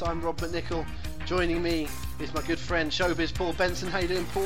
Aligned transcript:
Podcast. 0.00 0.08
I'm 0.08 0.20
Rob 0.20 0.36
McNichol. 0.38 0.86
Joining 1.26 1.62
me 1.62 1.88
is 2.18 2.32
my 2.34 2.42
good 2.42 2.58
friend 2.58 2.90
Showbiz 2.90 3.32
Paul 3.34 3.52
Benson. 3.54 3.88
How 3.88 3.98
you 3.98 4.08
doing, 4.08 4.26
Paul? 4.26 4.44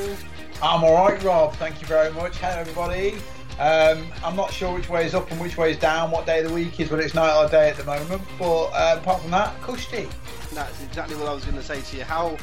I'm 0.61 0.83
all 0.83 0.93
right, 0.93 1.21
Rob. 1.23 1.55
Thank 1.55 1.81
you 1.81 1.87
very 1.87 2.11
much. 2.13 2.37
Hello, 2.37 2.59
everybody. 2.59 3.15
Um, 3.59 4.05
I'm 4.23 4.35
not 4.35 4.51
sure 4.51 4.73
which 4.73 4.89
way 4.89 5.05
is 5.05 5.15
up 5.15 5.31
and 5.31 5.39
which 5.39 5.57
way 5.57 5.71
is 5.71 5.77
down, 5.77 6.11
what 6.11 6.25
day 6.25 6.39
of 6.39 6.49
the 6.49 6.53
week 6.53 6.79
is, 6.79 6.89
but 6.89 6.99
it's 6.99 7.13
night 7.13 7.35
or 7.35 7.49
day 7.49 7.69
at 7.69 7.77
the 7.77 7.85
moment. 7.85 8.21
But 8.37 8.65
uh, 8.67 8.97
apart 8.99 9.21
from 9.21 9.31
that, 9.31 9.59
cushy. 9.61 10.07
That's 10.53 10.83
exactly 10.83 11.15
what 11.15 11.29
I 11.29 11.33
was 11.33 11.45
going 11.45 11.57
to 11.57 11.63
say 11.63 11.81
to 11.81 11.97
you. 11.97 12.03
How 12.03 12.37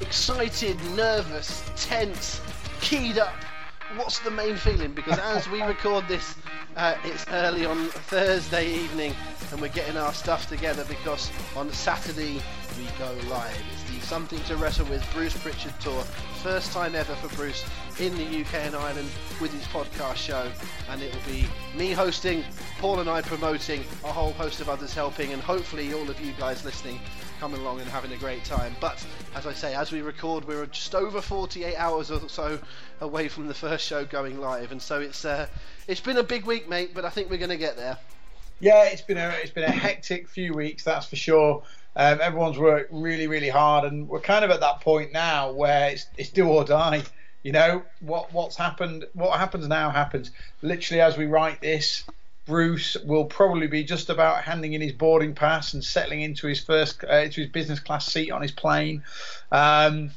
excited, 0.00 0.76
nervous, 0.96 1.62
tense, 1.76 2.40
keyed 2.80 3.18
up. 3.18 3.34
What's 3.94 4.18
the 4.18 4.32
main 4.32 4.56
feeling? 4.56 4.92
Because 4.92 5.16
as 5.18 5.48
we 5.48 5.62
record 5.62 6.08
this, 6.08 6.34
uh, 6.76 6.96
it's 7.04 7.24
early 7.28 7.64
on 7.64 7.86
Thursday 7.86 8.68
evening, 8.74 9.14
and 9.52 9.60
we're 9.60 9.68
getting 9.68 9.96
our 9.96 10.12
stuff 10.12 10.48
together 10.48 10.84
because 10.88 11.30
on 11.54 11.72
Saturday 11.72 12.42
we 12.76 12.86
go 12.98 13.16
live. 13.30 13.54
It's 13.72 13.84
the 13.84 14.00
Something 14.04 14.40
to 14.44 14.56
Wrestle 14.56 14.86
with 14.86 15.08
Bruce 15.14 15.36
Prichard 15.40 15.72
tour. 15.80 16.02
First 16.42 16.72
time 16.72 16.96
ever 16.96 17.14
for 17.14 17.34
Bruce 17.36 17.64
in 18.00 18.12
the 18.16 18.40
UK 18.40 18.54
and 18.54 18.74
Ireland 18.74 19.08
with 19.40 19.52
his 19.52 19.64
podcast 19.68 20.16
show, 20.16 20.50
and 20.90 21.00
it 21.00 21.14
will 21.14 21.32
be 21.32 21.46
me 21.76 21.92
hosting, 21.92 22.44
Paul 22.80 22.98
and 22.98 23.08
I 23.08 23.22
promoting, 23.22 23.84
a 24.02 24.12
whole 24.12 24.32
host 24.32 24.60
of 24.60 24.68
others 24.68 24.94
helping, 24.94 25.32
and 25.32 25.40
hopefully 25.40 25.94
all 25.94 26.10
of 26.10 26.20
you 26.20 26.32
guys 26.32 26.64
listening 26.64 26.98
coming 27.38 27.60
along 27.60 27.80
and 27.80 27.88
having 27.88 28.12
a 28.12 28.16
great 28.16 28.44
time. 28.44 28.74
But 28.80 29.04
as 29.34 29.46
I 29.46 29.52
say, 29.52 29.74
as 29.74 29.92
we 29.92 30.02
record, 30.02 30.46
we're 30.46 30.66
just 30.66 30.94
over 30.94 31.20
48 31.20 31.76
hours 31.76 32.10
or 32.10 32.28
so 32.28 32.58
away 33.00 33.28
from 33.28 33.48
the 33.48 33.54
first 33.54 33.86
show 33.86 34.04
going 34.04 34.40
live, 34.40 34.72
and 34.72 34.80
so 34.80 35.00
it's 35.00 35.24
uh, 35.24 35.46
it's 35.86 36.00
been 36.00 36.16
a 36.16 36.22
big 36.22 36.44
week, 36.44 36.68
mate. 36.68 36.92
But 36.94 37.04
I 37.04 37.10
think 37.10 37.30
we're 37.30 37.38
going 37.38 37.50
to 37.50 37.56
get 37.56 37.76
there. 37.76 37.98
Yeah, 38.58 38.84
it's 38.84 39.02
been 39.02 39.18
a 39.18 39.28
it's 39.42 39.50
been 39.50 39.64
a 39.64 39.70
hectic 39.70 40.28
few 40.28 40.54
weeks, 40.54 40.84
that's 40.84 41.06
for 41.06 41.16
sure. 41.16 41.62
Um, 41.94 42.20
everyone's 42.20 42.58
worked 42.58 42.92
really, 42.92 43.26
really 43.26 43.48
hard, 43.48 43.90
and 43.90 44.08
we're 44.08 44.20
kind 44.20 44.44
of 44.44 44.50
at 44.50 44.60
that 44.60 44.80
point 44.80 45.12
now 45.12 45.52
where 45.52 45.90
it's 45.90 46.06
it's 46.16 46.30
do 46.30 46.48
or 46.48 46.64
die. 46.64 47.02
You 47.42 47.52
know 47.52 47.82
what 48.00 48.32
what's 48.32 48.56
happened? 48.56 49.06
What 49.12 49.38
happens 49.38 49.68
now 49.68 49.90
happens. 49.90 50.30
Literally, 50.62 51.00
as 51.00 51.16
we 51.16 51.26
write 51.26 51.60
this, 51.60 52.04
Bruce 52.46 52.96
will 53.04 53.24
probably 53.24 53.66
be 53.66 53.82
just 53.82 54.08
about 54.08 54.44
handing 54.44 54.72
in 54.72 54.80
his 54.80 54.92
boarding 54.92 55.34
pass 55.34 55.74
and 55.74 55.84
settling 55.84 56.22
into 56.22 56.46
his 56.46 56.60
first 56.60 57.02
uh, 57.04 57.16
into 57.16 57.40
his 57.40 57.50
business 57.50 57.80
class 57.80 58.06
seat 58.06 58.30
on 58.30 58.40
his 58.40 58.52
plane. 58.52 59.02
Um, 59.50 60.12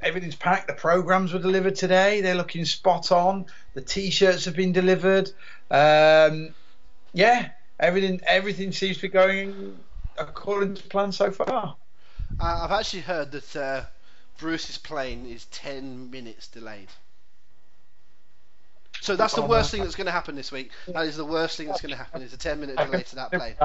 everything's 0.00 0.36
packed. 0.36 0.68
The 0.68 0.74
programs 0.74 1.32
were 1.32 1.40
delivered 1.40 1.74
today. 1.74 2.20
They're 2.20 2.36
looking 2.36 2.64
spot 2.64 3.10
on. 3.10 3.46
The 3.74 3.80
t-shirts 3.80 4.44
have 4.44 4.54
been 4.54 4.72
delivered. 4.72 5.30
Um, 5.70 6.54
yeah, 7.12 7.50
everything 7.80 8.20
everything 8.26 8.70
seems 8.72 8.96
to 8.96 9.02
be 9.02 9.08
going 9.08 9.78
according 10.18 10.74
to 10.76 10.82
plan 10.84 11.10
so 11.10 11.32
far. 11.32 11.76
Uh, 12.40 12.60
I've 12.62 12.70
actually 12.70 13.02
heard 13.02 13.32
that 13.32 13.56
uh, 13.56 13.84
Bruce's 14.38 14.78
plane 14.78 15.26
is 15.26 15.46
10 15.46 16.10
minutes 16.10 16.46
delayed. 16.48 16.88
So 19.00 19.16
that's 19.16 19.34
the 19.34 19.42
Oh, 19.42 19.46
worst 19.46 19.70
thing 19.70 19.82
that's 19.82 19.94
going 19.96 20.06
to 20.06 20.12
happen 20.12 20.34
this 20.34 20.50
week. 20.52 20.70
That 20.88 21.06
is 21.06 21.16
the 21.16 21.24
worst 21.24 21.56
thing 21.56 21.68
that's 21.68 21.80
going 21.80 21.90
to 21.92 21.96
happen. 21.96 22.22
Is 22.22 22.32
a 22.32 22.38
10 22.38 22.60
minute 22.60 22.76
delay 22.76 23.02
to 23.02 23.16
that 23.16 23.30
that. 23.30 23.56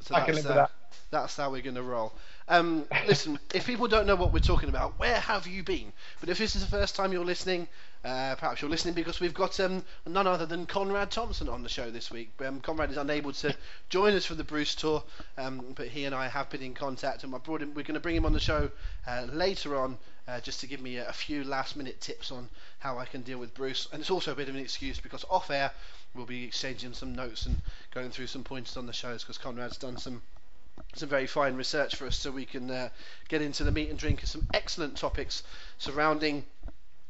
So 0.00 0.14
that's, 0.14 0.46
uh, 0.46 0.54
that. 0.54 0.70
that's 1.10 1.36
how 1.36 1.50
we're 1.50 1.62
going 1.62 1.76
to 1.76 1.82
roll. 1.82 2.12
Um, 2.52 2.84
listen, 3.06 3.38
if 3.54 3.66
people 3.66 3.88
don't 3.88 4.06
know 4.06 4.14
what 4.14 4.34
we're 4.34 4.40
talking 4.40 4.68
about, 4.68 4.98
where 4.98 5.18
have 5.18 5.46
you 5.46 5.62
been? 5.62 5.90
But 6.20 6.28
if 6.28 6.36
this 6.36 6.54
is 6.54 6.62
the 6.62 6.70
first 6.70 6.94
time 6.94 7.10
you're 7.10 7.24
listening, 7.24 7.66
uh, 8.04 8.34
perhaps 8.34 8.60
you're 8.60 8.70
listening 8.70 8.92
because 8.92 9.20
we've 9.20 9.32
got 9.32 9.58
um, 9.58 9.82
none 10.06 10.26
other 10.26 10.44
than 10.44 10.66
Conrad 10.66 11.10
Thompson 11.10 11.48
on 11.48 11.62
the 11.62 11.70
show 11.70 11.90
this 11.90 12.10
week. 12.10 12.30
Um, 12.44 12.60
Conrad 12.60 12.90
is 12.90 12.98
unable 12.98 13.32
to 13.32 13.56
join 13.88 14.12
us 14.12 14.26
for 14.26 14.34
the 14.34 14.44
Bruce 14.44 14.74
tour, 14.74 15.02
um, 15.38 15.72
but 15.74 15.88
he 15.88 16.04
and 16.04 16.14
I 16.14 16.28
have 16.28 16.50
been 16.50 16.60
in 16.60 16.74
contact, 16.74 17.24
and 17.24 17.34
I 17.34 17.38
brought 17.38 17.62
him, 17.62 17.72
we're 17.72 17.84
going 17.84 17.94
to 17.94 18.00
bring 18.00 18.16
him 18.16 18.26
on 18.26 18.34
the 18.34 18.38
show 18.38 18.70
uh, 19.06 19.26
later 19.32 19.80
on. 19.80 19.96
Uh, 20.28 20.38
just 20.40 20.60
to 20.60 20.66
give 20.66 20.82
me 20.82 20.98
a, 20.98 21.08
a 21.08 21.12
few 21.12 21.44
last 21.44 21.74
minute 21.74 22.02
tips 22.02 22.30
on 22.30 22.50
how 22.80 22.98
I 22.98 23.06
can 23.06 23.22
deal 23.22 23.38
with 23.38 23.54
Bruce, 23.54 23.88
and 23.92 24.00
it's 24.02 24.10
also 24.10 24.32
a 24.32 24.36
bit 24.36 24.50
of 24.50 24.54
an 24.54 24.60
excuse 24.60 25.00
because 25.00 25.24
off 25.30 25.50
air 25.50 25.72
we'll 26.14 26.26
be 26.26 26.44
exchanging 26.44 26.92
some 26.92 27.14
notes 27.14 27.46
and 27.46 27.56
going 27.94 28.10
through 28.10 28.26
some 28.26 28.44
pointers 28.44 28.76
on 28.76 28.86
the 28.86 28.92
shows 28.92 29.22
because 29.22 29.38
Conrad's 29.38 29.78
done 29.78 29.96
some 29.96 30.20
some 30.94 31.08
very 31.08 31.26
fine 31.26 31.56
research 31.56 31.96
for 31.96 32.06
us 32.06 32.16
so 32.16 32.30
we 32.30 32.44
can 32.44 32.70
uh, 32.70 32.88
get 33.28 33.42
into 33.42 33.64
the 33.64 33.72
meat 33.72 33.90
and 33.90 33.98
drink 33.98 34.22
of 34.22 34.28
some 34.28 34.46
excellent 34.52 34.96
topics 34.96 35.42
surrounding 35.78 36.44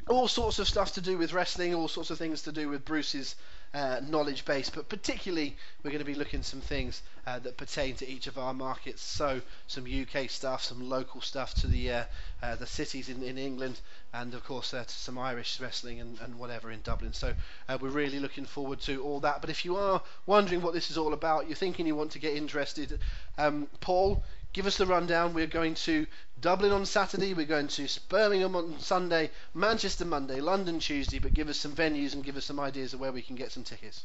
all 0.08 0.28
sorts 0.28 0.58
of 0.58 0.68
stuff 0.68 0.92
to 0.94 1.00
do 1.00 1.16
with 1.16 1.32
wrestling, 1.32 1.74
all 1.74 1.88
sorts 1.88 2.10
of 2.10 2.18
things 2.18 2.42
to 2.42 2.52
do 2.52 2.68
with 2.68 2.84
Bruce's 2.84 3.36
uh, 3.74 4.00
knowledge 4.06 4.44
base, 4.44 4.68
but 4.68 4.88
particularly 4.88 5.56
we're 5.82 5.90
going 5.90 6.00
to 6.00 6.04
be 6.04 6.14
looking 6.14 6.42
some 6.42 6.60
things 6.60 7.02
uh, 7.26 7.38
that 7.38 7.56
pertain 7.56 7.94
to 7.94 8.08
each 8.08 8.26
of 8.26 8.36
our 8.36 8.52
markets. 8.52 9.02
So 9.02 9.40
some 9.66 9.86
UK 9.86 10.28
stuff, 10.28 10.62
some 10.62 10.88
local 10.88 11.20
stuff 11.20 11.54
to 11.54 11.66
the 11.66 11.90
uh, 11.90 12.04
uh, 12.42 12.56
the 12.56 12.66
cities 12.66 13.08
in, 13.08 13.22
in 13.22 13.38
England, 13.38 13.80
and 14.12 14.34
of 14.34 14.44
course 14.44 14.74
uh, 14.74 14.84
some 14.86 15.18
Irish 15.18 15.60
wrestling 15.60 16.00
and, 16.00 16.18
and 16.20 16.38
whatever 16.38 16.70
in 16.70 16.80
Dublin. 16.82 17.12
So 17.12 17.32
uh, 17.68 17.78
we're 17.80 17.90
really 17.90 18.18
looking 18.18 18.44
forward 18.44 18.80
to 18.82 19.02
all 19.02 19.20
that. 19.20 19.40
But 19.40 19.50
if 19.50 19.64
you 19.64 19.76
are 19.76 20.02
wondering 20.26 20.62
what 20.62 20.74
this 20.74 20.90
is 20.90 20.98
all 20.98 21.12
about, 21.12 21.46
you're 21.46 21.56
thinking 21.56 21.86
you 21.86 21.94
want 21.94 22.12
to 22.12 22.18
get 22.18 22.36
interested, 22.36 22.98
um, 23.38 23.68
Paul, 23.80 24.22
give 24.52 24.66
us 24.66 24.76
the 24.76 24.86
rundown. 24.86 25.34
We're 25.34 25.46
going 25.46 25.74
to 25.74 26.06
Dublin 26.40 26.72
on 26.72 26.84
Saturday, 26.84 27.34
we're 27.34 27.46
going 27.46 27.68
to 27.68 27.88
Birmingham 28.08 28.56
on 28.56 28.80
Sunday, 28.80 29.30
Manchester 29.54 30.04
Monday, 30.04 30.40
London 30.40 30.80
Tuesday, 30.80 31.20
but 31.20 31.32
give 31.32 31.48
us 31.48 31.56
some 31.56 31.72
venues 31.72 32.14
and 32.14 32.24
give 32.24 32.36
us 32.36 32.44
some 32.44 32.58
ideas 32.58 32.92
of 32.92 33.00
where 33.00 33.12
we 33.12 33.22
can 33.22 33.36
get 33.36 33.52
some 33.52 33.62
tickets. 33.62 34.04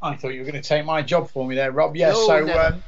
I 0.00 0.16
thought 0.16 0.30
you 0.30 0.40
were 0.40 0.50
going 0.50 0.60
to 0.60 0.66
take 0.66 0.86
my 0.86 1.02
job 1.02 1.30
for 1.30 1.46
me 1.46 1.54
there, 1.54 1.70
Rob. 1.70 1.94
Yes. 1.94 2.14
No, 2.14 2.26
so 2.26 2.58
um, 2.58 2.82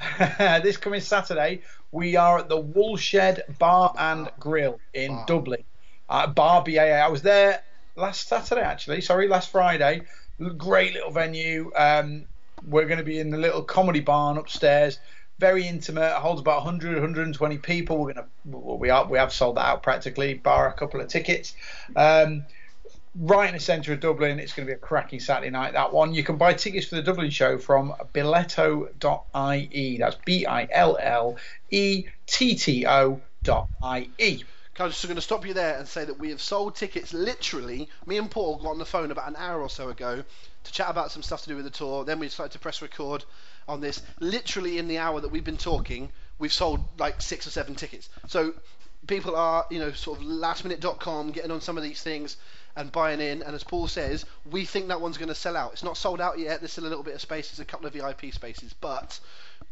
this 0.62 0.76
coming 0.76 1.00
Saturday, 1.00 1.62
we 1.96 2.14
are 2.14 2.38
at 2.38 2.50
the 2.50 2.58
Woolshed 2.58 3.40
Bar 3.58 3.94
and 3.98 4.30
Grill 4.38 4.78
in 4.92 5.12
Bar. 5.12 5.26
Dublin. 5.26 5.64
Uh, 6.08 6.26
Bar 6.26 6.62
BAA. 6.62 6.80
I 6.80 7.08
was 7.08 7.22
there 7.22 7.62
last 7.96 8.28
Saturday, 8.28 8.60
actually. 8.60 9.00
Sorry, 9.00 9.26
last 9.28 9.50
Friday. 9.50 10.02
Great 10.58 10.92
little 10.92 11.10
venue. 11.10 11.72
Um, 11.74 12.26
we're 12.68 12.84
going 12.84 12.98
to 12.98 13.04
be 13.04 13.18
in 13.18 13.30
the 13.30 13.38
little 13.38 13.62
comedy 13.62 14.00
barn 14.00 14.36
upstairs. 14.36 14.98
Very 15.38 15.66
intimate. 15.66 16.12
Holds 16.12 16.42
about 16.42 16.64
100, 16.64 16.92
120 16.92 17.58
people. 17.58 17.96
We're 17.96 18.12
going 18.12 18.16
to. 18.16 18.26
Well, 18.44 18.78
we 18.78 18.90
are. 18.90 19.06
We 19.06 19.16
have 19.16 19.32
sold 19.32 19.56
that 19.56 19.66
out 19.66 19.82
practically. 19.82 20.34
Bar 20.34 20.68
a 20.68 20.74
couple 20.74 21.00
of 21.00 21.08
tickets. 21.08 21.54
Um, 21.96 22.44
right 23.20 23.48
in 23.48 23.54
the 23.54 23.60
centre 23.60 23.92
of 23.92 24.00
Dublin. 24.00 24.38
It's 24.38 24.52
going 24.52 24.66
to 24.66 24.70
be 24.70 24.76
a 24.76 24.78
cracking 24.78 25.20
Saturday 25.20 25.50
night, 25.50 25.72
that 25.72 25.92
one. 25.92 26.14
You 26.14 26.22
can 26.22 26.36
buy 26.36 26.54
tickets 26.54 26.86
for 26.86 26.96
the 26.96 27.02
Dublin 27.02 27.30
show 27.30 27.58
from 27.58 27.94
billetto.ie. 28.12 29.98
That's 29.98 30.16
B 30.24 30.46
I 30.46 30.68
L 30.70 30.98
L 31.00 31.36
E 31.70 32.06
T 32.26 32.54
T 32.54 32.86
O 32.86 33.20
dot 33.42 33.68
I 33.82 34.08
E. 34.18 34.42
I'm 34.78 34.90
just 34.90 35.04
going 35.04 35.16
to 35.16 35.22
stop 35.22 35.46
you 35.46 35.54
there 35.54 35.78
and 35.78 35.88
say 35.88 36.04
that 36.04 36.18
we 36.18 36.30
have 36.30 36.42
sold 36.42 36.76
tickets 36.76 37.14
literally. 37.14 37.88
Me 38.04 38.18
and 38.18 38.30
Paul 38.30 38.56
got 38.56 38.70
on 38.70 38.78
the 38.78 38.84
phone 38.84 39.10
about 39.10 39.28
an 39.28 39.36
hour 39.36 39.62
or 39.62 39.70
so 39.70 39.88
ago 39.88 40.22
to 40.64 40.72
chat 40.72 40.90
about 40.90 41.10
some 41.10 41.22
stuff 41.22 41.42
to 41.42 41.48
do 41.48 41.56
with 41.56 41.64
the 41.64 41.70
tour. 41.70 42.04
Then 42.04 42.18
we 42.18 42.26
decided 42.26 42.52
to 42.52 42.58
press 42.58 42.82
record 42.82 43.24
on 43.66 43.80
this. 43.80 44.02
Literally 44.20 44.76
in 44.76 44.86
the 44.86 44.98
hour 44.98 45.20
that 45.20 45.30
we've 45.30 45.44
been 45.44 45.56
talking, 45.56 46.10
we've 46.38 46.52
sold 46.52 46.84
like 46.98 47.22
six 47.22 47.46
or 47.46 47.50
seven 47.50 47.74
tickets. 47.74 48.10
So 48.26 48.52
people 49.06 49.34
are, 49.34 49.66
you 49.70 49.78
know, 49.78 49.92
sort 49.92 50.18
of 50.20 50.26
lastminute.com 50.26 51.30
getting 51.32 51.50
on 51.50 51.62
some 51.62 51.78
of 51.78 51.82
these 51.82 52.02
things 52.02 52.36
and 52.76 52.92
buying 52.92 53.20
in. 53.20 53.42
And 53.42 53.54
as 53.54 53.64
Paul 53.64 53.88
says, 53.88 54.24
we 54.50 54.64
think 54.64 54.88
that 54.88 55.00
one's 55.00 55.18
going 55.18 55.28
to 55.28 55.34
sell 55.34 55.56
out. 55.56 55.72
It's 55.72 55.82
not 55.82 55.96
sold 55.96 56.20
out 56.20 56.38
yet. 56.38 56.60
There's 56.60 56.72
still 56.72 56.86
a 56.86 56.88
little 56.88 57.02
bit 57.02 57.14
of 57.14 57.20
space. 57.20 57.50
There's 57.50 57.60
a 57.60 57.64
couple 57.64 57.86
of 57.86 57.94
VIP 57.94 58.32
spaces, 58.32 58.74
but 58.80 59.18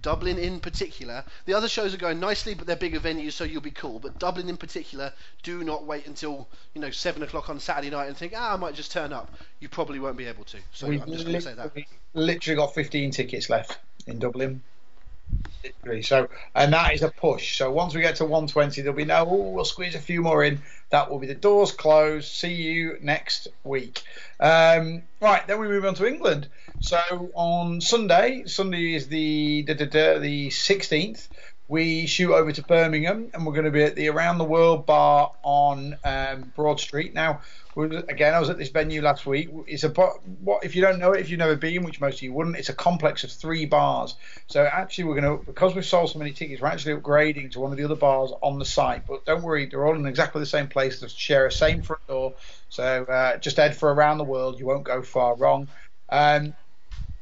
Dublin 0.02 0.38
in 0.38 0.60
particular. 0.60 1.24
The 1.46 1.54
other 1.54 1.68
shows 1.68 1.94
are 1.94 1.98
going 1.98 2.20
nicely, 2.20 2.54
but 2.54 2.66
they're 2.66 2.76
bigger 2.76 3.00
venues, 3.00 3.32
so 3.32 3.44
you'll 3.44 3.62
be 3.62 3.70
cool. 3.70 3.98
But 3.98 4.18
Dublin 4.18 4.48
in 4.48 4.56
particular, 4.56 5.12
do 5.42 5.62
not 5.64 5.84
wait 5.84 6.06
until 6.06 6.48
you 6.74 6.80
know 6.80 6.90
seven 6.90 7.22
o'clock 7.22 7.48
on 7.48 7.60
Saturday 7.60 7.90
night 7.90 8.06
and 8.06 8.16
think, 8.16 8.32
ah, 8.36 8.54
I 8.54 8.56
might 8.56 8.74
just 8.74 8.92
turn 8.92 9.12
up. 9.12 9.32
You 9.60 9.68
probably 9.68 9.98
won't 10.00 10.16
be 10.16 10.26
able 10.26 10.44
to. 10.44 10.58
So 10.72 10.88
We've 10.88 11.02
I'm 11.02 11.10
just 11.12 11.24
going 11.24 11.36
to 11.36 11.40
say 11.40 11.54
that. 11.54 11.64
literally, 11.64 11.88
literally 12.14 12.56
got 12.56 12.74
15 12.74 13.10
tickets 13.12 13.48
left 13.48 13.78
in 14.06 14.18
Dublin. 14.18 14.62
So, 16.02 16.28
and 16.54 16.72
that 16.72 16.92
is 16.92 17.02
a 17.02 17.08
push. 17.08 17.56
So 17.56 17.70
once 17.70 17.94
we 17.94 18.00
get 18.02 18.16
to 18.16 18.24
120, 18.24 18.82
there'll 18.82 18.96
be 18.96 19.04
no, 19.04 19.26
oh, 19.28 19.50
we'll 19.50 19.64
squeeze 19.64 19.94
a 19.94 19.98
few 19.98 20.22
more 20.22 20.44
in. 20.44 20.60
That 20.90 21.10
will 21.10 21.18
be 21.18 21.26
the 21.26 21.34
doors 21.34 21.72
closed. 21.72 22.28
See 22.28 22.52
you 22.52 22.98
next 23.00 23.48
week. 23.64 24.02
Um, 24.40 25.02
right, 25.20 25.46
then 25.46 25.58
we 25.58 25.68
move 25.68 25.84
on 25.84 25.94
to 25.94 26.06
England. 26.06 26.48
So 26.80 27.30
on 27.34 27.80
Sunday, 27.80 28.44
Sunday 28.46 28.94
is 28.94 29.08
the 29.08 29.62
the, 29.62 29.74
the, 29.74 30.18
the 30.20 30.48
16th 30.48 31.28
we 31.68 32.06
shoot 32.06 32.32
over 32.32 32.52
to 32.52 32.62
Birmingham 32.62 33.30
and 33.32 33.46
we're 33.46 33.52
going 33.52 33.64
to 33.64 33.70
be 33.70 33.82
at 33.82 33.94
the 33.94 34.08
Around 34.08 34.38
the 34.38 34.44
World 34.44 34.84
bar 34.84 35.32
on 35.42 35.96
um, 36.04 36.52
Broad 36.54 36.78
Street. 36.78 37.14
Now, 37.14 37.40
again, 37.76 38.34
I 38.34 38.40
was 38.40 38.50
at 38.50 38.58
this 38.58 38.68
venue 38.68 39.02
last 39.02 39.26
week. 39.26 39.50
It's 39.66 39.84
a 39.84 39.88
what 39.88 40.64
if 40.64 40.76
you 40.76 40.82
don't 40.82 40.98
know 40.98 41.12
it, 41.12 41.20
if 41.20 41.30
you've 41.30 41.38
never 41.38 41.56
been, 41.56 41.84
which 41.84 42.00
most 42.00 42.16
of 42.16 42.22
you 42.22 42.32
wouldn't. 42.32 42.56
It's 42.56 42.68
a 42.68 42.74
complex 42.74 43.24
of 43.24 43.32
three 43.32 43.66
bars. 43.66 44.14
So 44.46 44.64
actually, 44.64 45.04
we're 45.04 45.20
going 45.20 45.38
to 45.38 45.44
because 45.44 45.74
we've 45.74 45.84
sold 45.84 46.10
so 46.10 46.18
many 46.18 46.32
tickets, 46.32 46.60
we're 46.60 46.68
actually 46.68 47.00
upgrading 47.00 47.52
to 47.52 47.60
one 47.60 47.72
of 47.72 47.78
the 47.78 47.84
other 47.84 47.96
bars 47.96 48.30
on 48.42 48.58
the 48.58 48.64
site. 48.64 49.06
But 49.06 49.24
don't 49.24 49.42
worry, 49.42 49.66
they're 49.66 49.84
all 49.84 49.96
in 49.96 50.06
exactly 50.06 50.40
the 50.40 50.46
same 50.46 50.68
place. 50.68 51.00
They 51.00 51.08
share 51.08 51.46
a 51.46 51.52
same 51.52 51.82
front 51.82 52.06
door. 52.06 52.34
So 52.68 53.04
uh, 53.04 53.38
just 53.38 53.56
head 53.56 53.76
for 53.76 53.92
Around 53.92 54.18
the 54.18 54.24
World. 54.24 54.58
You 54.58 54.66
won't 54.66 54.84
go 54.84 55.02
far 55.02 55.34
wrong. 55.36 55.68
Um, 56.08 56.54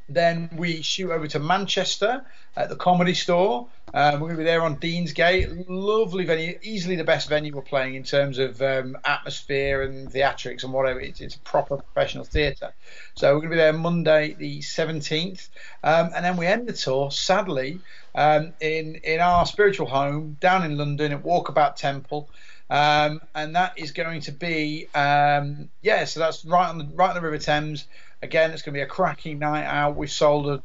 then 0.09 0.51
we 0.57 0.83
shoot 0.83 1.11
over 1.11 1.27
to 1.29 1.39
Manchester 1.39 2.25
at 2.57 2.69
the 2.69 2.77
Comedy 2.77 3.15
Store. 3.15 3.67
Um, 3.95 4.15
we're 4.15 4.29
going 4.29 4.33
to 4.33 4.39
be 4.39 4.45
there 4.45 4.63
on 4.63 4.77
Deansgate. 4.77 5.67
Lovely 5.69 6.25
venue, 6.25 6.59
easily 6.63 6.97
the 6.97 7.05
best 7.05 7.29
venue 7.29 7.55
we're 7.55 7.63
playing 7.63 7.95
in 7.95 8.05
terms 8.05 8.39
of 8.39 8.61
um, 8.63 8.97
atmosphere 9.05 9.83
and 9.83 10.11
theatrics 10.11 10.65
and 10.65 10.73
whatever. 10.73 11.01
It's, 11.01 11.21
it's 11.21 11.35
a 11.35 11.39
proper 11.41 11.77
professional 11.77 12.25
theatre. 12.25 12.73
So 13.15 13.35
we're 13.35 13.41
going 13.41 13.51
to 13.51 13.57
be 13.57 13.57
there 13.57 13.73
Monday 13.73 14.35
the 14.39 14.61
17th. 14.61 15.49
Um, 15.85 16.11
and 16.15 16.25
then 16.25 16.37
we 16.37 16.47
end 16.47 16.69
the 16.69 16.73
tour, 16.73 17.11
sadly, 17.11 17.81
um, 18.15 18.53
in, 18.61 18.97
in 18.97 19.21
our 19.21 19.45
spiritual 19.45 19.87
home 19.87 20.39
down 20.41 20.65
in 20.65 20.79
London 20.79 21.13
at 21.13 21.23
Walkabout 21.23 21.77
Temple. 21.77 22.31
Um, 22.71 23.21
and 23.35 23.55
that 23.57 23.75
is 23.77 23.93
going 23.93 24.23
to 24.23 24.33
be, 24.33 24.89
um, 24.95 25.69
yeah, 25.83 26.07
so 26.07 26.21
that's 26.21 26.43
right 26.47 26.69
on 26.69 26.79
the, 26.79 26.89
right 26.95 27.11
on 27.11 27.15
the 27.15 27.21
River 27.21 27.37
Thames. 27.37 27.87
Again, 28.23 28.53
it's 28.53 28.63
going 28.63 28.73
to 28.73 28.79
be 28.79 28.83
a 28.83 28.87
cracking 28.87 29.39
night 29.39 29.65
out. 29.65 29.97
We've 29.97 30.11
sold 30.11 30.47
a, 30.47 30.63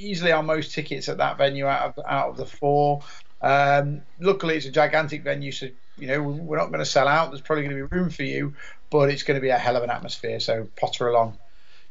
easily 0.00 0.32
our 0.32 0.42
most 0.42 0.72
tickets 0.72 1.08
at 1.08 1.18
that 1.18 1.38
venue 1.38 1.66
out 1.66 1.96
of 1.96 2.04
out 2.06 2.30
of 2.30 2.36
the 2.36 2.46
four. 2.46 3.02
Um, 3.42 4.02
luckily, 4.18 4.56
it's 4.56 4.66
a 4.66 4.70
gigantic 4.70 5.22
venue, 5.22 5.52
so 5.52 5.68
you 5.98 6.06
know 6.06 6.22
we're 6.22 6.58
not 6.58 6.68
going 6.68 6.80
to 6.80 6.86
sell 6.86 7.08
out. 7.08 7.30
There's 7.30 7.40
probably 7.40 7.64
going 7.64 7.76
to 7.76 7.86
be 7.86 7.96
room 7.96 8.10
for 8.10 8.22
you, 8.22 8.54
but 8.90 9.10
it's 9.10 9.22
going 9.22 9.36
to 9.36 9.42
be 9.42 9.50
a 9.50 9.58
hell 9.58 9.76
of 9.76 9.82
an 9.82 9.90
atmosphere. 9.90 10.40
So 10.40 10.68
potter 10.76 11.08
along. 11.08 11.38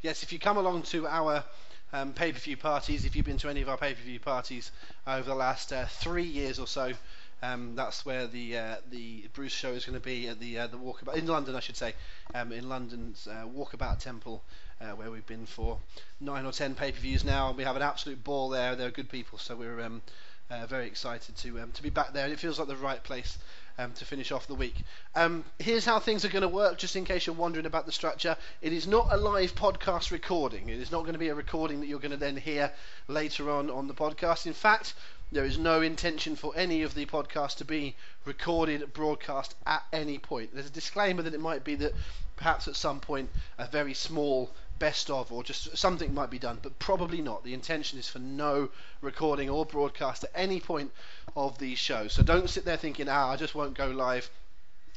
Yes, 0.01 0.23
if 0.23 0.31
you 0.31 0.39
come 0.39 0.57
along 0.57 0.83
to 0.83 1.07
our 1.07 1.43
um, 1.91 2.13
pay-per-view 2.13 2.57
parties, 2.57 3.05
if 3.05 3.15
you've 3.15 3.25
been 3.25 3.37
to 3.37 3.49
any 3.49 3.61
of 3.61 3.69
our 3.69 3.77
pay-per-view 3.77 4.19
parties 4.19 4.71
over 5.05 5.29
the 5.29 5.35
last 5.35 5.73
uh, 5.73 5.85
three 5.85 6.23
years 6.23 6.59
or 6.59 6.67
so, 6.67 6.93
um, 7.41 7.75
that's 7.75 8.05
where 8.05 8.27
the 8.27 8.57
uh, 8.57 8.75
the 8.91 9.25
Bruce 9.33 9.53
show 9.53 9.71
is 9.71 9.85
going 9.85 9.99
to 9.99 10.05
be 10.05 10.27
at 10.27 10.39
the 10.39 10.59
uh, 10.59 10.67
the 10.67 10.77
Walkabout 10.77 11.15
in 11.15 11.25
London, 11.25 11.55
I 11.55 11.61
should 11.61 11.77
say, 11.77 11.93
um, 12.33 12.51
in 12.51 12.69
London's 12.69 13.27
uh, 13.27 13.45
Walkabout 13.47 13.99
Temple, 13.99 14.43
uh, 14.81 14.91
where 14.91 15.11
we've 15.11 15.25
been 15.25 15.45
for 15.45 15.77
nine 16.19 16.45
or 16.45 16.51
ten 16.51 16.75
pay-per-views 16.75 17.23
now. 17.23 17.49
And 17.49 17.57
we 17.57 17.63
have 17.63 17.75
an 17.75 17.81
absolute 17.81 18.23
ball 18.23 18.49
there. 18.49 18.75
They're 18.75 18.91
good 18.91 19.09
people, 19.09 19.37
so 19.37 19.55
we're 19.55 19.81
um, 19.81 20.01
uh, 20.49 20.65
very 20.67 20.87
excited 20.87 21.35
to 21.37 21.59
um, 21.61 21.71
to 21.73 21.83
be 21.83 21.89
back 21.89 22.13
there. 22.13 22.25
And 22.25 22.33
it 22.33 22.39
feels 22.39 22.59
like 22.59 22.67
the 22.67 22.75
right 22.75 23.03
place 23.03 23.37
um, 23.77 23.93
to 23.93 24.05
finish 24.05 24.31
off 24.31 24.47
the 24.47 24.55
week. 24.55 24.75
Um, 25.15 25.45
here's 25.57 25.85
how 25.85 25.99
things 25.99 26.25
are 26.25 26.29
going 26.29 26.41
to 26.41 26.47
work, 26.49 26.77
just 26.77 26.95
in 26.95 27.05
case 27.05 27.25
you're 27.25 27.35
wondering 27.35 27.65
about 27.65 27.85
the 27.85 27.91
structure. 27.91 28.35
It 28.61 28.73
is 28.73 28.87
not 28.87 29.07
a 29.11 29.17
live 29.17 29.55
podcast 29.55 30.11
recording. 30.11 30.69
It 30.69 30.79
is 30.79 30.91
not 30.91 31.01
going 31.01 31.13
to 31.13 31.19
be 31.19 31.29
a 31.29 31.35
recording 31.35 31.79
that 31.79 31.87
you're 31.87 31.99
going 31.99 32.11
to 32.11 32.17
then 32.17 32.37
hear 32.37 32.71
later 33.07 33.49
on 33.49 33.69
on 33.69 33.87
the 33.87 33.93
podcast. 33.93 34.45
In 34.45 34.53
fact, 34.53 34.95
there 35.31 35.45
is 35.45 35.57
no 35.57 35.81
intention 35.81 36.35
for 36.35 36.53
any 36.55 36.81
of 36.81 36.95
the 36.95 37.05
podcast 37.05 37.57
to 37.57 37.65
be 37.65 37.95
recorded, 38.25 38.93
broadcast 38.93 39.55
at 39.65 39.83
any 39.93 40.17
point. 40.17 40.53
There's 40.53 40.65
a 40.65 40.71
disclaimer 40.71 41.21
that 41.21 41.35
it 41.35 41.39
might 41.39 41.63
be 41.63 41.75
that 41.75 41.93
perhaps 42.35 42.67
at 42.67 42.75
some 42.75 42.99
point 42.99 43.29
a 43.57 43.67
very 43.67 43.93
small 43.93 44.49
best 44.79 45.09
of 45.09 45.31
or 45.31 45.43
just 45.43 45.77
something 45.77 46.13
might 46.13 46.29
be 46.29 46.39
done, 46.39 46.59
but 46.61 46.79
probably 46.79 47.21
not. 47.21 47.43
The 47.43 47.53
intention 47.53 47.99
is 47.99 48.07
for 48.09 48.19
no 48.19 48.69
recording 49.01 49.49
or 49.49 49.65
broadcast 49.65 50.23
at 50.23 50.31
any 50.33 50.59
point 50.59 50.91
of 51.35 51.59
these 51.59 51.77
shows. 51.77 52.13
So 52.13 52.23
don't 52.23 52.49
sit 52.49 52.65
there 52.65 52.77
thinking, 52.77 53.07
ah, 53.09 53.29
I 53.29 53.35
just 53.35 53.55
won't 53.55 53.77
go 53.77 53.87
live 53.87 54.29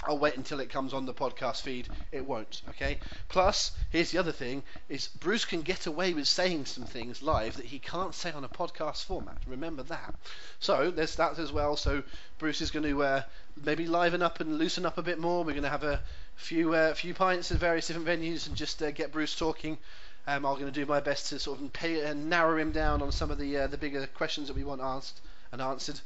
I'll 0.04 0.18
wait 0.18 0.36
until 0.36 0.58
it 0.58 0.68
comes 0.68 0.92
on 0.92 1.06
the 1.06 1.14
podcast 1.14 1.62
feed. 1.62 1.88
It 2.10 2.26
won't, 2.26 2.62
okay? 2.70 2.98
Plus, 3.28 3.70
here's 3.90 4.10
the 4.10 4.18
other 4.18 4.32
thing: 4.32 4.64
is 4.88 5.06
Bruce 5.06 5.44
can 5.44 5.62
get 5.62 5.86
away 5.86 6.12
with 6.12 6.26
saying 6.26 6.64
some 6.66 6.86
things 6.86 7.22
live 7.22 7.56
that 7.56 7.66
he 7.66 7.78
can't 7.78 8.12
say 8.12 8.32
on 8.32 8.42
a 8.42 8.48
podcast 8.48 9.04
format. 9.04 9.38
Remember 9.46 9.84
that. 9.84 10.16
So 10.58 10.90
there's 10.90 11.14
that 11.16 11.38
as 11.38 11.52
well. 11.52 11.76
So 11.76 12.02
Bruce 12.38 12.60
is 12.60 12.72
going 12.72 12.84
to 12.84 13.02
uh, 13.02 13.22
maybe 13.64 13.86
liven 13.86 14.22
up 14.22 14.40
and 14.40 14.58
loosen 14.58 14.84
up 14.84 14.98
a 14.98 15.02
bit 15.02 15.20
more. 15.20 15.44
We're 15.44 15.52
going 15.52 15.62
to 15.62 15.68
have 15.68 15.84
a 15.84 16.00
few 16.42 16.74
uh, 16.74 16.92
few 16.92 17.14
pints 17.14 17.52
at 17.52 17.58
various 17.58 17.86
different 17.86 18.06
venues 18.06 18.48
and 18.48 18.56
just 18.56 18.82
uh, 18.82 18.90
get 18.90 19.12
Bruce 19.12 19.34
talking. 19.34 19.78
Um, 20.26 20.44
I'm 20.44 20.54
going 20.54 20.66
to 20.66 20.72
do 20.72 20.86
my 20.86 21.00
best 21.00 21.28
to 21.30 21.38
sort 21.38 21.60
of 21.60 21.72
pay, 21.72 22.04
uh, 22.04 22.14
narrow 22.14 22.58
him 22.58 22.72
down 22.72 23.00
on 23.00 23.12
some 23.12 23.30
of 23.30 23.38
the 23.38 23.56
uh, 23.56 23.66
the 23.68 23.78
bigger 23.78 24.06
questions 24.08 24.48
that 24.48 24.56
we 24.56 24.64
want 24.64 24.80
asked 24.80 25.20
and 25.52 25.62
answered. 25.62 26.00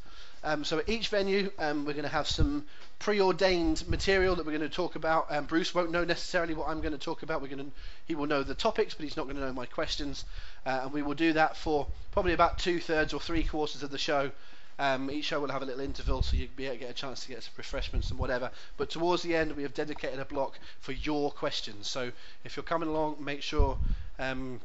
Um, 0.44 0.62
so 0.62 0.78
at 0.78 0.88
each 0.88 1.08
venue, 1.08 1.50
um, 1.58 1.84
we're 1.86 1.92
going 1.92 2.04
to 2.04 2.08
have 2.08 2.28
some 2.28 2.66
preordained 2.98 3.88
material 3.88 4.36
that 4.36 4.46
we're 4.46 4.56
going 4.56 4.68
to 4.68 4.74
talk 4.74 4.94
about. 4.94 5.26
Um, 5.30 5.46
Bruce 5.46 5.74
won't 5.74 5.90
know 5.90 6.04
necessarily 6.04 6.54
what 6.54 6.68
I'm 6.68 6.80
going 6.80 6.92
to 6.92 6.98
talk 6.98 7.22
about. 7.22 7.42
We're 7.42 7.48
going 7.48 7.64
to, 7.64 7.72
he 8.06 8.14
will 8.14 8.26
know 8.26 8.42
the 8.42 8.54
topics, 8.54 8.94
but 8.94 9.04
he's 9.04 9.16
not 9.16 9.24
going 9.24 9.36
to 9.36 9.42
know 9.42 9.52
my 9.52 9.66
questions. 9.66 10.24
Uh, 10.64 10.80
and 10.84 10.92
we 10.92 11.02
will 11.02 11.14
do 11.14 11.32
that 11.32 11.56
for 11.56 11.86
probably 12.12 12.32
about 12.32 12.58
two 12.58 12.80
thirds 12.80 13.12
or 13.12 13.20
three 13.20 13.42
quarters 13.42 13.82
of 13.82 13.90
the 13.90 13.98
show. 13.98 14.30
Um, 14.78 15.10
each 15.10 15.24
show 15.26 15.40
will 15.40 15.50
have 15.50 15.62
a 15.62 15.66
little 15.66 15.80
interval, 15.80 16.22
so 16.22 16.36
you'll 16.36 16.48
be 16.54 16.66
able 16.66 16.74
to 16.74 16.80
get 16.80 16.90
a 16.90 16.94
chance 16.94 17.20
to 17.24 17.28
get 17.28 17.42
some 17.42 17.54
refreshments 17.56 18.10
and 18.10 18.18
whatever. 18.18 18.50
But 18.76 18.90
towards 18.90 19.22
the 19.22 19.34
end, 19.34 19.52
we 19.56 19.62
have 19.62 19.72
dedicated 19.72 20.20
a 20.20 20.24
block 20.24 20.58
for 20.80 20.92
your 20.92 21.30
questions. 21.30 21.88
So 21.88 22.12
if 22.44 22.56
you're 22.56 22.62
coming 22.62 22.88
along, 22.88 23.16
make 23.20 23.42
sure 23.42 23.78
um, 24.18 24.60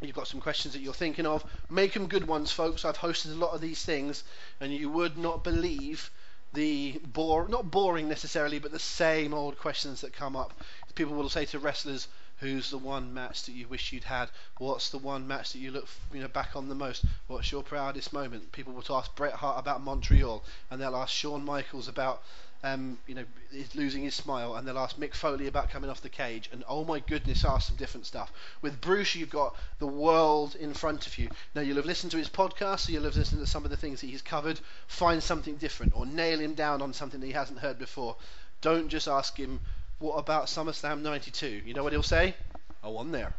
you've 0.00 0.16
got 0.16 0.26
some 0.26 0.40
questions 0.40 0.74
that 0.74 0.80
you're 0.80 0.92
thinking 0.92 1.26
of. 1.26 1.44
Make 1.70 1.92
them 1.92 2.08
good 2.08 2.26
ones, 2.26 2.50
folks. 2.50 2.84
I've 2.84 2.98
hosted 2.98 3.32
a 3.32 3.38
lot 3.38 3.54
of 3.54 3.60
these 3.60 3.84
things, 3.84 4.24
and 4.60 4.72
you 4.72 4.90
would 4.90 5.16
not 5.16 5.44
believe 5.44 6.10
the 6.52 7.00
bore 7.12 7.48
not 7.48 7.70
boring 7.70 8.08
necessarily, 8.08 8.58
but 8.58 8.72
the 8.72 8.78
same 8.78 9.32
old 9.32 9.58
questions 9.58 10.00
that 10.02 10.12
come 10.12 10.36
up. 10.36 10.52
People 10.94 11.14
will 11.14 11.30
say 11.30 11.46
to 11.46 11.58
wrestlers, 11.58 12.08
"Who's 12.42 12.70
the 12.70 12.76
one 12.76 13.14
match 13.14 13.44
that 13.44 13.52
you 13.52 13.68
wish 13.68 13.92
you'd 13.92 14.04
had? 14.04 14.28
What's 14.58 14.90
the 14.90 14.98
one 14.98 15.26
match 15.26 15.52
that 15.52 15.60
you 15.60 15.70
look 15.70 15.88
you 16.12 16.20
know 16.20 16.28
back 16.28 16.54
on 16.54 16.68
the 16.68 16.74
most? 16.74 17.04
What's 17.28 17.50
your 17.50 17.62
proudest 17.62 18.12
moment?" 18.12 18.52
People 18.52 18.74
will 18.74 18.84
ask 18.96 19.14
Bret 19.14 19.34
Hart 19.34 19.58
about 19.58 19.80
Montreal, 19.80 20.44
and 20.70 20.80
they'll 20.80 20.96
ask 20.96 21.14
Shawn 21.14 21.44
Michaels 21.44 21.88
about 21.88 22.22
um, 22.64 22.98
you 23.06 23.14
know, 23.14 23.24
losing 23.74 24.02
his 24.02 24.14
smile, 24.14 24.54
and 24.54 24.66
they'll 24.66 24.78
ask 24.78 24.96
Mick 24.96 25.14
Foley 25.14 25.48
about 25.48 25.70
coming 25.70 25.90
off 25.90 26.00
the 26.00 26.08
cage, 26.08 26.48
and 26.52 26.62
oh 26.68 26.84
my 26.84 27.00
goodness, 27.00 27.44
ask 27.44 27.66
some 27.66 27.76
different 27.76 28.06
stuff. 28.06 28.32
With 28.60 28.80
Bruce, 28.80 29.16
you've 29.16 29.30
got 29.30 29.56
the 29.80 29.86
world 29.86 30.54
in 30.54 30.72
front 30.72 31.06
of 31.06 31.18
you. 31.18 31.28
Now, 31.54 31.62
you'll 31.62 31.76
have 31.76 31.86
listened 31.86 32.12
to 32.12 32.18
his 32.18 32.28
podcast, 32.28 32.80
so 32.80 32.92
you'll 32.92 33.04
have 33.04 33.16
listened 33.16 33.40
to 33.40 33.50
some 33.50 33.64
of 33.64 33.70
the 33.70 33.76
things 33.76 34.00
that 34.00 34.06
he's 34.06 34.22
covered. 34.22 34.60
Find 34.86 35.22
something 35.22 35.56
different, 35.56 35.92
or 35.96 36.06
nail 36.06 36.38
him 36.38 36.54
down 36.54 36.82
on 36.82 36.92
something 36.92 37.18
that 37.20 37.26
he 37.26 37.32
hasn't 37.32 37.58
heard 37.58 37.78
before. 37.78 38.16
Don't 38.60 38.88
just 38.88 39.08
ask 39.08 39.36
him, 39.36 39.58
what 40.02 40.18
about 40.18 40.46
SummerSlam 40.46 41.00
92? 41.00 41.62
You 41.64 41.74
know 41.74 41.84
what 41.84 41.92
he'll 41.92 42.02
say? 42.02 42.34
Oh, 42.82 42.96
on 42.96 43.12
there. 43.12 43.32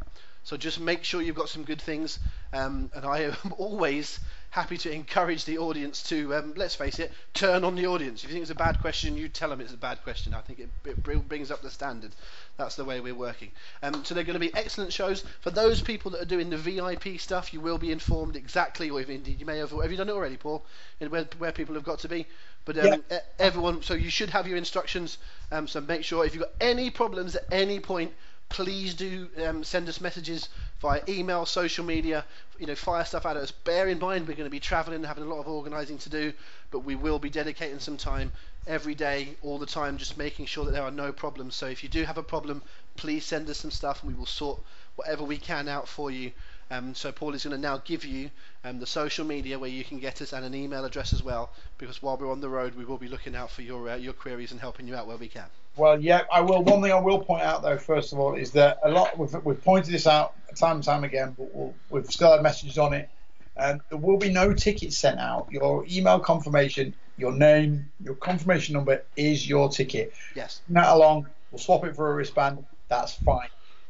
So 0.44 0.56
just 0.56 0.80
make 0.80 1.04
sure 1.04 1.22
you've 1.22 1.36
got 1.36 1.50
some 1.50 1.64
good 1.64 1.82
things. 1.82 2.20
Um, 2.54 2.90
and 2.96 3.06
I 3.06 3.24
am 3.24 3.36
always 3.58 4.20
happy 4.54 4.78
to 4.78 4.92
encourage 4.92 5.46
the 5.46 5.58
audience 5.58 6.04
to, 6.04 6.36
um, 6.36 6.54
let's 6.56 6.76
face 6.76 7.00
it, 7.00 7.12
turn 7.34 7.64
on 7.64 7.74
the 7.74 7.88
audience. 7.88 8.24
If 8.24 8.30
you 8.30 8.34
think 8.34 8.44
it's 8.44 8.52
a 8.52 8.56
bad 8.56 8.80
question, 8.80 9.18
you 9.18 9.28
tell 9.28 9.50
them 9.50 9.60
it's 9.60 9.74
a 9.74 9.78
bad 9.78 10.04
question. 10.04 10.36
I 10.36 10.42
think 10.42 10.60
it, 10.60 10.70
it 10.86 11.28
brings 11.28 11.50
up 11.50 11.64
the 11.64 11.72
standard. 11.72 12.12
That's 12.56 12.76
the 12.76 12.86
way 12.86 13.00
we're 13.00 13.16
working. 13.16 13.50
Um, 13.82 14.06
so 14.06 14.14
they're 14.14 14.24
going 14.24 14.40
to 14.40 14.40
be 14.40 14.54
excellent 14.54 14.94
shows. 14.94 15.24
For 15.42 15.50
those 15.50 15.82
people 15.82 16.12
that 16.12 16.22
are 16.22 16.26
doing 16.26 16.52
the 16.52 16.58
VIP 16.58 17.20
stuff, 17.20 17.52
you 17.52 17.62
will 17.62 17.80
be 17.80 17.92
informed 17.92 18.36
exactly, 18.36 18.92
or 18.92 19.02
if 19.02 19.10
indeed 19.10 19.40
you 19.40 19.46
may 19.48 19.58
have, 19.58 19.72
have 19.72 19.90
you 19.90 19.98
done 19.98 20.10
it 20.10 20.14
already, 20.14 20.38
Paul, 20.38 20.64
where, 21.00 21.28
where 21.40 21.52
people 21.52 21.74
have 21.74 21.84
got 21.84 21.98
to 22.00 22.08
be. 22.08 22.28
But 22.64 22.78
um, 22.78 23.04
yeah. 23.10 23.22
everyone, 23.40 23.82
so 23.82 23.96
you 23.96 24.12
should 24.12 24.30
have 24.30 24.48
your 24.48 24.58
instructions. 24.58 25.18
Um, 25.52 25.68
so 25.68 25.82
make 25.82 26.04
sure 26.04 26.28
if 26.28 26.36
you've 26.36 26.44
got 26.44 26.54
any 26.62 26.92
problems 26.92 27.36
at 27.36 27.52
any 27.52 27.80
point, 27.80 28.14
please 28.50 28.94
do 28.94 29.30
um, 29.44 29.64
send 29.64 29.90
us 29.90 30.00
messages 30.00 30.48
via 30.84 31.02
email, 31.08 31.46
social 31.46 31.86
media, 31.86 32.26
you 32.60 32.68
know, 32.68 32.76
fire 32.76 33.06
stuff 33.06 33.26
at 33.26 33.38
us. 33.38 33.52
Bear 33.52 33.88
in 33.88 34.00
mind 34.00 34.28
we're 34.28 34.36
going 34.36 34.50
to 34.52 34.52
be 34.52 34.60
traveling 34.60 34.98
and 34.98 35.06
having 35.06 35.24
a 35.24 35.28
lot 35.28 35.40
of 35.40 35.48
organising 35.48 35.98
to 36.00 36.10
do, 36.10 36.34
but 36.72 36.80
we 36.80 36.94
will 36.94 37.20
be 37.20 37.30
dedicating 37.30 37.80
some 37.80 37.96
time 37.96 38.34
every 38.68 38.94
day, 38.94 39.30
all 39.42 39.58
the 39.58 39.66
time, 39.66 39.98
just 39.98 40.18
making 40.18 40.46
sure 40.46 40.66
that 40.66 40.72
there 40.72 40.84
are 40.84 40.92
no 40.92 41.14
problems. 41.14 41.56
So 41.56 41.68
if 41.68 41.84
you 41.84 41.90
do 41.90 42.04
have 42.04 42.18
a 42.18 42.24
problem, 42.24 42.62
please 42.98 43.24
send 43.24 43.50
us 43.50 43.60
some 43.60 43.72
stuff 43.72 44.04
and 44.04 44.12
we 44.12 44.20
will 44.20 44.26
sort 44.26 44.60
whatever 44.98 45.24
we 45.24 45.38
can 45.38 45.70
out 45.70 45.88
for 45.88 46.12
you. 46.12 46.34
Um, 46.70 46.94
so 46.94 47.14
Paul 47.14 47.34
is 47.34 47.46
going 47.46 47.56
to 47.56 47.62
now 47.62 47.78
give 47.86 48.04
you 48.04 48.30
um, 48.66 48.80
the 48.80 48.86
social 48.86 49.26
media 49.26 49.58
where 49.58 49.70
you 49.70 49.86
can 49.86 50.00
get 50.00 50.22
us 50.22 50.34
and 50.34 50.44
an 50.44 50.54
email 50.54 50.84
address 50.84 51.14
as 51.14 51.24
well, 51.24 51.52
because 51.78 52.02
while 52.02 52.18
we're 52.18 52.30
on 52.30 52.42
the 52.42 52.50
road, 52.50 52.76
we 52.76 52.84
will 52.84 52.98
be 52.98 53.08
looking 53.08 53.38
out 53.38 53.52
for 53.52 53.62
your 53.62 53.90
uh, 53.90 53.96
your 53.96 54.14
queries 54.14 54.52
and 54.52 54.60
helping 54.60 54.86
you 54.86 54.96
out 54.96 55.08
where 55.08 55.18
we 55.18 55.30
can. 55.30 55.48
Well, 55.76 56.00
yeah, 56.00 56.22
I 56.32 56.42
will. 56.42 56.64
One 56.64 56.82
thing 56.82 56.92
I 56.92 57.00
will 57.00 57.20
point 57.20 57.42
out, 57.42 57.64
though, 57.64 57.78
first 57.78 58.14
of 58.14 58.20
all, 58.20 58.36
is 58.36 58.52
that 58.52 58.80
a 58.84 58.90
lot 58.92 59.18
we've, 59.18 59.34
we've 59.44 59.64
pointed 59.64 59.92
this 59.92 60.06
out 60.06 60.36
time 60.56 60.76
and 60.76 60.84
time 60.84 61.04
again, 61.04 61.36
but 61.38 61.50
we 61.90 62.00
have 62.00 62.12
still 62.12 62.32
had 62.32 62.44
messages 62.44 62.78
on 62.78 62.94
it. 62.94 63.10
Um, 63.58 63.82
there 63.90 63.98
will 63.98 64.18
be 64.18 64.32
no 64.32 64.54
tickets 64.54 64.98
sent 64.98 65.20
out. 65.20 65.48
Your 65.52 65.86
email 65.90 66.20
confirmation, 66.20 66.94
your 67.18 67.32
name, 67.32 67.92
your 68.04 68.16
confirmation 68.16 68.74
number 68.74 69.04
is 69.16 69.48
your 69.48 69.70
ticket. 69.70 70.14
Yes. 70.36 70.62
That 70.70 70.90
along. 70.90 71.28
We'll 71.52 71.60
swap 71.60 71.86
it 71.86 71.96
for 71.96 72.12
a 72.12 72.16
wristband. 72.16 72.66
That's 72.88 73.14
fine. 73.14 73.48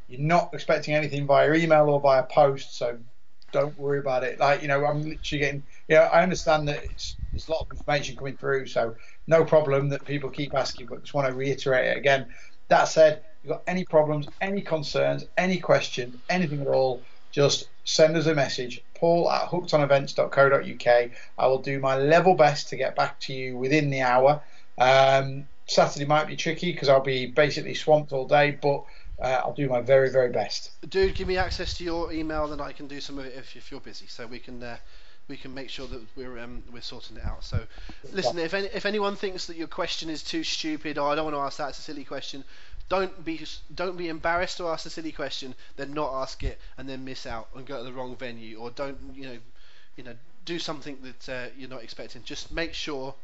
You're 0.08 0.22
not 0.22 0.54
expecting 0.54 0.94
anything 0.94 1.26
via 1.26 1.54
email 1.54 1.90
or 1.90 2.00
via 2.00 2.24
post, 2.24 2.78
so 2.78 2.98
don't 3.52 3.78
worry 3.78 4.00
about 4.00 4.24
it. 4.24 4.40
Like 4.40 4.62
you 4.62 4.68
know, 4.68 4.86
I'm 4.86 5.02
literally 5.02 5.40
getting. 5.40 5.64
Yeah, 5.88 6.10
I 6.12 6.24
understand 6.24 6.68
that 6.68 6.84
it's 6.84 7.16
it's 7.34 7.48
a 7.48 7.52
lot 7.52 7.62
of 7.62 7.72
information 7.72 8.16
coming 8.16 8.38
through, 8.38 8.68
so 8.68 8.96
no 9.28 9.44
problem 9.44 9.90
that 9.90 10.06
people 10.06 10.30
keep 10.30 10.54
asking. 10.54 10.88
But 10.88 11.02
just 11.02 11.14
want 11.14 11.28
to 11.28 11.34
reiterate 11.34 11.88
it 11.88 11.98
again. 11.98 12.28
That 12.68 12.86
said, 12.86 13.18
if 13.18 13.24
you've 13.44 13.52
got 13.52 13.64
any 13.68 13.86
problems, 13.86 14.28
any 14.42 14.62
concerns, 14.62 15.26
any 15.38 15.60
questions, 15.60 16.16
anything 16.30 16.62
at 16.62 16.68
all, 16.68 17.02
just 17.32 17.70
send 17.84 18.16
us 18.16 18.28
a 18.28 18.36
message. 18.36 18.82
Paul 18.94 19.30
at 19.30 19.50
hookedonevents.co.uk. 19.50 21.12
I 21.38 21.48
will 21.48 21.62
do 21.62 21.80
my 21.80 21.98
level 21.98 22.36
best 22.36 22.70
to 22.70 22.78
get 22.78 22.96
back 22.96 23.20
to 23.22 23.34
you 23.34 23.58
within 23.58 23.90
the 23.90 24.02
hour. 24.02 24.42
Um, 24.78 25.48
Saturday 25.66 26.06
might 26.06 26.28
be 26.28 26.36
tricky 26.36 26.72
because 26.72 26.90
I'll 26.90 27.02
be 27.02 27.26
basically 27.26 27.74
swamped 27.74 28.12
all 28.14 28.28
day, 28.28 28.52
but 28.52 28.84
uh, 29.22 29.42
I'll 29.44 29.54
do 29.54 29.68
my 29.70 29.82
very, 29.82 30.10
very 30.10 30.30
best. 30.30 30.72
Dude, 30.90 31.16
give 31.16 31.28
me 31.28 31.38
access 31.38 31.74
to 31.76 31.84
your 31.84 32.12
email, 32.12 32.48
then 32.48 32.62
I 32.62 32.72
can 32.72 32.88
do 32.88 33.00
some 33.00 33.18
of 33.18 33.26
it 33.26 33.34
if, 33.36 33.56
if 33.56 33.72
you're 33.72 33.80
busy, 33.80 34.08
so 34.08 34.28
we 34.28 34.40
can 34.40 34.62
uh, 34.62 34.78
we 35.28 35.38
can 35.38 35.54
make 35.54 35.70
sure 35.70 35.88
that 35.88 36.02
we're 36.16 36.38
um, 36.40 36.64
we're 36.72 36.82
sorting 36.82 37.18
it 37.18 37.24
out. 37.24 37.44
So, 37.44 37.60
listen, 38.12 38.38
if 38.40 38.54
any, 38.54 38.68
if 38.68 38.86
anyone 38.86 39.16
thinks 39.16 39.48
that 39.48 39.56
your 39.56 39.68
question 39.68 40.10
is 40.10 40.22
too 40.22 40.44
stupid, 40.44 40.98
or 40.98 41.10
I 41.10 41.16
don't 41.16 41.26
want 41.26 41.36
to 41.36 41.42
ask 41.42 41.58
that, 41.58 41.70
it's 41.70 41.80
a 41.80 41.84
silly 41.84 42.04
question. 42.04 42.44
Don't 42.90 43.24
be 43.24 43.46
don't 43.74 43.98
be 43.98 44.10
embarrassed 44.10 44.58
to 44.58 44.68
ask 44.68 44.86
a 44.86 44.90
silly 44.90 45.12
question, 45.12 45.56
then 45.78 45.94
not 45.94 46.14
ask 46.22 46.44
it, 46.44 46.60
and 46.78 46.88
then 46.88 47.06
miss 47.06 47.26
out 47.26 47.48
and 47.56 47.66
go 47.66 47.78
to 47.78 47.84
the 47.84 47.94
wrong 47.94 48.16
venue, 48.16 48.58
or 48.58 48.72
don't 48.72 48.98
you 49.16 49.26
know, 49.26 49.38
you 49.96 50.04
know, 50.04 50.16
do 50.46 50.60
something 50.60 50.98
that 51.04 51.30
uh, 51.30 51.48
you're 51.58 51.70
not 51.70 51.84
expecting. 51.84 52.22
Just 52.24 52.52
make 52.52 52.74
sure 52.74 53.16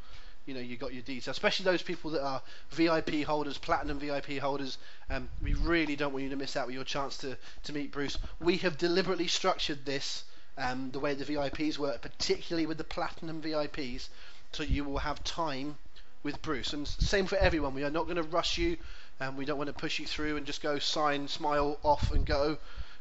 you 0.45 0.53
know 0.53 0.61
you 0.61 0.77
got 0.77 0.93
your 0.93 1.03
details, 1.03 1.35
especially 1.35 1.65
those 1.65 1.81
people 1.81 2.11
that 2.11 2.23
are 2.23 2.41
VIP 2.71 3.23
holders, 3.23 3.57
platinum 3.57 3.99
VIP 3.99 4.37
holders. 4.37 4.77
Um, 5.09 5.27
we 5.43 5.53
really 5.53 5.97
don't 5.97 6.13
want 6.13 6.23
you 6.23 6.29
to 6.29 6.37
miss 6.37 6.55
out 6.55 6.67
with 6.67 6.75
your 6.75 6.85
chance 6.85 7.17
to 7.17 7.37
to 7.63 7.73
meet 7.73 7.91
Bruce. 7.91 8.17
We 8.39 8.55
have 8.57 8.77
deliberately 8.77 9.27
structured 9.27 9.83
this 9.83 10.23
um, 10.59 10.91
the 10.91 10.99
way 10.99 11.13
the 11.13 11.25
VIPs 11.25 11.77
work, 11.77 12.01
particularly 12.01 12.65
with 12.65 12.77
the 12.77 12.83
platinum 12.83 13.41
VIPs, 13.41 14.09
so 14.51 14.63
you 14.63 14.83
will 14.83 14.97
have 14.99 15.23
time 15.23 15.77
with 16.21 16.41
Bruce. 16.41 16.73
And 16.73 16.87
same 16.87 17.25
for 17.25 17.37
everyone. 17.37 17.73
We 17.73 17.83
are 17.83 17.89
not 17.89 18.05
going 18.05 18.17
to 18.17 18.23
rush 18.23 18.57
you, 18.57 18.77
and 19.19 19.37
we 19.37 19.45
don't 19.45 19.57
want 19.57 19.69
to 19.69 19.73
push 19.73 19.99
you 19.99 20.05
through 20.05 20.37
and 20.37 20.45
just 20.45 20.61
go 20.61 20.77
sign, 20.77 21.27
smile, 21.27 21.79
off, 21.83 22.11
and 22.11 22.25
go. 22.25 22.57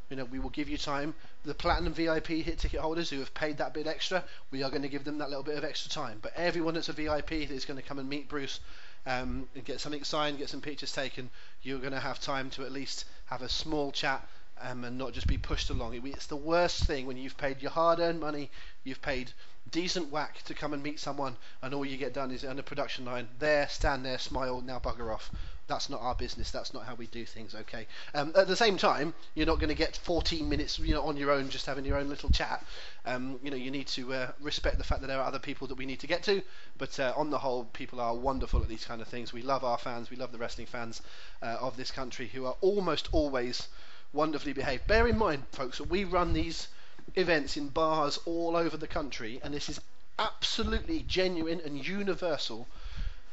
You 0.08 0.16
know, 0.16 0.24
we 0.24 0.38
will 0.38 0.50
give 0.50 0.68
you 0.68 0.78
time. 0.78 1.14
The 1.44 1.52
platinum 1.52 1.92
VIP 1.92 2.28
hit 2.28 2.60
ticket 2.60 2.80
holders 2.80 3.10
who 3.10 3.18
have 3.18 3.34
paid 3.34 3.58
that 3.58 3.74
bit 3.74 3.86
extra, 3.86 4.24
we 4.50 4.62
are 4.62 4.70
going 4.70 4.82
to 4.82 4.88
give 4.88 5.04
them 5.04 5.18
that 5.18 5.28
little 5.28 5.44
bit 5.44 5.58
of 5.58 5.64
extra 5.64 5.90
time. 5.90 6.18
But 6.22 6.32
everyone 6.36 6.74
that's 6.74 6.88
a 6.88 6.92
VIP 6.92 7.32
is 7.32 7.64
going 7.64 7.78
to 7.78 7.86
come 7.86 7.98
and 7.98 8.08
meet 8.08 8.28
Bruce 8.28 8.60
um, 9.06 9.48
and 9.54 9.64
get 9.64 9.80
something 9.80 10.04
signed, 10.04 10.38
get 10.38 10.48
some 10.48 10.60
pictures 10.60 10.92
taken, 10.92 11.28
you're 11.62 11.78
going 11.78 11.92
to 11.92 12.00
have 12.00 12.20
time 12.20 12.50
to 12.50 12.64
at 12.64 12.72
least 12.72 13.04
have 13.26 13.42
a 13.42 13.48
small 13.48 13.92
chat 13.92 14.26
um, 14.62 14.84
and 14.84 14.98
not 14.98 15.12
just 15.12 15.26
be 15.26 15.38
pushed 15.38 15.70
along. 15.70 16.00
It's 16.04 16.26
the 16.26 16.36
worst 16.36 16.84
thing 16.84 17.06
when 17.06 17.16
you've 17.16 17.36
paid 17.36 17.62
your 17.62 17.70
hard-earned 17.70 18.20
money, 18.20 18.50
you've 18.84 19.02
paid 19.02 19.32
decent 19.70 20.10
whack 20.10 20.42
to 20.44 20.54
come 20.54 20.72
and 20.72 20.82
meet 20.82 20.98
someone, 20.98 21.36
and 21.62 21.74
all 21.74 21.84
you 21.84 21.96
get 21.96 22.14
done 22.14 22.30
is 22.30 22.44
on 22.44 22.58
a 22.58 22.62
production 22.62 23.04
line, 23.04 23.28
there, 23.38 23.68
stand 23.68 24.04
there, 24.04 24.18
smile, 24.18 24.60
now 24.60 24.78
bugger 24.78 25.12
off. 25.12 25.30
That's 25.66 25.90
not 25.90 26.00
our 26.00 26.14
business. 26.14 26.50
That's 26.50 26.72
not 26.72 26.84
how 26.84 26.94
we 26.94 27.06
do 27.08 27.26
things. 27.26 27.54
Okay. 27.54 27.86
Um, 28.14 28.32
at 28.34 28.48
the 28.48 28.56
same 28.56 28.78
time, 28.78 29.12
you're 29.34 29.46
not 29.46 29.58
going 29.58 29.68
to 29.68 29.74
get 29.74 29.98
14 29.98 30.48
minutes, 30.48 30.78
you 30.78 30.94
know, 30.94 31.02
on 31.02 31.18
your 31.18 31.30
own, 31.30 31.50
just 31.50 31.66
having 31.66 31.84
your 31.84 31.98
own 31.98 32.08
little 32.08 32.30
chat. 32.30 32.64
Um, 33.04 33.38
you 33.42 33.50
know, 33.50 33.56
you 33.56 33.70
need 33.70 33.86
to 33.88 34.14
uh, 34.14 34.30
respect 34.40 34.78
the 34.78 34.84
fact 34.84 35.02
that 35.02 35.08
there 35.08 35.20
are 35.20 35.26
other 35.26 35.38
people 35.38 35.66
that 35.66 35.76
we 35.76 35.84
need 35.84 36.00
to 36.00 36.06
get 36.06 36.22
to. 36.22 36.40
But 36.78 36.98
uh, 36.98 37.12
on 37.14 37.28
the 37.28 37.38
whole, 37.38 37.64
people 37.64 38.00
are 38.00 38.14
wonderful 38.14 38.62
at 38.62 38.68
these 38.68 38.86
kind 38.86 39.02
of 39.02 39.08
things. 39.08 39.34
We 39.34 39.42
love 39.42 39.62
our 39.62 39.76
fans. 39.76 40.08
We 40.08 40.16
love 40.16 40.32
the 40.32 40.38
wrestling 40.38 40.68
fans 40.68 41.02
uh, 41.42 41.58
of 41.60 41.76
this 41.76 41.90
country, 41.90 42.28
who 42.28 42.46
are 42.46 42.56
almost 42.62 43.10
always 43.12 43.68
wonderfully 44.12 44.52
behaved. 44.52 44.86
Bear 44.86 45.06
in 45.06 45.18
mind, 45.18 45.44
folks, 45.52 45.78
that 45.78 45.88
we 45.88 46.04
run 46.04 46.32
these 46.32 46.68
events 47.14 47.56
in 47.56 47.68
bars 47.68 48.18
all 48.24 48.56
over 48.56 48.76
the 48.76 48.86
country, 48.86 49.40
and 49.42 49.52
this 49.52 49.68
is 49.68 49.80
absolutely 50.18 51.00
genuine 51.00 51.60
and 51.64 51.86
universal. 51.86 52.66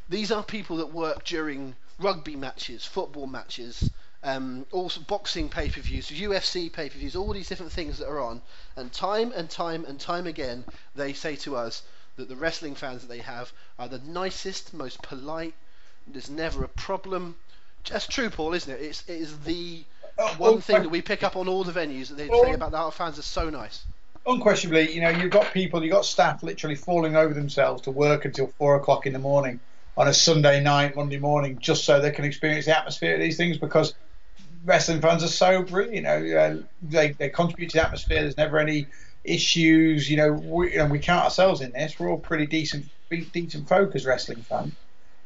These 0.09 0.31
are 0.31 0.43
people 0.43 0.77
that 0.77 0.93
work 0.93 1.23
during 1.23 1.75
rugby 1.97 2.35
matches, 2.35 2.85
football 2.85 3.27
matches, 3.27 3.89
um, 4.23 4.65
also 4.71 5.01
boxing 5.01 5.49
pay-per-views, 5.49 6.09
UFC 6.09 6.71
pay-per-views, 6.71 7.15
all 7.15 7.33
these 7.33 7.47
different 7.47 7.71
things 7.71 7.99
that 7.99 8.07
are 8.07 8.19
on, 8.19 8.41
and 8.75 8.91
time 8.91 9.31
and 9.33 9.49
time 9.49 9.85
and 9.85 9.99
time 9.99 10.27
again, 10.27 10.65
they 10.95 11.13
say 11.13 11.35
to 11.37 11.55
us 11.55 11.83
that 12.15 12.29
the 12.29 12.35
wrestling 12.35 12.75
fans 12.75 13.01
that 13.01 13.07
they 13.07 13.19
have 13.19 13.51
are 13.77 13.87
the 13.87 13.99
nicest, 13.99 14.73
most 14.73 15.01
polite. 15.01 15.53
There's 16.07 16.29
never 16.29 16.63
a 16.63 16.69
problem. 16.69 17.35
That's 17.89 18.07
true, 18.07 18.29
Paul, 18.29 18.53
isn't 18.53 18.71
it? 18.71 18.81
It's 18.81 19.03
it 19.07 19.21
is 19.21 19.39
the 19.39 19.83
Oh, 20.17 20.33
one 20.37 20.61
thing 20.61 20.81
that 20.81 20.89
we 20.89 21.01
pick 21.01 21.23
up 21.23 21.35
on 21.35 21.47
all 21.47 21.63
the 21.63 21.73
venues 21.73 22.07
that 22.07 22.15
they 22.15 22.29
say 22.29 22.53
about 22.53 22.71
that 22.71 22.77
our 22.77 22.91
fans 22.91 23.19
are 23.19 23.23
so 23.23 23.49
nice. 23.49 23.85
Unquestionably, 24.25 24.91
you 24.91 25.01
know, 25.01 25.09
you've 25.09 25.31
got 25.31 25.51
people, 25.53 25.83
you've 25.83 25.91
got 25.91 26.05
staff 26.05 26.41
literally 26.41 26.75
falling 26.75 27.15
over 27.15 27.33
themselves 27.33 27.83
to 27.83 27.91
work 27.91 28.25
until 28.25 28.47
four 28.57 28.75
o'clock 28.75 29.05
in 29.05 29.13
the 29.13 29.19
morning 29.19 29.59
on 29.97 30.07
a 30.07 30.13
Sunday 30.13 30.61
night, 30.61 30.95
Monday 30.95 31.19
morning, 31.19 31.59
just 31.59 31.85
so 31.85 31.99
they 31.99 32.11
can 32.11 32.25
experience 32.25 32.65
the 32.65 32.77
atmosphere 32.77 33.15
of 33.15 33.19
these 33.19 33.37
things 33.37 33.57
because 33.57 33.93
wrestling 34.63 35.01
fans 35.01 35.23
are 35.23 35.27
so 35.27 35.63
brilliant. 35.63 35.95
You 35.95 36.01
know, 36.01 36.37
uh, 36.37 36.57
they, 36.81 37.11
they 37.11 37.29
contribute 37.29 37.69
to 37.71 37.77
the 37.77 37.85
atmosphere. 37.85 38.21
There's 38.21 38.37
never 38.37 38.57
any 38.57 38.87
issues. 39.23 40.09
You 40.09 40.17
know, 40.17 40.31
we, 40.31 40.71
you 40.71 40.77
know, 40.79 40.87
we 40.87 40.99
count 40.99 41.23
ourselves 41.23 41.61
in 41.61 41.71
this. 41.71 41.99
We're 41.99 42.09
all 42.09 42.17
pretty 42.17 42.45
decent, 42.45 42.85
decent 43.09 43.67
folk 43.67 43.95
as 43.95 44.05
wrestling 44.05 44.41
fans. 44.41 44.73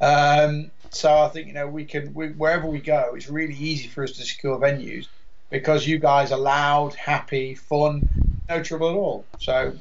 Um, 0.02 0.72
so 0.92 1.18
I 1.18 1.30
think 1.30 1.48
you 1.48 1.54
know 1.54 1.68
we 1.68 1.86
can 1.86 2.14
we, 2.14 2.30
wherever 2.30 2.68
we 2.68 2.80
go, 2.80 3.14
it's 3.16 3.30
really 3.30 3.56
easy 3.56 3.88
for 3.88 4.04
us 4.04 4.12
to 4.14 4.24
secure 4.24 4.58
venues 4.60 5.08
because 5.50 5.88
you 5.88 6.00
guys 6.00 6.32
are 6.32 6.40
loud, 6.40 6.94
happy, 6.94 7.56
fun, 7.56 8.08
no 8.50 8.62
trouble 8.64 8.90
at 8.90 8.96
all. 8.96 9.26
So 9.40 9.74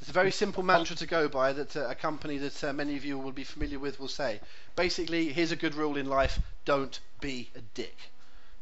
it's 0.00 0.10
a 0.10 0.12
very 0.12 0.30
simple 0.30 0.62
mantra 0.62 0.96
to 0.96 1.06
go 1.06 1.28
by 1.28 1.52
that 1.54 1.76
uh, 1.76 1.88
a 1.88 1.94
company 1.94 2.38
that 2.38 2.62
uh, 2.62 2.72
many 2.72 2.96
of 2.96 3.04
you 3.04 3.18
will 3.18 3.32
be 3.32 3.44
familiar 3.44 3.78
with 3.78 3.98
will 3.98 4.08
say. 4.08 4.40
Basically, 4.76 5.32
here's 5.32 5.52
a 5.52 5.56
good 5.56 5.74
rule 5.74 5.96
in 5.96 6.08
life: 6.08 6.40
don't 6.64 7.00
be 7.20 7.50
a 7.54 7.60
dick. 7.74 7.96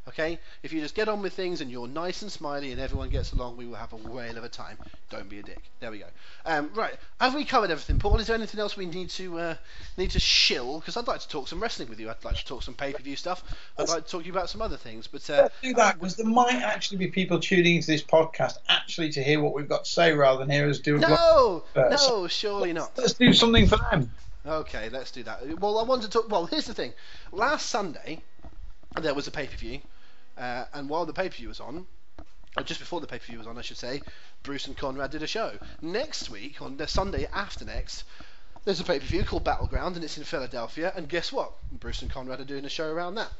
Okay? 0.08 0.38
If 0.62 0.72
you 0.72 0.80
just 0.80 0.94
get 0.94 1.08
on 1.08 1.22
with 1.22 1.32
things 1.32 1.60
and 1.60 1.70
you're 1.70 1.86
nice 1.86 2.22
and 2.22 2.32
smiley 2.32 2.72
and 2.72 2.80
everyone 2.80 3.08
gets 3.08 3.32
along, 3.32 3.56
we 3.56 3.66
will 3.66 3.76
have 3.76 3.92
a 3.92 3.96
whale 3.96 4.36
of 4.36 4.42
a 4.42 4.48
time. 4.48 4.76
Don't 5.10 5.28
be 5.28 5.38
a 5.38 5.42
dick. 5.42 5.62
There 5.80 5.90
we 5.90 5.98
go. 5.98 6.06
Um, 6.44 6.70
right. 6.74 6.94
Have 7.20 7.34
we 7.34 7.44
covered 7.44 7.70
everything, 7.70 7.98
Paul? 7.98 8.18
Is 8.18 8.26
there 8.26 8.36
anything 8.36 8.58
else 8.58 8.76
we 8.76 8.86
need 8.86 9.10
to 9.10 9.38
uh, 9.38 9.54
need 9.96 10.10
to 10.10 10.20
shill? 10.20 10.80
Because 10.80 10.96
I'd 10.96 11.06
like 11.06 11.20
to 11.20 11.28
talk 11.28 11.46
some 11.46 11.60
wrestling 11.60 11.88
with 11.88 12.00
you. 12.00 12.10
I'd 12.10 12.24
like 12.24 12.36
to 12.36 12.44
talk 12.44 12.62
some 12.64 12.74
pay-per-view 12.74 13.14
stuff. 13.14 13.44
I'd 13.78 13.88
like 13.88 14.04
to 14.04 14.10
talk 14.10 14.22
to 14.22 14.26
you 14.26 14.32
about 14.32 14.50
some 14.50 14.60
other 14.60 14.76
things. 14.76 15.06
But 15.06 15.28
uh, 15.30 15.42
let's 15.42 15.54
do 15.62 15.74
that 15.74 15.94
because 16.00 16.16
there 16.16 16.26
might 16.26 16.62
actually 16.62 16.98
be 16.98 17.08
people 17.08 17.38
tuning 17.38 17.76
into 17.76 17.86
this 17.86 18.02
podcast 18.02 18.58
actually 18.68 19.10
to 19.10 19.22
hear 19.22 19.40
what 19.40 19.54
we've 19.54 19.68
got 19.68 19.84
to 19.84 19.90
say 19.90 20.12
rather 20.12 20.40
than 20.40 20.50
hear 20.50 20.68
us 20.68 20.80
do 20.80 20.96
a 20.96 20.98
no, 20.98 21.64
no, 21.76 22.26
surely 22.26 22.72
not. 22.72 22.98
Let's 22.98 23.14
do 23.14 23.32
something 23.32 23.68
for 23.68 23.76
them. 23.76 24.10
Okay, 24.44 24.88
let's 24.88 25.12
do 25.12 25.22
that. 25.22 25.60
Well, 25.60 25.78
I 25.78 25.84
want 25.84 26.02
to 26.02 26.10
talk. 26.10 26.28
Well, 26.28 26.46
here's 26.46 26.66
the 26.66 26.74
thing. 26.74 26.92
Last 27.30 27.66
Sunday, 27.70 28.22
there 29.00 29.14
was 29.14 29.26
a 29.26 29.30
pay 29.30 29.46
per 29.46 29.56
view, 29.56 29.80
uh, 30.36 30.64
and 30.74 30.88
while 30.88 31.06
the 31.06 31.12
pay 31.12 31.28
per 31.28 31.36
view 31.36 31.48
was 31.48 31.60
on, 31.60 31.86
or 32.56 32.62
just 32.62 32.80
before 32.80 33.00
the 33.00 33.06
pay 33.06 33.18
per 33.18 33.26
view 33.26 33.38
was 33.38 33.46
on, 33.46 33.58
I 33.58 33.62
should 33.62 33.78
say, 33.78 34.02
Bruce 34.42 34.66
and 34.66 34.76
Conrad 34.76 35.10
did 35.10 35.22
a 35.22 35.26
show. 35.26 35.52
Next 35.80 36.30
week, 36.30 36.60
on 36.60 36.76
the 36.76 36.86
Sunday 36.86 37.26
after 37.32 37.64
next, 37.64 38.04
there's 38.64 38.80
a 38.80 38.84
pay 38.84 38.98
per 38.98 39.06
view 39.06 39.24
called 39.24 39.44
Battleground, 39.44 39.96
and 39.96 40.04
it's 40.04 40.18
in 40.18 40.24
Philadelphia. 40.24 40.92
And 40.94 41.08
guess 41.08 41.32
what? 41.32 41.52
Bruce 41.72 42.02
and 42.02 42.10
Conrad 42.10 42.40
are 42.40 42.44
doing 42.44 42.64
a 42.64 42.70
show 42.70 42.90
around 42.90 43.14
that. 43.16 43.30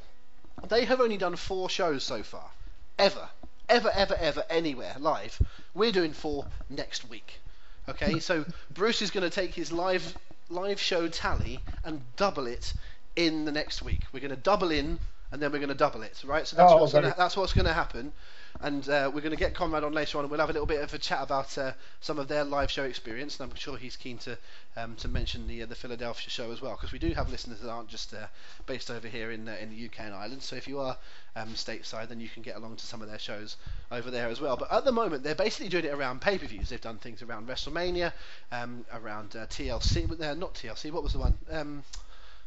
They 0.69 0.85
have 0.85 1.01
only 1.01 1.17
done 1.17 1.37
four 1.37 1.69
shows 1.69 2.05
so 2.05 2.23
far, 2.23 2.51
ever, 2.99 3.29
ever, 3.69 3.91
ever, 3.91 4.15
ever, 4.15 4.45
anywhere 4.49 4.95
live. 4.99 5.41
We're 5.75 5.93
doing 5.93 6.13
four 6.13 6.47
next 6.69 7.09
week. 7.09 7.41
Okay, 7.89 8.21
so 8.21 8.45
Bruce 8.71 9.03
is 9.03 9.11
going 9.11 9.29
to 9.29 9.35
take 9.35 9.55
his 9.55 9.73
live 9.73 10.17
live 10.49 10.81
show 10.81 11.09
tally 11.09 11.61
and 11.85 12.03
double 12.17 12.47
it 12.47 12.75
in 13.17 13.45
the 13.45 13.53
next 13.53 13.83
week. 13.83 14.01
We're 14.13 14.21
going 14.21 14.31
to 14.31 14.37
double 14.37 14.71
in 14.71 14.99
and 15.33 15.43
then 15.43 15.51
we're 15.53 15.59
going 15.59 15.69
to 15.71 15.75
double 15.75 16.03
it, 16.03 16.23
right? 16.25 16.47
So 16.47 16.57
that's 16.57 16.73
Oh, 16.73 16.77
what's 16.77 16.93
gonna, 16.93 17.15
that's 17.17 17.37
what's 17.37 17.53
going 17.55 17.67
to 17.67 17.73
happen. 17.73 18.13
And 18.61 18.89
uh, 18.89 19.11
we're 19.13 19.23
going 19.23 19.33
to 19.33 19.39
get 19.39 19.55
Conrad 19.55 19.83
on 19.83 19.93
later 19.93 20.19
on, 20.19 20.25
and 20.25 20.31
we'll 20.31 20.41
have 20.41 20.51
a 20.51 20.53
little 20.53 20.67
bit 20.67 20.83
of 20.83 20.93
a 20.95 20.99
chat 20.99 21.21
about 21.23 21.57
uh, 21.59 21.73
some 22.01 22.19
of 22.19 22.29
their 22.29 22.45
live 22.45 22.71
show 22.71 22.85
experience. 22.85 23.41
And 23.41 23.51
I'm 23.51 23.57
sure 23.57 23.77
he's 23.77 23.97
keen 23.97 24.19
to 24.19 24.39
um, 24.77 24.95
to 24.97 25.09
mention 25.09 25.49
the 25.49 25.63
uh, 25.63 25.67
the 25.67 25.75
Philadelphia 25.75 26.29
show 26.31 26.53
as 26.53 26.61
well, 26.61 26.73
because 26.73 26.93
we 26.93 26.99
do 26.99 27.13
have 27.15 27.31
listeners 27.31 27.61
that 27.61 27.71
aren't 27.71 27.89
just 27.89 28.15
uh, 28.15 28.27
based 28.67 28.91
over 28.91 29.09
here 29.09 29.31
in 29.33 29.49
uh, 29.49 29.57
in 29.61 29.71
the 29.71 29.87
UK 29.87 30.01
and 30.01 30.15
Ireland. 30.15 30.43
So 30.43 30.57
if 30.57 30.69
you 30.69 30.79
are 30.81 30.97
um, 31.35 31.49
stateside, 31.55 32.09
then 32.09 32.21
you 32.21 32.29
can 32.29 32.43
get 32.43 32.57
along 32.57 32.77
to 32.77 32.87
some 32.87 33.03
of 33.03 33.09
their 33.09 33.19
shows 33.19 33.57
over 33.91 34.11
there 34.11 34.29
as 34.29 34.41
well. 34.41 34.57
But 34.57 34.71
at 34.73 34.85
the 34.85 34.93
moment, 34.93 35.25
they're 35.25 35.35
basically 35.35 35.69
doing 35.71 35.87
it 35.87 35.93
around 35.95 36.21
pay-per-views. 36.21 36.69
They've 36.69 36.81
done 36.81 36.99
things 36.99 37.23
around 37.23 37.49
WrestleMania, 37.49 38.13
um, 38.53 38.85
around 38.93 39.35
uh, 39.35 39.47
TLC, 39.47 40.07
not 40.39 40.55
TLC. 40.55 40.93
What 40.93 41.03
was 41.03 41.15
the 41.15 41.19
one? 41.19 41.35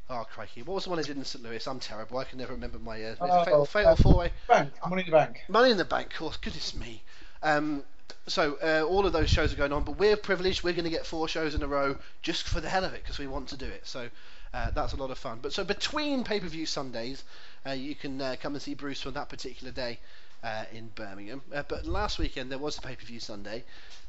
Oh 0.09 0.25
crikey! 0.31 0.62
What 0.62 0.75
was 0.75 0.83
the 0.83 0.91
one 0.91 1.00
I 1.00 1.01
did 1.01 1.17
in 1.17 1.25
St. 1.25 1.43
Louis? 1.43 1.65
I'm 1.67 1.79
terrible. 1.79 2.19
I 2.19 2.25
can 2.25 2.38
never 2.38 2.53
remember 2.53 2.77
my 2.77 3.03
uh, 3.03 3.15
Oh, 3.19 3.43
fatal, 3.43 3.65
fatal 3.65 3.91
uh, 3.93 3.95
four 3.95 4.15
way. 4.15 4.31
Bank, 4.47 4.71
money 4.88 5.01
in 5.01 5.05
the 5.07 5.12
bank. 5.12 5.43
Money 5.47 5.71
in 5.71 5.77
the 5.77 5.85
Bank, 5.85 6.13
of 6.13 6.19
course. 6.19 6.38
Goodness 6.38 6.75
me. 6.75 7.01
Um, 7.41 7.83
so 8.27 8.57
uh, 8.63 8.85
all 8.88 9.05
of 9.05 9.13
those 9.13 9.29
shows 9.29 9.51
are 9.51 9.55
going 9.55 9.74
on, 9.74 9.83
but 9.83 9.97
we're 9.97 10.17
privileged. 10.17 10.63
We're 10.63 10.74
going 10.74 10.85
to 10.85 10.91
get 10.91 11.05
four 11.07 11.27
shows 11.27 11.55
in 11.55 11.63
a 11.63 11.67
row 11.67 11.97
just 12.21 12.47
for 12.47 12.62
the 12.62 12.69
hell 12.69 12.83
of 12.83 12.93
it 12.93 13.01
because 13.03 13.17
we 13.17 13.27
want 13.27 13.50
to 13.50 13.57
do 13.57 13.65
it. 13.65 13.88
So 13.88 14.09
uh, 14.53 14.71
that's 14.71 14.93
a 14.93 14.95
lot 14.95 15.09
of 15.09 15.17
fun. 15.17 15.39
But 15.41 15.53
so 15.53 15.63
between 15.63 16.24
pay-per-view 16.24 16.65
Sundays, 16.67 17.24
uh, 17.65 17.71
you 17.71 17.95
can 17.95 18.21
uh, 18.21 18.35
come 18.39 18.53
and 18.53 18.62
see 18.62 18.75
Bruce 18.75 19.01
for 19.01 19.12
that 19.12 19.29
particular 19.29 19.71
day 19.71 20.00
uh, 20.43 20.65
in 20.71 20.89
Birmingham. 20.95 21.41
Uh, 21.53 21.63
but 21.67 21.85
last 21.85 22.19
weekend 22.19 22.51
there 22.51 22.59
was 22.59 22.77
a 22.77 22.81
pay-per-view 22.81 23.19
Sunday, 23.19 23.63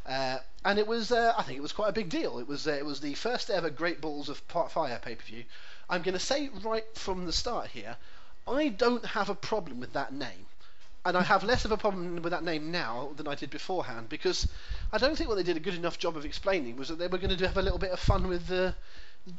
and 0.06 0.78
it 0.78 0.86
was 0.86 1.10
I 1.10 1.42
think 1.42 1.58
it 1.58 1.62
was 1.62 1.72
quite 1.72 1.88
a 1.88 1.92
big 1.92 2.10
deal. 2.10 2.38
It 2.38 2.46
was 2.46 2.66
it 2.66 2.84
was 2.84 3.00
the 3.00 3.14
first 3.14 3.50
ever 3.50 3.70
Great 3.70 4.00
Balls 4.00 4.28
of 4.28 4.38
Fire 4.38 5.00
pay-per-view. 5.02 5.44
I'm 5.88 6.02
going 6.02 6.14
to 6.14 6.18
say 6.18 6.50
right 6.62 6.84
from 6.94 7.26
the 7.26 7.32
start 7.32 7.68
here, 7.68 7.96
I 8.48 8.68
don't 8.68 9.04
have 9.04 9.28
a 9.28 9.34
problem 9.34 9.80
with 9.80 9.92
that 9.94 10.12
name 10.12 10.46
and 11.06 11.16
I 11.16 11.22
have 11.22 11.44
less 11.44 11.64
of 11.64 11.70
a 11.70 11.76
problem 11.76 12.20
with 12.20 12.32
that 12.32 12.42
name 12.42 12.72
now 12.72 13.10
than 13.16 13.28
I 13.28 13.36
did 13.36 13.50
beforehand 13.50 14.08
because 14.08 14.48
I 14.92 14.98
don't 14.98 15.16
think 15.16 15.28
what 15.28 15.36
they 15.36 15.44
did 15.44 15.56
a 15.56 15.60
good 15.60 15.74
enough 15.74 16.00
job 16.00 16.16
of 16.16 16.24
explaining 16.24 16.76
was 16.76 16.88
that 16.88 16.98
they 16.98 17.06
were 17.06 17.18
going 17.18 17.36
to 17.36 17.46
have 17.46 17.56
a 17.56 17.62
little 17.62 17.78
bit 17.78 17.92
of 17.92 18.00
fun 18.00 18.26
with 18.26 18.48
the 18.48 18.74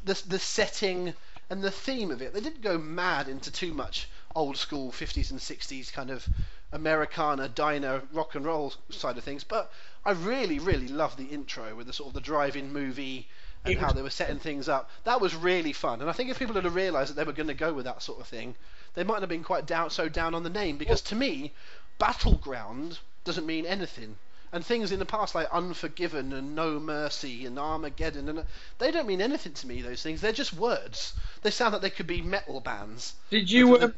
the, 0.06 0.22
the 0.27 0.39
setting 0.39 1.13
and 1.50 1.62
the 1.62 1.72
theme 1.72 2.12
of 2.12 2.22
it. 2.22 2.34
They 2.34 2.42
didn't 2.42 2.62
go 2.62 2.77
mad 2.77 3.27
into 3.27 3.51
too 3.51 3.74
much 3.74 4.10
old 4.36 4.56
school 4.58 4.92
50s 4.92 5.32
and 5.32 5.39
60s 5.39 5.92
kind 5.92 6.10
of 6.10 6.27
Americana 6.72 7.50
diner 7.50 8.01
rock 8.13 8.36
and 8.36 8.46
roll 8.46 8.74
side 8.89 9.18
of 9.18 9.24
things, 9.25 9.44
but 9.44 9.70
I 10.06 10.12
really 10.12 10.60
really 10.60 10.88
love 10.88 11.18
the 11.18 11.25
intro 11.25 11.75
with 11.75 11.88
the 11.88 11.94
sort 11.94 12.08
of 12.08 12.13
the 12.13 12.22
drive-in 12.22 12.72
movie 12.72 13.27
and 13.67 13.79
how 13.79 13.91
they 13.91 14.01
were 14.01 14.09
setting 14.09 14.39
things 14.39 14.69
up. 14.69 14.89
That 15.03 15.21
was 15.21 15.36
really 15.36 15.74
fun, 15.74 16.01
and 16.01 16.09
I 16.09 16.13
think 16.13 16.29
if 16.29 16.39
people 16.39 16.55
had 16.55 16.65
realised 16.65 17.12
that 17.12 17.15
they 17.15 17.24
were 17.24 17.33
going 17.33 17.47
to 17.47 17.53
go 17.53 17.74
with 17.74 17.86
that 17.86 18.01
sort 18.01 18.19
of 18.19 18.27
thing, 18.27 18.55
they 18.93 19.03
might 19.03 19.21
have 19.21 19.29
been 19.29 19.43
quite 19.43 19.65
down 19.65 19.89
so 19.89 20.09
down 20.09 20.33
on 20.33 20.43
the 20.43 20.50
name 20.50 20.77
because 20.77 21.01
to 21.01 21.15
me, 21.15 21.53
battleground 22.00 23.00
doesn't 23.24 23.45
mean 23.45 23.65
anything. 23.65 24.17
And 24.53 24.65
things 24.65 24.93
in 24.93 25.00
the 25.00 25.05
past 25.05 25.36
like 25.36 25.50
Unforgiven 25.51 26.31
and 26.31 26.55
No 26.55 26.79
Mercy 26.79 27.45
and 27.45 27.59
Armageddon 27.59 28.29
and 28.29 28.45
they 28.79 28.91
don't 28.91 29.07
mean 29.07 29.21
anything 29.21 29.51
to 29.53 29.67
me. 29.67 29.81
Those 29.81 30.01
things 30.01 30.21
they're 30.21 30.31
just 30.31 30.53
words. 30.53 31.13
They 31.41 31.51
sound 31.51 31.74
like 31.74 31.81
they 31.81 31.89
could 31.89 32.07
be 32.07 32.21
metal 32.21 32.62
bands. 32.62 33.13
Did 33.29 33.51
you 33.51 33.75
uh, 33.75 33.89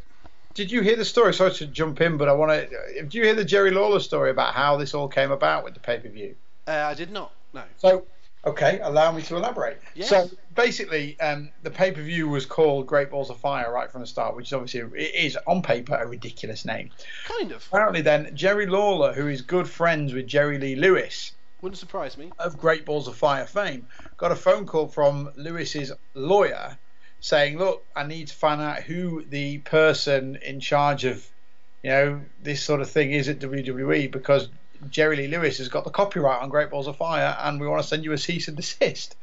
did 0.55 0.71
you 0.71 0.81
hear 0.81 0.95
the 0.95 1.05
story? 1.05 1.33
Sorry 1.33 1.53
to 1.53 1.67
jump 1.67 2.01
in, 2.01 2.17
but 2.17 2.27
I 2.27 2.33
want 2.33 2.51
to. 2.51 3.03
Did 3.03 3.13
you 3.13 3.23
hear 3.23 3.35
the 3.35 3.45
Jerry 3.45 3.71
Lawler 3.71 3.99
story 3.99 4.31
about 4.31 4.55
how 4.55 4.77
this 4.77 4.93
all 4.93 5.07
came 5.07 5.31
about 5.31 5.63
with 5.63 5.75
the 5.75 5.79
pay 5.79 5.99
per 5.99 6.09
view? 6.09 6.35
Uh, 6.67 6.71
I 6.71 6.95
did 6.95 7.11
not. 7.11 7.31
No. 7.53 7.63
So 7.77 8.05
Okay, 8.45 8.79
allow 8.81 9.11
me 9.11 9.21
to 9.23 9.35
elaborate. 9.35 9.81
Yes. 9.95 10.09
So 10.09 10.29
basically, 10.55 11.19
um, 11.19 11.49
the 11.63 11.69
pay 11.69 11.91
per 11.91 12.01
view 12.01 12.29
was 12.29 12.45
called 12.45 12.87
Great 12.87 13.09
Balls 13.09 13.29
of 13.29 13.37
Fire 13.37 13.71
right 13.71 13.91
from 13.91 13.99
the 13.99 14.07
start, 14.07 14.35
which 14.35 14.47
is 14.47 14.53
obviously 14.53 14.79
it 15.01 15.13
is 15.13 15.37
on 15.45 15.61
paper 15.61 15.95
a 15.95 16.07
ridiculous 16.07 16.63
name. 16.63 16.89
Kind 17.25 17.51
of. 17.51 17.67
Apparently, 17.67 18.01
then 18.01 18.33
Jerry 18.35 18.65
Lawler, 18.65 19.11
who 19.13 19.27
is 19.27 19.41
good 19.41 19.67
friends 19.67 20.13
with 20.13 20.25
Jerry 20.25 20.57
Lee 20.57 20.75
Lewis, 20.75 21.33
wouldn't 21.61 21.77
surprise 21.77 22.17
me, 22.17 22.31
of 22.39 22.57
Great 22.57 22.85
Balls 22.85 23.09
of 23.09 23.17
Fire 23.17 23.45
fame, 23.45 23.87
got 24.15 24.31
a 24.31 24.35
phone 24.35 24.65
call 24.65 24.87
from 24.87 25.31
Lewis's 25.35 25.91
lawyer 26.13 26.77
saying, 27.19 27.57
"Look, 27.57 27.85
I 27.93 28.03
need 28.03 28.29
to 28.29 28.35
find 28.35 28.61
out 28.61 28.83
who 28.83 29.25
the 29.25 29.57
person 29.59 30.37
in 30.37 30.61
charge 30.61 31.03
of." 31.03 31.25
You 31.83 31.89
know, 31.91 32.21
this 32.43 32.61
sort 32.61 32.81
of 32.81 32.89
thing 32.89 33.11
is 33.11 33.29
at 33.29 33.39
WWE 33.39 34.11
because 34.11 34.49
Jerry 34.89 35.17
Lee 35.17 35.27
Lewis 35.27 35.57
has 35.57 35.67
got 35.67 35.83
the 35.83 35.89
copyright 35.89 36.41
on 36.41 36.49
Great 36.49 36.69
Balls 36.69 36.87
of 36.87 36.97
Fire, 36.97 37.35
and 37.39 37.59
we 37.59 37.67
want 37.67 37.81
to 37.81 37.87
send 37.87 38.03
you 38.03 38.13
a 38.13 38.17
cease 38.17 38.47
and 38.47 38.57
desist. 38.57 39.15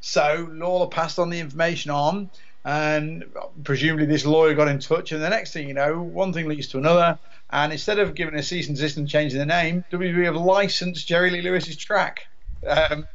So 0.00 0.48
Lawler 0.52 0.88
passed 0.88 1.18
on 1.18 1.30
the 1.30 1.40
information 1.40 1.90
on, 1.90 2.30
and 2.64 3.24
presumably 3.64 4.06
this 4.06 4.26
lawyer 4.26 4.54
got 4.54 4.68
in 4.68 4.78
touch. 4.78 5.12
And 5.12 5.22
the 5.22 5.30
next 5.30 5.52
thing 5.52 5.68
you 5.68 5.74
know, 5.74 6.02
one 6.02 6.32
thing 6.32 6.48
leads 6.48 6.68
to 6.68 6.78
another, 6.78 7.18
and 7.50 7.72
instead 7.72 7.98
of 7.98 8.14
giving 8.14 8.34
a 8.34 8.42
cease 8.42 8.68
and 8.68 8.76
desist 8.76 8.96
and 8.96 9.08
changing 9.08 9.38
the 9.38 9.46
name, 9.46 9.84
WWE 9.92 10.24
have 10.24 10.36
licensed 10.36 11.06
Jerry 11.06 11.30
Lee 11.30 11.42
Lewis's 11.42 11.76
track 11.76 12.26
um, 12.66 13.06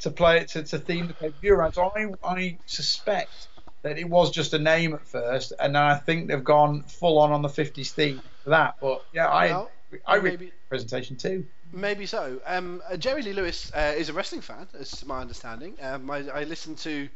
to 0.00 0.10
play 0.10 0.38
it 0.38 0.48
to, 0.48 0.62
to 0.62 0.78
theme 0.78 1.08
the 1.08 1.14
pay 1.14 1.30
per 1.30 1.38
view 1.38 1.54
around. 1.54 1.74
So 1.74 1.92
I, 1.94 2.08
I 2.24 2.58
suspect 2.66 3.48
that 3.82 3.98
it 3.98 4.08
was 4.08 4.30
just 4.30 4.54
a 4.54 4.58
name 4.58 4.94
at 4.94 5.06
first, 5.06 5.52
and 5.58 5.74
then 5.74 5.82
I 5.82 5.96
think 5.96 6.28
they've 6.28 6.42
gone 6.42 6.82
full 6.82 7.18
on 7.18 7.32
on 7.32 7.42
the 7.42 7.48
50s 7.48 7.90
theme 7.90 8.22
for 8.44 8.50
that. 8.50 8.76
But 8.80 9.04
yeah, 9.12 9.28
I. 9.28 9.46
Well, 9.48 9.70
I 10.06 10.16
read 10.16 10.38
the 10.38 10.52
presentation 10.68 11.16
too. 11.16 11.46
Maybe 11.72 12.06
so. 12.06 12.40
Um, 12.46 12.82
uh, 12.90 12.96
Jerry 12.96 13.22
Lee 13.22 13.32
Lewis 13.32 13.72
uh, 13.74 13.94
is 13.96 14.08
a 14.08 14.12
wrestling 14.12 14.40
fan, 14.40 14.66
as 14.78 15.04
my 15.04 15.20
understanding. 15.20 15.76
Um, 15.80 16.10
I, 16.10 16.28
I, 16.28 16.44
listened 16.44 16.78
to 16.78 17.08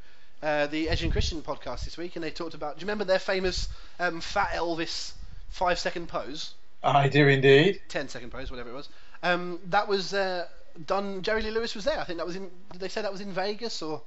uh, 0.42 0.66
the 0.66 0.88
Edge 0.88 1.02
and 1.02 1.12
Christian 1.12 1.42
podcast 1.42 1.84
this 1.84 1.96
week, 1.96 2.16
and 2.16 2.24
they 2.24 2.30
talked 2.30 2.54
about. 2.54 2.76
Do 2.76 2.80
you 2.80 2.86
remember 2.86 3.04
their 3.04 3.18
famous 3.18 3.68
um, 3.98 4.20
Fat 4.20 4.50
Elvis 4.50 5.12
five 5.50 5.78
second 5.78 6.08
pose? 6.08 6.54
I 6.82 7.08
do 7.08 7.28
indeed. 7.28 7.80
Ten 7.88 8.08
second 8.08 8.30
pose, 8.30 8.50
whatever 8.50 8.70
it 8.70 8.74
was. 8.74 8.88
Um, 9.22 9.60
that 9.66 9.86
was 9.86 10.14
uh, 10.14 10.46
done. 10.86 11.22
Jerry 11.22 11.42
Lee 11.42 11.50
Lewis 11.50 11.74
was 11.74 11.84
there. 11.84 11.98
I 11.98 12.04
think 12.04 12.18
that 12.18 12.26
was 12.26 12.36
in. 12.36 12.50
Did 12.72 12.80
they 12.80 12.88
say 12.88 13.02
that 13.02 13.12
was 13.12 13.20
in 13.20 13.32
Vegas 13.32 13.82
or 13.82 14.02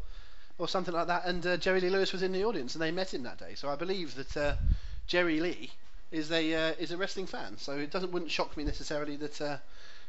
or 0.58 0.68
something 0.68 0.94
like 0.94 1.08
that? 1.08 1.26
And 1.26 1.46
uh, 1.46 1.58
Jerry 1.58 1.82
Lee 1.82 1.90
Lewis 1.90 2.12
was 2.12 2.22
in 2.22 2.32
the 2.32 2.44
audience, 2.46 2.76
and 2.76 2.82
they 2.82 2.92
met 2.92 3.14
him 3.14 3.24
that 3.24 3.38
day. 3.38 3.54
So 3.56 3.70
I 3.70 3.76
believe 3.76 4.16
that 4.16 4.38
uh, 4.38 4.56
Jerry 5.08 5.40
Lee 5.40 5.72
is 6.16 6.32
a 6.32 6.54
uh, 6.54 6.74
is 6.80 6.92
a 6.92 6.98
wrestling 6.98 7.28
fan, 7.28 7.58
so 7.58 7.74
it 7.74 7.92
doesn't 7.92 8.12
wouldn't 8.12 8.32
shock 8.32 8.56
me 8.56 8.64
necessarily 8.64 9.18
that 9.18 9.42
uh, 9.42 9.58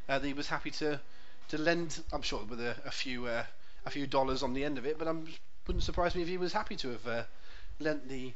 uh, 0.08 0.18
that 0.18 0.26
he 0.26 0.32
was 0.32 0.46
happy 0.46 0.70
to 0.70 1.00
to 1.48 1.58
lend. 1.58 2.00
I'm 2.12 2.22
sure 2.22 2.44
with 2.44 2.60
a, 2.60 2.76
a 2.86 2.92
few 2.92 3.26
uh, 3.26 3.44
a 3.84 3.90
few 3.90 4.06
dollars 4.06 4.42
on 4.42 4.54
the 4.54 4.64
end 4.64 4.78
of 4.78 4.86
it, 4.86 4.98
but 4.98 5.08
I'm 5.08 5.26
wouldn't 5.66 5.82
surprise 5.82 6.14
me 6.14 6.22
if 6.22 6.28
he 6.28 6.38
was 6.38 6.52
happy 6.52 6.76
to 6.76 6.90
have 6.90 7.06
uh, 7.06 7.22
lent 7.80 8.08
the 8.08 8.32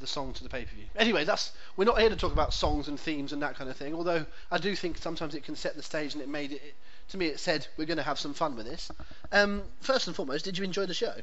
the 0.00 0.06
song 0.06 0.32
to 0.32 0.42
the 0.42 0.48
pay 0.48 0.64
per 0.64 0.74
view. 0.74 0.86
Anyway, 0.96 1.24
that's 1.24 1.52
we're 1.76 1.84
not 1.84 1.98
here 1.98 2.10
to 2.10 2.16
talk 2.16 2.32
about 2.32 2.52
songs 2.52 2.88
and 2.88 3.00
themes 3.00 3.32
and 3.32 3.42
that 3.42 3.56
kind 3.56 3.70
of 3.70 3.76
thing. 3.76 3.94
Although 3.94 4.26
I 4.50 4.58
do 4.58 4.76
think 4.76 4.98
sometimes 4.98 5.34
it 5.34 5.44
can 5.44 5.56
set 5.56 5.76
the 5.76 5.82
stage, 5.82 6.12
and 6.12 6.22
it 6.22 6.28
made 6.28 6.52
it. 6.52 6.62
it 6.62 6.74
to 7.08 7.18
me, 7.18 7.26
it 7.26 7.40
said 7.40 7.66
we're 7.76 7.86
going 7.86 7.98
to 7.98 8.02
have 8.02 8.18
some 8.18 8.34
fun 8.34 8.54
with 8.54 8.66
this. 8.66 8.90
Um, 9.32 9.62
first 9.80 10.06
and 10.06 10.16
foremost, 10.16 10.44
did 10.44 10.56
you 10.58 10.64
enjoy 10.64 10.86
the 10.86 10.94
show? 10.94 11.14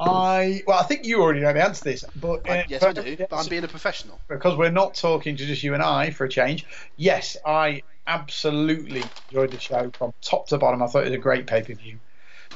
I 0.00 0.62
well, 0.66 0.78
I 0.78 0.84
think 0.84 1.04
you 1.04 1.20
already 1.20 1.40
know 1.40 1.52
the 1.52 1.62
answer 1.62 1.82
to 1.82 1.84
this, 1.84 2.04
but 2.16 2.48
uh, 2.48 2.62
yes, 2.68 2.82
I 2.82 2.92
do. 2.92 3.16
But 3.16 3.32
I'm 3.36 3.46
being 3.48 3.64
a 3.64 3.68
professional 3.68 4.18
because 4.28 4.56
we're 4.56 4.70
not 4.70 4.94
talking 4.94 5.36
to 5.36 5.46
just 5.46 5.62
you 5.62 5.74
and 5.74 5.82
I 5.82 6.10
for 6.10 6.24
a 6.24 6.28
change. 6.28 6.64
Yes, 6.96 7.36
I 7.44 7.82
absolutely 8.06 9.02
enjoyed 9.28 9.50
the 9.50 9.60
show 9.60 9.90
from 9.96 10.14
top 10.22 10.48
to 10.48 10.58
bottom. 10.58 10.82
I 10.82 10.86
thought 10.86 11.02
it 11.02 11.10
was 11.10 11.14
a 11.14 11.18
great 11.18 11.46
pay 11.46 11.62
per 11.62 11.74
view. 11.74 11.98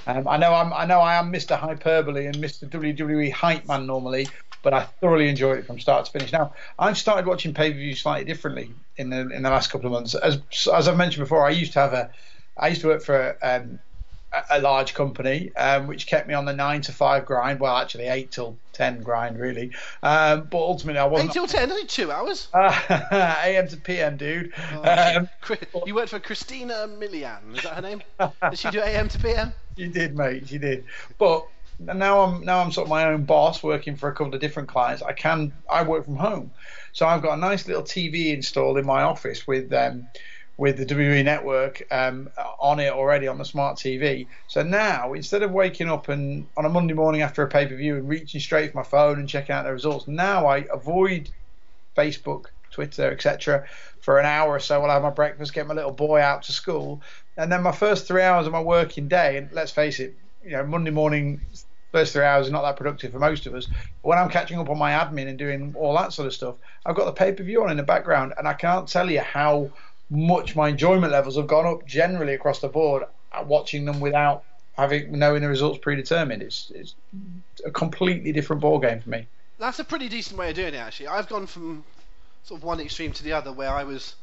Um, 0.06 0.26
I 0.26 0.38
know 0.38 0.54
I'm 0.54 0.72
I 0.72 0.86
know 0.86 1.00
I 1.00 1.16
am 1.16 1.30
Mr. 1.30 1.58
Hyperbole 1.58 2.26
and 2.26 2.36
Mr. 2.36 2.68
WWE 2.68 3.30
hype 3.30 3.68
man 3.68 3.86
normally, 3.86 4.28
but 4.62 4.72
I 4.72 4.84
thoroughly 4.84 5.28
enjoyed 5.28 5.58
it 5.58 5.66
from 5.66 5.78
start 5.78 6.06
to 6.06 6.12
finish. 6.12 6.32
Now 6.32 6.54
I've 6.78 6.96
started 6.96 7.26
watching 7.26 7.52
pay 7.52 7.72
per 7.72 7.76
view 7.76 7.94
slightly 7.94 8.24
differently 8.24 8.72
in 8.96 9.10
the 9.10 9.28
in 9.28 9.42
the 9.42 9.50
last 9.50 9.70
couple 9.70 9.86
of 9.86 9.92
months. 9.92 10.14
As 10.14 10.40
as 10.72 10.88
I've 10.88 10.96
mentioned 10.96 11.24
before, 11.24 11.46
I 11.46 11.50
used 11.50 11.74
to 11.74 11.80
have 11.80 11.92
a 11.92 12.10
I 12.56 12.68
used 12.68 12.80
to 12.82 12.88
work 12.88 13.02
for 13.02 13.36
um, 13.42 13.80
a 14.50 14.60
large 14.60 14.94
company, 14.94 15.54
um, 15.56 15.86
which 15.86 16.06
kept 16.06 16.28
me 16.28 16.34
on 16.34 16.44
the 16.44 16.52
nine 16.52 16.80
to 16.82 16.92
five 16.92 17.26
grind. 17.26 17.60
Well, 17.60 17.76
actually, 17.76 18.06
eight 18.06 18.30
till 18.30 18.56
ten 18.72 19.02
grind, 19.02 19.38
really. 19.38 19.72
Um, 20.02 20.48
but 20.50 20.58
ultimately, 20.58 20.98
I 20.98 21.06
wasn't. 21.06 21.30
Eight 21.30 21.34
till 21.34 21.46
ten, 21.46 21.70
only 21.70 21.86
two 21.86 22.10
hours. 22.10 22.48
Uh, 22.54 23.36
AM 23.44 23.68
to 23.68 23.76
PM, 23.76 24.16
dude. 24.16 24.52
Oh, 24.74 25.16
um, 25.16 25.28
you 25.86 25.94
worked 25.94 26.10
for 26.10 26.18
Christina 26.18 26.88
Milian, 26.88 27.56
is 27.56 27.62
that 27.62 27.74
her 27.74 27.82
name? 27.82 28.02
did 28.50 28.58
she 28.58 28.70
do 28.70 28.80
AM 28.80 29.08
to 29.08 29.18
PM? 29.18 29.52
She 29.76 29.88
did, 29.88 30.16
mate. 30.16 30.48
She 30.48 30.58
did. 30.58 30.84
But 31.18 31.46
now 31.78 32.20
I'm 32.22 32.44
now 32.44 32.60
I'm 32.60 32.72
sort 32.72 32.86
of 32.86 32.90
my 32.90 33.06
own 33.06 33.24
boss, 33.24 33.62
working 33.62 33.96
for 33.96 34.08
a 34.08 34.12
couple 34.12 34.34
of 34.34 34.40
different 34.40 34.68
clients. 34.68 35.02
I 35.02 35.12
can 35.12 35.52
I 35.70 35.82
work 35.82 36.04
from 36.04 36.16
home, 36.16 36.50
so 36.92 37.06
I've 37.06 37.22
got 37.22 37.34
a 37.34 37.40
nice 37.40 37.66
little 37.66 37.82
TV 37.82 38.34
installed 38.34 38.78
in 38.78 38.86
my 38.86 39.02
office 39.02 39.46
with. 39.46 39.72
Um, 39.72 40.08
with 40.56 40.76
the 40.76 40.86
WWE 40.86 41.24
network 41.24 41.82
um, 41.90 42.30
on 42.60 42.78
it 42.78 42.92
already 42.92 43.26
on 43.26 43.38
the 43.38 43.44
smart 43.44 43.76
TV. 43.76 44.26
So 44.46 44.62
now, 44.62 45.12
instead 45.12 45.42
of 45.42 45.50
waking 45.50 45.90
up 45.90 46.08
and 46.08 46.46
on 46.56 46.64
a 46.64 46.68
Monday 46.68 46.94
morning 46.94 47.22
after 47.22 47.42
a 47.42 47.48
pay 47.48 47.66
per 47.66 47.74
view 47.74 47.96
and 47.96 48.08
reaching 48.08 48.40
straight 48.40 48.72
for 48.72 48.78
my 48.78 48.84
phone 48.84 49.18
and 49.18 49.28
checking 49.28 49.54
out 49.54 49.64
the 49.64 49.72
results, 49.72 50.06
now 50.06 50.46
I 50.46 50.64
avoid 50.72 51.28
Facebook, 51.96 52.46
Twitter, 52.70 53.10
etc. 53.10 53.66
for 54.00 54.18
an 54.18 54.26
hour 54.26 54.50
or 54.50 54.60
so 54.60 54.80
while 54.80 54.90
I 54.90 54.94
have 54.94 55.02
my 55.02 55.10
breakfast, 55.10 55.54
get 55.54 55.66
my 55.66 55.74
little 55.74 55.92
boy 55.92 56.20
out 56.20 56.42
to 56.44 56.52
school, 56.52 57.02
and 57.36 57.50
then 57.50 57.62
my 57.62 57.72
first 57.72 58.06
three 58.06 58.22
hours 58.22 58.46
of 58.46 58.52
my 58.52 58.62
working 58.62 59.08
day. 59.08 59.36
And 59.36 59.50
let's 59.52 59.72
face 59.72 59.98
it, 59.98 60.14
you 60.44 60.52
know, 60.52 60.64
Monday 60.64 60.90
morning. 60.90 61.40
First 61.90 62.12
three 62.12 62.24
hours 62.24 62.48
are 62.48 62.50
not 62.50 62.62
that 62.62 62.76
productive 62.76 63.12
for 63.12 63.20
most 63.20 63.46
of 63.46 63.54
us. 63.54 63.66
But 63.66 64.08
when 64.08 64.18
I'm 64.18 64.28
catching 64.28 64.58
up 64.58 64.68
on 64.68 64.76
my 64.76 64.90
admin 64.90 65.28
and 65.28 65.38
doing 65.38 65.74
all 65.76 65.96
that 65.96 66.12
sort 66.12 66.26
of 66.26 66.34
stuff, 66.34 66.56
I've 66.84 66.96
got 66.96 67.04
the 67.04 67.12
pay 67.12 67.30
per 67.30 67.44
view 67.44 67.62
on 67.62 67.70
in 67.70 67.76
the 67.76 67.84
background, 67.84 68.34
and 68.36 68.48
I 68.48 68.54
can't 68.54 68.88
tell 68.88 69.08
you 69.08 69.20
how 69.20 69.70
much 70.14 70.56
my 70.56 70.68
enjoyment 70.68 71.12
levels 71.12 71.36
have 71.36 71.46
gone 71.46 71.66
up 71.66 71.86
generally 71.86 72.34
across 72.34 72.60
the 72.60 72.68
board 72.68 73.04
watching 73.42 73.84
them 73.84 74.00
without 74.00 74.44
having 74.76 75.18
knowing 75.18 75.42
the 75.42 75.48
results 75.48 75.78
predetermined. 75.78 76.42
It's 76.42 76.70
it's 76.74 76.94
a 77.64 77.70
completely 77.70 78.32
different 78.32 78.62
ball 78.62 78.78
game 78.78 79.00
for 79.00 79.10
me. 79.10 79.26
That's 79.58 79.78
a 79.78 79.84
pretty 79.84 80.08
decent 80.08 80.38
way 80.38 80.50
of 80.50 80.56
doing 80.56 80.74
it, 80.74 80.78
actually. 80.78 81.08
I've 81.08 81.28
gone 81.28 81.46
from 81.46 81.84
sort 82.44 82.60
of 82.60 82.64
one 82.64 82.80
extreme 82.80 83.12
to 83.12 83.24
the 83.24 83.32
other, 83.32 83.52
where 83.52 83.70
I 83.70 83.84
was. 83.84 84.14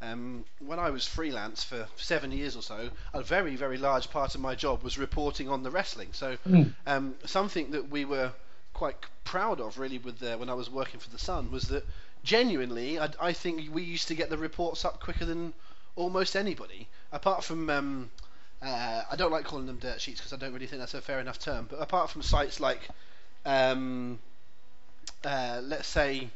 Um, 0.00 0.44
when 0.60 0.78
I 0.78 0.90
was 0.90 1.08
freelance 1.08 1.64
for 1.64 1.88
seven 1.96 2.30
years 2.30 2.54
or 2.54 2.62
so, 2.62 2.88
a 3.12 3.20
very, 3.20 3.56
very 3.56 3.78
large 3.78 4.10
part 4.10 4.36
of 4.36 4.40
my 4.40 4.54
job 4.54 4.84
was 4.84 4.96
reporting 4.96 5.48
on 5.48 5.64
the 5.64 5.72
wrestling. 5.72 6.10
So, 6.12 6.36
mm. 6.46 6.72
um, 6.86 7.16
something 7.24 7.72
that 7.72 7.90
we 7.90 8.04
were 8.04 8.30
quite 8.74 8.94
proud 9.24 9.60
of, 9.60 9.76
really, 9.76 9.98
with 9.98 10.20
the, 10.20 10.38
when 10.38 10.48
I 10.48 10.54
was 10.54 10.70
working 10.70 11.00
for 11.00 11.10
the 11.10 11.18
Sun, 11.18 11.50
was 11.50 11.64
that 11.64 11.84
genuinely, 12.24 12.98
I, 12.98 13.08
I 13.20 13.32
think 13.32 13.72
we 13.72 13.82
used 13.82 14.08
to 14.08 14.14
get 14.14 14.30
the 14.30 14.38
reports 14.38 14.84
up 14.84 15.00
quicker 15.00 15.24
than 15.24 15.52
almost 15.96 16.36
anybody, 16.36 16.88
apart 17.12 17.44
from 17.44 17.68
um, 17.70 18.10
uh, 18.62 19.02
I 19.10 19.16
don't 19.16 19.32
like 19.32 19.44
calling 19.44 19.66
them 19.66 19.78
dirt 19.78 20.00
sheets 20.00 20.20
because 20.20 20.32
I 20.32 20.36
don't 20.36 20.52
really 20.52 20.66
think 20.66 20.80
that's 20.80 20.94
a 20.94 21.00
fair 21.00 21.20
enough 21.20 21.38
term. 21.38 21.66
But 21.70 21.76
apart 21.76 22.10
from 22.10 22.22
sites 22.22 22.60
like, 22.60 22.88
um, 23.44 24.18
uh, 25.24 25.60
let's 25.64 25.88
say, 25.88 26.28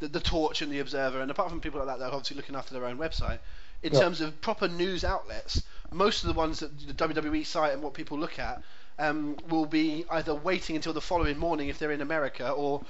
the, 0.00 0.08
the 0.08 0.20
Torch 0.20 0.62
and 0.62 0.72
the 0.72 0.80
Observer, 0.80 1.20
and 1.20 1.30
apart 1.30 1.50
from 1.50 1.60
people 1.60 1.78
like 1.80 1.88
that 1.88 1.98
that 1.98 2.06
are 2.06 2.14
obviously 2.14 2.36
looking 2.36 2.56
after 2.56 2.74
their 2.74 2.84
own 2.86 2.98
website, 2.98 3.38
in 3.82 3.92
Yeah. 3.92 4.00
terms 4.00 4.20
of 4.20 4.40
proper 4.40 4.68
news 4.68 5.04
outlets, 5.04 5.62
most 5.90 6.22
of 6.22 6.28
the 6.28 6.34
ones 6.34 6.60
that 6.60 6.86
the 6.86 6.94
WWE 6.94 7.44
site 7.46 7.72
and 7.72 7.82
what 7.82 7.94
people 7.94 8.18
look 8.18 8.38
at 8.38 8.62
um, 8.98 9.36
will 9.48 9.66
be 9.66 10.04
either 10.10 10.34
waiting 10.34 10.76
until 10.76 10.92
the 10.92 11.00
following 11.00 11.38
morning 11.38 11.68
if 11.68 11.78
they're 11.78 11.92
in 11.92 12.02
America 12.02 12.50
or 12.50 12.82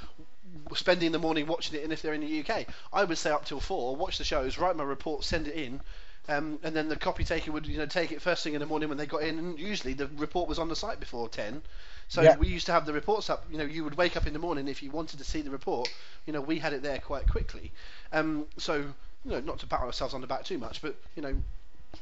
spending 0.74 1.12
the 1.12 1.18
morning 1.18 1.46
watching 1.46 1.78
it 1.78 1.84
and 1.84 1.92
if 1.92 2.02
they're 2.02 2.14
in 2.14 2.20
the 2.20 2.40
UK. 2.40 2.66
I 2.92 3.04
would 3.04 3.18
stay 3.18 3.30
up 3.30 3.44
till 3.44 3.60
four, 3.60 3.96
watch 3.96 4.18
the 4.18 4.24
shows, 4.24 4.58
write 4.58 4.76
my 4.76 4.84
report, 4.84 5.24
send 5.24 5.48
it 5.48 5.54
in. 5.54 5.80
Um, 6.28 6.58
and 6.62 6.76
then 6.76 6.88
the 6.88 6.96
copy 6.96 7.24
taker 7.24 7.50
would, 7.50 7.66
you 7.66 7.78
know, 7.78 7.86
take 7.86 8.12
it 8.12 8.22
first 8.22 8.44
thing 8.44 8.54
in 8.54 8.60
the 8.60 8.66
morning 8.66 8.88
when 8.88 8.98
they 8.98 9.06
got 9.06 9.22
in, 9.22 9.38
and 9.38 9.58
usually 9.58 9.94
the 9.94 10.06
report 10.16 10.48
was 10.48 10.58
on 10.58 10.68
the 10.68 10.76
site 10.76 11.00
before 11.00 11.28
ten. 11.28 11.62
So 12.08 12.22
Yeah. 12.22 12.36
we 12.36 12.46
used 12.48 12.66
to 12.66 12.72
have 12.72 12.86
the 12.86 12.92
reports 12.92 13.30
up. 13.30 13.44
You 13.50 13.58
know, 13.58 13.64
you 13.64 13.82
would 13.84 13.96
wake 13.96 14.16
up 14.16 14.26
in 14.26 14.32
the 14.32 14.38
morning 14.38 14.68
if 14.68 14.82
you 14.82 14.90
wanted 14.90 15.18
to 15.18 15.24
see 15.24 15.40
the 15.40 15.50
report. 15.50 15.88
You 16.26 16.32
know, 16.32 16.40
we 16.40 16.58
had 16.58 16.72
it 16.72 16.82
there 16.82 16.98
quite 16.98 17.26
quickly. 17.28 17.72
Um, 18.12 18.46
so 18.58 18.76
you 18.76 19.30
know, 19.30 19.40
not 19.40 19.58
to 19.60 19.66
pat 19.66 19.80
ourselves 19.80 20.14
on 20.14 20.20
the 20.20 20.26
back 20.26 20.44
too 20.44 20.58
much, 20.58 20.82
but 20.82 20.94
you 21.16 21.22
know, 21.22 21.34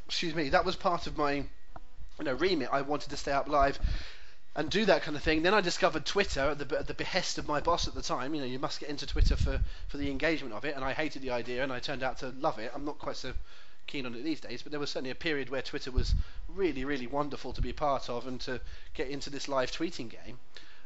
excuse 0.07 0.35
me, 0.35 0.51
that 0.51 0.65
was 0.65 0.77
part 0.77 1.07
of 1.07 1.17
my, 1.17 1.35
you 1.35 1.45
know, 2.25 2.35
remit. 2.35 2.69
I 2.73 2.83
wanted 2.83 3.11
to 3.11 3.17
stay 3.17 3.33
up 3.33 3.49
live 3.49 3.79
and 4.59 4.69
do 4.71 4.85
that 4.85 5.03
kind 5.03 5.17
of 5.17 5.23
thing. 5.23 5.43
Then 5.43 5.55
I 5.55 5.61
discovered 5.61 6.05
Twitter 6.05 6.41
at 6.41 6.59
the, 6.59 6.79
at 6.79 6.89
the 6.89 6.95
behest 6.95 7.39
of 7.39 7.47
my 7.47 7.61
boss 7.61 7.87
at 7.87 7.95
the 7.95 8.03
time. 8.03 8.35
You 8.35 8.41
know, 8.41 8.47
you 8.47 8.59
must 8.59 8.81
get 8.81 8.89
into 8.89 9.07
Twitter 9.07 9.37
for, 9.37 9.61
for 9.87 9.99
the 9.99 10.11
engagement 10.11 10.53
of 10.53 10.65
it, 10.65 10.75
and 10.75 10.85
I 10.85 10.93
hated 10.93 11.23
the 11.23 11.31
idea, 11.31 11.63
and 11.63 11.73
I 11.73 11.79
turned 11.79 12.03
out 12.03 12.19
to 12.19 12.35
love 12.41 12.59
it. 12.59 12.73
I'm 12.75 12.85
not 12.85 12.99
quite 12.99 13.15
so 13.15 13.33
keen 13.87 14.05
on 14.05 14.17
it 14.17 14.25
these 14.25 14.41
days, 14.41 14.63
but 14.63 14.73
there 14.73 14.81
was 14.81 14.91
certainly 14.91 15.13
a 15.13 15.15
period 15.15 15.49
where 15.49 15.63
Twitter 15.63 15.93
was 15.93 16.13
really, 16.49 16.85
really 16.85 17.07
wonderful 17.07 17.53
to 17.53 17.63
be 17.63 17.73
part 17.73 18.11
of 18.11 18.27
and 18.27 18.41
to 18.41 18.61
get 18.95 19.09
into 19.09 19.31
this 19.31 19.47
live 19.47 19.71
tweeting 19.71 20.11
game. 20.11 20.41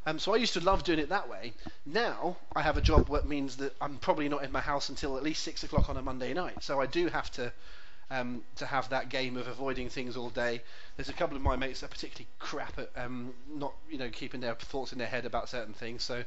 Um, 0.04 0.18
so 0.18 0.34
I 0.34 0.36
used 0.36 0.52
to 0.52 0.60
love 0.60 0.84
doing 0.84 0.98
it 0.98 1.08
that 1.08 1.30
way. 1.30 1.54
Now 1.86 2.36
I 2.54 2.60
have 2.60 2.76
a 2.76 2.82
job 2.82 3.08
that 3.08 3.26
means 3.26 3.56
that 3.56 3.74
I'm 3.80 3.96
probably 3.96 4.28
not 4.28 4.44
in 4.44 4.52
my 4.52 4.60
house 4.60 4.90
until 4.90 5.16
at 5.16 5.22
least 5.22 5.44
six 5.44 5.64
o'clock 5.64 5.88
on 5.88 5.96
a 5.96 6.02
Monday 6.02 6.34
night. 6.34 6.62
So 6.62 6.78
I 6.78 6.84
do 6.84 7.06
have 7.08 7.30
to 7.32 7.52
um, 8.12 8.42
to 8.56 8.66
have 8.66 8.90
that 8.90 9.08
game 9.08 9.36
of 9.36 9.48
avoiding 9.48 9.88
things 9.88 10.16
all 10.16 10.28
day. 10.28 10.60
There's 10.96 11.08
a 11.08 11.14
couple 11.14 11.36
of 11.36 11.42
my 11.42 11.56
mates 11.56 11.80
that 11.80 11.86
are 11.86 11.88
particularly 11.88 12.28
crap 12.38 12.78
at 12.78 12.90
um, 12.96 13.34
not 13.48 13.72
you 13.90 13.98
know 13.98 14.10
keeping 14.10 14.40
their 14.40 14.54
thoughts 14.54 14.92
in 14.92 14.98
their 14.98 15.06
head 15.06 15.24
about 15.24 15.48
certain 15.48 15.74
things. 15.74 16.02
So 16.02 16.24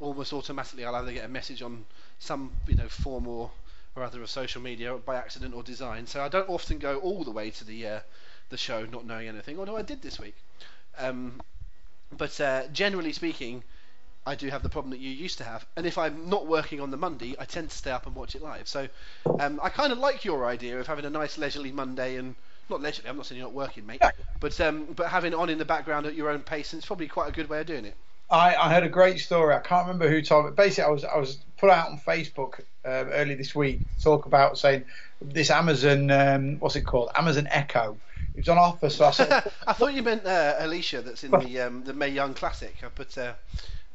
almost 0.00 0.32
automatically 0.32 0.84
I'll 0.84 0.96
either 0.96 1.12
get 1.12 1.24
a 1.24 1.28
message 1.28 1.62
on 1.62 1.84
some 2.18 2.52
you 2.66 2.76
know 2.76 2.88
form 2.88 3.26
or 3.26 3.50
or 3.96 4.02
other 4.02 4.22
of 4.22 4.30
social 4.30 4.62
media 4.62 4.94
by 4.94 5.16
accident 5.16 5.54
or 5.54 5.62
design. 5.62 6.06
So 6.06 6.22
I 6.22 6.28
don't 6.28 6.48
often 6.48 6.78
go 6.78 6.98
all 6.98 7.24
the 7.24 7.30
way 7.30 7.50
to 7.50 7.64
the 7.64 7.86
uh, 7.86 8.00
the 8.48 8.56
show 8.56 8.84
not 8.84 9.06
knowing 9.06 9.28
anything. 9.28 9.58
Although 9.58 9.76
I 9.76 9.82
did 9.82 10.02
this 10.02 10.18
week. 10.18 10.36
Um, 10.98 11.40
but 12.16 12.40
uh, 12.40 12.66
generally 12.72 13.12
speaking, 13.12 13.62
I 14.26 14.34
do 14.34 14.48
have 14.48 14.62
the 14.62 14.68
problem 14.68 14.90
that 14.90 15.00
you 15.00 15.10
used 15.10 15.38
to 15.38 15.44
have. 15.44 15.64
And 15.76 15.86
if 15.86 15.96
I'm 15.96 16.28
not 16.28 16.46
working 16.46 16.80
on 16.80 16.90
the 16.90 16.96
Monday, 16.96 17.36
I 17.38 17.44
tend 17.44 17.70
to 17.70 17.76
stay 17.76 17.90
up 17.90 18.06
and 18.06 18.14
watch 18.14 18.34
it 18.34 18.42
live. 18.42 18.68
So 18.68 18.88
um, 19.38 19.60
I 19.62 19.70
kind 19.70 19.92
of 19.92 19.98
like 19.98 20.24
your 20.24 20.46
idea 20.46 20.78
of 20.78 20.86
having 20.86 21.04
a 21.04 21.10
nice 21.10 21.38
leisurely 21.38 21.72
Monday 21.72 22.16
and 22.16 22.34
not 22.70 22.80
leisurely. 22.80 23.08
I'm 23.08 23.16
not 23.16 23.26
saying 23.26 23.38
you're 23.38 23.48
not 23.48 23.54
working, 23.54 23.86
mate. 23.86 24.02
But 24.40 24.60
um, 24.60 24.86
but 24.96 25.08
having 25.08 25.32
it 25.32 25.36
on 25.36 25.50
in 25.50 25.58
the 25.58 25.64
background 25.64 26.06
at 26.06 26.14
your 26.14 26.30
own 26.30 26.40
pace, 26.40 26.72
and 26.72 26.80
it's 26.80 26.86
probably 26.86 27.08
quite 27.08 27.28
a 27.28 27.32
good 27.32 27.48
way 27.48 27.60
of 27.60 27.66
doing 27.66 27.84
it. 27.84 27.94
I, 28.30 28.54
I 28.54 28.72
heard 28.72 28.84
a 28.84 28.88
great 28.88 29.18
story. 29.18 29.54
I 29.54 29.58
can't 29.58 29.86
remember 29.86 30.08
who 30.08 30.22
told 30.22 30.46
me. 30.46 30.52
Basically, 30.52 30.84
I 30.84 30.90
was 30.90 31.04
I 31.04 31.18
was 31.18 31.38
put 31.58 31.70
out 31.70 31.90
on 31.90 31.98
Facebook 31.98 32.60
um, 32.84 33.08
early 33.08 33.34
this 33.34 33.54
week 33.54 33.80
talk 34.00 34.26
about 34.26 34.58
saying 34.58 34.84
this 35.20 35.50
Amazon 35.50 36.10
um, 36.10 36.58
what's 36.60 36.76
it 36.76 36.82
called 36.82 37.10
Amazon 37.14 37.48
Echo. 37.50 37.98
It 38.34 38.40
was 38.40 38.48
on 38.48 38.58
offer, 38.58 38.88
so 38.88 39.04
I 39.04 39.08
of 39.08 39.52
I 39.66 39.72
thought 39.72 39.92
you 39.92 40.02
meant 40.02 40.24
uh, 40.24 40.54
Alicia, 40.58 41.02
that's 41.02 41.24
in 41.24 41.32
the 41.32 41.60
um, 41.60 41.84
the 41.84 41.92
Mae 41.92 42.08
Young 42.08 42.32
Classic. 42.34 42.74
But 42.94 43.18
uh, 43.18 43.34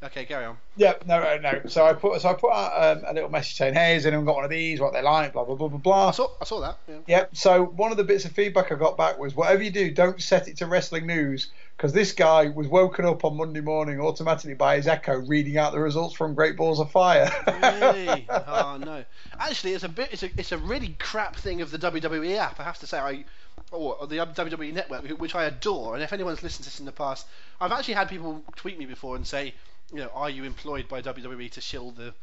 okay, 0.02 0.24
carry 0.24 0.44
on. 0.44 0.56
Yeah, 0.76 0.94
no, 1.06 1.20
no, 1.20 1.38
no. 1.38 1.68
So 1.68 1.84
I 1.84 1.92
put 1.94 2.20
so 2.20 2.28
I 2.28 2.34
put 2.34 2.52
out 2.52 2.98
um, 2.98 3.04
a 3.06 3.14
little 3.14 3.30
message 3.30 3.56
saying, 3.56 3.74
"Hey, 3.74 3.94
has 3.94 4.06
anyone 4.06 4.26
got 4.26 4.36
one 4.36 4.44
of 4.44 4.50
these? 4.50 4.80
What 4.80 4.92
they 4.92 5.02
like? 5.02 5.32
Blah 5.32 5.44
blah 5.44 5.54
blah 5.54 5.68
blah 5.68 5.78
blah." 5.78 6.08
I 6.08 6.10
saw 6.12 6.28
I 6.40 6.44
saw 6.44 6.60
that. 6.60 6.78
Yeah. 6.88 6.98
Yep. 7.06 7.36
So 7.36 7.64
one 7.64 7.90
of 7.90 7.96
the 7.96 8.04
bits 8.04 8.24
of 8.24 8.32
feedback 8.32 8.70
I 8.72 8.74
got 8.74 8.96
back 8.96 9.18
was, 9.18 9.34
whatever 9.34 9.62
you 9.62 9.70
do, 9.70 9.90
don't 9.90 10.20
set 10.20 10.48
it 10.48 10.58
to 10.58 10.66
wrestling 10.66 11.06
news 11.06 11.50
because 11.76 11.92
this 11.92 12.12
guy 12.12 12.48
was 12.48 12.68
woken 12.68 13.04
up 13.04 13.24
on 13.24 13.36
Monday 13.36 13.60
morning 13.60 14.00
automatically 14.00 14.54
by 14.54 14.76
his 14.76 14.86
Echo 14.86 15.18
reading 15.18 15.58
out 15.58 15.72
the 15.72 15.80
results 15.80 16.14
from 16.14 16.34
Great 16.34 16.56
Balls 16.56 16.80
of 16.80 16.90
Fire. 16.90 17.30
really? 17.46 18.26
Oh 18.48 18.78
no. 18.78 19.04
Actually, 19.38 19.72
it's 19.72 19.84
a 19.84 19.88
bit. 19.88 20.10
It's 20.12 20.22
a. 20.22 20.30
It's 20.36 20.52
a 20.52 20.58
really 20.58 20.96
crap 20.98 21.36
thing 21.36 21.60
of 21.62 21.70
the 21.70 21.78
WWE 21.78 22.36
app. 22.36 22.60
I 22.60 22.64
have 22.64 22.78
to 22.78 22.86
say, 22.86 22.98
I. 22.98 23.24
Or 23.72 24.06
the 24.06 24.16
WWE 24.16 24.72
Network, 24.72 25.08
which 25.18 25.34
I 25.34 25.44
adore. 25.44 25.94
And 25.94 26.02
if 26.02 26.12
anyone's 26.12 26.42
listened 26.42 26.64
to 26.64 26.70
this 26.70 26.78
in 26.78 26.86
the 26.86 26.92
past, 26.92 27.26
I've 27.60 27.72
actually 27.72 27.94
had 27.94 28.08
people 28.08 28.44
tweet 28.54 28.78
me 28.78 28.86
before 28.86 29.16
and 29.16 29.26
say, 29.26 29.54
you 29.92 29.98
know, 29.98 30.10
are 30.14 30.30
you 30.30 30.44
employed 30.44 30.88
by 30.88 31.02
WWE 31.02 31.50
to 31.52 31.60
shill 31.60 31.90
the 31.90 32.14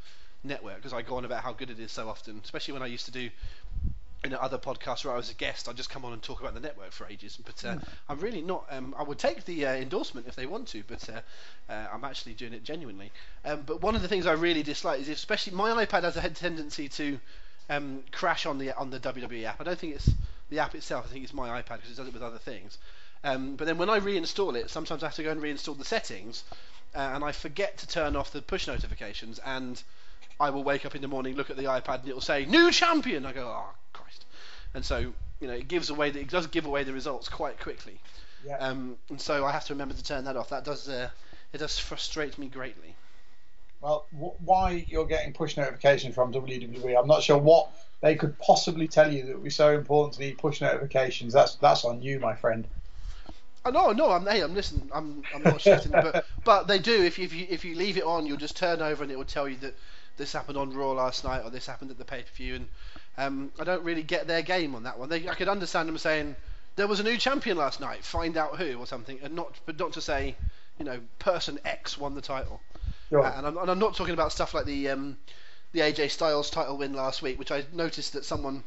network? 0.43 0.75
Because 0.75 0.93
I 0.93 1.01
go 1.01 1.15
on 1.15 1.25
about 1.25 1.43
how 1.43 1.53
good 1.53 1.69
it 1.69 1.79
is 1.79 1.91
so 1.91 2.09
often, 2.09 2.41
especially 2.43 2.73
when 2.73 2.83
I 2.83 2.87
used 2.87 3.05
to 3.05 3.11
do 3.11 3.29
in 4.23 4.33
other 4.33 4.57
podcasts 4.57 5.03
where 5.03 5.13
I 5.13 5.17
was 5.17 5.29
a 5.29 5.33
guest, 5.33 5.67
I'd 5.67 5.75
just 5.75 5.89
come 5.89 6.05
on 6.05 6.13
and 6.13 6.21
talk 6.21 6.39
about 6.39 6.53
the 6.53 6.61
network 6.61 6.91
for 6.91 7.05
ages. 7.07 7.37
But 7.43 7.63
uh, 7.65 7.75
I'm 8.07 8.19
really 8.19 8.41
not. 8.41 8.65
Um, 8.69 8.95
I 8.97 9.03
would 9.03 9.19
take 9.19 9.43
the 9.45 9.65
uh, 9.65 9.73
endorsement 9.73 10.27
if 10.27 10.35
they 10.35 10.45
want 10.45 10.67
to, 10.69 10.83
but 10.87 11.09
uh, 11.09 11.21
uh, 11.71 11.87
I'm 11.93 12.05
actually 12.05 12.33
doing 12.33 12.53
it 12.53 12.63
genuinely. 12.63 13.11
Um, 13.43 13.63
but 13.65 13.81
one 13.81 13.95
of 13.95 14.01
the 14.01 14.07
things 14.07 14.25
I 14.25 14.33
really 14.33 14.63
dislike 14.63 15.01
is, 15.01 15.09
especially 15.09 15.53
my 15.53 15.85
iPad 15.85 16.03
has 16.03 16.15
a 16.15 16.29
tendency 16.29 16.87
to 16.89 17.19
um, 17.69 18.03
crash 18.11 18.45
on 18.45 18.57
the 18.57 18.71
on 18.77 18.89
the 18.89 18.99
WWE 18.99 19.43
app. 19.43 19.59
I 19.59 19.65
don't 19.65 19.77
think 19.77 19.95
it's 19.95 20.09
the 20.49 20.59
app 20.59 20.73
itself. 20.75 21.05
I 21.05 21.11
think 21.11 21.23
it's 21.25 21.33
my 21.33 21.61
iPad 21.61 21.77
because 21.77 21.91
it 21.91 21.97
does 21.97 22.07
it 22.07 22.13
with 22.13 22.23
other 22.23 22.37
things. 22.37 22.77
Um, 23.25 23.55
but 23.55 23.67
then 23.67 23.77
when 23.77 23.89
I 23.89 23.99
reinstall 23.99 24.55
it, 24.55 24.69
sometimes 24.69 25.03
I 25.03 25.07
have 25.07 25.15
to 25.15 25.23
go 25.23 25.31
and 25.31 25.41
reinstall 25.41 25.77
the 25.77 25.85
settings, 25.85 26.43
uh, 26.95 27.11
and 27.13 27.23
I 27.23 27.31
forget 27.31 27.77
to 27.79 27.87
turn 27.87 28.15
off 28.15 28.31
the 28.31 28.41
push 28.41 28.67
notifications, 28.67 29.39
and 29.45 29.81
I 30.39 30.49
will 30.49 30.63
wake 30.63 30.85
up 30.85 30.95
in 30.95 31.01
the 31.01 31.07
morning, 31.07 31.35
look 31.35 31.49
at 31.49 31.57
the 31.57 31.63
iPad, 31.63 31.99
and 32.01 32.09
it 32.09 32.13
will 32.13 32.21
say 32.21 32.45
new 32.45 32.71
champion. 32.71 33.25
I 33.25 33.33
go, 33.33 33.47
oh 33.47 33.73
Christ, 33.93 34.25
and 34.73 34.83
so 34.85 35.13
you 35.39 35.47
know 35.47 35.53
it 35.53 35.67
gives 35.67 35.89
away 35.89 36.09
the, 36.11 36.19
it 36.21 36.29
does 36.29 36.47
give 36.47 36.65
away 36.65 36.83
the 36.83 36.93
results 36.93 37.29
quite 37.29 37.59
quickly, 37.59 37.99
Yeah. 38.45 38.57
um, 38.57 38.97
and 39.09 39.19
so 39.19 39.45
I 39.45 39.51
have 39.51 39.65
to 39.65 39.73
remember 39.73 39.93
to 39.93 40.03
turn 40.03 40.25
that 40.25 40.35
off. 40.37 40.49
That 40.49 40.63
does 40.65 40.87
uh, 40.89 41.09
it 41.51 41.57
does 41.59 41.77
frustrate 41.77 42.37
me 42.37 42.47
greatly. 42.47 42.95
Well, 43.81 44.05
wh- 44.11 44.41
why 44.47 44.85
you're 44.87 45.05
getting 45.05 45.33
push 45.33 45.57
notifications 45.57 46.15
from 46.15 46.31
WWE, 46.33 46.97
I'm 46.97 47.07
not 47.07 47.21
sure 47.21 47.37
what 47.37 47.69
they 47.99 48.15
could 48.15 48.37
possibly 48.39 48.87
tell 48.87 49.11
you 49.11 49.25
that 49.25 49.35
would 49.35 49.43
be 49.43 49.49
so 49.49 49.73
important 49.75 50.13
to 50.15 50.21
need 50.21 50.37
push 50.37 50.61
notifications. 50.61 51.33
That's 51.33 51.55
that's 51.55 51.83
on 51.85 52.01
you, 52.01 52.19
my 52.19 52.35
friend. 52.35 52.65
Oh, 53.65 53.71
no, 53.71 53.91
no, 53.91 54.11
I'm 54.11 54.25
hey, 54.25 54.41
I'm 54.41 54.53
listening. 54.53 54.89
I'm 54.93 55.23
I'm 55.33 55.43
not 55.43 55.55
shitting, 55.55 55.91
but 55.91 56.25
but 56.43 56.67
they 56.67 56.79
do. 56.79 57.03
If 57.03 57.17
you, 57.17 57.25
if 57.25 57.33
you 57.33 57.47
if 57.49 57.65
you 57.65 57.75
leave 57.75 57.97
it 57.97 58.03
on, 58.03 58.25
you'll 58.25 58.37
just 58.37 58.57
turn 58.57 58.81
over 58.81 59.03
and 59.03 59.11
it 59.11 59.17
will 59.17 59.25
tell 59.25 59.47
you 59.47 59.57
that 59.57 59.75
this 60.17 60.33
happened 60.33 60.57
on 60.57 60.73
Raw 60.73 60.91
last 60.91 61.23
night 61.23 61.43
or 61.43 61.49
this 61.49 61.65
happened 61.65 61.91
at 61.91 61.97
the 61.97 62.05
pay 62.05 62.21
per 62.21 62.35
view. 62.35 62.55
And 62.55 62.67
um, 63.17 63.51
I 63.59 63.63
don't 63.63 63.83
really 63.83 64.03
get 64.03 64.27
their 64.27 64.41
game 64.41 64.75
on 64.75 64.83
that 64.83 64.99
one. 64.99 65.09
They, 65.09 65.27
I 65.29 65.35
could 65.35 65.47
understand 65.47 65.87
them 65.87 65.97
saying 65.97 66.35
there 66.75 66.87
was 66.87 66.99
a 66.99 67.03
new 67.03 67.17
champion 67.17 67.57
last 67.57 67.79
night. 67.79 68.03
Find 68.03 68.35
out 68.37 68.57
who 68.57 68.77
or 68.77 68.85
something, 68.85 69.19
and 69.23 69.35
not 69.35 69.59
but 69.65 69.79
not 69.79 69.93
to 69.93 70.01
say 70.01 70.35
you 70.77 70.85
know 70.85 70.99
person 71.19 71.59
X 71.63 71.97
won 71.97 72.15
the 72.15 72.21
title. 72.21 72.59
Sure. 73.09 73.23
Uh, 73.23 73.37
and, 73.37 73.47
I'm, 73.47 73.57
and 73.57 73.71
I'm 73.71 73.79
not 73.79 73.95
talking 73.95 74.13
about 74.13 74.31
stuff 74.31 74.53
like 74.53 74.65
the 74.65 74.89
um, 74.89 75.17
the 75.71 75.79
AJ 75.79 76.11
Styles 76.11 76.49
title 76.49 76.77
win 76.77 76.93
last 76.93 77.21
week, 77.21 77.39
which 77.39 77.51
I 77.51 77.63
noticed 77.71 78.13
that 78.13 78.25
someone 78.25 78.63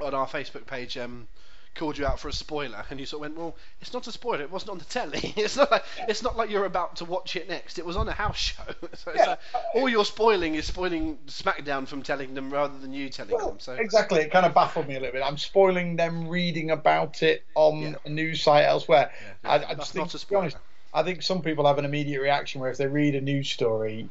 on 0.00 0.14
our 0.14 0.26
Facebook 0.26 0.66
page 0.66 0.96
um, 0.96 1.28
called 1.74 1.98
you 1.98 2.06
out 2.06 2.20
for 2.20 2.28
a 2.28 2.32
spoiler, 2.32 2.84
and 2.90 3.00
you 3.00 3.06
sort 3.06 3.18
of 3.18 3.32
went, 3.32 3.36
"Well, 3.38 3.56
it's 3.80 3.92
not 3.92 4.06
a 4.06 4.12
spoiler. 4.12 4.42
It 4.42 4.50
wasn't 4.50 4.70
on 4.72 4.78
the 4.78 4.84
telly. 4.84 5.18
it's 5.36 5.56
not 5.56 5.70
like 5.70 5.84
it's 6.08 6.22
not 6.22 6.36
like 6.36 6.50
you're 6.50 6.64
about 6.64 6.96
to 6.96 7.04
watch 7.04 7.36
it 7.36 7.48
next. 7.48 7.78
It 7.78 7.86
was 7.86 7.96
on 7.96 8.08
a 8.08 8.12
house 8.12 8.36
show. 8.38 8.62
so 8.94 9.10
it's 9.10 9.18
Yeah. 9.20 9.26
like, 9.30 9.38
all 9.74 9.88
you're 9.88 10.04
spoiling 10.04 10.54
is 10.54 10.66
spoiling 10.66 11.18
SmackDown 11.26 11.86
from 11.86 12.02
telling 12.02 12.34
them 12.34 12.50
rather 12.52 12.78
than 12.78 12.92
you 12.92 13.08
telling 13.08 13.34
Well, 13.34 13.48
them. 13.48 13.60
So 13.60 13.74
exactly, 13.74 14.20
it 14.20 14.30
kind 14.30 14.46
of 14.46 14.54
baffled 14.54 14.88
me 14.88 14.96
a 14.96 15.00
little 15.00 15.12
bit. 15.12 15.22
I'm 15.24 15.38
spoiling 15.38 15.96
them 15.96 16.28
reading 16.28 16.70
about 16.70 17.22
it 17.22 17.44
on 17.54 17.80
Yeah. 17.80 17.94
a 18.04 18.08
news 18.10 18.42
site 18.42 18.64
elsewhere. 18.64 19.10
Yeah, 19.44 19.50
I, 19.50 19.54
I 19.54 19.58
that's 19.58 19.76
just 19.76 19.92
think, 19.92 20.04
not 20.06 20.14
a 20.14 20.26
be 20.26 20.34
honest, 20.36 20.56
spoiler. 20.56 20.64
I 20.94 21.02
think 21.02 21.22
some 21.22 21.42
people 21.42 21.66
have 21.66 21.78
an 21.78 21.84
immediate 21.84 22.20
reaction 22.20 22.60
where 22.60 22.70
if 22.70 22.78
they 22.78 22.86
read 22.86 23.14
a 23.16 23.20
news 23.20 23.50
story 23.50 24.08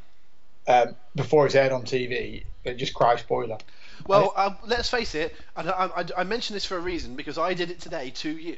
um, 0.67 0.95
before 1.15 1.45
it's 1.45 1.56
aired 1.56 1.71
on 1.71 1.84
TV, 1.84 2.43
they 2.63 2.73
just 2.73 2.93
cry 2.93 3.15
spoiler. 3.15 3.58
Well, 4.07 4.33
uh, 4.35 4.53
let's 4.65 4.89
face 4.89 5.15
it. 5.15 5.35
And 5.55 5.69
I, 5.69 5.89
I, 5.95 6.05
I 6.17 6.23
mention 6.23 6.53
this 6.53 6.65
for 6.65 6.77
a 6.77 6.79
reason 6.79 7.15
because 7.15 7.37
I 7.37 7.53
did 7.53 7.71
it 7.71 7.79
today 7.79 8.11
to 8.11 8.29
you. 8.29 8.57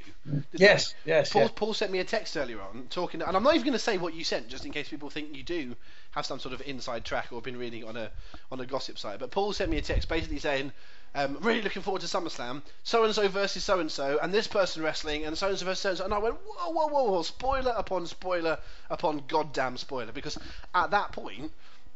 Yes, 0.53 0.93
yes, 1.05 1.31
Paul, 1.31 1.43
yes. 1.43 1.51
Paul 1.55 1.73
sent 1.73 1.91
me 1.91 1.99
a 1.99 2.03
text 2.03 2.38
earlier 2.38 2.62
on 2.62 2.88
talking, 2.89 3.21
and 3.21 3.36
I'm 3.36 3.43
not 3.43 3.53
even 3.55 3.65
going 3.65 3.73
to 3.73 3.79
say 3.79 3.97
what 3.97 4.13
you 4.13 4.23
sent, 4.23 4.47
just 4.47 4.65
in 4.65 4.71
case 4.71 4.89
people 4.89 5.10
think 5.10 5.36
you 5.36 5.43
do 5.43 5.75
have 6.12 6.25
some 6.25 6.39
sort 6.39 6.53
of 6.53 6.62
inside 6.65 7.03
track 7.03 7.27
or 7.31 7.41
been 7.41 7.58
reading 7.58 7.84
on 7.84 7.97
a 7.97 8.10
on 8.51 8.60
a 8.60 8.65
gossip 8.65 8.97
site. 8.97 9.19
But 9.19 9.31
Paul 9.31 9.53
sent 9.53 9.69
me 9.69 9.77
a 9.77 9.81
text 9.81 10.08
basically 10.08 10.39
saying, 10.39 10.71
um, 11.13 11.38
"Really 11.41 11.62
looking 11.62 11.81
forward 11.81 12.01
to 12.01 12.08
SummerSlam. 12.08 12.62
So 12.84 13.03
and 13.03 13.13
so 13.13 13.27
versus 13.27 13.63
so 13.63 13.79
and 13.79 13.91
so, 13.91 14.19
and 14.21 14.34
this 14.34 14.47
person 14.47 14.81
wrestling, 14.81 15.25
and 15.25 15.38
so 15.38 15.49
and 15.49 15.58
so 15.58 15.65
versus 15.65 15.81
so 15.81 15.89
and 15.89 15.97
so." 15.97 16.05
And 16.05 16.13
I 16.13 16.19
went, 16.19 16.36
"Whoa, 16.36 16.71
whoa, 16.71 16.88
whoa, 16.88 17.12
whoa! 17.12 17.21
Spoiler 17.21 17.73
upon 17.75 18.08
spoiler 18.08 18.58
upon 18.89 19.23
goddamn 19.27 19.77
spoiler!" 19.77 20.12
Because 20.12 20.38
at 20.73 20.91
that 20.91 21.12
point. 21.12 21.51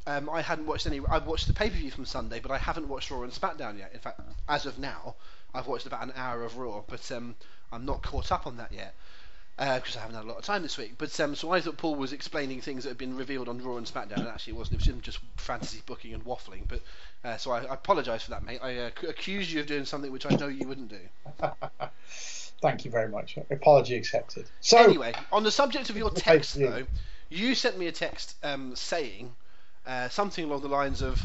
Um, 0.08 0.30
I 0.30 0.42
hadn't 0.42 0.66
watched 0.66 0.88
any. 0.88 1.02
I've 1.10 1.28
watched 1.28 1.48
the 1.48 1.54
pay 1.54 1.70
per 1.70 1.76
view 1.76 1.92
from 1.92 2.06
Sunday, 2.06 2.40
but 2.40 2.52
I 2.52 2.58
haven't 2.58 2.88
watched 2.88 3.12
Raw 3.12 3.22
and 3.24 3.32
SmackDown 3.32 3.78
yet. 3.78 3.92
In 3.94 4.00
fact, 4.00 4.22
as 4.48 4.66
of 4.66 4.80
now, 4.80 5.16
I've 5.54 5.68
watched 5.68 5.86
about 5.86 6.04
an 6.04 6.14
hour 6.16 6.44
of 6.44 6.58
Raw, 6.58 6.84
but 6.88 7.12
um, 7.12 7.36
I'm 7.72 7.86
not 7.86 8.02
caught 8.02 8.32
up 8.32 8.48
on 8.48 8.58
that 8.58 8.72
yet 8.72 8.96
because 9.60 9.98
uh, 9.98 10.00
I 10.00 10.02
haven't 10.04 10.16
had 10.16 10.24
a 10.24 10.28
lot 10.28 10.38
of 10.38 10.46
time 10.46 10.64
this 10.64 10.78
week. 10.78 10.94
But 10.98 11.20
um, 11.20 11.36
so 11.36 11.52
I 11.52 11.60
thought 11.60 11.76
Paul 11.76 11.96
was 11.96 12.14
explaining 12.14 12.62
things 12.62 12.84
that 12.84 12.92
had 12.92 12.98
been 12.98 13.18
revealed 13.18 13.50
on 13.50 13.62
Raw 13.62 13.76
and 13.76 13.86
SmackDown, 13.86 14.20
and 14.20 14.28
actually 14.28 14.54
it 14.54 14.58
wasn't. 14.58 14.88
It 14.88 14.96
was 14.96 15.04
just 15.04 15.20
fantasy 15.36 15.82
booking 15.86 16.14
and 16.14 16.24
waffling. 16.24 16.64
But 16.68 16.82
uh, 17.26 17.38
so 17.38 17.52
I, 17.52 17.66
I 17.66 17.74
apologise 17.74 18.24
for 18.24 18.32
that, 18.32 18.46
mate. 18.46 18.60
I 18.64 18.78
uh, 18.78 18.90
accused 19.08 19.52
you 19.52 19.60
of 19.60 19.68
doing 19.68 19.84
something 19.86 20.12
which 20.12 20.26
I 20.26 20.36
know 20.36 20.48
you 20.48 20.68
wouldn't 20.68 20.90
do. 20.90 21.00
Thank 22.62 22.86
you 22.86 22.92
very 22.92 23.10
much. 23.10 23.38
Apology 23.50 23.96
accepted. 23.96 24.46
So 24.62 24.78
anyway, 24.78 25.14
on 25.32 25.44
the 25.44 25.52
subject 25.52 25.90
of 25.90 25.98
your 25.98 26.10
text, 26.16 26.58
though, 26.58 26.86
you 27.30 27.54
sent 27.54 27.78
me 27.78 27.88
a 27.88 27.92
text 27.92 28.36
um, 28.44 28.76
saying 28.76 29.34
uh, 29.90 30.08
something 30.10 30.46
along 30.46 30.62
the 30.62 30.68
lines 30.68 31.02
of. 31.02 31.20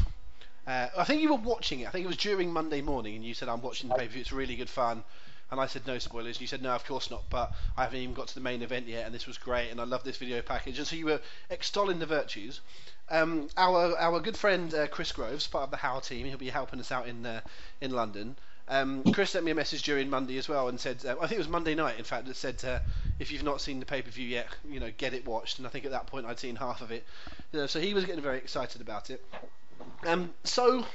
Uh, 0.65 0.87
I 0.97 1.03
think 1.03 1.21
you 1.21 1.29
were 1.29 1.37
watching 1.37 1.81
it. 1.81 1.87
I 1.87 1.91
think 1.91 2.03
it 2.03 2.07
was 2.07 2.17
during 2.17 2.51
Monday 2.51 2.81
morning, 2.81 3.15
and 3.15 3.23
you 3.23 3.35
said, 3.35 3.47
"I'm 3.47 3.61
watching 3.61 3.89
the 3.89 3.95
pay 3.95 4.07
per 4.07 4.13
view. 4.13 4.21
It's 4.21 4.31
really 4.31 4.55
good 4.55 4.69
fun." 4.69 5.03
And 5.51 5.61
I 5.61 5.67
said 5.67 5.85
no 5.85 5.99
spoilers. 5.99 6.37
And 6.37 6.41
you 6.41 6.47
said 6.47 6.63
no, 6.63 6.71
of 6.71 6.83
course 6.85 7.11
not. 7.11 7.23
But 7.29 7.53
I 7.77 7.83
haven't 7.83 7.99
even 7.99 8.15
got 8.15 8.27
to 8.29 8.33
the 8.33 8.41
main 8.41 8.63
event 8.63 8.87
yet, 8.87 9.05
and 9.05 9.13
this 9.13 9.27
was 9.27 9.37
great, 9.37 9.69
and 9.69 9.79
I 9.79 9.83
love 9.83 10.03
this 10.03 10.17
video 10.17 10.41
package. 10.41 10.79
And 10.79 10.87
so 10.87 10.95
you 10.95 11.05
were 11.05 11.21
extolling 11.51 11.99
the 11.99 12.07
virtues. 12.07 12.61
Um, 13.09 13.49
our 13.55 13.95
our 13.97 14.19
good 14.19 14.35
friend 14.35 14.73
uh, 14.73 14.87
Chris 14.87 15.11
Groves, 15.11 15.45
part 15.45 15.65
of 15.65 15.71
the 15.71 15.77
How 15.77 15.99
team, 15.99 16.25
he'll 16.25 16.39
be 16.39 16.49
helping 16.49 16.79
us 16.79 16.91
out 16.91 17.07
in 17.07 17.23
uh, 17.23 17.41
in 17.81 17.91
London. 17.91 18.35
Um, 18.67 19.03
Chris 19.13 19.29
sent 19.31 19.45
me 19.45 19.51
a 19.51 19.55
message 19.55 19.83
during 19.83 20.09
Monday 20.09 20.37
as 20.37 20.49
well 20.49 20.67
and 20.69 20.79
said, 20.79 21.05
uh, 21.05 21.15
I 21.21 21.27
think 21.27 21.33
it 21.33 21.37
was 21.37 21.47
Monday 21.47 21.75
night, 21.75 21.99
in 21.99 22.03
fact, 22.03 22.25
that 22.25 22.35
said, 22.35 22.63
uh, 22.65 22.79
if 23.19 23.31
you've 23.31 23.43
not 23.43 23.61
seen 23.61 23.79
the 23.79 23.85
pay 23.85 24.01
per 24.01 24.09
view 24.09 24.27
yet, 24.27 24.47
you 24.67 24.79
know, 24.79 24.91
get 24.97 25.13
it 25.13 25.25
watched. 25.25 25.59
And 25.59 25.67
I 25.67 25.69
think 25.69 25.85
at 25.85 25.91
that 25.91 26.07
point 26.07 26.25
I'd 26.25 26.39
seen 26.39 26.55
half 26.55 26.81
of 26.81 26.91
it, 26.91 27.05
uh, 27.53 27.67
so 27.67 27.79
he 27.79 27.93
was 27.93 28.05
getting 28.05 28.23
very 28.23 28.37
excited 28.37 28.81
about 28.81 29.09
it. 29.09 29.23
Um, 30.05 30.33
so 30.43 30.85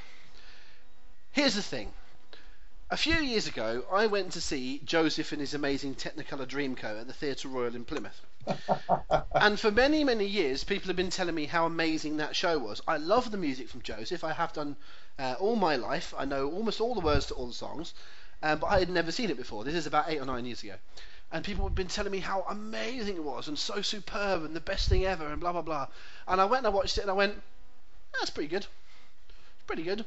here's 1.30 1.54
the 1.54 1.62
thing: 1.62 1.92
a 2.90 2.96
few 2.96 3.14
years 3.14 3.46
ago, 3.46 3.85
I 3.92 4.09
went 4.09 4.33
to 4.33 4.40
see 4.40 4.80
Joseph 4.85 5.30
and 5.30 5.40
his 5.40 5.54
amazing 5.54 5.94
Technicolor 5.94 6.46
Dreamcoat 6.46 7.00
at 7.00 7.06
the 7.06 7.12
Theatre 7.12 7.48
Royal 7.48 7.76
in 7.76 7.85
Plymouth. 7.85 8.20
and 9.35 9.61
for 9.61 9.70
many, 9.70 10.02
many 10.02 10.26
years, 10.26 10.64
people 10.64 10.88
have 10.88 10.96
been 10.96 11.11
telling 11.11 11.37
me 11.37 11.46
how 11.46 11.66
amazing 11.66 12.16
that 12.16 12.35
show 12.35 12.59
was. 12.59 12.83
I 12.88 12.96
love 12.96 13.30
the 13.30 13.37
music 13.37 13.68
from 13.68 13.83
Joseph. 13.83 14.24
I 14.24 14.33
have 14.33 14.52
done 14.52 14.76
uh, 15.20 15.37
all 15.38 15.54
my 15.54 15.76
life. 15.76 16.14
I 16.16 16.24
know 16.24 16.50
almost 16.50 16.80
all 16.80 16.94
the 16.94 17.00
words 17.00 17.26
to 17.26 17.35
all 17.35 17.46
the 17.46 17.52
songs, 17.52 17.92
um, 18.42 18.59
but 18.59 18.68
I 18.68 18.78
had 18.78 18.88
never 18.88 19.12
seen 19.12 19.30
it 19.30 19.37
before. 19.37 19.64
This 19.64 19.74
is 19.74 19.87
about 19.87 20.06
eight 20.09 20.18
or 20.18 20.24
nine 20.24 20.46
years 20.46 20.62
ago. 20.62 20.74
And 21.30 21.44
people 21.44 21.64
have 21.64 21.74
been 21.74 21.88
telling 21.88 22.11
me 22.11 22.18
how 22.18 22.44
amazing 22.48 23.16
it 23.16 23.22
was 23.22 23.46
and 23.46 23.59
so 23.59 23.83
superb 23.83 24.44
and 24.44 24.56
the 24.56 24.61
best 24.61 24.88
thing 24.88 25.04
ever 25.04 25.26
and 25.26 25.38
blah, 25.38 25.52
blah, 25.52 25.62
blah. 25.62 25.87
And 26.26 26.40
I 26.40 26.46
went 26.46 26.64
and 26.64 26.74
I 26.74 26.76
watched 26.76 26.98
it 26.98 27.02
and 27.02 27.11
I 27.11 27.14
went, 27.14 27.40
that's 28.18 28.30
pretty 28.30 28.48
good. 28.48 28.66
Pretty 29.66 29.85
good. 29.85 30.04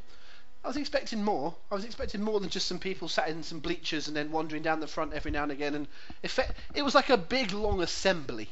I 0.65 0.67
was 0.67 0.77
expecting 0.77 1.23
more. 1.23 1.55
I 1.71 1.75
was 1.75 1.85
expecting 1.85 2.21
more 2.21 2.39
than 2.39 2.49
just 2.49 2.67
some 2.67 2.79
people 2.79 3.07
sat 3.07 3.29
in 3.29 3.43
some 3.43 3.59
bleachers 3.59 4.07
and 4.07 4.17
then 4.17 4.31
wandering 4.31 4.63
down 4.63 4.79
the 4.79 4.87
front 4.87 5.13
every 5.13 5.31
now 5.31 5.43
and 5.43 5.51
again. 5.51 5.75
And 5.75 5.87
effect, 6.23 6.57
it 6.73 6.81
was 6.81 6.95
like 6.95 7.09
a 7.09 7.17
big 7.17 7.51
long 7.51 7.81
assembly, 7.81 8.49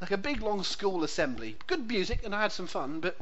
like 0.00 0.10
a 0.10 0.16
big 0.16 0.40
long 0.42 0.62
school 0.62 1.04
assembly. 1.04 1.56
Good 1.66 1.88
music, 1.88 2.20
and 2.24 2.34
I 2.34 2.42
had 2.42 2.52
some 2.52 2.66
fun, 2.66 3.00
but 3.00 3.16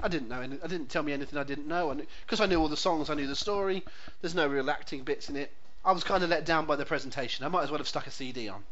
I 0.00 0.08
didn't 0.08 0.28
know. 0.28 0.40
Any, 0.40 0.58
I 0.62 0.66
didn't 0.66 0.90
tell 0.90 1.02
me 1.02 1.12
anything 1.12 1.38
I 1.38 1.44
didn't 1.44 1.66
know. 1.66 1.94
Because 2.24 2.40
I 2.40 2.46
knew 2.46 2.60
all 2.60 2.68
the 2.68 2.76
songs, 2.76 3.10
I 3.10 3.14
knew 3.14 3.26
the 3.26 3.34
story. 3.34 3.84
There's 4.20 4.34
no 4.34 4.46
real 4.46 4.70
acting 4.70 5.02
bits 5.02 5.28
in 5.28 5.36
it. 5.36 5.52
I 5.84 5.92
was 5.92 6.04
kind 6.04 6.22
of 6.22 6.30
let 6.30 6.44
down 6.44 6.66
by 6.66 6.76
the 6.76 6.84
presentation. 6.84 7.44
I 7.44 7.48
might 7.48 7.64
as 7.64 7.70
well 7.70 7.78
have 7.78 7.88
stuck 7.88 8.06
a 8.06 8.10
CD 8.10 8.48
on. 8.48 8.64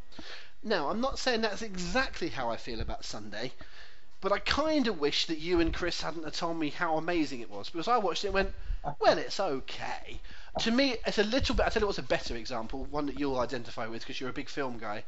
Now, 0.62 0.90
I'm 0.90 1.00
not 1.00 1.18
saying 1.18 1.40
that's 1.40 1.62
exactly 1.62 2.28
how 2.28 2.50
I 2.50 2.56
feel 2.56 2.80
about 2.80 3.04
Sunday, 3.04 3.52
but 4.20 4.32
I 4.32 4.38
kind 4.38 4.88
of 4.88 4.98
wish 4.98 5.26
that 5.26 5.38
you 5.38 5.60
and 5.60 5.72
Chris 5.72 6.00
hadn't 6.00 6.32
told 6.34 6.58
me 6.58 6.70
how 6.70 6.96
amazing 6.96 7.40
it 7.40 7.50
was 7.50 7.70
because 7.70 7.88
I 7.88 7.98
watched 7.98 8.24
it 8.24 8.28
and 8.28 8.34
went, 8.34 8.54
well, 9.00 9.18
it's 9.18 9.40
okay. 9.40 10.20
To 10.60 10.70
me, 10.70 10.96
it's 11.06 11.18
a 11.18 11.24
little 11.24 11.54
bit. 11.54 11.66
I 11.66 11.68
tell 11.68 11.82
you 11.82 11.86
what's 11.86 11.98
a 11.98 12.02
better 12.02 12.36
example, 12.36 12.84
one 12.84 13.06
that 13.06 13.18
you'll 13.18 13.38
identify 13.38 13.86
with 13.86 14.02
because 14.02 14.20
you're 14.20 14.30
a 14.30 14.34
big 14.34 14.48
film 14.48 14.78
guy. 14.78 15.04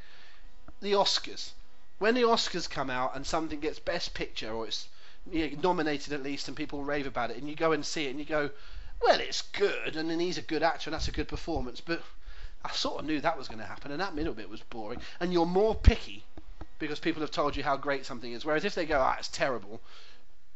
The 0.81 0.93
Oscars. 0.93 1.51
When 1.99 2.15
the 2.15 2.23
Oscars 2.23 2.69
come 2.69 2.91
out 2.91 3.17
and 3.17 3.27
something 3.27 3.61
gets 3.61 3.79
Best 3.79 4.15
Picture 4.15 4.53
or 4.53 4.67
it's 4.67 4.89
nominated 5.63 6.13
at 6.13 6.23
least 6.23 6.49
and 6.49 6.57
people 6.57 6.85
rave 6.85 7.07
about 7.07 7.31
it, 7.31 7.37
and 7.37 7.49
you 7.49 7.57
go 7.57 7.73
and 7.73 7.85
see 7.85 8.07
it 8.07 8.11
and 8.11 8.19
you 8.19 8.25
go, 8.25 8.51
well, 9.03 9.21
it's 9.21 9.43
good, 9.43 9.97
and 9.97 10.11
then 10.11 10.21
he's 10.21 10.39
a 10.39 10.43
good 10.43 10.63
actor 10.63 10.91
and 10.91 10.95
that's 10.95 11.09
a 11.09 11.13
good 11.13 11.29
performance, 11.29 11.81
but 11.81 12.03
I 12.65 12.73
sort 12.73 13.01
of 13.01 13.07
knew 13.07 13.21
that 13.21 13.39
was 13.39 13.49
going 13.49 13.61
to 13.61 13.67
happen, 13.67 13.93
and 13.93 14.01
that 14.01 14.15
middle 14.15 14.35
bit 14.35 14.51
was 14.51 14.61
boring. 14.61 15.01
And 15.21 15.33
you're 15.33 15.47
more 15.47 15.75
picky 15.75 16.25
because 16.79 16.99
people 16.99 17.21
have 17.21 17.31
told 17.31 17.57
you 17.57 17.63
how 17.63 17.77
great 17.77 18.07
something 18.07 18.33
is. 18.33 18.45
Whereas 18.45 18.65
if 18.65 18.75
they 18.75 18.87
go, 18.87 19.01
ah, 19.01 19.17
it's 19.19 19.29
terrible, 19.29 19.81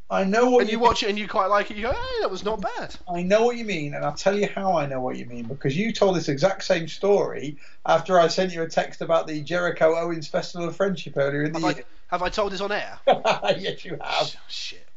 I 0.09 0.23
know 0.23 0.49
what 0.49 0.61
and 0.61 0.69
you, 0.69 0.77
you 0.77 0.79
watch 0.79 1.01
it 1.01 1.09
and 1.09 1.17
you 1.17 1.27
quite 1.27 1.47
like 1.47 1.71
it, 1.71 1.77
you 1.77 1.83
go, 1.83 1.91
hey, 1.91 2.21
that 2.21 2.29
was 2.29 2.43
not 2.43 2.61
bad. 2.61 2.95
I 3.11 3.23
know 3.23 3.45
what 3.45 3.57
you 3.57 3.65
mean, 3.65 3.95
and 3.95 4.05
I'll 4.05 4.13
tell 4.13 4.37
you 4.37 4.47
how 4.47 4.77
I 4.77 4.85
know 4.85 5.01
what 5.01 5.17
you 5.17 5.25
mean 5.25 5.45
because 5.45 5.75
you 5.75 5.91
told 5.91 6.15
this 6.15 6.29
exact 6.29 6.63
same 6.63 6.87
story 6.87 7.57
after 7.85 8.19
I 8.19 8.27
sent 8.27 8.53
you 8.53 8.61
a 8.61 8.69
text 8.69 9.01
about 9.01 9.27
the 9.27 9.41
Jericho 9.41 9.97
Owens 9.97 10.27
Festival 10.27 10.67
of 10.67 10.75
Friendship 10.75 11.13
earlier 11.17 11.43
in 11.43 11.53
the 11.53 11.59
Have 11.59 11.77
year. 11.77 11.85
I, 12.11 12.15
have 12.15 12.21
I 12.23 12.29
told 12.29 12.51
this 12.51 12.61
on 12.61 12.71
air? 12.71 12.99
yes, 13.07 13.85
you 13.85 13.97
have. 14.01 14.27
Sh- 14.27 14.35
Shit. 14.47 14.87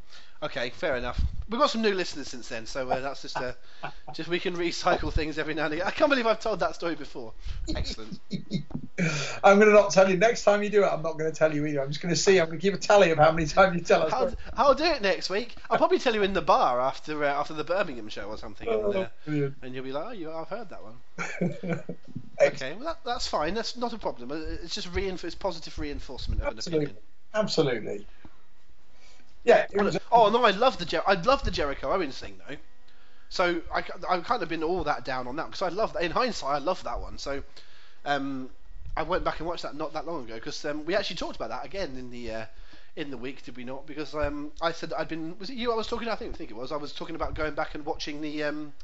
Okay, 0.43 0.71
fair 0.71 0.97
enough. 0.97 1.21
We've 1.49 1.61
got 1.61 1.71
some 1.71 1.81
new 1.83 1.95
listeners 1.95 2.29
since 2.29 2.49
then, 2.49 2.67
so 2.67 2.89
uh, 2.91 3.01
that's 3.01 3.23
just 3.23 3.37
uh, 3.39 3.53
just 4.15 4.29
we 4.29 4.39
can 4.39 4.55
recycle 4.57 5.13
things 5.13 5.39
every 5.39 5.55
now 5.55 5.65
and 5.67 5.75
again. 5.75 5.87
I 5.87 5.91
can't 5.91 6.11
believe 6.11 6.27
I've 6.27 6.41
told 6.41 6.61
that 6.61 6.75
story 6.75 6.95
before. 6.95 7.33
Excellent. 7.75 8.19
I'm 9.45 9.59
going 9.59 9.69
to 9.69 9.75
not 9.75 9.91
tell 9.91 10.11
you. 10.11 10.17
Next 10.17 10.45
time 10.45 10.63
you 10.63 10.71
do 10.71 10.83
it, 10.85 10.89
I'm 10.89 11.03
not 11.03 11.19
going 11.19 11.31
to 11.31 11.37
tell 11.37 11.55
you 11.55 11.65
either. 11.67 11.83
I'm 11.83 11.89
just 11.89 12.01
going 12.01 12.15
to 12.15 12.21
see. 12.21 12.39
I'm 12.41 12.47
going 12.47 12.59
to 12.59 12.63
keep 12.63 12.75
a 12.75 12.79
tally 12.79 13.11
of 13.11 13.19
how 13.19 13.31
many 13.31 13.47
times 13.47 13.77
you 13.77 13.83
tell 13.83 14.03
us. 14.03 14.13
I'll, 14.13 14.33
I'll 14.57 14.75
do 14.75 14.85
it 14.85 15.03
next 15.03 15.29
week. 15.31 15.55
I'll 15.71 15.79
probably 15.79 15.99
tell 15.99 16.15
you 16.15 16.23
in 16.23 16.33
the 16.33 16.43
bar 16.43 16.81
after 16.81 17.23
uh, 17.25 17.29
after 17.29 17.53
the 17.55 17.65
Birmingham 17.65 18.09
show 18.09 18.25
or 18.25 18.37
something, 18.39 18.69
and, 18.69 18.85
uh, 18.85 18.99
Oh, 18.99 19.09
brilliant. 19.27 19.55
and 19.63 19.75
you'll 19.75 19.85
be 19.85 19.93
like, 19.93 20.07
oh, 20.07 20.13
you, 20.13 20.33
I've 20.33 20.49
heard 20.49 20.69
that 20.71 20.81
one. 20.83 21.85
Okay, 22.39 22.75
well 22.75 22.85
that, 22.85 22.99
that's 23.03 23.27
fine. 23.27 23.55
That's 23.55 23.79
not 23.79 23.95
a 23.95 23.99
problem. 23.99 24.31
Uh, 24.31 24.35
It's 24.63 24.75
just 24.75 24.93
reinf- 24.93 25.25
it's 25.25 25.35
positive 25.35 25.79
reinforcement 25.79 26.43
of 26.43 26.49
an 26.49 26.59
Absolutely. 26.59 26.85
opinion. 26.85 27.03
Absolutely. 27.33 28.07
Yeah. 29.47 29.67
Was, 29.75 29.99
Oh 30.13 30.31
no, 30.31 30.45
I 30.45 30.51
love 30.53 30.79
the 30.79 30.87
Jer- 30.87 31.05
I 31.07 31.15
love 31.15 31.45
the 31.45 31.53
Jericho 31.53 31.93
Owens 31.93 32.19
thing 32.19 32.41
though. 32.49 32.57
So 33.29 33.63
I 33.75 33.85
I've 34.09 34.25
kind 34.25 34.43
of 34.43 34.49
been 34.49 34.63
all 34.63 34.85
that 34.85 35.05
down 35.05 35.29
on 35.29 35.37
that 35.37 35.47
because 35.47 35.63
I 35.63 35.69
love 35.69 35.93
that. 35.95 36.03
In 36.05 36.13
hindsight, 36.13 36.57
I 36.57 36.59
love 36.59 36.83
that 36.85 37.01
one. 37.01 37.19
So 37.19 37.43
um, 38.05 38.51
I 38.97 39.03
went 39.05 39.25
back 39.25 39.41
and 39.41 39.49
watched 39.49 39.63
that 39.63 39.77
not 39.77 39.95
that 39.95 40.07
long 40.07 40.25
ago 40.25 40.35
because 40.37 40.65
um, 40.67 40.85
we 40.87 40.95
actually 40.97 41.17
talked 41.17 41.37
about 41.37 41.51
that 41.51 41.65
again 41.67 41.97
in 41.97 42.11
the 42.11 42.33
uh, 42.33 42.47
in 42.97 43.11
the 43.11 43.19
week, 43.19 43.45
did 43.45 43.57
we 43.57 43.65
not? 43.65 43.87
Because 43.87 44.15
um, 44.15 44.53
I 44.63 44.73
said 44.73 44.93
I'd 44.95 45.09
been 45.09 45.39
was 45.39 45.51
it 45.51 45.57
you 45.57 45.73
I 45.73 45.77
was 45.77 45.89
talking? 45.89 46.09
I 46.09 46.17
think 46.17 46.35
I 46.35 46.39
think 46.39 46.51
it 46.51 46.57
was. 46.57 46.73
I 46.73 46.77
was 46.77 46.93
talking 46.93 47.17
about 47.17 47.35
going 47.35 47.55
back 47.55 47.75
and 47.75 47.85
watching 47.87 48.21
the 48.23 48.45
um, 48.45 48.75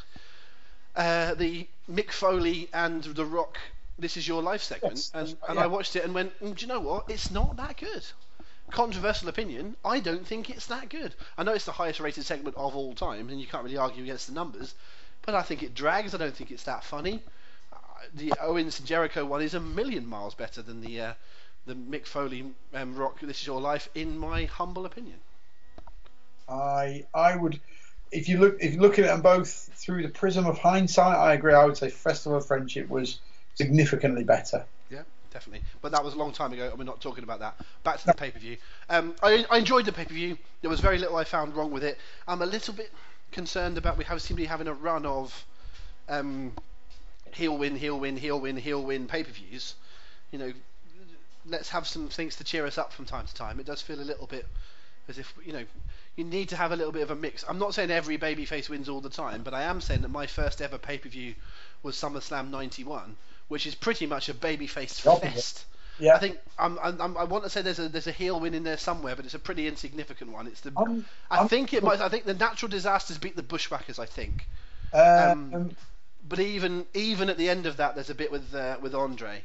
uh, 0.96 1.34
the 1.34 1.68
Mick 1.90 2.12
Foley 2.12 2.68
and 2.72 3.02
The 3.04 3.24
Rock. 3.26 3.58
This 3.98 4.16
is 4.16 4.26
your 4.28 4.42
life 4.42 4.62
segment, 4.62 5.06
Yes, 5.06 5.12
and 5.14 5.36
right, 5.42 5.48
and 5.48 5.58
yeah. 5.58 5.64
I 5.64 5.66
watched 5.66 5.96
it 5.96 6.04
and 6.04 6.14
went, 6.14 6.38
mm, 6.40 6.56
do 6.56 6.62
you 6.64 6.68
know 6.68 6.80
what? 6.80 7.04
It's 7.08 7.30
not 7.30 7.56
that 7.56 7.76
good 7.78 8.04
controversial 8.72 9.28
opinion, 9.28 9.76
I 9.84 10.00
don't 10.00 10.26
think 10.26 10.50
it's 10.50 10.66
that 10.66 10.88
good. 10.88 11.14
I 11.38 11.44
know 11.44 11.52
it's 11.52 11.64
the 11.64 11.72
highest 11.72 12.00
rated 12.00 12.24
segment 12.24 12.56
of 12.56 12.74
all 12.74 12.94
time, 12.94 13.28
and 13.28 13.40
you 13.40 13.46
can't 13.46 13.64
really 13.64 13.76
argue 13.76 14.02
against 14.02 14.26
the 14.26 14.34
numbers, 14.34 14.74
but 15.22 15.34
I 15.34 15.42
think 15.42 15.62
it 15.62 15.74
drags. 15.74 16.14
I 16.14 16.18
don't 16.18 16.34
think 16.34 16.50
it's 16.50 16.64
that 16.64 16.82
funny. 16.82 17.22
Uh, 17.72 17.76
the 18.14 18.32
Owens 18.40 18.78
and 18.78 18.88
Jericho 18.88 19.24
one 19.24 19.42
is 19.42 19.54
a 19.54 19.60
million 19.60 20.06
miles 20.06 20.34
better 20.34 20.62
than 20.62 20.80
the 20.80 21.00
uh, 21.00 21.12
the 21.66 21.74
Mick 21.74 22.06
Foley 22.06 22.44
um, 22.74 22.96
Rock. 22.96 23.20
This 23.20 23.40
is 23.40 23.46
your 23.46 23.60
life, 23.60 23.88
in 23.94 24.18
my 24.18 24.44
humble 24.46 24.86
opinion. 24.86 25.18
I 26.48 27.04
I 27.14 27.36
would 27.36 27.60
if 28.10 28.28
you 28.28 28.38
look 28.38 28.56
if 28.60 28.74
you 28.74 28.80
look 28.80 28.98
at 28.98 29.06
them 29.06 29.22
both 29.22 29.70
through 29.74 30.02
the 30.02 30.08
prism 30.08 30.46
of 30.46 30.58
hindsight, 30.58 31.16
I 31.16 31.34
agree. 31.34 31.54
I 31.54 31.64
would 31.64 31.76
say 31.76 31.90
Festival 31.90 32.38
of 32.38 32.46
Friendship 32.46 32.88
was 32.88 33.20
significantly 33.54 34.24
better. 34.24 34.66
Definitely. 35.32 35.64
But 35.80 35.92
that 35.92 36.04
was 36.04 36.14
a 36.14 36.18
long 36.18 36.32
time 36.32 36.52
ago, 36.52 36.68
and 36.68 36.78
we're 36.78 36.84
not 36.84 37.00
talking 37.00 37.24
about 37.24 37.40
that. 37.40 37.56
Back 37.84 37.98
to 38.00 38.06
the 38.06 38.12
pay 38.14 38.30
per 38.30 38.38
view. 38.38 38.58
Um, 38.90 39.14
I, 39.22 39.46
I 39.50 39.58
enjoyed 39.58 39.86
the 39.86 39.92
pay 39.92 40.04
per 40.04 40.12
view. 40.12 40.36
There 40.60 40.70
was 40.70 40.80
very 40.80 40.98
little 40.98 41.16
I 41.16 41.24
found 41.24 41.56
wrong 41.56 41.70
with 41.70 41.84
it. 41.84 41.98
I'm 42.28 42.42
a 42.42 42.46
little 42.46 42.74
bit 42.74 42.92
concerned 43.32 43.78
about 43.78 43.96
we 43.96 44.04
have 44.04 44.20
seem 44.20 44.36
to 44.36 44.42
be 44.42 44.46
having 44.46 44.68
a 44.68 44.74
run 44.74 45.06
of 45.06 45.44
um, 46.08 46.52
heel 47.32 47.56
win, 47.56 47.76
heel 47.76 47.98
win, 47.98 48.16
heel 48.16 48.38
win, 48.38 48.56
heel 48.58 48.82
win 48.82 49.06
pay 49.06 49.24
per 49.24 49.30
views. 49.30 49.74
You 50.32 50.38
know, 50.38 50.52
let's 51.46 51.70
have 51.70 51.88
some 51.88 52.08
things 52.08 52.36
to 52.36 52.44
cheer 52.44 52.66
us 52.66 52.76
up 52.76 52.92
from 52.92 53.06
time 53.06 53.26
to 53.26 53.34
time. 53.34 53.58
It 53.58 53.66
does 53.66 53.80
feel 53.80 54.00
a 54.00 54.02
little 54.02 54.26
bit 54.26 54.46
as 55.08 55.18
if 55.18 55.32
you 55.44 55.52
know 55.52 55.64
you 56.14 56.24
need 56.24 56.50
to 56.50 56.56
have 56.56 56.72
a 56.72 56.76
little 56.76 56.92
bit 56.92 57.02
of 57.02 57.10
a 57.10 57.16
mix. 57.16 57.42
I'm 57.48 57.58
not 57.58 57.74
saying 57.74 57.90
every 57.90 58.18
babyface 58.18 58.68
wins 58.68 58.88
all 58.90 59.00
the 59.00 59.08
time, 59.08 59.42
but 59.42 59.54
I 59.54 59.62
am 59.62 59.80
saying 59.80 60.02
that 60.02 60.10
my 60.10 60.26
first 60.26 60.60
ever 60.60 60.76
pay 60.76 60.98
per 60.98 61.08
view 61.08 61.34
was 61.82 61.96
SummerSlam 61.96 62.50
'91, 62.50 63.16
which 63.48 63.66
is 63.66 63.74
pretty 63.74 64.06
much 64.06 64.28
a 64.28 64.34
babyface 64.34 65.00
fest. 65.00 65.64
Yeah. 65.98 66.14
I 66.14 66.18
think 66.18 66.38
I'm, 66.58 66.78
I'm, 66.82 67.00
I'm- 67.16 67.28
want 67.28 67.44
to 67.44 67.50
say 67.50 67.60
there's 67.62 67.78
a 67.78 67.88
there's 67.88 68.06
a 68.06 68.12
heel 68.12 68.40
win 68.40 68.54
in 68.54 68.64
there 68.64 68.78
somewhere, 68.78 69.14
but 69.14 69.24
it's 69.24 69.34
a 69.34 69.38
pretty 69.38 69.66
insignificant 69.68 70.32
one. 70.32 70.46
It's 70.46 70.62
the 70.62 70.72
I'm- 70.76 71.04
I 71.30 71.38
I'm- 71.38 71.48
think 71.48 71.74
it 71.74 71.82
might. 71.82 72.00
I 72.00 72.08
think 72.08 72.24
the 72.24 72.34
natural 72.34 72.70
disasters 72.70 73.18
beat 73.18 73.36
the 73.36 73.42
bushwhackers. 73.42 73.98
I 73.98 74.06
think, 74.06 74.46
Um, 74.92 75.54
um, 75.54 75.76
but 76.28 76.38
even 76.40 76.86
even 76.94 77.28
at 77.28 77.36
the 77.36 77.48
end 77.50 77.66
of 77.66 77.76
that, 77.76 77.94
there's 77.94 78.10
a 78.10 78.14
bit 78.14 78.32
with 78.32 78.54
uh, 78.54 78.78
with 78.80 78.94
Andre, 78.94 79.44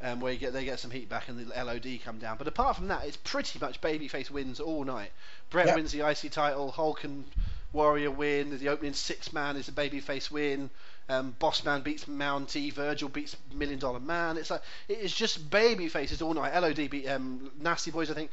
um, 0.00 0.20
where 0.20 0.32
you 0.32 0.38
get 0.38 0.52
they 0.52 0.64
get 0.64 0.78
some 0.78 0.90
heat 0.92 1.08
back 1.08 1.28
and 1.28 1.38
the 1.38 1.64
LOD 1.64 2.00
come 2.04 2.18
down. 2.18 2.36
But 2.38 2.46
apart 2.46 2.76
from 2.76 2.88
that, 2.88 3.04
it's 3.04 3.16
pretty 3.16 3.58
much 3.58 3.80
babyface 3.80 4.30
wins 4.30 4.60
all 4.60 4.84
night. 4.84 5.10
Bret 5.50 5.66
Yeah. 5.66 5.74
wins 5.74 5.92
the 5.92 6.08
IC 6.08 6.30
title. 6.30 6.70
Hulk 6.70 7.02
and 7.04 7.24
Warrior 7.72 8.12
win. 8.12 8.56
The 8.56 8.68
opening 8.68 8.94
six 8.94 9.32
man 9.32 9.56
is 9.56 9.68
a 9.68 9.72
babyface 9.72 10.30
win. 10.30 10.70
Um, 11.10 11.34
Boss 11.38 11.64
Man 11.64 11.80
beats 11.80 12.04
Mountie. 12.04 12.70
Virgil 12.70 13.08
beats 13.08 13.34
Million 13.54 13.78
Dollar 13.78 14.00
Man. 14.00 14.36
It's 14.36 14.50
like 14.50 14.60
it 14.88 14.98
is 14.98 15.14
just 15.14 15.50
baby 15.50 15.88
faces 15.88 16.20
all 16.20 16.34
night. 16.34 16.58
LOD 16.58 16.90
beat 16.90 17.08
um, 17.08 17.50
Nasty 17.58 17.90
Boys, 17.90 18.10
I 18.10 18.14
think. 18.14 18.30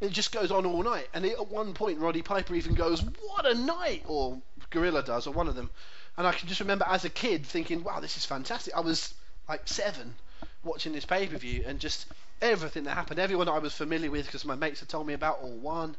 It 0.00 0.10
just 0.10 0.32
goes 0.32 0.50
on 0.50 0.64
all 0.64 0.82
night. 0.82 1.08
And 1.12 1.24
at 1.26 1.48
one 1.48 1.74
point, 1.74 1.98
Roddy 1.98 2.22
Piper 2.22 2.54
even 2.54 2.74
goes, 2.74 3.02
"What 3.02 3.46
a 3.46 3.54
night!" 3.54 4.04
or 4.06 4.40
Gorilla 4.70 5.02
does, 5.02 5.26
or 5.26 5.34
one 5.34 5.48
of 5.48 5.54
them. 5.54 5.70
And 6.16 6.26
I 6.26 6.32
can 6.32 6.48
just 6.48 6.60
remember 6.60 6.86
as 6.88 7.04
a 7.04 7.10
kid 7.10 7.44
thinking, 7.44 7.84
"Wow, 7.84 8.00
this 8.00 8.16
is 8.16 8.24
fantastic." 8.24 8.74
I 8.74 8.80
was 8.80 9.12
like 9.48 9.68
seven 9.68 10.14
watching 10.62 10.94
this 10.94 11.04
pay 11.04 11.26
per 11.26 11.36
view, 11.36 11.64
and 11.66 11.78
just 11.78 12.06
everything 12.40 12.84
that 12.84 12.94
happened, 12.94 13.20
everyone 13.20 13.48
I 13.48 13.58
was 13.58 13.74
familiar 13.74 14.10
with 14.10 14.24
because 14.24 14.46
my 14.46 14.54
mates 14.54 14.80
had 14.80 14.88
told 14.88 15.06
me 15.06 15.12
about 15.12 15.40
all 15.42 15.56
won. 15.56 15.94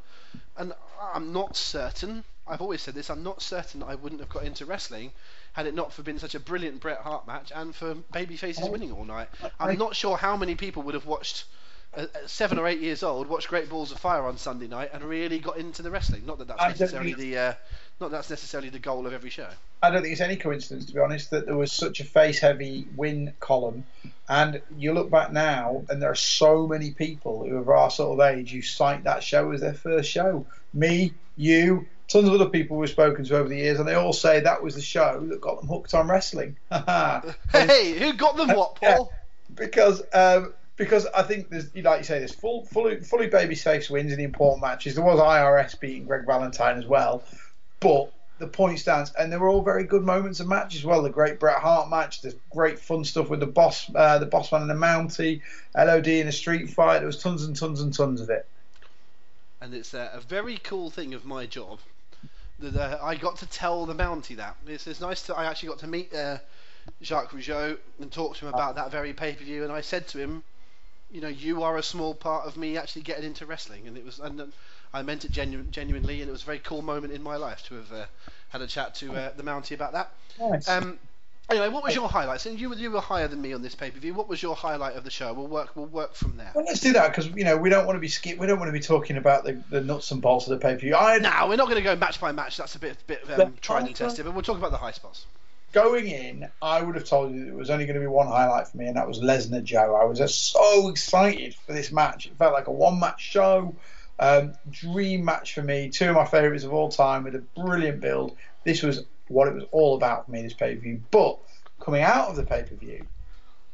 And 0.57 0.73
I'm 0.99 1.33
not 1.33 1.55
certain. 1.55 2.23
I've 2.47 2.61
always 2.61 2.81
said 2.81 2.95
this. 2.95 3.09
I'm 3.11 3.23
not 3.23 3.41
certain 3.43 3.83
I 3.83 3.93
wouldn't 3.93 4.21
have 4.21 4.29
got 4.29 4.43
into 4.43 4.65
wrestling 4.65 5.11
had 5.55 5.67
it 5.67 5.73
not 5.73 5.93
for 5.93 6.03
been 6.03 6.19
such 6.19 6.35
a 6.35 6.39
brilliant 6.39 6.81
Bret 6.81 6.99
Hart 6.99 7.25
match 7.25 7.51
and 7.55 7.73
for 7.73 7.95
babyfaces 8.13 8.69
winning 8.69 8.91
all 8.91 9.05
night. 9.05 9.29
I'm 9.57 9.77
not 9.77 9.95
sure 9.95 10.17
how 10.17 10.35
many 10.35 10.55
people 10.55 10.83
would 10.83 10.93
have 10.93 11.05
watched. 11.05 11.45
Uh, 11.95 12.07
seven 12.25 12.59
or 12.59 12.67
eight 12.67 12.81
years 12.81 13.03
old, 13.03 13.25
watched 13.25 13.47
Great 13.47 13.69
Balls 13.69 13.93
of 13.93 13.97
Fire 13.97 14.23
on 14.23 14.37
Sunday 14.37 14.67
night 14.67 14.89
and 14.91 15.01
really 15.01 15.39
got 15.39 15.55
into 15.55 15.81
the 15.81 15.89
wrestling. 15.89 16.25
Not 16.25 16.39
that 16.39 16.49
that's 16.49 16.77
necessarily 16.77 17.13
the 17.13 17.37
uh, 17.37 17.53
not 18.01 18.11
that's 18.11 18.29
necessarily 18.29 18.67
the 18.67 18.79
goal 18.79 19.07
of 19.07 19.13
every 19.13 19.29
show. 19.29 19.47
I 19.81 19.91
don't 19.91 20.01
think 20.01 20.11
it's 20.11 20.19
any 20.19 20.35
coincidence, 20.35 20.87
to 20.87 20.93
be 20.93 20.99
honest, 20.99 21.29
that 21.29 21.45
there 21.45 21.55
was 21.55 21.71
such 21.71 22.01
a 22.01 22.03
face-heavy 22.03 22.87
win 22.97 23.33
column, 23.39 23.85
and 24.27 24.61
you 24.77 24.91
look 24.91 25.09
back 25.09 25.31
now, 25.31 25.85
and 25.87 26.01
there 26.01 26.11
are 26.11 26.15
so 26.15 26.67
many 26.67 26.91
people 26.91 27.47
who 27.47 27.59
are 27.59 27.75
our 27.77 27.89
sort 27.89 28.19
of 28.19 28.25
age 28.25 28.51
who 28.51 28.61
cite 28.61 29.05
that 29.05 29.23
show 29.23 29.49
as 29.53 29.61
their 29.61 29.73
first 29.73 30.09
show. 30.09 30.45
Me, 30.73 31.13
you, 31.37 31.87
tons 32.07 32.27
of 32.27 32.33
other 32.33 32.49
people 32.49 32.77
we've 32.77 32.89
spoken 32.89 33.25
to 33.25 33.37
over 33.37 33.49
the 33.49 33.57
years, 33.57 33.79
and 33.79 33.87
they 33.87 33.95
all 33.95 34.13
say 34.13 34.39
that 34.39 34.61
was 34.61 34.75
the 34.75 34.81
show 34.81 35.25
that 35.29 35.41
got 35.41 35.59
them 35.59 35.67
hooked 35.67 35.93
on 35.93 36.07
wrestling. 36.07 36.57
hey, 36.71 37.97
who 37.99 38.13
got 38.13 38.37
them 38.37 38.49
what, 38.49 38.75
Paul? 38.81 39.11
Because 39.53 40.01
um, 40.13 40.53
because 40.77 41.05
I 41.07 41.23
think 41.23 41.49
there's 41.49 41.73
like 41.75 41.99
you 41.99 42.03
say, 42.03 42.19
there's 42.19 42.33
full 42.33 42.65
fully 42.65 42.99
fully 42.99 43.29
babyface 43.29 43.89
wins 43.89 44.11
in 44.11 44.17
the 44.17 44.23
important 44.23 44.61
matches. 44.61 44.95
There 44.95 45.03
was 45.03 45.19
IRS 45.19 45.79
beating 45.79 46.05
Greg 46.05 46.25
Valentine 46.25 46.77
as 46.77 46.85
well, 46.85 47.23
but 47.79 48.11
the 48.37 48.47
point 48.47 48.79
stands, 48.79 49.13
and 49.17 49.31
there 49.31 49.39
were 49.39 49.47
all 49.47 49.61
very 49.61 49.85
good 49.85 50.03
moments 50.03 50.41
of 50.41 50.47
match 50.47 50.75
as 50.75 50.83
well. 50.83 51.01
The 51.01 51.09
great 51.09 51.39
Bret 51.39 51.57
Hart 51.57 51.89
match, 51.89 52.21
the 52.21 52.35
great 52.51 52.79
fun 52.79 53.05
stuff 53.05 53.29
with 53.29 53.39
the 53.39 53.47
boss, 53.47 53.89
uh, 53.95 54.19
the 54.19 54.25
boss 54.25 54.51
man 54.51 54.61
and 54.61 54.69
the 54.69 54.75
Mountie, 54.75 55.41
LOD 55.75 56.07
in 56.07 56.27
a 56.27 56.33
street 56.33 56.69
fight. 56.69 56.99
There 56.99 57.07
was 57.07 57.21
tons 57.21 57.45
and 57.45 57.55
tons 57.55 57.79
and 57.79 57.93
tons 57.93 58.19
of 58.19 58.29
it. 58.29 58.45
And 59.61 59.73
it's 59.73 59.93
uh, 59.93 60.11
a 60.13 60.19
very 60.19 60.57
cool 60.57 60.89
thing 60.89 61.13
of 61.13 61.25
my 61.25 61.45
job 61.45 61.79
that 62.59 62.75
uh, 62.75 63.03
I 63.03 63.15
got 63.15 63.37
to 63.37 63.45
tell 63.45 63.85
the 63.85 63.95
Mountie 63.95 64.37
that. 64.37 64.55
It's, 64.67 64.87
it's 64.87 65.01
nice 65.01 65.21
to 65.23 65.35
I 65.35 65.45
actually 65.45 65.69
got 65.69 65.79
to 65.79 65.87
meet 65.87 66.13
uh, 66.13 66.37
Jacques 67.01 67.31
Rougeau 67.31 67.77
and 67.99 68.11
talk 68.11 68.37
to 68.37 68.45
him 68.45 68.53
about 68.53 68.75
that 68.75 68.91
very 68.91 69.13
pay 69.13 69.33
per 69.33 69.43
view. 69.43 69.63
And 69.63 69.71
I 69.71 69.81
said 69.81 70.07
to 70.09 70.17
him, 70.17 70.43
you 71.11 71.21
know, 71.21 71.27
you 71.27 71.63
are 71.63 71.77
a 71.77 71.83
small 71.83 72.13
part 72.13 72.45
of 72.45 72.57
me 72.57 72.77
actually 72.77 73.03
getting 73.03 73.25
into 73.25 73.45
wrestling, 73.45 73.87
and 73.87 73.97
it 73.97 74.05
was 74.05 74.19
and 74.19 74.51
I 74.93 75.01
meant 75.01 75.25
it 75.25 75.31
genu- 75.31 75.63
genuinely, 75.63 76.21
and 76.21 76.29
it 76.29 76.31
was 76.31 76.43
a 76.43 76.45
very 76.45 76.59
cool 76.59 76.81
moment 76.81 77.13
in 77.13 77.21
my 77.21 77.35
life 77.35 77.63
to 77.67 77.75
have 77.75 77.91
uh, 77.91 78.05
had 78.49 78.61
a 78.61 78.67
chat 78.67 78.95
to 78.95 79.13
uh, 79.13 79.31
the 79.35 79.43
Mountie 79.43 79.75
about 79.75 79.93
that. 79.93 80.11
Nice. 80.39 80.67
Um, 80.67 80.99
Anyway, 81.47 81.69
what 81.69 81.83
was 81.83 81.93
your 81.93 82.09
highlight? 82.09 82.45
And 82.47 82.59
you 82.59 82.69
were 82.69 82.75
you 82.75 82.89
were 82.89 83.01
higher 83.01 83.27
than 83.27 83.39
me 83.39 83.53
on 83.53 83.61
this 83.61 83.75
pay 83.75 83.91
per 83.91 83.99
view. 83.99 84.15
What 84.15 84.27
was 84.27 84.41
your 84.41 84.55
highlight 84.55 84.95
of 84.95 85.03
the 85.03 85.11
show? 85.11 85.31
We'll 85.33 85.47
work 85.47 85.75
we'll 85.75 85.85
work 85.85 86.15
from 86.15 86.37
there. 86.37 86.51
Well, 86.55 86.65
let's 86.65 86.79
do 86.79 86.93
that 86.93 87.09
because 87.09 87.27
you 87.27 87.43
know 87.43 87.55
we 87.55 87.69
don't 87.69 87.85
want 87.85 87.97
to 87.97 88.01
be 88.01 88.07
skip. 88.07 88.39
We 88.39 88.47
don't 88.47 88.57
want 88.57 88.69
to 88.69 88.73
be 88.73 88.79
talking 88.79 89.17
about 89.17 89.43
the, 89.43 89.61
the 89.69 89.81
nuts 89.81 90.09
and 90.11 90.21
bolts 90.21 90.47
of 90.47 90.51
the 90.51 90.57
pay 90.57 90.73
per 90.73 90.79
view. 90.79 90.95
I 90.95 91.19
no, 91.19 91.47
we're 91.47 91.55
not 91.55 91.65
going 91.65 91.77
to 91.77 91.83
go 91.83 91.95
match 91.95 92.19
by 92.19 92.31
match. 92.31 92.57
That's 92.57 92.75
a 92.75 92.79
bit 92.79 92.97
bit 93.05 93.39
um, 93.39 93.53
tried 93.61 93.85
and 93.85 93.95
tested. 93.95 94.25
But 94.25 94.33
we'll 94.33 94.43
talk 94.43 94.57
about 94.57 94.71
the 94.71 94.77
high 94.77 94.91
spots. 94.91 95.27
Going 95.71 96.07
in, 96.07 96.49
I 96.61 96.81
would 96.81 96.95
have 96.95 97.03
told 97.03 97.35
you 97.35 97.47
it 97.47 97.53
was 97.53 97.69
only 97.69 97.85
going 97.85 97.95
to 97.95 97.99
be 97.99 98.07
one 98.07 98.27
highlight 98.27 98.69
for 98.69 98.77
me, 98.77 98.87
and 98.87 98.95
that 98.95 99.07
was 99.07 99.19
Lesnar 99.19 99.63
Joe. 99.63 99.95
I 100.01 100.05
was 100.05 100.17
just 100.17 100.51
so 100.51 100.87
excited 100.87 101.53
for 101.53 101.73
this 101.73 101.91
match. 101.91 102.25
It 102.27 102.37
felt 102.37 102.53
like 102.53 102.67
a 102.67 102.71
one 102.71 102.99
match 102.99 103.21
show. 103.21 103.75
Um, 104.17 104.53
dream 104.69 105.25
match 105.25 105.53
for 105.53 105.61
me. 105.61 105.89
Two 105.89 106.09
of 106.09 106.15
my 106.15 106.25
favourites 106.25 106.63
of 106.63 106.73
all 106.73 106.89
time 106.89 107.25
with 107.25 107.35
a 107.35 107.39
brilliant 107.39 107.99
build. 107.99 108.37
This 108.63 108.81
was 108.81 109.03
what 109.27 109.47
it 109.47 109.53
was 109.53 109.63
all 109.71 109.95
about 109.95 110.25
for 110.25 110.31
me. 110.31 110.41
This 110.41 110.53
pay 110.53 110.75
per 110.75 110.81
view, 110.81 111.01
but 111.11 111.39
coming 111.79 112.01
out 112.01 112.29
of 112.29 112.35
the 112.35 112.43
pay 112.43 112.63
per 112.63 112.75
view, 112.75 113.05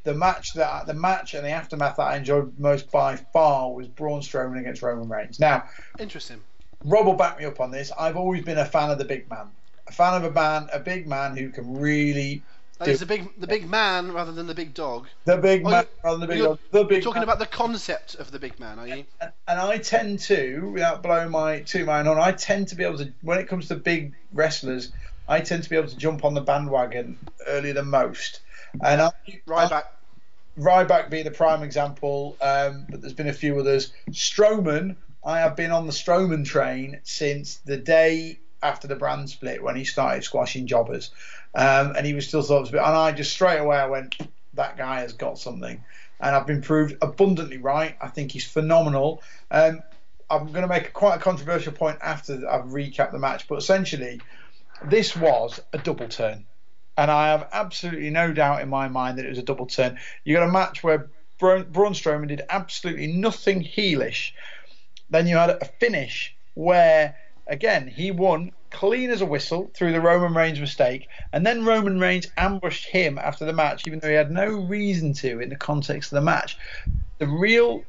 the 0.03 0.13
match 0.13 0.53
that 0.53 0.87
the 0.87 0.93
match 0.93 1.33
and 1.33 1.45
the 1.45 1.49
aftermath 1.49 1.97
that 1.97 2.03
I 2.03 2.17
enjoyed 2.17 2.57
most 2.59 2.91
by 2.91 3.15
far 3.15 3.71
was 3.71 3.87
Braun 3.87 4.21
Strowman 4.21 4.59
against 4.59 4.81
Roman 4.81 5.07
Reigns. 5.07 5.39
Now, 5.39 5.63
interesting. 5.99 6.41
Rob 6.83 7.05
will 7.05 7.13
back 7.13 7.37
me 7.37 7.45
up 7.45 7.59
on 7.59 7.71
this. 7.71 7.91
I've 7.97 8.17
always 8.17 8.43
been 8.43 8.57
a 8.57 8.65
fan 8.65 8.89
of 8.89 8.97
the 8.97 9.05
big 9.05 9.29
man, 9.29 9.47
a 9.87 9.91
fan 9.91 10.15
of 10.15 10.23
a 10.23 10.31
man, 10.31 10.69
a 10.73 10.79
big 10.79 11.07
man 11.07 11.37
who 11.37 11.49
can 11.49 11.77
really. 11.77 12.43
Like 12.79 12.97
the 12.97 13.05
big, 13.05 13.29
the 13.39 13.45
big 13.45 13.69
man 13.69 14.11
rather 14.11 14.31
than 14.31 14.47
the 14.47 14.55
big 14.55 14.73
dog. 14.73 15.07
The 15.25 15.37
big 15.37 15.63
oh, 15.63 15.69
man 15.69 15.85
rather 16.03 16.17
than 16.17 16.27
the 16.27 16.33
big 16.33 16.43
dog. 16.43 16.59
The 16.71 16.83
big. 16.83 16.91
You're 16.93 17.01
talking 17.01 17.19
man. 17.19 17.23
about 17.23 17.37
the 17.37 17.45
concept 17.45 18.15
of 18.15 18.31
the 18.31 18.39
big 18.39 18.59
man, 18.59 18.79
are 18.79 18.87
you? 18.87 19.05
And, 19.21 19.31
and 19.47 19.59
I 19.59 19.77
tend 19.77 20.17
to, 20.21 20.71
without 20.73 21.03
blowing 21.03 21.29
my 21.29 21.59
two 21.59 21.85
my 21.85 21.99
on, 21.99 22.07
I 22.07 22.31
tend 22.31 22.69
to 22.69 22.75
be 22.75 22.83
able 22.83 22.97
to, 22.97 23.13
when 23.21 23.37
it 23.37 23.47
comes 23.47 23.67
to 23.67 23.75
big 23.75 24.15
wrestlers, 24.33 24.91
I 25.31 25.39
tend 25.39 25.63
to 25.63 25.69
be 25.69 25.77
able 25.77 25.87
to 25.87 25.95
jump 25.95 26.25
on 26.25 26.33
the 26.33 26.41
bandwagon 26.41 27.17
earlier 27.47 27.71
than 27.71 27.87
most. 27.87 28.41
And 28.83 29.01
I, 29.01 29.11
Ryback. 29.47 29.83
Ryback 30.59 31.09
being 31.09 31.23
the 31.23 31.31
prime 31.31 31.63
example, 31.63 32.35
um, 32.41 32.85
but 32.89 32.99
there's 32.99 33.13
been 33.13 33.29
a 33.29 33.33
few 33.33 33.57
others. 33.57 33.93
Strowman, 34.09 34.97
I 35.25 35.39
have 35.39 35.55
been 35.55 35.71
on 35.71 35.87
the 35.87 35.93
Strowman 35.93 36.45
train 36.45 36.99
since 37.03 37.57
the 37.59 37.77
day 37.77 38.39
after 38.61 38.89
the 38.89 38.97
brand 38.97 39.29
split 39.29 39.63
when 39.63 39.77
he 39.77 39.85
started 39.85 40.25
squashing 40.25 40.67
jobbers, 40.67 41.11
um, 41.55 41.95
and 41.95 42.05
he 42.05 42.13
was 42.13 42.27
still 42.27 42.41
thought 42.41 42.67
of 42.67 42.73
and 42.73 42.81
I 42.81 43.13
just 43.13 43.31
straight 43.31 43.59
away 43.59 43.77
I 43.77 43.87
went, 43.87 44.17
that 44.55 44.75
guy 44.75 44.99
has 44.99 45.13
got 45.13 45.39
something, 45.39 45.81
and 46.19 46.35
I've 46.35 46.45
been 46.45 46.61
proved 46.61 46.97
abundantly 47.01 47.57
right. 47.57 47.95
I 48.01 48.09
think 48.09 48.33
he's 48.33 48.45
phenomenal. 48.45 49.23
Um, 49.49 49.81
I'm 50.29 50.47
going 50.47 50.63
to 50.63 50.67
make 50.67 50.91
quite 50.91 51.15
a 51.15 51.19
controversial 51.19 51.71
point 51.71 51.99
after 52.01 52.33
I've 52.49 52.65
recapped 52.65 53.13
the 53.13 53.19
match, 53.19 53.47
but 53.47 53.55
essentially, 53.55 54.19
this 54.89 55.15
was 55.15 55.59
a 55.73 55.77
double 55.77 56.07
turn. 56.07 56.45
And 56.97 57.09
I 57.09 57.29
have 57.29 57.47
absolutely 57.51 58.09
no 58.09 58.33
doubt 58.33 58.61
in 58.61 58.69
my 58.69 58.87
mind 58.87 59.17
that 59.17 59.25
it 59.25 59.29
was 59.29 59.37
a 59.37 59.43
double 59.43 59.65
turn. 59.65 59.97
You 60.23 60.35
got 60.35 60.47
a 60.47 60.51
match 60.51 60.83
where 60.83 61.09
Braun, 61.39 61.93
Strowman 61.93 62.27
did 62.27 62.43
absolutely 62.49 63.07
nothing 63.07 63.63
heelish. 63.63 64.33
Then 65.09 65.27
you 65.27 65.35
had 65.37 65.49
a 65.49 65.65
finish 65.79 66.35
where, 66.53 67.15
again, 67.47 67.87
he 67.87 68.11
won 68.11 68.51
clean 68.69 69.09
as 69.09 69.21
a 69.21 69.25
whistle 69.25 69.71
through 69.73 69.91
the 69.91 70.01
Roman 70.01 70.33
Reigns 70.33 70.59
mistake. 70.59 71.07
And 71.33 71.45
then 71.45 71.65
Roman 71.65 71.99
Reigns 71.99 72.27
ambushed 72.37 72.85
him 72.85 73.17
after 73.17 73.45
the 73.45 73.53
match, 73.53 73.87
even 73.87 73.99
though 73.99 74.09
he 74.09 74.15
had 74.15 74.31
no 74.31 74.47
reason 74.47 75.13
to 75.15 75.39
in 75.39 75.49
the 75.49 75.55
context 75.55 76.11
of 76.11 76.17
the 76.17 76.21
match. 76.21 76.57
The 77.17 77.27
real 77.27 77.83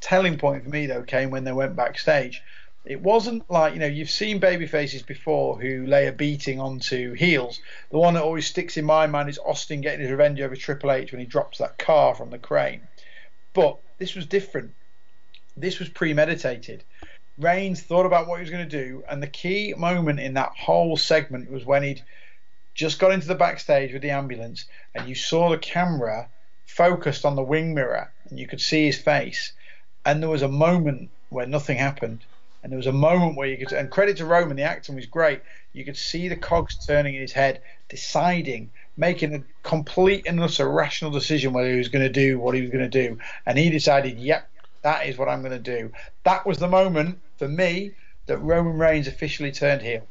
telling 0.00 0.38
point 0.38 0.64
for 0.64 0.70
me, 0.70 0.86
though, 0.86 1.02
came 1.02 1.30
when 1.30 1.44
they 1.44 1.52
went 1.52 1.76
backstage 1.76 2.42
it 2.88 3.02
wasn't 3.02 3.48
like 3.50 3.74
you 3.74 3.80
know 3.80 3.86
you've 3.86 4.08
seen 4.08 4.38
baby 4.38 4.66
faces 4.66 5.02
before 5.02 5.60
who 5.60 5.86
lay 5.86 6.06
a 6.06 6.12
beating 6.12 6.58
onto 6.58 7.12
heels. 7.12 7.60
The 7.90 7.98
one 7.98 8.14
that 8.14 8.22
always 8.22 8.46
sticks 8.46 8.78
in 8.78 8.86
my 8.86 9.06
mind 9.06 9.28
is 9.28 9.38
Austin 9.38 9.82
getting 9.82 10.00
his 10.00 10.10
revenge 10.10 10.40
over 10.40 10.56
Triple 10.56 10.90
H 10.90 11.12
when 11.12 11.20
he 11.20 11.26
drops 11.26 11.58
that 11.58 11.76
car 11.76 12.14
from 12.14 12.30
the 12.30 12.38
crane. 12.38 12.80
But 13.52 13.78
this 13.98 14.14
was 14.14 14.24
different. 14.24 14.72
This 15.54 15.78
was 15.78 15.90
premeditated. 15.90 16.82
Reigns 17.36 17.82
thought 17.82 18.06
about 18.06 18.26
what 18.26 18.36
he 18.36 18.40
was 18.40 18.50
going 18.50 18.66
to 18.66 18.84
do, 18.84 19.04
and 19.06 19.22
the 19.22 19.26
key 19.26 19.74
moment 19.76 20.18
in 20.18 20.34
that 20.34 20.52
whole 20.56 20.96
segment 20.96 21.50
was 21.50 21.66
when 21.66 21.82
he'd 21.82 22.02
just 22.74 22.98
got 22.98 23.12
into 23.12 23.28
the 23.28 23.34
backstage 23.34 23.92
with 23.92 24.00
the 24.00 24.10
ambulance, 24.10 24.64
and 24.94 25.06
you 25.06 25.14
saw 25.14 25.50
the 25.50 25.58
camera 25.58 26.30
focused 26.64 27.26
on 27.26 27.36
the 27.36 27.42
wing 27.42 27.74
mirror, 27.74 28.10
and 28.30 28.38
you 28.38 28.46
could 28.46 28.62
see 28.62 28.86
his 28.86 28.98
face. 28.98 29.52
And 30.06 30.22
there 30.22 30.30
was 30.30 30.42
a 30.42 30.48
moment 30.48 31.10
where 31.28 31.46
nothing 31.46 31.76
happened 31.76 32.24
and 32.62 32.72
there 32.72 32.76
was 32.76 32.86
a 32.86 32.92
moment 32.92 33.36
where 33.36 33.48
you 33.48 33.56
could, 33.56 33.72
and 33.72 33.90
credit 33.90 34.16
to 34.18 34.26
Roman, 34.26 34.56
the 34.56 34.62
acting 34.62 34.96
was 34.96 35.06
great. 35.06 35.42
You 35.72 35.84
could 35.84 35.96
see 35.96 36.28
the 36.28 36.36
cogs 36.36 36.84
turning 36.86 37.14
in 37.14 37.20
his 37.20 37.32
head, 37.32 37.62
deciding, 37.88 38.70
making 38.96 39.34
a 39.34 39.42
complete 39.62 40.26
and 40.26 40.40
utter 40.40 40.68
rational 40.68 41.10
decision 41.10 41.52
whether 41.52 41.70
he 41.70 41.78
was 41.78 41.88
going 41.88 42.04
to 42.04 42.12
do 42.12 42.38
what 42.38 42.54
he 42.54 42.62
was 42.62 42.70
going 42.70 42.88
to 42.90 43.08
do. 43.08 43.18
And 43.46 43.56
he 43.56 43.70
decided, 43.70 44.18
yep, 44.18 44.48
that 44.82 45.06
is 45.06 45.16
what 45.16 45.28
I'm 45.28 45.40
going 45.40 45.52
to 45.52 45.58
do. 45.58 45.92
That 46.24 46.46
was 46.46 46.58
the 46.58 46.68
moment 46.68 47.20
for 47.38 47.48
me 47.48 47.92
that 48.26 48.38
Roman 48.38 48.78
Reigns 48.78 49.06
officially 49.06 49.52
turned 49.52 49.82
heel. 49.82 50.06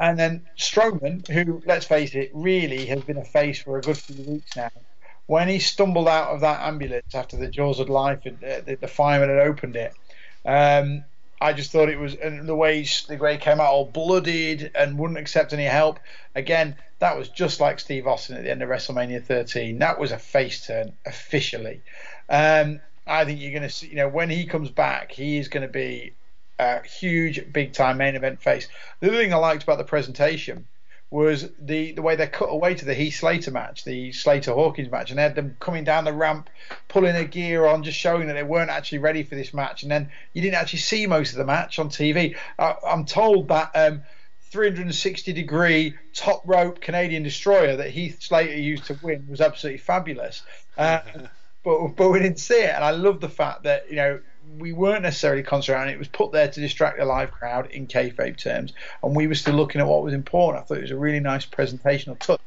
And 0.00 0.18
then 0.18 0.46
Strowman, 0.58 1.28
who, 1.28 1.62
let's 1.64 1.86
face 1.86 2.14
it, 2.14 2.30
really 2.34 2.86
has 2.86 3.02
been 3.02 3.18
a 3.18 3.24
face 3.24 3.62
for 3.62 3.78
a 3.78 3.80
good 3.80 3.96
few 3.96 4.24
weeks 4.24 4.56
now, 4.56 4.70
when 5.26 5.48
he 5.48 5.60
stumbled 5.60 6.08
out 6.08 6.30
of 6.30 6.40
that 6.40 6.60
ambulance 6.60 7.14
after 7.14 7.36
the 7.36 7.48
jaws 7.48 7.78
of 7.78 7.88
life 7.88 8.20
and 8.24 8.42
uh, 8.42 8.60
the, 8.66 8.74
the 8.74 8.88
fireman 8.88 9.28
had 9.28 9.46
opened 9.46 9.76
it, 9.76 9.94
um, 10.44 11.04
I 11.42 11.52
just 11.52 11.72
thought 11.72 11.88
it 11.88 11.98
was 11.98 12.14
and 12.14 12.48
the 12.48 12.54
way 12.54 12.86
the 13.08 13.16
way 13.16 13.32
he 13.32 13.38
came 13.38 13.60
out 13.60 13.66
all 13.66 13.84
bloodied 13.84 14.70
and 14.76 14.96
wouldn't 14.96 15.18
accept 15.18 15.52
any 15.52 15.64
help. 15.64 15.98
Again, 16.36 16.76
that 17.00 17.18
was 17.18 17.28
just 17.28 17.58
like 17.58 17.80
Steve 17.80 18.06
Austin 18.06 18.36
at 18.36 18.44
the 18.44 18.50
end 18.50 18.62
of 18.62 18.68
WrestleMania 18.68 19.24
13. 19.24 19.80
That 19.80 19.98
was 19.98 20.12
a 20.12 20.18
face 20.18 20.64
turn 20.64 20.92
officially. 21.04 21.82
Um, 22.28 22.80
I 23.08 23.24
think 23.24 23.40
you're 23.40 23.50
going 23.50 23.64
to 23.64 23.70
see, 23.70 23.88
you 23.88 23.96
know, 23.96 24.08
when 24.08 24.30
he 24.30 24.46
comes 24.46 24.70
back, 24.70 25.10
he 25.10 25.36
is 25.36 25.48
going 25.48 25.66
to 25.66 25.72
be 25.72 26.14
a 26.60 26.80
huge, 26.86 27.52
big 27.52 27.72
time 27.72 27.98
main 27.98 28.14
event 28.14 28.40
face. 28.40 28.68
The 29.00 29.08
other 29.08 29.16
thing 29.16 29.34
I 29.34 29.38
liked 29.38 29.64
about 29.64 29.78
the 29.78 29.84
presentation 29.84 30.68
was 31.12 31.50
the, 31.60 31.92
the 31.92 32.00
way 32.00 32.16
they 32.16 32.26
cut 32.26 32.46
away 32.46 32.74
to 32.74 32.86
the 32.86 32.94
Heath 32.94 33.16
Slater 33.16 33.50
match, 33.50 33.84
the 33.84 34.12
Slater 34.12 34.54
Hawkins 34.54 34.90
match, 34.90 35.10
and 35.10 35.18
they 35.18 35.22
had 35.22 35.34
them 35.34 35.58
coming 35.60 35.84
down 35.84 36.04
the 36.04 36.12
ramp, 36.12 36.48
pulling 36.88 37.12
their 37.12 37.26
gear 37.26 37.66
on, 37.66 37.82
just 37.82 37.98
showing 37.98 38.28
that 38.28 38.32
they 38.32 38.42
weren't 38.42 38.70
actually 38.70 38.96
ready 38.96 39.22
for 39.22 39.34
this 39.34 39.52
match. 39.52 39.82
And 39.82 39.92
then 39.92 40.10
you 40.32 40.40
didn't 40.40 40.54
actually 40.54 40.78
see 40.78 41.06
most 41.06 41.32
of 41.32 41.36
the 41.36 41.44
match 41.44 41.78
on 41.78 41.90
TV. 41.90 42.34
I, 42.58 42.76
am 42.86 43.04
told 43.04 43.48
that 43.48 43.72
um, 43.74 44.02
360 44.52 45.34
degree 45.34 45.94
top 46.14 46.40
rope 46.46 46.80
Canadian 46.80 47.22
destroyer 47.22 47.76
that 47.76 47.90
Heath 47.90 48.22
Slater 48.22 48.56
used 48.56 48.86
to 48.86 48.98
win 49.02 49.26
was 49.28 49.42
absolutely 49.42 49.80
fabulous. 49.80 50.40
Uh, 50.78 51.00
but 51.62 51.88
but 51.88 52.08
we 52.08 52.20
didn't 52.20 52.40
see 52.40 52.62
it, 52.62 52.74
and 52.74 52.82
I 52.82 52.92
love 52.92 53.20
the 53.20 53.28
fact 53.28 53.64
that 53.64 53.90
you 53.90 53.96
know 53.96 54.20
we 54.58 54.72
weren't 54.72 55.02
necessarily 55.02 55.44
on 55.46 55.88
it. 55.88 55.92
It 55.92 55.98
was 55.98 56.08
put 56.08 56.32
there 56.32 56.48
to 56.48 56.60
distract 56.60 56.98
the 56.98 57.04
live 57.04 57.30
crowd 57.30 57.70
in 57.70 57.86
kayfabe 57.86 58.36
terms, 58.36 58.72
and 59.02 59.16
we 59.16 59.26
were 59.26 59.34
still 59.34 59.54
looking 59.54 59.80
at 59.80 59.86
what 59.86 60.02
was 60.02 60.14
important. 60.14 60.62
I 60.62 60.66
thought 60.66 60.78
it 60.78 60.82
was 60.82 60.90
a 60.90 60.96
really 60.96 61.20
nice 61.20 61.46
presentational 61.46 62.18
touch. 62.18 62.40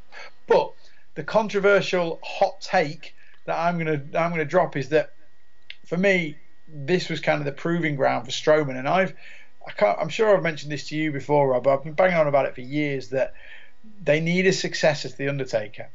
But 0.48 0.74
the 1.16 1.24
controversial 1.24 2.20
hot 2.24 2.62
take 2.62 3.16
that 3.46 3.58
I'm 3.58 3.78
gonna 3.78 4.02
I'm 4.18 4.32
gonna 4.32 4.46
drop 4.46 4.76
is 4.76 4.90
that 4.90 5.14
for 5.86 5.98
me 5.98 6.38
this 6.68 7.10
was 7.10 7.20
kind 7.20 7.40
of 7.40 7.46
the 7.46 7.52
proving 7.52 7.96
ground 7.96 8.26
for 8.26 8.32
Strowman, 8.32 8.78
and 8.78 8.88
I've 8.88 9.14
I 9.68 9.72
can't, 9.72 9.98
I'm 10.00 10.10
sure 10.10 10.36
I've 10.36 10.44
mentioned 10.44 10.72
this 10.72 10.90
to 10.90 10.96
you 10.96 11.12
before, 11.12 11.50
Rob. 11.50 11.68
I've 11.68 11.84
been 11.84 11.94
banging 11.94 12.18
on 12.18 12.28
about 12.28 12.46
it 12.46 12.54
for 12.54 12.62
years 12.62 13.10
that 13.10 13.34
they 14.04 14.20
need 14.20 14.46
a 14.46 14.54
successor 14.54 15.10
to 15.10 15.18
the 15.18 15.28
Undertaker. 15.28 15.90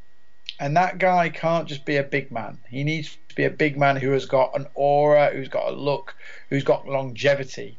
And 0.61 0.77
that 0.77 0.99
guy 0.99 1.31
can't 1.31 1.67
just 1.67 1.87
be 1.87 1.97
a 1.97 2.03
big 2.03 2.31
man. 2.31 2.59
He 2.69 2.85
needs 2.85 3.17
to 3.31 3.35
be 3.35 3.47
a 3.47 3.51
big 3.51 3.79
man 3.79 3.97
who 3.97 4.11
has 4.11 4.27
got 4.27 4.55
an 4.55 4.67
aura, 4.75 5.31
who's 5.33 5.49
got 5.49 5.73
a 5.73 5.75
look, 5.75 6.15
who's 6.51 6.65
got 6.65 6.87
longevity. 6.87 7.79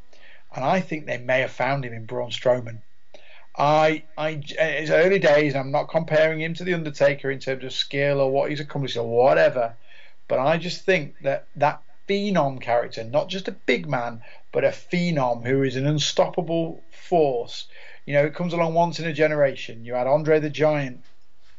And 0.55 0.65
I 0.65 0.81
think 0.81 1.05
they 1.05 1.19
may 1.19 1.41
have 1.41 1.51
found 1.51 1.85
him 1.85 1.93
in 1.93 2.05
Braun 2.05 2.31
Strowman. 2.31 2.79
I, 3.55 4.03
I, 4.17 4.41
it's 4.47 4.89
early 4.89 5.19
days. 5.19 5.55
I'm 5.55 5.69
not 5.69 5.89
comparing 5.89 6.41
him 6.41 6.55
to 6.55 6.63
the 6.63 6.73
Undertaker 6.73 7.29
in 7.29 7.37
terms 7.37 7.63
of 7.63 7.71
skill 7.71 8.19
or 8.19 8.31
what 8.31 8.49
he's 8.49 8.59
accomplished 8.59 8.97
or 8.97 9.07
whatever. 9.07 9.75
But 10.27 10.39
I 10.39 10.57
just 10.57 10.83
think 10.83 11.19
that 11.21 11.45
that 11.57 11.83
phenom 12.09 12.59
character, 12.59 13.03
not 13.03 13.29
just 13.29 13.47
a 13.47 13.51
big 13.51 13.87
man, 13.87 14.23
but 14.51 14.63
a 14.63 14.69
phenom 14.69 15.45
who 15.45 15.61
is 15.61 15.75
an 15.75 15.85
unstoppable 15.85 16.81
force. 16.89 17.67
You 18.07 18.15
know, 18.15 18.25
it 18.25 18.33
comes 18.33 18.53
along 18.53 18.73
once 18.73 18.99
in 18.99 19.05
a 19.05 19.13
generation. 19.13 19.85
You 19.85 19.93
had 19.93 20.07
Andre 20.07 20.39
the 20.39 20.49
Giant 20.49 21.03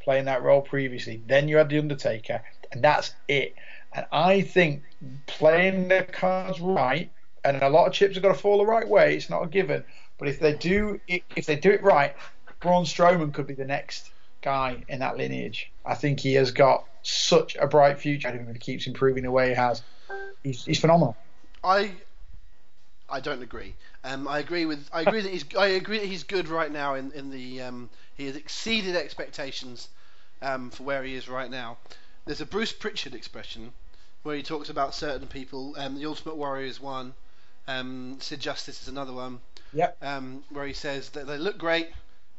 playing 0.03 0.25
that 0.25 0.43
role 0.43 0.61
previously. 0.61 1.21
Then 1.27 1.47
you 1.47 1.57
had 1.57 1.69
The 1.69 1.79
Undertaker, 1.79 2.41
and 2.71 2.83
that's 2.83 3.13
it. 3.27 3.55
And 3.93 4.05
I 4.11 4.41
think 4.41 4.83
playing 5.27 5.87
the 5.87 6.03
cards 6.03 6.59
right, 6.59 7.11
and 7.43 7.61
a 7.61 7.69
lot 7.69 7.87
of 7.87 7.93
chips 7.93 8.15
have 8.15 8.23
got 8.23 8.33
to 8.33 8.39
fall 8.39 8.57
the 8.57 8.65
right 8.65 8.87
way. 8.87 9.15
It's 9.15 9.29
not 9.29 9.43
a 9.43 9.47
given, 9.47 9.83
but 10.17 10.27
if 10.27 10.39
they 10.39 10.53
do, 10.53 10.99
if 11.07 11.45
they 11.45 11.55
do 11.55 11.71
it 11.71 11.83
right, 11.83 12.15
Braun 12.59 12.85
Strowman 12.85 13.33
could 13.33 13.47
be 13.47 13.53
the 13.53 13.65
next 13.65 14.11
guy 14.41 14.83
in 14.87 14.99
that 14.99 15.17
lineage. 15.17 15.71
I 15.85 15.95
think 15.95 16.19
he 16.19 16.33
has 16.35 16.51
got 16.51 16.85
such 17.01 17.55
a 17.55 17.67
bright 17.67 17.99
future. 17.99 18.29
I 18.29 18.53
he 18.53 18.59
keeps 18.59 18.87
improving 18.87 19.23
the 19.23 19.31
way 19.31 19.49
he 19.49 19.55
has. 19.55 19.83
He's, 20.43 20.65
he's 20.65 20.79
phenomenal. 20.79 21.17
I 21.63 21.91
I 23.13 23.19
don't 23.19 23.43
agree. 23.43 23.75
Um, 24.03 24.27
I 24.27 24.39
agree 24.39 24.65
with 24.65 24.89
I 24.91 25.01
agree 25.01 25.21
that 25.21 25.31
he's 25.31 25.45
I 25.55 25.67
agree 25.67 25.99
that 25.99 26.07
he's 26.07 26.23
good 26.23 26.47
right 26.49 26.71
now 26.71 26.95
in 26.95 27.11
in 27.11 27.29
the 27.29 27.61
um, 27.61 27.91
he 28.15 28.25
has 28.25 28.35
exceeded 28.35 28.95
expectations 28.95 29.87
um, 30.41 30.71
for 30.71 30.81
where 30.81 31.03
he 31.03 31.13
is 31.13 31.29
right 31.29 31.51
now. 31.51 31.77
There's 32.25 32.41
a 32.41 32.45
Bruce 32.45 32.73
Prichard 32.73 33.13
expression 33.13 33.71
where 34.23 34.35
he 34.35 34.41
talks 34.41 34.69
about 34.69 34.95
certain 34.95 35.27
people. 35.27 35.75
Um, 35.77 35.95
the 35.95 36.07
Ultimate 36.07 36.37
Warrior 36.37 36.65
is 36.65 36.81
one. 36.81 37.13
Um, 37.67 38.17
Sid 38.19 38.39
Justice 38.39 38.81
is 38.81 38.87
another 38.87 39.13
one. 39.13 39.41
Yep. 39.73 39.97
Um, 40.01 40.43
where 40.49 40.65
he 40.65 40.73
says 40.73 41.09
that 41.11 41.27
they 41.27 41.37
look 41.37 41.59
great, 41.59 41.89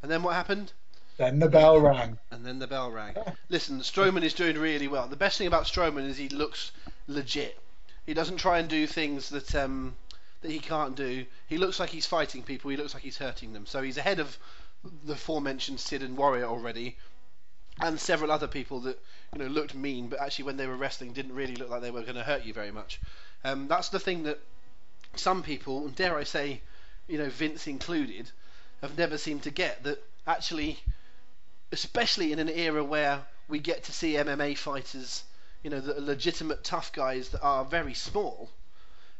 and 0.02 0.10
then 0.10 0.24
what 0.24 0.34
happened? 0.34 0.72
Then 1.18 1.38
the 1.38 1.48
bell 1.48 1.78
rang. 1.78 2.18
And 2.32 2.44
then 2.44 2.58
the 2.58 2.66
bell 2.66 2.90
rang. 2.90 3.14
Listen, 3.48 3.78
Strowman 3.78 4.24
is 4.24 4.34
doing 4.34 4.58
really 4.58 4.88
well. 4.88 5.06
The 5.06 5.14
best 5.14 5.38
thing 5.38 5.46
about 5.46 5.66
Strowman 5.66 6.08
is 6.08 6.16
he 6.16 6.28
looks 6.28 6.72
legit. 7.06 7.60
He 8.06 8.12
doesn't 8.12 8.38
try 8.38 8.58
and 8.58 8.68
do 8.68 8.88
things 8.88 9.28
that 9.30 9.54
um, 9.54 9.94
that 10.44 10.52
he 10.52 10.58
can't 10.58 10.94
do. 10.94 11.24
He 11.46 11.56
looks 11.56 11.80
like 11.80 11.88
he's 11.88 12.04
fighting 12.04 12.42
people. 12.42 12.70
He 12.70 12.76
looks 12.76 12.92
like 12.92 13.02
he's 13.02 13.16
hurting 13.16 13.54
them. 13.54 13.64
So 13.64 13.80
he's 13.80 13.96
ahead 13.96 14.20
of 14.20 14.38
the 15.04 15.14
aforementioned 15.14 15.80
Sid 15.80 16.02
and 16.02 16.18
Warrior 16.18 16.44
already, 16.44 16.98
and 17.80 17.98
several 17.98 18.30
other 18.30 18.46
people 18.46 18.80
that 18.80 19.02
you 19.32 19.38
know 19.38 19.46
looked 19.46 19.74
mean, 19.74 20.08
but 20.08 20.20
actually 20.20 20.44
when 20.44 20.58
they 20.58 20.66
were 20.66 20.76
wrestling 20.76 21.14
didn't 21.14 21.34
really 21.34 21.56
look 21.56 21.70
like 21.70 21.80
they 21.80 21.90
were 21.90 22.02
going 22.02 22.16
to 22.16 22.22
hurt 22.22 22.44
you 22.44 22.52
very 22.52 22.70
much. 22.70 23.00
Um, 23.42 23.68
that's 23.68 23.88
the 23.88 23.98
thing 23.98 24.24
that 24.24 24.38
some 25.16 25.42
people, 25.42 25.86
and 25.86 25.96
dare 25.96 26.18
I 26.18 26.24
say, 26.24 26.60
you 27.08 27.16
know 27.16 27.30
Vince 27.30 27.66
included, 27.66 28.30
have 28.82 28.98
never 28.98 29.16
seemed 29.16 29.44
to 29.44 29.50
get. 29.50 29.82
That 29.84 30.04
actually, 30.26 30.78
especially 31.72 32.32
in 32.32 32.38
an 32.38 32.50
era 32.50 32.84
where 32.84 33.22
we 33.48 33.60
get 33.60 33.84
to 33.84 33.92
see 33.92 34.12
MMA 34.12 34.58
fighters, 34.58 35.24
you 35.62 35.70
know, 35.70 35.80
the 35.80 36.02
legitimate 36.02 36.64
tough 36.64 36.92
guys 36.92 37.30
that 37.30 37.40
are 37.40 37.64
very 37.64 37.94
small 37.94 38.50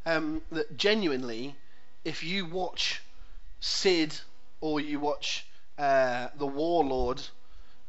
um, 0.06 0.42
that 0.52 0.76
genuinely, 0.76 1.56
if 2.04 2.22
you 2.22 2.46
watch 2.46 3.02
Sid 3.60 4.20
or 4.60 4.80
you 4.80 5.00
watch 5.00 5.46
uh, 5.78 6.28
the 6.36 6.46
Warlord 6.46 7.22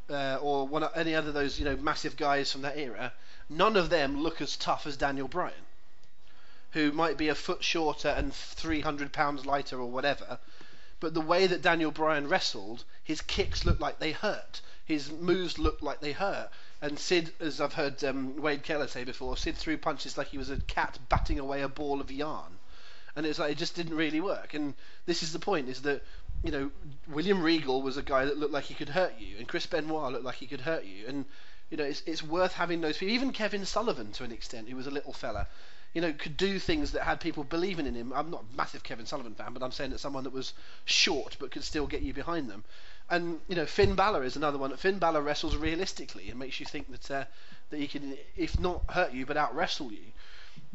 uh, 0.10 0.38
or 0.42 0.68
one 0.68 0.88
any 0.96 1.16
other 1.16 1.30
of 1.30 1.34
those 1.34 1.60
you 1.60 1.66
know 1.66 1.76
massive 1.78 2.16
guys 2.16 2.52
from 2.52 2.62
that 2.62 2.78
era, 2.78 3.14
none 3.50 3.76
of 3.76 3.90
them 3.90 4.22
look 4.22 4.42
as 4.42 4.56
tough 4.56 4.88
as 4.88 4.98
Daniel 4.98 5.28
Bryan, 5.28 5.66
who 6.72 6.92
might 6.92 7.18
be 7.18 7.28
a 7.28 7.36
foot 7.36 7.64
shorter 7.64 8.10
and 8.10 8.34
300 8.34 9.12
pounds 9.12 9.46
lighter 9.46 9.80
or 9.80 9.90
whatever. 9.90 10.40
But 11.00 11.14
the 11.14 11.22
way 11.22 11.46
that 11.48 11.62
Daniel 11.62 11.92
Bryan 11.92 12.28
wrestled, 12.28 12.86
his 13.04 13.22
kicks 13.22 13.66
looked 13.66 13.82
like 13.82 14.00
they 14.00 14.14
hurt. 14.14 14.62
His 14.86 15.12
moves 15.12 15.60
looked 15.60 15.84
like 15.84 16.00
they 16.00 16.14
hurt. 16.14 16.50
And 16.86 17.00
Sid, 17.00 17.34
as 17.40 17.60
I've 17.60 17.74
heard 17.74 18.04
um, 18.04 18.40
Wade 18.40 18.62
Keller 18.62 18.88
say 18.88 19.06
before, 19.06 19.36
Sid 19.38 19.58
threw 19.58 19.76
punches 19.76 20.20
like 20.20 20.28
he 20.28 20.38
was 20.38 20.52
a 20.52 20.58
cat 20.58 21.00
batting 21.10 21.40
away 21.40 21.64
a 21.64 21.68
ball 21.68 22.00
of 22.00 22.12
yarn, 22.12 22.60
and 23.16 23.26
it's 23.26 23.40
like 23.40 23.52
it 23.54 23.58
just 23.58 23.76
didn't 23.76 23.96
really 23.96 24.22
work. 24.22 24.54
And 24.54 24.76
this 25.08 25.24
is 25.24 25.34
the 25.34 25.40
point: 25.40 25.68
is 25.68 25.82
that 25.82 26.04
you 26.44 26.52
know 26.52 26.70
William 27.08 27.42
Regal 27.42 27.82
was 27.82 27.98
a 27.98 28.04
guy 28.04 28.26
that 28.26 28.38
looked 28.38 28.54
like 28.54 28.66
he 28.66 28.76
could 28.76 28.90
hurt 28.90 29.14
you, 29.18 29.36
and 29.40 29.48
Chris 29.48 29.66
Benoit 29.66 30.12
looked 30.12 30.26
like 30.26 30.36
he 30.36 30.46
could 30.46 30.62
hurt 30.62 30.86
you, 30.86 31.08
and 31.08 31.26
you 31.72 31.78
know 31.78 31.86
it's 31.86 32.04
it's 32.06 32.22
worth 32.22 32.54
having 32.54 32.82
those 32.82 33.00
people. 33.00 33.16
Even 33.16 33.34
Kevin 33.34 33.66
Sullivan, 33.66 34.12
to 34.12 34.24
an 34.24 34.32
extent, 34.32 34.70
who 34.70 34.76
was 34.76 34.86
a 34.86 34.92
little 34.92 35.12
fella, 35.14 35.48
you 35.96 36.02
know, 36.02 36.14
could 36.14 36.38
do 36.38 36.60
things 36.60 36.92
that 36.92 37.02
had 37.02 37.20
people 37.20 37.44
believing 37.44 37.88
in 37.88 37.96
him. 37.96 38.14
I'm 38.14 38.30
not 38.30 38.44
a 38.44 38.56
massive 38.58 38.84
Kevin 38.84 39.08
Sullivan 39.08 39.34
fan, 39.34 39.54
but 39.54 39.64
I'm 39.64 39.72
saying 39.72 39.90
that 39.90 40.00
someone 40.02 40.26
that 40.26 40.34
was 40.34 40.54
short 40.84 41.38
but 41.40 41.50
could 41.50 41.64
still 41.64 41.88
get 41.88 42.04
you 42.04 42.14
behind 42.14 42.48
them. 42.48 42.64
And 43.10 43.40
you 43.48 43.56
know, 43.56 43.66
Finn 43.66 43.96
Balor 43.96 44.24
is 44.24 44.36
another 44.36 44.58
one. 44.58 44.76
Finn 44.78 44.98
Balor 44.98 45.22
wrestles 45.22 45.56
realistically 45.56 46.30
and 46.30 46.40
makes 46.40 46.60
you 46.60 46.66
think 46.66 46.90
that 46.92 47.12
uh, 47.12 47.26
that 47.70 47.80
he 47.80 47.88
can, 47.88 48.18
if 48.36 48.60
not 48.60 48.84
hurt 48.90 49.14
you, 49.14 49.26
but 49.26 49.38
out 49.38 49.56
wrestle 49.56 49.92
you. 49.92 50.06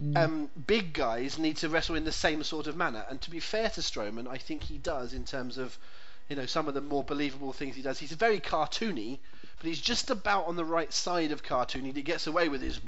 Mm. 0.01 0.17
Um, 0.17 0.51
big 0.67 0.93
guys 0.93 1.39
need 1.39 1.57
to 1.59 1.69
wrestle 1.69 1.97
in 1.97 2.05
the 2.05 2.13
same 2.13 2.43
sort 2.43 2.67
of 2.67 2.77
manner. 2.77 3.05
And 3.09 3.21
to 3.23 3.31
be 3.31 3.41
fair 3.41 3.69
to 3.71 3.81
Strowman, 3.81 4.29
I 4.29 4.39
think 4.39 4.63
he 4.63 4.79
does 4.79 5.13
in 5.13 5.25
terms 5.25 5.59
of, 5.59 5.79
you 6.29 6.37
know, 6.37 6.47
some 6.47 6.69
of 6.69 6.75
the 6.75 6.81
more 6.81 7.05
believable 7.05 7.53
things 7.53 7.77
he 7.77 7.83
does. 7.83 7.99
He's 7.99 8.13
very 8.13 8.41
cartoony, 8.41 9.19
but 9.61 9.69
he's 9.69 9.81
just 9.81 10.09
about 10.11 10.47
on 10.47 10.57
the 10.57 10.65
right 10.65 10.91
side 10.91 11.33
of 11.33 11.43
cartoony. 11.43 11.95
He 11.95 12.03
gets 12.03 12.27
away 12.27 12.49
with 12.49 12.63
his. 12.63 12.81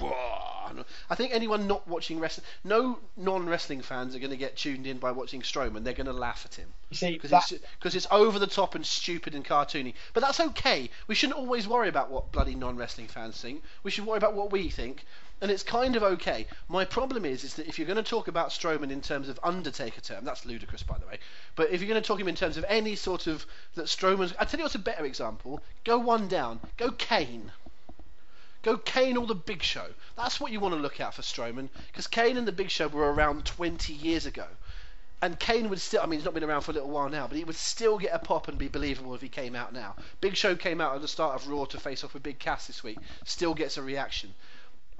I 1.10 1.14
think 1.14 1.34
anyone 1.34 1.66
not 1.66 1.86
watching 1.86 2.18
wrestling, 2.18 2.46
no 2.64 2.98
non-wrestling 3.14 3.82
fans 3.82 4.16
are 4.16 4.18
going 4.18 4.30
to 4.30 4.38
get 4.38 4.56
tuned 4.56 4.86
in 4.86 4.96
by 4.96 5.12
watching 5.12 5.42
Strowman. 5.42 5.84
They're 5.84 5.92
going 5.92 6.06
to 6.06 6.14
laugh 6.14 6.46
at 6.46 6.54
him 6.54 6.68
because 6.88 7.30
it's, 7.84 7.94
it's 7.94 8.06
over 8.10 8.38
the 8.38 8.46
top 8.46 8.74
and 8.74 8.86
stupid 8.86 9.34
and 9.34 9.44
cartoony. 9.44 9.92
But 10.14 10.22
that's 10.22 10.40
okay. 10.40 10.88
We 11.08 11.14
shouldn't 11.14 11.38
always 11.38 11.68
worry 11.68 11.88
about 11.88 12.10
what 12.10 12.32
bloody 12.32 12.54
non-wrestling 12.54 13.08
fans 13.08 13.38
think. 13.38 13.62
We 13.82 13.90
should 13.90 14.06
worry 14.06 14.16
about 14.16 14.32
what 14.32 14.50
we 14.50 14.70
think 14.70 15.04
and 15.42 15.50
it's 15.50 15.64
kind 15.64 15.96
of 15.96 16.04
okay. 16.04 16.46
My 16.68 16.84
problem 16.84 17.24
is, 17.24 17.42
is 17.42 17.54
that 17.54 17.66
if 17.66 17.76
you're 17.76 17.86
going 17.86 17.96
to 17.96 18.08
talk 18.08 18.28
about 18.28 18.50
Strowman 18.50 18.92
in 18.92 19.00
terms 19.00 19.28
of 19.28 19.40
Undertaker 19.42 20.00
term, 20.00 20.24
that's 20.24 20.46
ludicrous, 20.46 20.84
by 20.84 20.96
the 20.98 21.06
way. 21.06 21.18
But 21.56 21.70
if 21.70 21.80
you're 21.80 21.88
going 21.88 22.00
to 22.00 22.06
talk 22.06 22.20
him 22.20 22.28
in 22.28 22.36
terms 22.36 22.56
of 22.56 22.64
any 22.68 22.94
sort 22.94 23.26
of 23.26 23.44
that 23.74 23.86
Strowman's, 23.86 24.32
I 24.38 24.44
tell 24.44 24.58
you 24.58 24.64
what's 24.64 24.76
a 24.76 24.78
better 24.78 25.04
example. 25.04 25.60
Go 25.82 25.98
one 25.98 26.28
down. 26.28 26.60
Go 26.76 26.92
Kane. 26.92 27.50
Go 28.62 28.76
Kane 28.76 29.16
or 29.16 29.26
the 29.26 29.34
Big 29.34 29.64
Show. 29.64 29.86
That's 30.16 30.38
what 30.38 30.52
you 30.52 30.60
want 30.60 30.76
to 30.76 30.80
look 30.80 31.00
at 31.00 31.14
for 31.14 31.22
Strowman, 31.22 31.70
because 31.88 32.06
Kane 32.06 32.36
and 32.36 32.46
the 32.46 32.52
Big 32.52 32.70
Show 32.70 32.86
were 32.86 33.12
around 33.12 33.44
20 33.44 33.92
years 33.92 34.26
ago. 34.26 34.46
And 35.20 35.38
Kane 35.40 35.68
would 35.70 35.80
still, 35.80 36.02
I 36.02 36.06
mean, 36.06 36.20
he's 36.20 36.24
not 36.24 36.34
been 36.34 36.44
around 36.44 36.60
for 36.60 36.70
a 36.70 36.74
little 36.74 36.90
while 36.90 37.08
now, 37.08 37.26
but 37.26 37.36
he 37.36 37.42
would 37.42 37.56
still 37.56 37.98
get 37.98 38.14
a 38.14 38.20
pop 38.20 38.46
and 38.46 38.58
be 38.58 38.68
believable 38.68 39.14
if 39.16 39.20
he 39.20 39.28
came 39.28 39.56
out 39.56 39.72
now. 39.72 39.96
Big 40.20 40.36
Show 40.36 40.54
came 40.54 40.80
out 40.80 40.94
at 40.94 41.00
the 41.00 41.08
start 41.08 41.34
of 41.34 41.48
Raw 41.48 41.64
to 41.64 41.80
face 41.80 42.04
off 42.04 42.14
with 42.14 42.22
Big 42.22 42.38
Cass 42.38 42.68
this 42.68 42.84
week, 42.84 42.98
still 43.24 43.54
gets 43.54 43.76
a 43.76 43.82
reaction. 43.82 44.34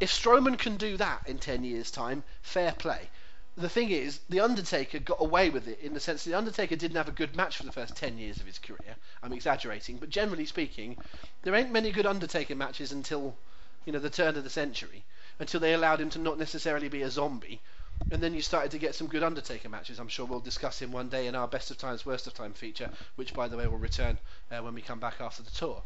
If 0.02 0.10
Strowman 0.10 0.58
can 0.58 0.78
do 0.78 0.96
that 0.96 1.22
in 1.26 1.38
10 1.38 1.62
years' 1.62 1.92
time, 1.92 2.24
fair 2.42 2.72
play. 2.72 3.08
The 3.56 3.68
thing 3.68 3.90
is, 3.90 4.18
The 4.28 4.40
Undertaker 4.40 4.98
got 4.98 5.20
away 5.20 5.48
with 5.48 5.68
it 5.68 5.78
in 5.78 5.94
the 5.94 6.00
sense 6.00 6.24
that 6.24 6.30
The 6.30 6.36
Undertaker 6.36 6.74
didn't 6.74 6.96
have 6.96 7.06
a 7.06 7.12
good 7.12 7.36
match 7.36 7.56
for 7.56 7.62
the 7.62 7.70
first 7.70 7.94
10 7.94 8.18
years 8.18 8.40
of 8.40 8.46
his 8.46 8.58
career. 8.58 8.96
I'm 9.22 9.32
exaggerating, 9.32 9.98
but 9.98 10.10
generally 10.10 10.44
speaking, 10.44 10.96
there 11.42 11.54
ain't 11.54 11.70
many 11.70 11.92
good 11.92 12.04
Undertaker 12.04 12.56
matches 12.56 12.90
until, 12.90 13.36
you 13.84 13.92
know, 13.92 14.00
the 14.00 14.10
turn 14.10 14.36
of 14.36 14.42
the 14.42 14.50
century, 14.50 15.04
until 15.38 15.60
they 15.60 15.72
allowed 15.72 16.00
him 16.00 16.10
to 16.10 16.18
not 16.18 16.36
necessarily 16.36 16.88
be 16.88 17.02
a 17.02 17.08
zombie. 17.08 17.60
And 18.10 18.20
then 18.20 18.34
you 18.34 18.42
started 18.42 18.72
to 18.72 18.78
get 18.78 18.96
some 18.96 19.06
good 19.06 19.22
Undertaker 19.22 19.68
matches. 19.68 20.00
I'm 20.00 20.08
sure 20.08 20.26
we'll 20.26 20.40
discuss 20.40 20.82
him 20.82 20.90
one 20.90 21.10
day 21.10 21.28
in 21.28 21.36
our 21.36 21.46
Best 21.46 21.70
of 21.70 21.78
Times, 21.78 22.04
Worst 22.04 22.26
of 22.26 22.34
Time 22.34 22.54
feature, 22.54 22.90
which, 23.14 23.34
by 23.34 23.46
the 23.46 23.56
way, 23.56 23.68
will 23.68 23.78
return 23.78 24.18
uh, 24.50 24.58
when 24.62 24.74
we 24.74 24.82
come 24.82 24.98
back 24.98 25.20
after 25.20 25.44
the 25.44 25.52
tour. 25.52 25.80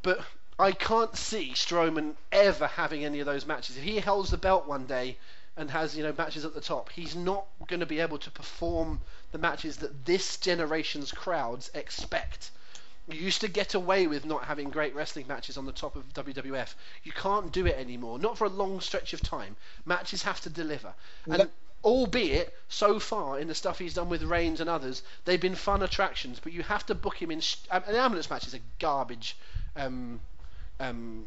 But 0.00 0.24
I 0.58 0.70
can't 0.72 1.16
see 1.16 1.52
Strowman 1.54 2.14
ever 2.30 2.68
having 2.68 3.04
any 3.04 3.18
of 3.18 3.26
those 3.26 3.44
matches. 3.44 3.76
If 3.76 3.82
he 3.82 3.98
holds 3.98 4.30
the 4.30 4.36
belt 4.36 4.66
one 4.66 4.86
day 4.86 5.16
and 5.56 5.70
has 5.70 5.96
you 5.96 6.02
know 6.04 6.14
matches 6.16 6.44
at 6.44 6.54
the 6.54 6.60
top, 6.60 6.90
he's 6.90 7.16
not 7.16 7.46
going 7.66 7.80
to 7.80 7.86
be 7.86 7.98
able 7.98 8.18
to 8.18 8.30
perform 8.30 9.00
the 9.32 9.38
matches 9.38 9.78
that 9.78 10.04
this 10.04 10.36
generation's 10.36 11.10
crowds 11.10 11.70
expect. 11.74 12.52
You 13.08 13.20
used 13.20 13.40
to 13.40 13.48
get 13.48 13.74
away 13.74 14.06
with 14.06 14.24
not 14.24 14.44
having 14.44 14.70
great 14.70 14.94
wrestling 14.94 15.26
matches 15.26 15.58
on 15.58 15.66
the 15.66 15.72
top 15.72 15.96
of 15.96 16.14
WWF. 16.14 16.74
You 17.02 17.12
can't 17.12 17.52
do 17.52 17.66
it 17.66 17.76
anymore, 17.76 18.18
not 18.18 18.38
for 18.38 18.44
a 18.44 18.48
long 18.48 18.80
stretch 18.80 19.12
of 19.12 19.20
time. 19.20 19.56
Matches 19.84 20.22
have 20.22 20.40
to 20.42 20.50
deliver. 20.50 20.94
And 21.26 21.50
albeit 21.84 22.54
so 22.68 22.98
far 22.98 23.38
in 23.38 23.48
the 23.48 23.54
stuff 23.54 23.78
he's 23.78 23.94
done 23.94 24.08
with 24.08 24.22
Reigns 24.22 24.60
and 24.60 24.70
others, 24.70 25.02
they've 25.24 25.40
been 25.40 25.54
fun 25.54 25.82
attractions. 25.82 26.40
But 26.40 26.52
you 26.52 26.62
have 26.62 26.86
to 26.86 26.94
book 26.94 27.20
him 27.20 27.30
in. 27.30 27.40
Sh- 27.40 27.56
an 27.70 27.82
ambulance 27.94 28.30
match 28.30 28.46
is 28.46 28.54
a 28.54 28.60
garbage. 28.78 29.36
Um, 29.76 30.20
um, 30.80 31.26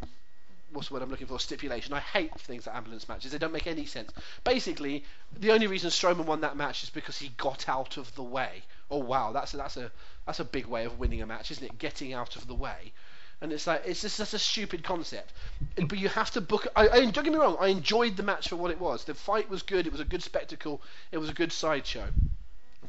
what's 0.72 0.90
the 0.90 0.94
word 0.94 1.04
I'm 1.04 1.10
looking 1.10 1.28
for? 1.28 1.40
Stipulation. 1.40 1.94
I 1.94 2.00
hate 2.00 2.38
things 2.40 2.68
like 2.68 2.76
ambulance 2.76 3.08
matches. 3.08 3.32
They 3.32 3.38
don't 3.38 3.54
make 3.54 3.68
any 3.68 3.86
sense. 3.86 4.12
Basically, 4.44 5.04
the 5.40 5.52
only 5.52 5.68
reason 5.68 5.90
Strowman 5.90 6.26
won 6.26 6.42
that 6.42 6.58
match 6.58 6.84
is 6.84 6.90
because 6.90 7.18
he 7.18 7.30
got 7.38 7.68
out 7.70 7.98
of 7.98 8.14
the 8.16 8.24
way. 8.24 8.64
Oh 8.90 9.00
wow, 9.00 9.32
that's 9.32 9.54
a, 9.54 9.58
that's 9.58 9.78
a 9.78 9.92
that's 10.26 10.40
a 10.40 10.46
big 10.46 10.66
way 10.66 10.86
of 10.86 11.00
winning 11.00 11.22
a 11.22 11.26
match, 11.26 11.52
isn't 11.52 11.64
it? 11.66 11.78
Getting 11.80 12.14
out 12.14 12.36
of 12.36 12.48
the 12.48 12.56
way. 12.56 12.94
And 13.40 13.54
it's 13.54 13.68
like 13.68 13.84
it's 13.86 14.02
just 14.02 14.16
such 14.16 14.34
a 14.34 14.40
stupid 14.40 14.84
concept. 14.84 15.32
But 15.76 16.00
you 16.00 16.10
have 16.10 16.32
to 16.32 16.42
book. 16.42 16.68
I, 16.76 16.90
I 16.90 17.00
don't 17.02 17.24
get 17.24 17.34
me 17.34 17.40
wrong. 17.40 17.58
I 17.60 17.68
enjoyed 17.68 18.18
the 18.18 18.24
match 18.24 18.50
for 18.50 18.56
what 18.56 18.72
it 18.72 18.80
was. 18.80 19.04
The 19.04 19.14
fight 19.14 19.50
was 19.50 19.62
good. 19.62 19.86
It 19.86 19.92
was 19.92 20.02
a 20.02 20.06
good 20.06 20.24
spectacle. 20.24 20.82
It 21.12 21.18
was 21.18 21.30
a 21.30 21.34
good 21.34 21.52
sideshow. 21.52 22.08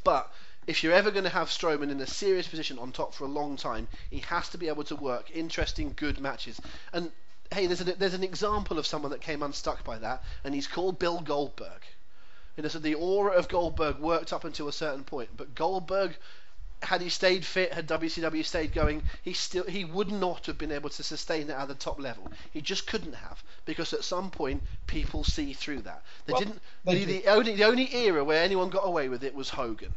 But 0.04 0.32
if 0.68 0.84
you're 0.84 0.92
ever 0.92 1.10
going 1.10 1.24
to 1.24 1.30
have 1.30 1.48
Strowman 1.48 1.90
in 1.90 1.98
a 2.00 2.06
serious 2.06 2.46
position 2.46 2.78
on 2.78 2.92
top 2.92 3.14
for 3.14 3.24
a 3.24 3.28
long 3.28 3.56
time, 3.56 3.88
he 4.10 4.18
has 4.18 4.50
to 4.50 4.58
be 4.58 4.68
able 4.68 4.84
to 4.84 4.96
work 4.96 5.30
interesting, 5.34 5.94
good 5.96 6.20
matches. 6.20 6.60
And 6.92 7.10
hey, 7.50 7.66
there's 7.66 7.80
an, 7.80 7.94
there's 7.98 8.12
an 8.12 8.22
example 8.22 8.78
of 8.78 8.86
someone 8.86 9.10
that 9.12 9.22
came 9.22 9.42
unstuck 9.42 9.82
by 9.82 9.96
that, 9.98 10.22
and 10.44 10.54
he's 10.54 10.66
called 10.66 10.98
Bill 10.98 11.20
Goldberg. 11.20 11.82
You 12.54 12.62
know, 12.62 12.68
so 12.68 12.78
the 12.78 12.94
aura 12.96 13.32
of 13.32 13.48
Goldberg 13.48 13.98
worked 13.98 14.30
up 14.32 14.44
until 14.44 14.68
a 14.68 14.72
certain 14.72 15.04
point, 15.04 15.30
but 15.34 15.54
Goldberg, 15.54 16.16
had 16.82 17.00
he 17.00 17.08
stayed 17.08 17.46
fit, 17.46 17.72
had 17.72 17.88
WCW 17.88 18.44
stayed 18.44 18.74
going, 18.74 19.04
he 19.22 19.32
still 19.32 19.64
he 19.64 19.86
would 19.86 20.12
not 20.12 20.44
have 20.44 20.58
been 20.58 20.72
able 20.72 20.90
to 20.90 21.02
sustain 21.02 21.48
it 21.48 21.54
at 21.56 21.68
the 21.68 21.74
top 21.76 21.98
level. 21.98 22.30
He 22.52 22.60
just 22.60 22.86
couldn't 22.86 23.14
have 23.14 23.42
because 23.64 23.94
at 23.94 24.04
some 24.04 24.30
point 24.30 24.62
people 24.86 25.24
see 25.24 25.54
through 25.54 25.80
that. 25.82 26.02
They 26.26 26.34
Well, 26.34 26.40
didn't. 26.40 26.60
they 26.84 27.04
The, 27.06 27.20
the 27.20 27.26
only 27.28 27.54
the 27.54 27.64
only 27.64 27.94
era 27.94 28.22
where 28.22 28.42
anyone 28.42 28.68
got 28.68 28.86
away 28.86 29.08
with 29.08 29.24
it 29.24 29.34
was 29.34 29.48
Hogan. 29.50 29.94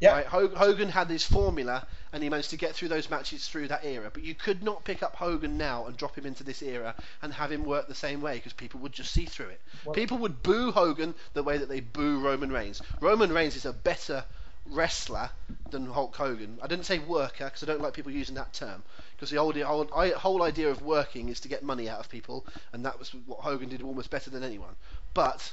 Yeah. 0.00 0.12
Right? 0.12 0.26
Hogan 0.26 0.88
had 0.88 1.08
his 1.08 1.24
formula, 1.24 1.86
and 2.12 2.22
he 2.22 2.28
managed 2.28 2.50
to 2.50 2.56
get 2.56 2.74
through 2.74 2.88
those 2.88 3.10
matches 3.10 3.46
through 3.46 3.68
that 3.68 3.84
era. 3.84 4.10
But 4.12 4.24
you 4.24 4.34
could 4.34 4.62
not 4.62 4.84
pick 4.84 5.02
up 5.02 5.14
Hogan 5.14 5.58
now 5.58 5.86
and 5.86 5.96
drop 5.96 6.16
him 6.16 6.26
into 6.26 6.42
this 6.42 6.62
era 6.62 6.94
and 7.22 7.32
have 7.34 7.52
him 7.52 7.64
work 7.64 7.86
the 7.86 7.94
same 7.94 8.20
way 8.20 8.36
because 8.36 8.54
people 8.54 8.80
would 8.80 8.92
just 8.92 9.12
see 9.12 9.26
through 9.26 9.48
it. 9.48 9.60
People 9.92 10.18
would 10.18 10.42
boo 10.42 10.72
Hogan 10.72 11.14
the 11.34 11.42
way 11.42 11.58
that 11.58 11.68
they 11.68 11.80
boo 11.80 12.18
Roman 12.20 12.50
Reigns. 12.50 12.80
Roman 13.00 13.32
Reigns 13.32 13.56
is 13.56 13.66
a 13.66 13.72
better 13.72 14.24
wrestler 14.66 15.30
than 15.70 15.86
Hulk 15.86 16.16
Hogan. 16.16 16.58
I 16.62 16.66
didn't 16.66 16.86
say 16.86 16.98
worker 16.98 17.44
because 17.44 17.62
I 17.62 17.66
don't 17.66 17.80
like 17.80 17.94
people 17.94 18.12
using 18.12 18.34
that 18.36 18.52
term. 18.52 18.82
Because 19.16 19.30
the 19.30 19.38
old, 19.38 19.58
old 19.58 19.90
I, 19.94 20.10
whole 20.10 20.42
idea 20.42 20.70
of 20.70 20.82
working 20.82 21.28
is 21.28 21.40
to 21.40 21.48
get 21.48 21.62
money 21.62 21.88
out 21.88 22.00
of 22.00 22.08
people, 22.08 22.46
and 22.72 22.84
that 22.86 22.98
was 22.98 23.14
what 23.26 23.40
Hogan 23.40 23.68
did 23.68 23.82
almost 23.82 24.10
better 24.10 24.30
than 24.30 24.42
anyone. 24.42 24.74
But 25.12 25.52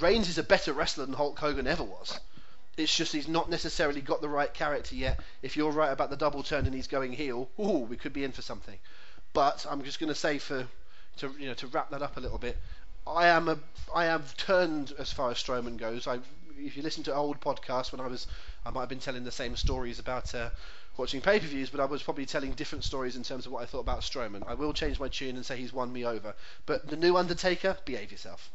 Reigns 0.00 0.28
is 0.28 0.38
a 0.38 0.42
better 0.42 0.72
wrestler 0.72 1.04
than 1.04 1.14
Hulk 1.14 1.38
Hogan 1.38 1.66
ever 1.66 1.84
was. 1.84 2.18
It's 2.76 2.94
just 2.94 3.12
he's 3.12 3.28
not 3.28 3.48
necessarily 3.48 4.00
got 4.00 4.20
the 4.20 4.28
right 4.28 4.52
character 4.52 4.94
yet. 4.94 5.20
If 5.42 5.56
you're 5.56 5.70
right 5.70 5.92
about 5.92 6.10
the 6.10 6.16
double 6.16 6.42
turn 6.42 6.66
and 6.66 6.74
he's 6.74 6.86
going 6.86 7.12
heel, 7.12 7.48
ooh, 7.58 7.86
we 7.88 7.96
could 7.96 8.12
be 8.12 8.24
in 8.24 8.32
for 8.32 8.42
something. 8.42 8.78
But 9.32 9.66
I'm 9.68 9.82
just 9.82 9.98
going 9.98 10.08
to 10.08 10.14
say 10.14 10.38
for 10.38 10.66
to 11.18 11.34
you 11.38 11.48
know 11.48 11.54
to 11.54 11.66
wrap 11.68 11.90
that 11.90 12.02
up 12.02 12.16
a 12.16 12.20
little 12.20 12.38
bit, 12.38 12.58
I 13.06 13.28
am 13.28 13.48
a 13.48 13.58
I 13.94 14.04
have 14.04 14.36
turned 14.36 14.92
as 14.98 15.12
far 15.12 15.30
as 15.30 15.38
Strowman 15.38 15.78
goes. 15.78 16.06
I 16.06 16.18
if 16.58 16.76
you 16.76 16.82
listen 16.82 17.02
to 17.04 17.14
old 17.14 17.40
podcasts 17.40 17.92
when 17.92 18.00
I 18.00 18.06
was 18.06 18.26
I 18.64 18.70
might 18.70 18.80
have 18.80 18.88
been 18.88 18.98
telling 18.98 19.24
the 19.24 19.32
same 19.32 19.56
stories 19.56 19.98
about 19.98 20.34
uh, 20.34 20.50
watching 20.96 21.20
pay-per-views, 21.20 21.70
but 21.70 21.80
I 21.80 21.84
was 21.84 22.02
probably 22.02 22.26
telling 22.26 22.52
different 22.52 22.84
stories 22.84 23.16
in 23.16 23.22
terms 23.22 23.46
of 23.46 23.52
what 23.52 23.62
I 23.62 23.66
thought 23.66 23.80
about 23.80 24.00
Strowman. 24.00 24.42
I 24.46 24.54
will 24.54 24.72
change 24.72 24.98
my 24.98 25.08
tune 25.08 25.36
and 25.36 25.46
say 25.46 25.56
he's 25.56 25.72
won 25.72 25.92
me 25.92 26.04
over. 26.04 26.34
But 26.64 26.88
the 26.88 26.96
new 26.96 27.16
Undertaker, 27.16 27.76
behave 27.84 28.10
yourself. 28.10 28.50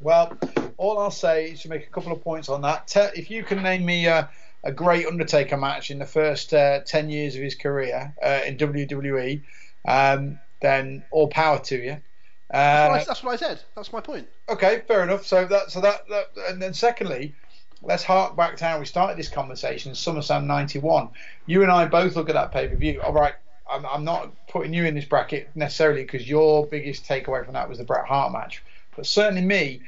Well, 0.00 0.36
all 0.76 0.98
I'll 0.98 1.10
say 1.10 1.50
is 1.52 1.62
to 1.62 1.68
make 1.68 1.86
a 1.86 1.90
couple 1.90 2.12
of 2.12 2.22
points 2.22 2.48
on 2.48 2.62
that. 2.62 2.92
If 3.14 3.30
you 3.30 3.42
can 3.42 3.62
name 3.62 3.84
me 3.84 4.06
a, 4.06 4.28
a 4.64 4.72
great 4.72 5.06
Undertaker 5.06 5.56
match 5.56 5.90
in 5.90 5.98
the 5.98 6.06
first 6.06 6.52
uh, 6.52 6.80
10 6.80 7.08
years 7.10 7.34
of 7.36 7.42
his 7.42 7.54
career 7.54 8.14
uh, 8.22 8.40
in 8.46 8.56
WWE, 8.56 9.42
um, 9.86 10.38
then 10.60 11.04
all 11.10 11.28
power 11.28 11.58
to 11.60 11.76
you. 11.76 11.96
That's, 12.50 12.88
Uh, 12.88 12.92
what 12.92 13.00
I, 13.00 13.04
that's 13.04 13.22
what 13.24 13.32
I 13.32 13.36
said. 13.36 13.60
That's 13.74 13.92
my 13.92 14.00
point. 14.00 14.28
okay, 14.48 14.82
fair 14.86 15.02
enough. 15.02 15.26
So 15.26 15.46
that, 15.46 15.70
so 15.70 15.80
that, 15.80 16.08
that, 16.08 16.26
and 16.48 16.62
then 16.62 16.74
secondly, 16.74 17.34
let's 17.82 18.04
hark 18.04 18.36
back 18.36 18.56
to 18.58 18.64
how 18.64 18.78
we 18.78 18.84
started 18.84 19.18
this 19.18 19.28
conversation, 19.28 19.92
SummerSlam 19.92 20.44
'91. 20.44 21.08
You 21.46 21.62
and 21.62 21.72
I 21.72 21.86
both 21.86 22.14
look 22.16 22.28
at 22.28 22.34
that 22.34 22.52
pay 22.52 22.68
per 22.68 22.76
view. 22.76 23.00
All 23.02 23.12
right, 23.12 23.34
I'm, 23.70 23.84
I'm 23.86 24.04
not 24.04 24.32
putting 24.48 24.72
you 24.72 24.84
in 24.84 24.94
this 24.94 25.04
bracket 25.06 25.50
necessarily 25.54 26.02
because 26.02 26.28
your 26.28 26.66
biggest 26.66 27.04
takeaway 27.04 27.44
from 27.44 27.54
that 27.54 27.68
was 27.68 27.78
the 27.78 27.84
Bret 27.84 28.06
Hart 28.06 28.32
match, 28.32 28.62
but 28.96 29.06
certainly 29.06 29.42
me. 29.42 29.82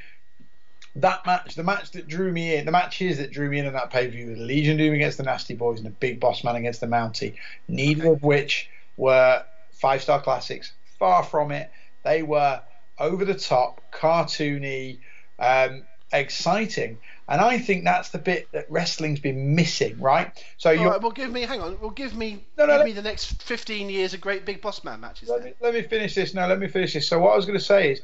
That 0.97 1.25
match, 1.27 1.55
the 1.55 1.63
match 1.63 1.93
that 1.93 2.09
drew 2.09 2.33
me 2.33 2.57
in, 2.57 2.65
the 2.65 2.73
matches 2.73 3.19
that 3.19 3.31
drew 3.31 3.49
me 3.49 3.59
in 3.61 3.67
on 3.67 3.75
that 3.75 3.91
pay 3.91 4.07
per 4.07 4.11
view, 4.11 4.35
the 4.35 4.41
Legion 4.41 4.77
Doom 4.77 4.95
against 4.95 5.19
the 5.19 5.23
Nasty 5.25 5.55
Boys 5.55 5.79
and 5.79 5.87
the 5.87 5.91
Big 5.91 6.19
Boss 6.19 6.43
Man 6.43 6.57
against 6.57 6.81
the 6.81 6.87
Mountie, 6.87 7.37
neither 7.69 8.13
of 8.13 8.23
which 8.23 8.69
were 8.97 9.45
five 9.73 10.03
star 10.03 10.21
classics. 10.21 10.73
Far 10.99 11.23
from 11.23 11.53
it. 11.53 11.71
They 12.05 12.23
were 12.23 12.61
over 12.99 13.25
the 13.25 13.35
top, 13.35 13.81
cartoony, 13.93 14.99
um, 15.39 15.85
exciting. 16.13 16.99
And 17.29 17.41
I 17.41 17.59
think 17.59 17.85
that's 17.85 18.09
the 18.09 18.19
bit 18.19 18.49
that 18.53 18.71
wrestling's 18.71 19.21
been 19.21 19.55
missing, 19.55 20.01
right? 20.01 20.33
So 20.57 20.71
you 20.71 20.89
right, 20.89 21.01
well, 21.01 21.13
give 21.13 21.31
me. 21.31 21.43
Hang 21.43 21.61
on. 21.61 21.79
Well, 21.81 21.91
give 21.91 22.17
me. 22.17 22.47
No, 22.57 22.65
no, 22.65 22.73
give 22.73 22.79
let- 22.79 22.87
me 22.87 22.93
the 22.93 23.03
next 23.03 23.43
15 23.43 23.91
years 23.91 24.15
of 24.15 24.21
great 24.21 24.45
big 24.47 24.63
boss 24.63 24.83
man 24.83 25.01
matches. 25.01 25.29
let 25.29 25.45
me, 25.45 25.53
let 25.61 25.75
me 25.75 25.83
finish 25.83 26.15
this 26.15 26.35
now. 26.35 26.47
Let 26.47 26.59
me 26.59 26.69
finish 26.69 26.95
this. 26.95 27.07
So 27.07 27.19
what 27.19 27.33
I 27.33 27.37
was 27.37 27.45
going 27.45 27.59
to 27.59 27.65
say 27.65 27.93
is, 27.93 28.01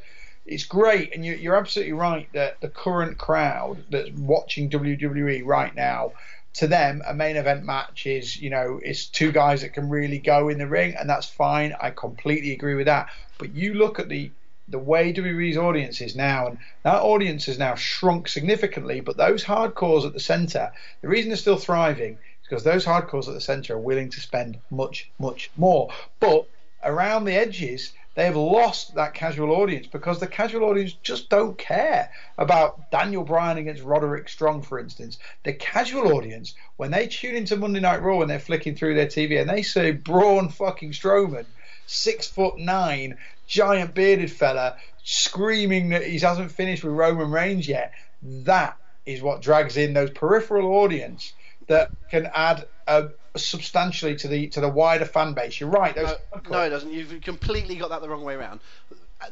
it's 0.47 0.65
great, 0.65 1.15
and 1.15 1.25
you, 1.25 1.35
you're 1.35 1.57
absolutely 1.57 1.95
right 1.95 2.29
that 2.33 2.61
the 2.61 2.69
current 2.69 3.19
crowd 3.19 3.83
that's 3.91 4.11
watching 4.11 4.69
WWE 4.69 5.45
right 5.45 5.75
now, 5.75 6.13
to 6.55 6.67
them, 6.67 7.03
a 7.07 7.15
main 7.15 7.37
event 7.37 7.65
match 7.65 8.07
is, 8.07 8.41
you 8.41 8.51
know, 8.51 8.81
it's 8.83 9.07
two 9.07 9.33
guys 9.33 9.63
that 9.63 9.71
can 9.71 9.89
really 9.89 10.19
go 10.19 10.49
in 10.49 10.59
the 10.59 10.67
ring, 10.67 10.95
and 10.99 11.09
that's 11.09 11.27
fine. 11.29 11.75
I 11.81 11.91
completely 11.91 12.53
agree 12.53 12.75
with 12.75 12.87
that. 12.87 13.09
But 13.39 13.55
you 13.55 13.75
look 13.75 13.99
at 13.99 14.09
the 14.09 14.31
the 14.69 14.79
way 14.79 15.13
WWE's 15.13 15.59
audience 15.59 16.01
is 16.01 16.17
now, 16.17 16.47
and 16.47 16.59
that 16.85 17.03
audience 17.03 17.47
has 17.47 17.59
now 17.59 17.75
shrunk 17.75 18.29
significantly. 18.29 19.01
But 19.01 19.17
those 19.17 19.45
hardcores 19.45 20.07
at 20.07 20.15
the 20.15 20.21
centre, 20.21 20.73
the 21.03 21.09
reason 21.09 21.29
they're 21.29 21.37
still 21.37 21.59
thriving 21.59 22.15
is 22.15 22.49
because 22.49 22.65
those 22.65 22.85
hardcores 22.85 23.29
at 23.29 23.35
the 23.35 23.43
centre 23.43 23.75
are 23.75 23.79
willing 23.79 24.09
to 24.11 24.21
spend 24.21 24.59
much, 24.71 25.11
much 25.19 25.51
more. 25.57 25.91
But 26.19 26.47
around 26.83 27.25
the 27.25 27.35
edges, 27.35 27.93
they 28.15 28.27
have 28.27 28.37
lost 28.37 28.95
that 28.95 29.15
casual 29.15 29.51
audience 29.51 29.87
because 29.87 30.21
the 30.21 30.27
casual 30.27 30.65
audience 30.65 30.93
just 30.93 31.29
don't 31.29 31.59
care 31.59 32.11
about 32.39 32.91
Daniel 32.91 33.25
Bryan 33.25 33.59
against 33.59 33.83
Roderick 33.83 34.29
Strong, 34.29 34.63
for 34.63 34.79
instance. 34.79 35.19
The 35.43 35.53
casual 35.53 36.13
audience, 36.13 36.55
when 36.77 36.91
they 36.91 37.09
tune 37.09 37.35
into 37.35 37.57
Monday 37.57 37.81
Night 37.81 38.03
Raw 38.03 38.21
and 38.21 38.31
they're 38.31 38.39
flicking 38.39 38.77
through 38.77 38.95
their 38.95 39.07
TV 39.07 39.41
and 39.41 39.51
they 39.51 39.63
see 39.63 39.91
Braun 39.91 40.49
fucking 40.49 40.93
Strowman, 40.93 41.47
six 41.87 42.29
foot 42.29 42.59
nine, 42.59 43.19
giant 43.47 43.95
bearded 43.95 44.31
fella, 44.31 44.77
screaming 45.03 45.91
that 45.91 46.07
he 46.07 46.19
hasn't 46.19 46.53
finished 46.53 46.85
with 46.85 46.95
Roman 46.95 47.31
Reigns 47.31 47.67
yet, 47.67 47.93
that 48.23 48.77
is 49.05 49.23
what 49.23 49.43
drags 49.43 49.77
in 49.77 49.93
those 49.93 50.11
peripheral 50.11 50.73
audience 50.73 51.33
that 51.67 51.91
can 52.11 52.31
add 52.35 52.67
uh, 52.87 53.09
substantially 53.37 54.17
to 54.17 54.29
the 54.29 54.49
to 54.49 54.61
the 54.61 54.69
wider 54.69 55.05
fan 55.05 55.35
base. 55.35 55.61
You're 55.61 55.71
right. 55.71 55.95
No, 55.97 56.17
no, 56.51 56.61
it 56.63 56.71
doesn't. 56.71 56.93
You've 56.93 57.21
completely 57.23 57.77
got 57.77 57.91
that 57.91 58.01
the 58.01 58.09
wrong 58.09 58.25
way 58.25 58.35
around. 58.35 58.61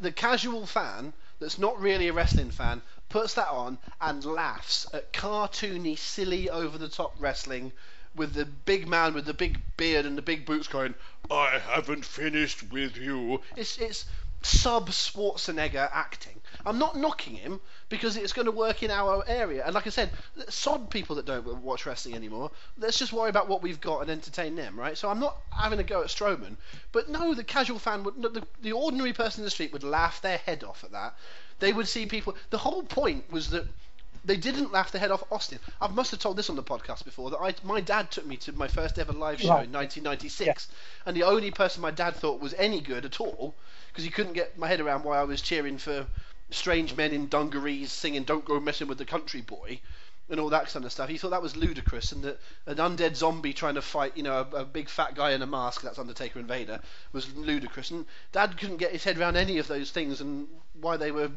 The 0.00 0.12
casual 0.12 0.66
fan 0.66 1.12
that's 1.38 1.58
not 1.58 1.80
really 1.80 2.08
a 2.08 2.12
wrestling 2.12 2.50
fan 2.50 2.82
puts 3.08 3.34
that 3.34 3.48
on 3.48 3.78
and 4.00 4.24
laughs 4.24 4.86
at 4.94 5.12
cartoony, 5.12 5.98
silly, 5.98 6.48
over-the-top 6.48 7.14
wrestling 7.18 7.72
with 8.14 8.34
the 8.34 8.44
big 8.44 8.86
man 8.86 9.14
with 9.14 9.24
the 9.24 9.34
big 9.34 9.60
beard 9.76 10.06
and 10.06 10.16
the 10.18 10.22
big 10.22 10.44
boots 10.44 10.68
going, 10.68 10.94
"I 11.30 11.58
haven't 11.58 12.04
finished 12.04 12.70
with 12.70 12.96
you." 12.96 13.42
It's 13.56 13.78
it's 13.78 14.04
sub 14.44 14.88
Schwarzenegger 14.90 15.88
acting. 15.92 16.40
I'm 16.64 16.78
not 16.78 16.96
knocking 16.96 17.34
him 17.34 17.60
because 17.88 18.16
it's 18.16 18.32
going 18.32 18.46
to 18.46 18.52
work 18.52 18.82
in 18.82 18.90
our 18.90 19.24
area. 19.26 19.64
And 19.64 19.74
like 19.74 19.86
I 19.86 19.90
said, 19.90 20.10
sod 20.48 20.90
people 20.90 21.16
that 21.16 21.24
don't 21.26 21.44
watch 21.62 21.86
wrestling 21.86 22.14
anymore. 22.14 22.50
Let's 22.78 22.98
just 22.98 23.12
worry 23.12 23.30
about 23.30 23.48
what 23.48 23.62
we've 23.62 23.80
got 23.80 24.00
and 24.02 24.10
entertain 24.10 24.54
them, 24.54 24.78
right? 24.78 24.96
So 24.96 25.08
I'm 25.08 25.18
not 25.20 25.36
having 25.50 25.78
a 25.78 25.84
go 25.84 26.02
at 26.02 26.08
Strowman, 26.08 26.56
but 26.92 27.08
no, 27.08 27.34
the 27.34 27.44
casual 27.44 27.78
fan 27.78 28.04
would, 28.04 28.20
the, 28.22 28.46
the 28.60 28.72
ordinary 28.72 29.12
person 29.12 29.40
in 29.40 29.44
the 29.44 29.50
street 29.50 29.72
would 29.72 29.82
laugh 29.84 30.20
their 30.22 30.38
head 30.38 30.62
off 30.62 30.84
at 30.84 30.92
that. 30.92 31.14
They 31.58 31.72
would 31.72 31.88
see 31.88 32.06
people. 32.06 32.36
The 32.50 32.58
whole 32.58 32.82
point 32.82 33.30
was 33.32 33.50
that 33.50 33.66
They 34.24 34.36
didn't 34.36 34.70
laugh 34.72 34.92
their 34.92 35.00
head 35.00 35.10
off 35.10 35.24
Austin. 35.32 35.58
I 35.80 35.88
must 35.88 36.12
have 36.12 36.20
told 36.20 36.36
this 36.36 36.48
on 36.48 36.54
the 36.56 36.62
podcast 36.62 37.04
before 37.04 37.30
that 37.30 37.38
I, 37.38 37.54
my 37.64 37.80
dad 37.80 38.10
took 38.12 38.24
me 38.26 38.36
to 38.38 38.52
my 38.52 38.68
first 38.68 38.98
ever 39.00 39.12
live 39.12 39.40
show 39.40 39.48
Right. 39.54 39.64
in 39.66 39.72
1996, 39.72 40.68
and 41.06 41.16
the 41.16 41.24
only 41.24 41.50
person 41.50 41.82
my 41.82 41.90
dad 41.90 42.14
thought 42.14 42.40
was 42.40 42.54
any 42.54 42.80
good 42.80 43.04
at 43.04 43.20
all, 43.20 43.54
because 43.92 44.04
he 44.04 44.10
couldn't 44.10 44.32
get 44.32 44.58
my 44.58 44.68
head 44.68 44.80
around 44.80 45.04
why 45.04 45.18
I 45.18 45.24
was 45.24 45.42
cheering 45.42 45.76
for 45.78 46.06
strange 46.50 46.96
men 46.96 47.12
in 47.12 47.28
dungarees 47.28 47.92
singing 47.92 48.24
"Don't 48.24 48.44
Go 48.44 48.58
Messing 48.58 48.88
with 48.88 48.98
the 48.98 49.04
Country 49.04 49.42
Boy." 49.42 49.80
And 50.30 50.40
all 50.40 50.48
that 50.50 50.68
kind 50.68 50.84
of 50.84 50.92
stuff. 50.92 51.10
He 51.10 51.18
thought 51.18 51.32
that 51.32 51.42
was 51.42 51.56
ludicrous, 51.56 52.12
and 52.12 52.22
that 52.22 52.40
an 52.64 52.76
undead 52.76 53.16
zombie 53.16 53.52
trying 53.52 53.74
to 53.74 53.82
fight, 53.82 54.16
you 54.16 54.22
know, 54.22 54.46
a, 54.52 54.56
a 54.58 54.64
big 54.64 54.88
fat 54.88 55.14
guy 55.14 55.32
in 55.32 55.42
a 55.42 55.46
mask, 55.46 55.82
that's 55.82 55.98
Undertaker 55.98 56.38
and 56.38 56.48
Vader, 56.48 56.80
was 57.12 57.34
ludicrous. 57.34 57.90
And 57.90 58.06
Dad 58.30 58.56
couldn't 58.56 58.78
get 58.78 58.92
his 58.92 59.04
head 59.04 59.18
around 59.18 59.36
any 59.36 59.58
of 59.58 59.68
those 59.68 59.90
things 59.90 60.22
and 60.22 60.48
why 60.80 60.96
they 60.96 61.10
were 61.10 61.30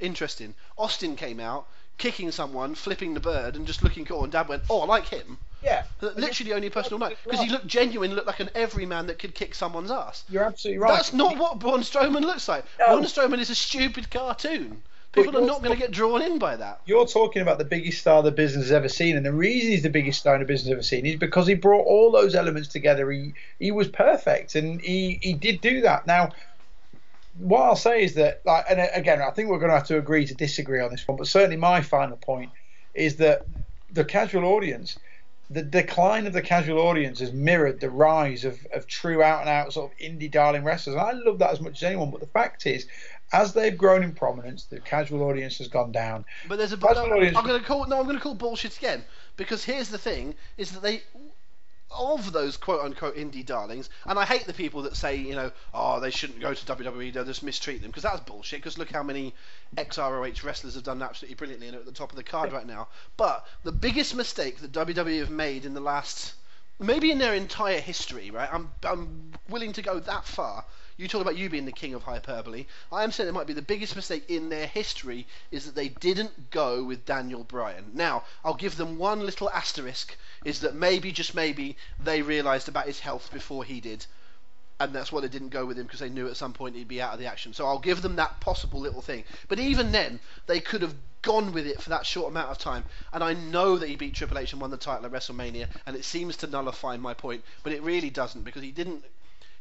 interesting. 0.00 0.54
Austin 0.76 1.14
came 1.14 1.38
out, 1.38 1.68
kicking 2.00 2.32
someone, 2.32 2.74
flipping 2.74 3.14
the 3.14 3.20
bird, 3.20 3.54
and 3.54 3.66
just 3.66 3.84
looking 3.84 4.04
cool. 4.04 4.24
And 4.24 4.32
Dad 4.32 4.48
went, 4.48 4.64
"Oh, 4.68 4.80
I 4.80 4.86
like 4.86 5.06
him." 5.06 5.38
Yeah. 5.62 5.84
Literally 6.00 6.50
the 6.50 6.56
only 6.56 6.70
person 6.70 6.94
I 6.94 7.10
know 7.10 7.14
because 7.22 7.40
he 7.40 7.50
looked 7.50 7.66
genuine, 7.66 8.14
looked 8.14 8.26
like 8.26 8.40
an 8.40 8.50
everyman 8.54 9.06
that 9.06 9.18
could 9.18 9.34
kick 9.34 9.54
someone's 9.54 9.90
ass. 9.90 10.24
You're 10.28 10.44
absolutely 10.44 10.78
right. 10.78 10.94
That's 10.94 11.12
not 11.12 11.36
what 11.36 11.58
Braun 11.58 11.80
Strowman 11.80 12.22
looks 12.22 12.48
like. 12.48 12.64
No. 12.78 12.86
Braun 12.86 13.04
Strowman 13.04 13.38
is 13.38 13.50
a 13.50 13.54
stupid 13.54 14.10
cartoon. 14.10 14.82
People 15.12 15.36
are 15.36 15.44
not 15.44 15.60
going 15.60 15.74
to 15.74 15.80
get 15.80 15.90
drawn 15.90 16.22
in 16.22 16.38
by 16.38 16.54
that. 16.54 16.80
You're 16.86 17.06
talking 17.06 17.42
about 17.42 17.58
the 17.58 17.64
biggest 17.64 17.98
star 17.98 18.22
the 18.22 18.30
business 18.30 18.66
has 18.66 18.72
ever 18.72 18.88
seen, 18.88 19.16
and 19.16 19.26
the 19.26 19.32
reason 19.32 19.72
he's 19.72 19.82
the 19.82 19.90
biggest 19.90 20.20
star 20.20 20.38
the 20.38 20.44
business 20.44 20.68
has 20.68 20.72
ever 20.72 20.82
seen 20.84 21.04
is 21.04 21.16
because 21.16 21.48
he 21.48 21.54
brought 21.54 21.84
all 21.84 22.12
those 22.12 22.36
elements 22.36 22.68
together. 22.68 23.10
He 23.10 23.34
he 23.58 23.72
was 23.72 23.88
perfect, 23.88 24.54
and 24.54 24.80
he 24.80 25.18
he 25.20 25.32
did 25.32 25.60
do 25.60 25.80
that. 25.80 26.06
Now, 26.06 26.30
what 27.40 27.62
I'll 27.62 27.76
say 27.76 28.04
is 28.04 28.14
that, 28.14 28.42
like, 28.44 28.66
and 28.68 28.80
uh, 28.80 28.86
again, 28.94 29.20
I 29.22 29.30
think 29.30 29.48
we're 29.48 29.58
going 29.58 29.70
to 29.70 29.76
have 29.76 29.86
to 29.88 29.98
agree 29.98 30.26
to 30.26 30.34
disagree 30.34 30.80
on 30.80 30.90
this 30.90 31.06
one, 31.06 31.16
but 31.16 31.26
certainly 31.26 31.56
my 31.56 31.80
final 31.80 32.16
point 32.16 32.50
is 32.94 33.16
that 33.16 33.46
the 33.92 34.04
casual 34.04 34.44
audience. 34.44 34.98
The 35.52 35.62
decline 35.62 36.28
of 36.28 36.32
the 36.32 36.42
casual 36.42 36.78
audience 36.78 37.18
has 37.18 37.32
mirrored 37.32 37.80
the 37.80 37.90
rise 37.90 38.44
of, 38.44 38.64
of 38.72 38.86
true 38.86 39.20
out 39.20 39.40
and 39.40 39.48
out 39.48 39.72
sort 39.72 39.90
of 39.90 39.98
indie 39.98 40.30
darling 40.30 40.62
wrestlers. 40.62 40.94
And 40.94 41.02
I 41.02 41.10
love 41.10 41.40
that 41.40 41.50
as 41.50 41.60
much 41.60 41.78
as 41.78 41.82
anyone. 41.82 42.12
But 42.12 42.20
the 42.20 42.28
fact 42.28 42.66
is, 42.66 42.86
as 43.32 43.52
they've 43.52 43.76
grown 43.76 44.04
in 44.04 44.12
prominence, 44.12 44.66
the 44.66 44.78
casual 44.78 45.24
audience 45.24 45.58
has 45.58 45.66
gone 45.66 45.90
down. 45.90 46.24
But 46.48 46.58
there's 46.58 46.72
a. 46.72 46.76
Casual 46.76 47.08
no, 47.08 47.16
audience- 47.16 47.36
I'm 47.36 47.44
going 47.44 47.58
to 47.58 47.66
call. 47.66 47.84
No, 47.88 47.98
I'm 47.98 48.04
going 48.04 48.16
to 48.16 48.22
call 48.22 48.34
bullshit 48.34 48.76
again 48.76 49.04
because 49.36 49.64
here's 49.64 49.88
the 49.88 49.98
thing: 49.98 50.36
is 50.56 50.70
that 50.70 50.82
they. 50.82 51.02
Of 51.92 52.32
those 52.32 52.56
quote 52.56 52.82
unquote 52.82 53.16
indie 53.16 53.44
darlings, 53.44 53.90
and 54.06 54.18
I 54.18 54.24
hate 54.24 54.46
the 54.46 54.52
people 54.52 54.82
that 54.82 54.96
say, 54.96 55.16
you 55.16 55.34
know, 55.34 55.50
oh, 55.74 55.98
they 55.98 56.10
shouldn't 56.10 56.40
go 56.40 56.54
to 56.54 56.66
WWE, 56.66 57.12
they'll 57.12 57.24
just 57.24 57.42
mistreat 57.42 57.82
them, 57.82 57.90
because 57.90 58.04
that's 58.04 58.20
bullshit, 58.20 58.60
because 58.60 58.78
look 58.78 58.90
how 58.90 59.02
many 59.02 59.34
ex-ROH 59.76 60.44
wrestlers 60.44 60.74
have 60.74 60.84
done 60.84 61.02
absolutely 61.02 61.34
brilliantly 61.34 61.66
and 61.66 61.76
are 61.76 61.80
at 61.80 61.86
the 61.86 61.92
top 61.92 62.10
of 62.10 62.16
the 62.16 62.22
card 62.22 62.52
right 62.52 62.66
now. 62.66 62.86
But 63.16 63.44
the 63.64 63.72
biggest 63.72 64.14
mistake 64.14 64.60
that 64.60 64.72
WWE 64.72 65.18
have 65.18 65.30
made 65.30 65.64
in 65.64 65.74
the 65.74 65.80
last, 65.80 66.34
maybe 66.78 67.10
in 67.10 67.18
their 67.18 67.34
entire 67.34 67.80
history, 67.80 68.30
right, 68.30 68.48
I'm, 68.52 68.70
I'm 68.84 69.32
willing 69.48 69.72
to 69.72 69.82
go 69.82 69.98
that 69.98 70.24
far, 70.24 70.64
you 71.00 71.08
talk 71.08 71.22
about 71.22 71.38
you 71.38 71.48
being 71.48 71.64
the 71.64 71.72
king 71.72 71.94
of 71.94 72.02
hyperbole. 72.02 72.66
I 72.92 73.04
am 73.04 73.10
saying 73.10 73.28
it 73.28 73.32
might 73.32 73.46
be 73.46 73.54
the 73.54 73.62
biggest 73.62 73.96
mistake 73.96 74.28
in 74.28 74.50
their 74.50 74.66
history 74.66 75.26
is 75.50 75.64
that 75.64 75.74
they 75.74 75.88
didn't 75.88 76.50
go 76.50 76.84
with 76.84 77.06
Daniel 77.06 77.42
Bryan. 77.42 77.92
Now, 77.94 78.24
I'll 78.44 78.54
give 78.54 78.76
them 78.76 78.98
one 78.98 79.24
little 79.24 79.48
asterisk 79.50 80.14
is 80.44 80.60
that 80.60 80.74
maybe, 80.74 81.10
just 81.10 81.34
maybe, 81.34 81.78
they 81.98 82.20
realised 82.20 82.68
about 82.68 82.84
his 82.84 83.00
health 83.00 83.30
before 83.32 83.64
he 83.64 83.80
did. 83.80 84.04
And 84.78 84.94
that's 84.94 85.10
why 85.10 85.22
they 85.22 85.28
didn't 85.28 85.48
go 85.48 85.64
with 85.64 85.78
him 85.78 85.86
because 85.86 86.00
they 86.00 86.10
knew 86.10 86.28
at 86.28 86.36
some 86.36 86.52
point 86.52 86.76
he'd 86.76 86.86
be 86.86 87.00
out 87.00 87.14
of 87.14 87.18
the 87.18 87.26
action. 87.26 87.54
So 87.54 87.66
I'll 87.66 87.78
give 87.78 88.02
them 88.02 88.16
that 88.16 88.40
possible 88.40 88.80
little 88.80 89.02
thing. 89.02 89.24
But 89.48 89.58
even 89.58 89.92
then, 89.92 90.20
they 90.46 90.60
could 90.60 90.82
have 90.82 90.94
gone 91.22 91.52
with 91.52 91.66
it 91.66 91.82
for 91.82 91.90
that 91.90 92.04
short 92.04 92.30
amount 92.30 92.50
of 92.50 92.58
time. 92.58 92.84
And 93.12 93.24
I 93.24 93.32
know 93.32 93.78
that 93.78 93.88
he 93.88 93.96
beat 93.96 94.14
Triple 94.14 94.38
H 94.38 94.52
and 94.52 94.60
won 94.60 94.70
the 94.70 94.76
title 94.76 95.06
at 95.06 95.12
WrestleMania, 95.12 95.68
and 95.86 95.96
it 95.96 96.04
seems 96.04 96.36
to 96.38 96.46
nullify 96.46 96.96
my 96.96 97.14
point, 97.14 97.44
but 97.62 97.72
it 97.72 97.82
really 97.82 98.10
doesn't 98.10 98.42
because 98.42 98.62
he 98.62 98.70
didn't 98.70 99.04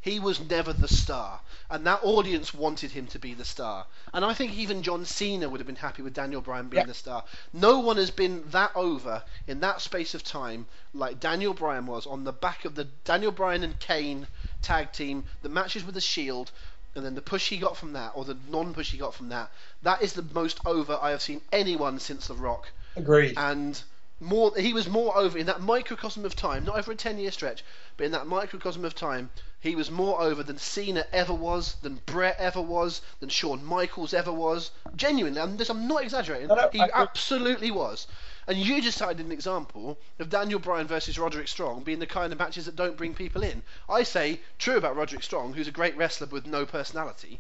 he 0.02 0.20
was 0.20 0.40
never 0.40 0.72
the 0.74 0.88
star, 0.88 1.42
and 1.70 1.86
that 1.86 2.00
audience 2.04 2.54
wanted 2.54 2.92
him 2.92 3.06
to 3.08 3.20
be 3.20 3.34
the 3.34 3.44
star. 3.44 3.86
And 4.14 4.24
I 4.24 4.34
think 4.34 4.54
even 4.54 4.82
John 4.82 5.06
Cena 5.06 5.50
would 5.50 5.60
have 5.60 5.68
been 5.68 5.76
happy 5.76 6.02
with 6.02 6.14
Daniel 6.14 6.42
Bryan 6.42 6.70
being 6.70 6.82
Yeah. 6.82 6.88
the 6.88 6.94
star. 6.94 7.24
No 7.54 7.80
one 7.80 7.98
has 7.98 8.10
been 8.12 8.44
that 8.52 8.72
over 8.76 9.24
in 9.48 9.60
that 9.60 9.82
space 9.82 10.14
of 10.14 10.24
time 10.24 10.68
like 10.94 11.20
Daniel 11.20 11.54
Bryan 11.54 11.86
was 11.86 12.08
on 12.08 12.24
the 12.24 12.32
back 12.32 12.64
of 12.66 12.76
the 12.76 12.86
Daniel 13.04 13.32
Bryan 13.32 13.64
and 13.64 13.78
Kane 13.80 14.28
tag 14.62 14.92
team, 14.94 15.26
the 15.42 15.50
matches 15.50 15.84
with 15.84 15.96
the 15.96 16.02
Shield, 16.02 16.52
and 16.96 17.06
then 17.06 17.16
the 17.16 17.22
push 17.22 17.50
he 17.50 17.58
got 17.58 17.78
from 17.78 17.94
that, 17.94 18.12
or 18.16 18.26
the 18.26 18.38
non-push 18.50 18.92
he 18.92 18.98
got 18.98 19.14
from 19.14 19.30
that. 19.30 19.52
That 19.84 20.02
is 20.02 20.14
the 20.14 20.26
most 20.34 20.60
over 20.66 20.98
I 21.02 21.12
have 21.12 21.22
seen 21.22 21.42
anyone 21.52 22.00
since 22.00 22.28
The 22.28 22.34
Rock 22.36 22.70
Agreed. 22.96 23.36
and 23.38 23.82
more 24.20 24.54
he 24.58 24.74
was 24.74 24.90
more 24.90 25.16
over 25.16 25.38
in 25.38 25.46
that 25.46 25.62
microcosm 25.62 26.26
of 26.26 26.36
time, 26.36 26.66
not 26.66 26.78
over 26.78 26.92
a 26.92 26.96
10 26.96 27.18
year 27.18 27.32
stretch, 27.32 27.64
but 27.96 28.06
in 28.06 28.12
that 28.12 28.28
microcosm 28.28 28.84
of 28.84 28.94
time, 28.94 29.30
he 29.62 29.76
was 29.76 29.90
more 29.90 30.22
over 30.22 30.44
than 30.44 30.58
Cena 30.58 31.06
ever 31.12 31.34
was, 31.34 31.76
than 31.82 32.02
Bret 32.06 32.38
ever 32.38 32.62
was, 32.62 33.02
than 33.20 33.30
Shawn 33.30 33.64
Michaels 33.64 34.14
ever 34.14 34.32
was. 34.32 34.72
Genuinely, 34.96 35.40
I'm, 35.40 35.58
this, 35.58 35.70
I'm 35.70 35.88
not 35.88 36.04
exaggerating. 36.04 36.48
No, 36.48 36.56
no, 36.56 36.70
he 36.72 36.82
I 36.82 36.90
absolutely 36.94 37.72
was. 37.72 38.08
And 38.48 38.58
you 38.58 38.82
just 38.82 38.98
cited 38.98 39.26
an 39.26 39.32
example 39.32 39.98
of 40.18 40.30
Daniel 40.30 40.60
Bryan 40.60 40.88
versus 40.88 41.20
Roderick 41.20 41.48
Strong 41.48 41.84
being 41.84 42.00
the 42.00 42.08
kind 42.08 42.34
of 42.34 42.40
matches 42.40 42.66
that 42.66 42.76
don't 42.76 42.98
bring 42.98 43.14
people 43.14 43.44
in. 43.44 43.64
I 43.88 44.04
say 44.04 44.42
true 44.58 44.78
about 44.78 44.96
Roderick 44.96 45.24
Strong, 45.24 45.54
who's 45.54 45.68
a 45.68 45.72
great 45.72 45.96
wrestler 45.96 46.28
with 46.28 46.48
no 46.48 46.66
personality. 46.66 47.40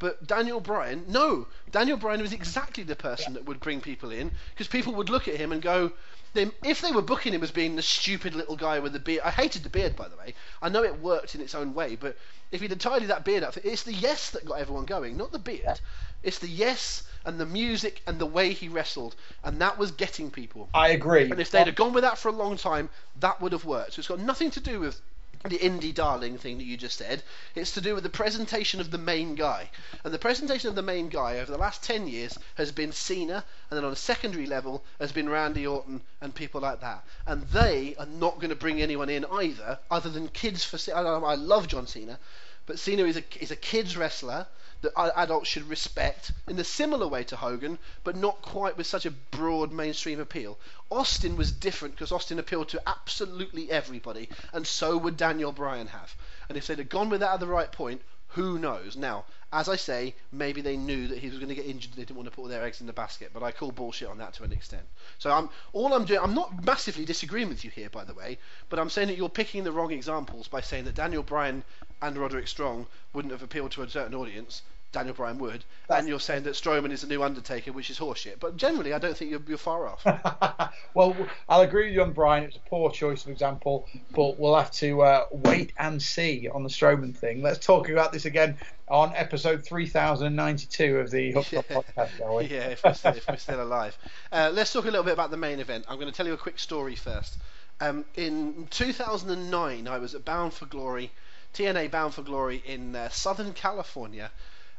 But 0.00 0.26
Daniel 0.26 0.60
Bryan, 0.60 1.04
no, 1.08 1.46
Daniel 1.70 1.98
Bryan 1.98 2.22
was 2.22 2.32
exactly 2.32 2.84
the 2.84 2.96
person 2.96 3.34
that 3.34 3.44
would 3.44 3.60
bring 3.60 3.82
people 3.82 4.10
in 4.10 4.32
because 4.50 4.66
people 4.66 4.94
would 4.94 5.10
look 5.10 5.28
at 5.28 5.36
him 5.36 5.52
and 5.52 5.60
go, 5.60 5.92
then 6.32 6.52
if 6.64 6.80
they 6.80 6.90
were 6.90 7.02
booking 7.02 7.34
him 7.34 7.42
as 7.42 7.50
being 7.50 7.76
the 7.76 7.82
stupid 7.82 8.34
little 8.34 8.56
guy 8.56 8.78
with 8.78 8.94
the 8.94 8.98
beard, 8.98 9.20
I 9.24 9.30
hated 9.30 9.62
the 9.62 9.68
beard 9.68 9.96
by 9.96 10.08
the 10.08 10.16
way. 10.16 10.34
I 10.62 10.70
know 10.70 10.82
it 10.82 11.00
worked 11.00 11.34
in 11.34 11.42
its 11.42 11.54
own 11.54 11.74
way, 11.74 11.96
but 11.96 12.16
if 12.50 12.62
he'd 12.62 12.80
tidied 12.80 13.10
that 13.10 13.26
beard 13.26 13.44
up, 13.44 13.58
it's 13.58 13.82
the 13.82 13.92
yes 13.92 14.30
that 14.30 14.46
got 14.46 14.58
everyone 14.58 14.86
going, 14.86 15.18
not 15.18 15.32
the 15.32 15.38
beard. 15.38 15.80
It's 16.22 16.38
the 16.38 16.48
yes 16.48 17.02
and 17.26 17.38
the 17.38 17.44
music 17.44 18.00
and 18.06 18.18
the 18.18 18.26
way 18.26 18.54
he 18.54 18.68
wrestled, 18.68 19.14
and 19.44 19.60
that 19.60 19.76
was 19.76 19.90
getting 19.90 20.30
people. 20.30 20.70
I 20.72 20.88
agree. 20.88 21.30
And 21.30 21.40
if 21.40 21.50
they'd 21.50 21.66
have 21.66 21.74
gone 21.74 21.92
with 21.92 22.04
that 22.04 22.16
for 22.16 22.28
a 22.28 22.32
long 22.32 22.56
time, 22.56 22.88
that 23.20 23.40
would 23.42 23.52
have 23.52 23.66
worked. 23.66 23.94
So 23.94 24.00
it's 24.00 24.08
got 24.08 24.20
nothing 24.20 24.50
to 24.52 24.60
do 24.60 24.80
with 24.80 25.00
the 25.44 25.58
indie 25.58 25.94
darling 25.94 26.36
thing 26.36 26.58
that 26.58 26.64
you 26.64 26.76
just 26.76 26.98
said. 26.98 27.22
It's 27.54 27.72
to 27.72 27.80
do 27.80 27.94
with 27.94 28.02
the 28.02 28.10
presentation 28.10 28.78
of 28.78 28.90
the 28.90 28.98
main 28.98 29.34
guy. 29.34 29.70
And 30.04 30.12
the 30.12 30.18
presentation 30.18 30.68
of 30.68 30.74
the 30.74 30.82
main 30.82 31.08
guy 31.08 31.38
over 31.38 31.50
the 31.50 31.56
last 31.58 31.82
10 31.82 32.08
years 32.08 32.38
has 32.56 32.72
been 32.72 32.92
Cena, 32.92 33.42
and 33.70 33.78
then 33.78 33.84
on 33.84 33.92
a 33.92 33.96
secondary 33.96 34.46
level 34.46 34.84
has 35.00 35.12
been 35.12 35.30
Randy 35.30 35.66
Orton 35.66 36.02
and 36.20 36.34
people 36.34 36.60
like 36.60 36.80
that. 36.82 37.04
And 37.26 37.46
they 37.48 37.94
are 37.98 38.06
not 38.06 38.36
going 38.36 38.50
to 38.50 38.56
bring 38.56 38.82
anyone 38.82 39.08
in 39.08 39.24
either, 39.24 39.78
other 39.90 40.10
than 40.10 40.28
kids 40.28 40.62
for. 40.62 40.76
Ce- 40.76 40.90
I, 40.90 41.00
I 41.00 41.36
love 41.36 41.68
John 41.68 41.86
Cena, 41.86 42.18
but 42.66 42.78
Cena 42.78 43.04
is 43.04 43.16
a, 43.16 43.24
is 43.42 43.50
a 43.50 43.56
kids 43.56 43.96
wrestler 43.96 44.46
that 44.82 44.92
adults 45.16 45.48
should 45.48 45.68
respect 45.68 46.32
in 46.48 46.58
a 46.58 46.64
similar 46.64 47.06
way 47.06 47.24
to 47.24 47.36
Hogan, 47.36 47.78
but 48.04 48.16
not 48.16 48.42
quite 48.42 48.76
with 48.76 48.86
such 48.86 49.06
a 49.06 49.10
broad 49.10 49.72
mainstream 49.72 50.20
appeal. 50.20 50.58
Austin 50.90 51.36
was 51.36 51.52
different 51.52 51.94
because 51.94 52.12
Austin 52.12 52.38
appealed 52.38 52.68
to 52.70 52.82
absolutely 52.88 53.70
everybody, 53.70 54.28
and 54.52 54.66
so 54.66 54.96
would 54.96 55.16
Daniel 55.16 55.52
Bryan 55.52 55.88
have. 55.88 56.14
And 56.48 56.56
if 56.56 56.66
they'd 56.66 56.78
have 56.78 56.88
gone 56.88 57.10
with 57.10 57.20
that 57.20 57.34
at 57.34 57.40
the 57.40 57.46
right 57.46 57.70
point, 57.70 58.02
who 58.34 58.58
knows? 58.58 58.96
Now, 58.96 59.24
as 59.52 59.68
I 59.68 59.74
say, 59.74 60.14
maybe 60.30 60.60
they 60.60 60.76
knew 60.76 61.08
that 61.08 61.18
he 61.18 61.28
was 61.28 61.38
going 61.38 61.48
to 61.48 61.54
get 61.54 61.66
injured. 61.66 61.92
They 61.94 62.02
didn't 62.02 62.16
want 62.16 62.28
to 62.28 62.34
put 62.34 62.42
all 62.42 62.48
their 62.48 62.64
eggs 62.64 62.80
in 62.80 62.86
the 62.86 62.92
basket. 62.92 63.30
But 63.34 63.42
I 63.42 63.50
call 63.50 63.72
bullshit 63.72 64.08
on 64.08 64.18
that 64.18 64.34
to 64.34 64.44
an 64.44 64.52
extent. 64.52 64.84
So 65.18 65.32
I'm 65.32 65.50
all 65.72 65.92
I'm 65.92 66.04
doing. 66.04 66.20
I'm 66.20 66.34
not 66.34 66.64
massively 66.64 67.04
disagreeing 67.04 67.48
with 67.48 67.64
you 67.64 67.70
here, 67.70 67.90
by 67.90 68.04
the 68.04 68.14
way. 68.14 68.38
But 68.68 68.78
I'm 68.78 68.90
saying 68.90 69.08
that 69.08 69.16
you're 69.16 69.28
picking 69.28 69.64
the 69.64 69.72
wrong 69.72 69.90
examples 69.90 70.46
by 70.46 70.60
saying 70.60 70.84
that 70.84 70.94
Daniel 70.94 71.24
Bryan 71.24 71.64
and 72.02 72.16
Roderick 72.16 72.48
Strong 72.48 72.86
wouldn't 73.12 73.32
have 73.32 73.42
appealed 73.42 73.72
to 73.72 73.82
a 73.82 73.88
certain 73.88 74.14
audience. 74.14 74.62
Daniel 74.92 75.14
Bryan 75.14 75.38
would, 75.38 75.62
That's- 75.86 76.00
and 76.00 76.08
you're 76.08 76.18
saying 76.18 76.42
that 76.42 76.54
Strowman 76.54 76.90
is 76.90 77.02
the 77.02 77.06
new 77.06 77.22
Undertaker, 77.22 77.70
which 77.72 77.90
is 77.90 77.98
horseshit. 78.00 78.40
But 78.40 78.56
generally, 78.56 78.92
I 78.92 78.98
don't 78.98 79.16
think 79.16 79.30
you're, 79.30 79.40
you're 79.46 79.56
far 79.56 79.86
off. 79.86 80.04
well, 80.94 81.14
I'll 81.48 81.60
agree 81.60 81.84
with 81.86 81.94
you 81.94 82.02
on 82.02 82.12
Bryan. 82.12 82.42
It's 82.42 82.56
a 82.56 82.60
poor 82.68 82.90
choice 82.90 83.22
of 83.24 83.30
example, 83.30 83.86
but 84.16 84.40
we'll 84.40 84.56
have 84.56 84.72
to 84.72 85.00
uh, 85.02 85.26
wait 85.30 85.72
and 85.78 86.02
see 86.02 86.48
on 86.52 86.64
the 86.64 86.68
Strowman 86.68 87.16
thing. 87.16 87.40
Let's 87.40 87.64
talk 87.64 87.88
about 87.88 88.12
this 88.12 88.24
again 88.24 88.56
on 88.88 89.12
episode 89.14 89.64
3092 89.64 90.98
of 90.98 91.10
the 91.12 91.30
Hooked 91.32 91.52
Yeah. 91.52 91.62
podcast, 91.62 92.16
shall 92.18 92.34
we? 92.36 92.44
yeah, 92.46 92.66
if 92.70 92.82
we're, 92.82 92.94
still, 92.94 93.14
if 93.14 93.28
we're 93.28 93.36
still 93.36 93.62
alive. 93.62 93.96
Uh, 94.32 94.50
let's 94.52 94.72
talk 94.72 94.84
a 94.86 94.88
little 94.88 95.04
bit 95.04 95.12
about 95.12 95.30
the 95.30 95.36
main 95.36 95.60
event. 95.60 95.84
I'm 95.88 96.00
going 96.00 96.10
to 96.10 96.16
tell 96.16 96.26
you 96.26 96.32
a 96.32 96.36
quick 96.36 96.58
story 96.58 96.96
first. 96.96 97.36
Um, 97.80 98.04
in 98.16 98.66
2009, 98.70 99.86
I 99.86 99.98
was 99.98 100.16
at 100.16 100.24
Bound 100.24 100.52
for 100.52 100.66
Glory, 100.66 101.12
TNA 101.54 101.90
Bound 101.90 102.14
for 102.14 102.22
Glory 102.22 102.62
in 102.64 102.94
uh, 102.94 103.08
Southern 103.10 103.52
California, 103.52 104.30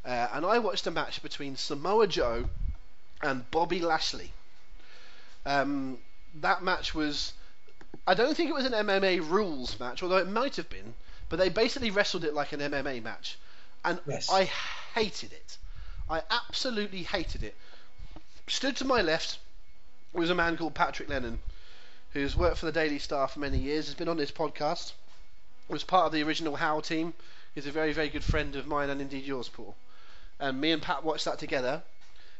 uh, 0.05 0.27
and 0.33 0.45
I 0.45 0.59
watched 0.59 0.87
a 0.87 0.91
match 0.91 1.21
between 1.21 1.55
Samoa 1.55 2.07
Joe 2.07 2.49
and 3.21 3.49
Bobby 3.51 3.79
Lashley. 3.81 4.31
Um, 5.45 5.97
that 6.35 6.63
match 6.63 6.93
was. 6.95 7.33
I 8.07 8.13
don't 8.13 8.35
think 8.35 8.49
it 8.49 8.53
was 8.53 8.65
an 8.65 8.71
MMA 8.71 9.29
rules 9.29 9.79
match, 9.79 10.01
although 10.01 10.17
it 10.17 10.27
might 10.27 10.55
have 10.55 10.69
been, 10.69 10.93
but 11.29 11.37
they 11.37 11.49
basically 11.49 11.91
wrestled 11.91 12.23
it 12.23 12.33
like 12.33 12.51
an 12.53 12.61
MMA 12.61 13.03
match. 13.03 13.37
And 13.83 13.99
Yes. 14.07 14.29
I 14.31 14.45
hated 14.95 15.33
it. 15.33 15.57
I 16.09 16.21
absolutely 16.29 17.03
hated 17.03 17.43
it. 17.43 17.55
Stood 18.47 18.75
to 18.77 18.85
my 18.85 19.01
left, 19.01 19.39
was 20.13 20.29
a 20.29 20.35
man 20.35 20.57
called 20.57 20.73
Patrick 20.73 21.09
Lennon, 21.09 21.39
who's 22.13 22.35
worked 22.35 22.57
for 22.57 22.65
the 22.65 22.71
Daily 22.71 22.99
Star 22.99 23.27
for 23.27 23.39
many 23.39 23.57
years, 23.57 23.85
has 23.85 23.95
been 23.95 24.09
on 24.09 24.17
this 24.17 24.31
podcast, 24.31 24.93
was 25.71 25.83
part 25.83 26.05
of 26.05 26.11
the 26.11 26.23
original 26.23 26.57
How 26.57 26.81
team, 26.81 27.13
He's 27.53 27.67
a 27.67 27.71
very, 27.71 27.91
very 27.91 28.07
good 28.07 28.23
friend 28.23 28.55
of 28.55 28.65
mine 28.65 28.89
and 28.89 29.01
indeed 29.01 29.25
yours, 29.25 29.49
Paul. 29.49 29.75
And 30.39 30.61
me 30.61 30.71
and 30.71 30.81
Pat 30.81 31.03
watched 31.03 31.25
that 31.25 31.37
together, 31.37 31.83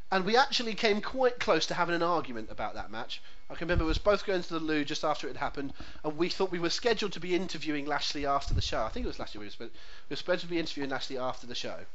and 0.09 0.25
we 0.25 0.37
actually 0.37 0.73
came 0.73 1.01
quite 1.01 1.39
close 1.39 1.65
to 1.65 1.73
having 1.73 1.95
an 1.95 2.01
argument 2.01 2.49
about 2.49 2.75
that 2.75 2.91
match. 2.91 3.21
I 3.49 3.55
can 3.55 3.67
remember 3.67 3.83
we 3.83 3.89
was 3.89 3.97
both 3.97 4.25
going 4.25 4.41
to 4.41 4.53
the 4.53 4.59
loo 4.59 4.85
just 4.85 5.03
after 5.03 5.27
it 5.27 5.31
had 5.31 5.37
happened, 5.37 5.73
and 6.05 6.17
we 6.17 6.29
thought 6.29 6.51
we 6.51 6.59
were 6.59 6.69
scheduled 6.69 7.11
to 7.13 7.19
be 7.19 7.35
interviewing 7.35 7.85
Lashley 7.85 8.25
after 8.25 8.53
the 8.53 8.61
show. 8.61 8.83
I 8.83 8.89
think 8.89 9.03
it 9.03 9.07
was 9.07 9.19
Lashley 9.19 9.39
we 9.39 9.47
were, 9.47 9.65
we 9.65 9.69
were 10.09 10.15
supposed 10.15 10.41
to 10.41 10.47
be 10.47 10.59
interviewing 10.59 10.89
Lashley 10.89 11.17
after 11.17 11.45
the 11.45 11.55
show. 11.55 11.85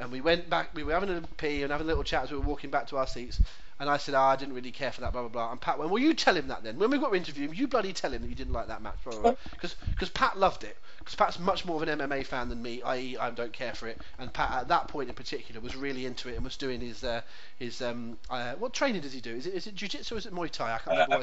And 0.00 0.10
we 0.10 0.22
went 0.22 0.48
back, 0.48 0.70
we 0.74 0.82
were 0.82 0.92
having 0.92 1.10
a 1.10 1.20
pee 1.36 1.62
and 1.62 1.70
having 1.70 1.84
a 1.84 1.88
little 1.88 2.02
chat 2.02 2.24
as 2.24 2.30
we 2.30 2.38
were 2.38 2.44
walking 2.44 2.70
back 2.70 2.86
to 2.88 2.96
our 2.96 3.06
seats. 3.06 3.40
And 3.78 3.88
I 3.88 3.98
said, 3.98 4.14
oh, 4.14 4.20
I 4.20 4.36
didn't 4.36 4.54
really 4.54 4.72
care 4.72 4.92
for 4.92 5.02
that, 5.02 5.12
blah, 5.12 5.22
blah, 5.22 5.30
blah. 5.30 5.52
And 5.52 5.60
Pat 5.60 5.78
went, 5.78 5.90
well, 5.90 6.02
you 6.02 6.12
tell 6.12 6.36
him 6.36 6.48
that 6.48 6.62
then. 6.62 6.78
When 6.78 6.90
we 6.90 6.98
got 6.98 7.10
to 7.10 7.16
interview 7.16 7.48
him, 7.48 7.54
you 7.54 7.66
bloody 7.66 7.92
tell 7.94 8.12
him 8.12 8.20
that 8.22 8.28
you 8.28 8.34
didn't 8.34 8.52
like 8.52 8.68
that 8.68 8.82
match. 8.82 8.98
Because 9.04 10.10
Pat 10.14 10.38
loved 10.38 10.64
it. 10.64 10.76
Because 10.98 11.14
Pat's 11.14 11.38
much 11.38 11.64
more 11.64 11.82
of 11.82 11.88
an 11.88 11.98
MMA 11.98 12.26
fan 12.26 12.50
than 12.50 12.62
me, 12.62 12.82
i.e., 12.82 13.16
I 13.18 13.30
don't 13.30 13.54
care 13.54 13.74
for 13.74 13.88
it. 13.88 13.98
And 14.18 14.30
Pat, 14.32 14.50
at 14.52 14.68
that 14.68 14.88
point 14.88 15.08
in 15.08 15.14
particular, 15.14 15.60
was 15.62 15.76
really 15.76 16.04
into 16.04 16.28
it 16.28 16.34
and 16.34 16.44
was 16.44 16.58
doing 16.58 16.80
his, 16.80 17.04
uh, 17.04 17.22
his 17.58 17.80
um, 17.80 18.18
uh, 18.28 18.52
what 18.54 18.74
training 18.74 19.00
does 19.00 19.14
he 19.14 19.20
do? 19.20 19.34
Is 19.34 19.46
it, 19.46 19.54
is 19.54 19.66
it 19.66 19.74
jiu-jitsu 19.74 20.14
or 20.14 20.18
is 20.18 20.26
it 20.26 20.34
Muay 20.34 20.50
Thai? 20.50 20.74
I 20.74 20.78
can't 20.78 20.86
remember. 20.86 21.14
Uh, 21.14 21.18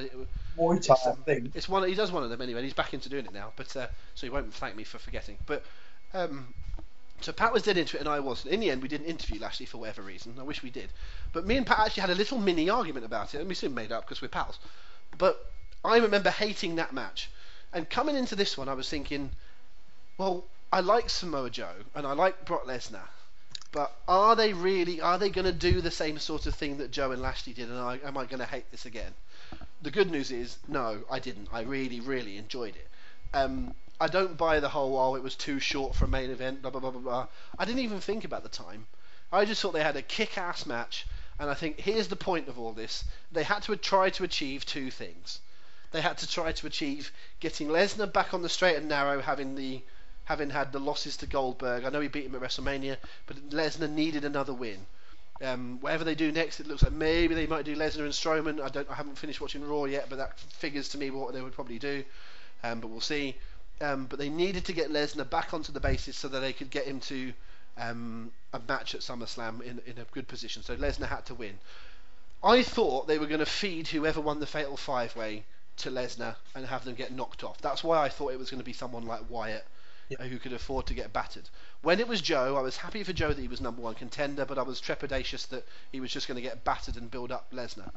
what 0.56 0.78
it, 0.78 0.82
Muay 0.82 0.88
Thai, 0.88 0.94
it's, 0.96 1.08
um, 1.08 1.18
I 1.22 1.24
think. 1.26 1.56
It's 1.56 1.70
one, 1.70 1.88
he 1.88 1.94
does 1.94 2.12
one 2.12 2.24
of 2.24 2.32
them 2.32 2.42
anyway, 2.42 2.60
and 2.60 2.66
he's 2.66 2.74
back 2.74 2.94
into 2.96 3.08
doing 3.10 3.26
it 3.26 3.34
now. 3.34 3.54
But, 3.56 3.76
uh, 3.76 3.88
so 4.16 4.26
he 4.26 4.30
won't 4.32 4.52
thank 4.54 4.76
me 4.76 4.84
for 4.84 4.98
forgetting. 4.98 5.38
But, 5.46 5.64
um, 6.16 6.54
so 7.22 7.32
Pat 7.32 7.52
was 7.52 7.64
dead 7.64 7.78
into 7.78 7.98
it, 7.98 8.02
and 8.02 8.10
I 8.10 8.20
wasn't. 8.20 8.54
In 8.54 8.60
the 8.60 8.70
end, 8.70 8.82
we 8.82 8.88
didn't 8.88 9.08
interview 9.08 9.40
Lashley 9.40 9.66
for 9.66 9.78
whatever 9.78 10.02
reason. 10.02 10.36
I 10.40 10.44
wish 10.44 10.62
we 10.62 10.70
did. 10.70 10.90
But 11.34 11.46
me 11.46 11.58
and 11.58 11.66
Pat 11.66 11.80
actually 11.80 12.02
had 12.02 12.10
a 12.12 12.16
little 12.16 12.38
mini 12.38 12.70
argument 12.70 13.06
about 13.06 13.34
it, 13.34 13.40
and 13.40 13.50
we 13.50 13.56
soon 13.56 13.74
made 13.74 13.92
up 13.92 14.06
because 14.06 14.22
we're 14.22 14.28
pals. 14.28 14.60
But 15.18 15.52
I 15.84 15.98
remember 15.98 16.30
hating 16.30 16.76
that 16.76 16.94
match. 16.94 17.30
And 17.74 17.90
coming 17.90 18.16
into 18.16 18.36
this 18.36 18.58
one, 18.58 18.70
I 18.70 18.74
was 18.74 18.90
thinking, 18.90 19.32
well, 20.18 20.46
I 20.72 20.82
like 20.82 21.10
Samoa 21.10 21.50
Joe 21.50 21.76
and 21.96 22.06
I 22.06 22.14
like 22.14 22.46
Brock 22.46 22.66
Lesnar, 22.66 23.08
but 23.72 23.96
are 24.08 24.36
they 24.36 24.54
really? 24.54 25.00
Are 25.00 25.18
they 25.18 25.30
going 25.30 25.46
to 25.46 25.52
do 25.54 25.82
the 25.82 25.92
same 25.92 26.20
sort 26.20 26.46
of 26.46 26.56
thing 26.56 26.78
that 26.78 26.92
Joe 26.92 27.12
and 27.12 27.22
Lashley 27.22 27.54
did? 27.54 27.70
And 27.70 27.80
I, 27.80 28.00
am 28.04 28.18
I 28.18 28.26
going 28.26 28.40
to 28.40 28.46
hate 28.46 28.70
this 28.72 28.86
again? 28.86 29.14
The 29.82 29.92
good 29.92 30.12
news 30.12 30.32
is, 30.32 30.58
no, 30.68 31.04
I 31.10 31.20
didn't. 31.20 31.50
I 31.54 31.62
really, 31.62 32.00
really 32.00 32.38
enjoyed 32.38 32.76
it. 32.76 32.88
Um, 33.34 33.74
I 34.00 34.08
don't 34.08 34.38
buy 34.38 34.60
the 34.60 34.70
whole 34.70 34.98
oh 34.98 35.16
it 35.16 35.24
was 35.24 35.36
too 35.36 35.60
short 35.60 35.96
for 35.96 36.06
a 36.06 36.08
main 36.08 36.30
event 36.30 36.62
blah 36.62 36.72
blah 36.72 36.80
blah 36.80 36.92
blah 36.92 37.02
blah. 37.02 37.28
I 37.58 37.66
didn't 37.66 37.82
even 37.82 38.00
think 38.00 38.24
about 38.24 38.44
the 38.44 38.50
time. 38.50 38.88
I 39.32 39.44
just 39.46 39.62
thought 39.62 39.74
they 39.74 39.84
had 39.84 39.98
a 39.98 40.02
kick-ass 40.02 40.66
match, 40.66 41.06
and 41.40 41.50
I 41.50 41.54
think 41.54 41.80
here's 41.80 42.08
the 42.08 42.16
point 42.16 42.48
of 42.48 42.60
all 42.60 42.74
this: 42.74 43.04
they 43.32 43.44
had 43.44 43.64
to 43.64 43.76
try 43.76 44.10
to 44.12 44.24
achieve 44.24 44.66
two 44.66 44.92
things. 44.92 45.40
They 45.92 46.02
had 46.02 46.18
to 46.20 46.28
try 46.28 46.52
to 46.52 46.68
achieve 46.68 47.12
getting 47.40 47.70
Lesnar 47.70 48.12
back 48.12 48.34
on 48.34 48.42
the 48.42 48.50
straight 48.50 48.76
and 48.76 48.88
narrow, 48.88 49.22
having 49.22 49.56
the 49.56 49.82
having 50.26 50.50
had 50.50 50.72
the 50.74 50.80
losses 50.80 51.18
to 51.18 51.26
Goldberg. 51.26 51.86
I 51.86 51.90
know 51.90 52.02
he 52.02 52.10
beat 52.10 52.26
him 52.26 52.36
at 52.36 52.42
WrestleMania, 52.42 52.98
but 53.26 53.50
Lesnar 53.50 53.90
needed 53.90 54.26
another 54.26 54.54
win. 54.54 54.86
Um, 55.42 55.80
whatever 55.82 56.04
they 56.04 56.16
do 56.16 56.32
next, 56.32 56.60
it 56.60 56.68
looks 56.68 56.84
like 56.84 56.92
maybe 56.92 57.34
they 57.34 57.48
might 57.48 57.64
do 57.64 57.76
Lesnar 57.76 58.04
and 58.04 58.12
Strowman. 58.12 58.62
I 58.62 58.70
don't, 58.70 58.90
I 58.90 58.96
haven't 58.96 59.18
finished 59.18 59.40
watching 59.40 59.68
Raw 59.68 59.86
yet, 59.86 60.08
but 60.10 60.18
that 60.18 60.40
figures 60.40 60.90
to 60.90 60.98
me 60.98 61.10
what 61.10 61.34
they 61.34 61.42
would 61.42 61.54
probably 61.54 61.80
do. 61.80 62.04
Um, 62.64 62.80
but 62.80 62.90
we'll 62.90 63.02
see. 63.02 63.36
Um, 63.80 64.06
but 64.06 64.18
they 64.18 64.30
needed 64.30 64.66
to 64.66 64.74
get 64.74 64.92
Lesnar 64.92 65.30
back 65.30 65.54
onto 65.54 65.72
the 65.72 65.80
basis 65.80 66.18
so 66.18 66.28
that 66.30 66.40
they 66.40 66.54
could 66.54 66.72
get 66.72 66.86
him 66.86 67.00
to 67.02 67.34
um, 67.78 68.32
a 68.54 68.60
match 68.68 68.96
at 68.96 69.02
SummerSlam 69.02 69.62
in, 69.62 69.80
in 69.86 70.00
a 70.00 70.06
good 70.12 70.28
position. 70.28 70.64
So 70.64 70.76
Lesnar 70.76 71.08
had 71.08 71.26
to 71.28 71.36
win. 71.36 71.60
I 72.44 72.64
thought 72.64 73.08
they 73.08 73.20
were 73.20 73.28
going 73.28 73.40
to 73.40 73.46
feed 73.46 73.88
whoever 73.88 74.22
won 74.22 74.40
the 74.40 74.46
Fatal 74.46 74.78
Five 74.78 75.16
Way 75.16 75.44
to 75.78 75.92
Lesnar 75.92 76.36
and 76.56 76.66
have 76.66 76.86
them 76.86 76.96
get 76.96 77.12
knocked 77.12 77.44
off. 77.44 77.60
That's 77.62 77.84
why 77.84 78.04
I 78.04 78.10
thought 78.10 78.34
it 78.34 78.40
was 78.40 78.50
going 78.50 78.60
to 78.60 78.66
be 78.66 78.74
someone 78.74 79.06
like 79.06 79.30
Wyatt 79.30 79.66
yeah. 80.10 80.24
who 80.24 80.40
could 80.40 80.54
afford 80.54 80.88
to 80.88 80.94
get 80.94 81.14
battered. 81.14 81.50
When 81.82 82.00
it 82.00 82.08
was 82.08 82.22
Joe, 82.22 82.58
I 82.58 82.62
was 82.62 82.78
happy 82.78 83.04
for 83.04 83.14
Joe 83.14 83.34
that 83.34 83.42
he 83.42 83.48
was 83.48 83.62
number 83.62 83.82
one 83.82 83.96
contender, 83.96 84.46
but 84.46 84.58
I 84.58 84.64
was 84.64 84.82
trepidatious 84.82 85.48
that 85.50 85.68
he 85.92 86.00
was 86.00 86.12
just 86.12 86.28
going 86.28 86.36
to 86.36 86.42
get 86.42 86.64
battered 86.64 86.96
and 86.96 87.12
build 87.12 87.32
up 87.32 87.52
Lesnar. 87.52 87.92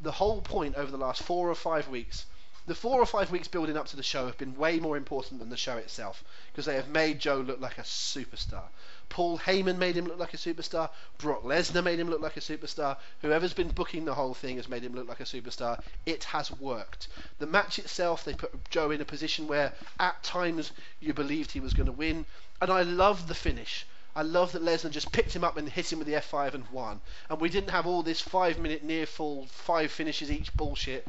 The 0.00 0.12
whole 0.12 0.42
point 0.42 0.76
over 0.76 0.90
the 0.90 0.98
last 0.98 1.22
four 1.22 1.48
or 1.48 1.54
five 1.54 1.88
weeks 1.88 2.26
the 2.66 2.74
four 2.74 2.98
or 2.98 3.04
five 3.04 3.30
weeks 3.30 3.46
building 3.46 3.76
up 3.76 3.86
to 3.86 3.96
the 3.96 4.02
show 4.02 4.24
have 4.24 4.38
been 4.38 4.56
way 4.56 4.80
more 4.80 4.96
important 4.96 5.38
than 5.38 5.50
the 5.50 5.56
show 5.56 5.76
itself 5.76 6.24
because 6.50 6.64
they 6.64 6.76
have 6.76 6.88
made 6.88 7.18
Joe 7.18 7.36
look 7.36 7.60
like 7.60 7.76
a 7.76 7.82
superstar. 7.82 8.62
Paul 9.10 9.38
Heyman 9.38 9.76
made 9.76 9.96
him 9.96 10.06
look 10.06 10.18
like 10.18 10.32
a 10.32 10.38
superstar. 10.38 10.88
Brock 11.18 11.42
Lesnar 11.42 11.84
made 11.84 12.00
him 12.00 12.08
look 12.08 12.22
like 12.22 12.38
a 12.38 12.40
superstar. 12.40 12.96
Whoever's 13.20 13.52
been 13.52 13.68
booking 13.68 14.06
the 14.06 14.14
whole 14.14 14.32
thing 14.32 14.56
has 14.56 14.66
made 14.66 14.82
him 14.82 14.94
look 14.94 15.06
like 15.06 15.20
a 15.20 15.24
superstar. 15.24 15.82
It 16.06 16.24
has 16.24 16.50
worked. 16.50 17.08
The 17.38 17.46
match 17.46 17.78
itself, 17.78 18.24
they 18.24 18.32
put 18.32 18.70
Joe 18.70 18.90
in 18.90 19.02
a 19.02 19.04
position 19.04 19.46
where 19.46 19.74
at 20.00 20.22
times 20.22 20.72
you 21.00 21.12
believed 21.12 21.52
he 21.52 21.60
was 21.60 21.74
going 21.74 21.86
to 21.86 21.92
win. 21.92 22.24
And 22.62 22.70
I 22.70 22.80
love 22.80 23.28
the 23.28 23.34
finish. 23.34 23.84
I 24.16 24.22
love 24.22 24.52
that 24.52 24.62
Lesnar 24.62 24.90
just 24.90 25.12
picked 25.12 25.36
him 25.36 25.44
up 25.44 25.58
and 25.58 25.68
hit 25.68 25.92
him 25.92 25.98
with 25.98 26.08
the 26.08 26.14
F5 26.14 26.54
and 26.54 26.66
won. 26.70 27.02
And 27.28 27.42
we 27.42 27.50
didn't 27.50 27.70
have 27.70 27.86
all 27.86 28.02
this 28.02 28.22
five 28.22 28.58
minute 28.58 28.82
near 28.82 29.04
fall, 29.04 29.46
five 29.48 29.90
finishes 29.90 30.30
each 30.30 30.56
bullshit 30.56 31.06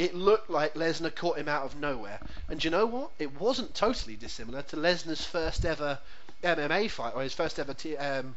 it 0.00 0.14
looked 0.14 0.48
like 0.48 0.72
Lesnar 0.72 1.14
caught 1.14 1.36
him 1.36 1.46
out 1.46 1.64
of 1.64 1.76
nowhere. 1.76 2.18
And 2.48 2.64
you 2.64 2.70
know 2.70 2.86
what? 2.86 3.10
It 3.18 3.38
wasn't 3.38 3.74
totally 3.74 4.16
dissimilar 4.16 4.62
to 4.62 4.76
Lesnar's 4.76 5.22
first 5.22 5.66
ever 5.66 5.98
MMA 6.42 6.90
fight 6.90 7.12
or 7.14 7.22
his 7.22 7.34
first 7.34 7.58
ever 7.58 7.74
t- 7.74 7.98
um, 7.98 8.34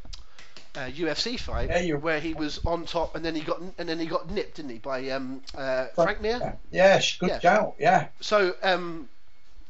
uh, 0.75 0.87
UFC 0.87 1.39
fight, 1.39 1.69
yeah, 1.69 1.95
where 1.95 2.19
he 2.19 2.33
was 2.33 2.59
on 2.65 2.85
top 2.85 3.15
and 3.15 3.23
then 3.23 3.33
he 3.33 3.41
got 3.41 3.61
and 3.77 3.87
then 3.87 3.97
he 3.97 4.07
got 4.07 4.29
nipped, 4.29 4.57
didn't 4.57 4.71
he, 4.71 4.79
by 4.79 5.09
um, 5.11 5.41
uh, 5.55 5.85
Frank 5.95 6.19
Mir? 6.19 6.57
Yeah, 6.69 7.01
good 7.19 7.29
yeah. 7.29 7.39
shout. 7.39 7.75
Yeah. 7.79 8.07
So 8.19 8.55
um, 8.61 9.07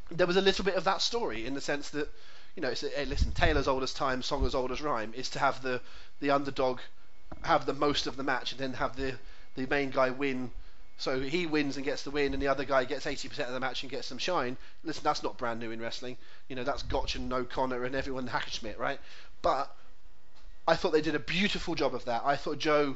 there 0.10 0.26
was 0.26 0.38
a 0.38 0.42
little 0.42 0.66
bit 0.66 0.74
of 0.74 0.86
that 0.86 1.00
story 1.00 1.46
in 1.46 1.54
the 1.54 1.62
sense 1.62 1.92
that 1.92 2.10
you 2.56 2.64
know, 2.64 2.70
it's 2.70 2.82
a, 2.82 2.90
hey, 2.90 3.06
listen, 3.06 3.32
Taylor's 3.34 3.68
old 3.68 3.84
as 3.84 3.94
time, 3.94 4.24
song 4.24 4.46
as 4.48 4.56
old 4.56 4.72
as 4.72 4.82
rhyme, 4.82 5.14
is 5.16 5.30
to 5.32 5.40
have 5.40 5.62
the 5.62 5.80
the 6.22 6.32
underdog 6.32 6.80
have 7.44 7.68
the 7.68 7.74
most 7.74 8.08
of 8.08 8.16
the 8.16 8.24
match 8.24 8.52
and 8.52 8.60
then 8.60 8.74
have 8.74 8.96
the 8.96 9.14
the 9.56 9.68
main 9.68 9.92
guy 9.92 10.10
win 10.10 10.50
so 10.98 11.20
he 11.20 11.46
wins 11.46 11.76
and 11.76 11.86
gets 11.86 12.04
the 12.04 12.12
win, 12.12 12.34
and 12.34 12.42
the 12.42 12.48
other 12.48 12.66
guy 12.66 12.86
gets 12.86 13.06
80% 13.06 13.48
of 13.48 13.54
the 13.54 13.60
match 13.60 13.84
and 13.84 13.92
gets 13.92 14.08
some 14.08 14.18
shine. 14.18 14.58
Listen, 14.84 15.04
that's 15.04 15.24
not 15.24 15.38
brand 15.38 15.60
new 15.60 15.72
in 15.72 15.82
wrestling. 15.82 16.18
You 16.48 16.56
know, 16.56 16.64
that's 16.64 16.84
Gotch 16.84 17.16
and 17.16 17.32
O'Connor 17.34 17.84
and 17.84 17.96
everyone 17.96 18.28
Hackenschmidt, 18.28 18.78
right? 18.78 19.00
But 19.42 19.76
I 20.68 20.76
thought 20.76 20.94
they 20.94 21.02
did 21.02 21.16
a 21.16 21.20
beautiful 21.20 21.76
job 21.76 21.96
of 21.96 22.06
that. 22.06 22.22
I 22.24 22.36
thought 22.36 22.60
Joe, 22.60 22.96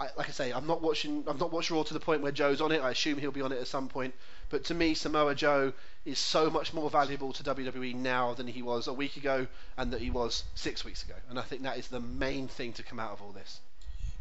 I, 0.00 0.08
like 0.16 0.28
I 0.28 0.32
say, 0.32 0.52
I'm 0.52 0.66
not 0.66 0.82
watching. 0.82 1.22
I'm 1.28 1.38
not 1.38 1.52
watching 1.52 1.76
Raw 1.76 1.84
to 1.84 1.94
the 1.94 2.00
point 2.00 2.22
where 2.22 2.32
Joe's 2.32 2.60
on 2.60 2.72
it. 2.72 2.82
I 2.82 2.90
assume 2.90 3.18
he'll 3.18 3.30
be 3.30 3.42
on 3.42 3.52
it 3.52 3.60
at 3.60 3.68
some 3.68 3.88
point. 3.88 4.14
But 4.50 4.64
to 4.64 4.74
me, 4.74 4.94
Samoa 4.94 5.34
Joe 5.34 5.72
is 6.04 6.18
so 6.18 6.50
much 6.50 6.72
more 6.72 6.90
valuable 6.90 7.32
to 7.34 7.44
WWE 7.44 7.94
now 7.94 8.34
than 8.34 8.48
he 8.48 8.62
was 8.62 8.88
a 8.88 8.92
week 8.92 9.16
ago, 9.16 9.46
and 9.76 9.92
that 9.92 10.00
he 10.00 10.10
was 10.10 10.42
six 10.54 10.84
weeks 10.84 11.04
ago. 11.04 11.14
And 11.30 11.38
I 11.38 11.42
think 11.42 11.62
that 11.62 11.78
is 11.78 11.88
the 11.88 12.00
main 12.00 12.48
thing 12.48 12.72
to 12.72 12.82
come 12.82 12.98
out 12.98 13.12
of 13.12 13.22
all 13.22 13.32
this. 13.32 13.60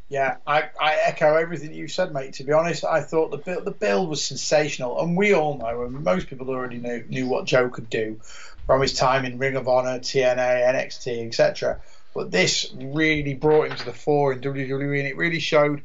Yeah, 0.10 0.38
I, 0.48 0.70
I 0.80 0.96
echo 1.06 1.36
everything 1.36 1.74
you 1.74 1.90
said, 1.90 2.14
mate. 2.14 2.34
To 2.36 2.46
be 2.46 2.54
honest, 2.54 2.86
I 2.86 3.02
thought 3.02 3.32
the 3.32 3.38
build, 3.38 3.66
the 3.66 3.72
build 3.72 4.10
was 4.10 4.24
sensational, 4.24 5.02
and 5.02 5.18
we 5.18 5.34
all 5.34 5.58
know, 5.58 5.84
and 5.84 6.04
most 6.04 6.28
people 6.28 6.50
already 6.50 6.78
knew, 6.78 7.04
knew 7.10 7.28
what 7.28 7.46
Joe 7.46 7.70
could 7.70 7.90
do 7.90 8.20
from 8.66 8.82
his 8.82 8.94
time 8.94 9.26
in 9.26 9.38
Ring 9.38 9.58
of 9.58 9.68
Honor, 9.68 10.00
TNA, 10.00 10.38
NXT, 10.38 11.28
etc. 11.28 11.82
But 12.14 12.32
this 12.32 12.74
really 12.74 13.34
brought 13.34 13.70
him 13.70 13.78
to 13.78 13.86
the 13.86 13.94
fore 13.94 14.32
in 14.32 14.40
WWE, 14.40 15.00
and 15.00 15.08
it 15.08 15.18
really 15.18 15.40
showed 15.40 15.82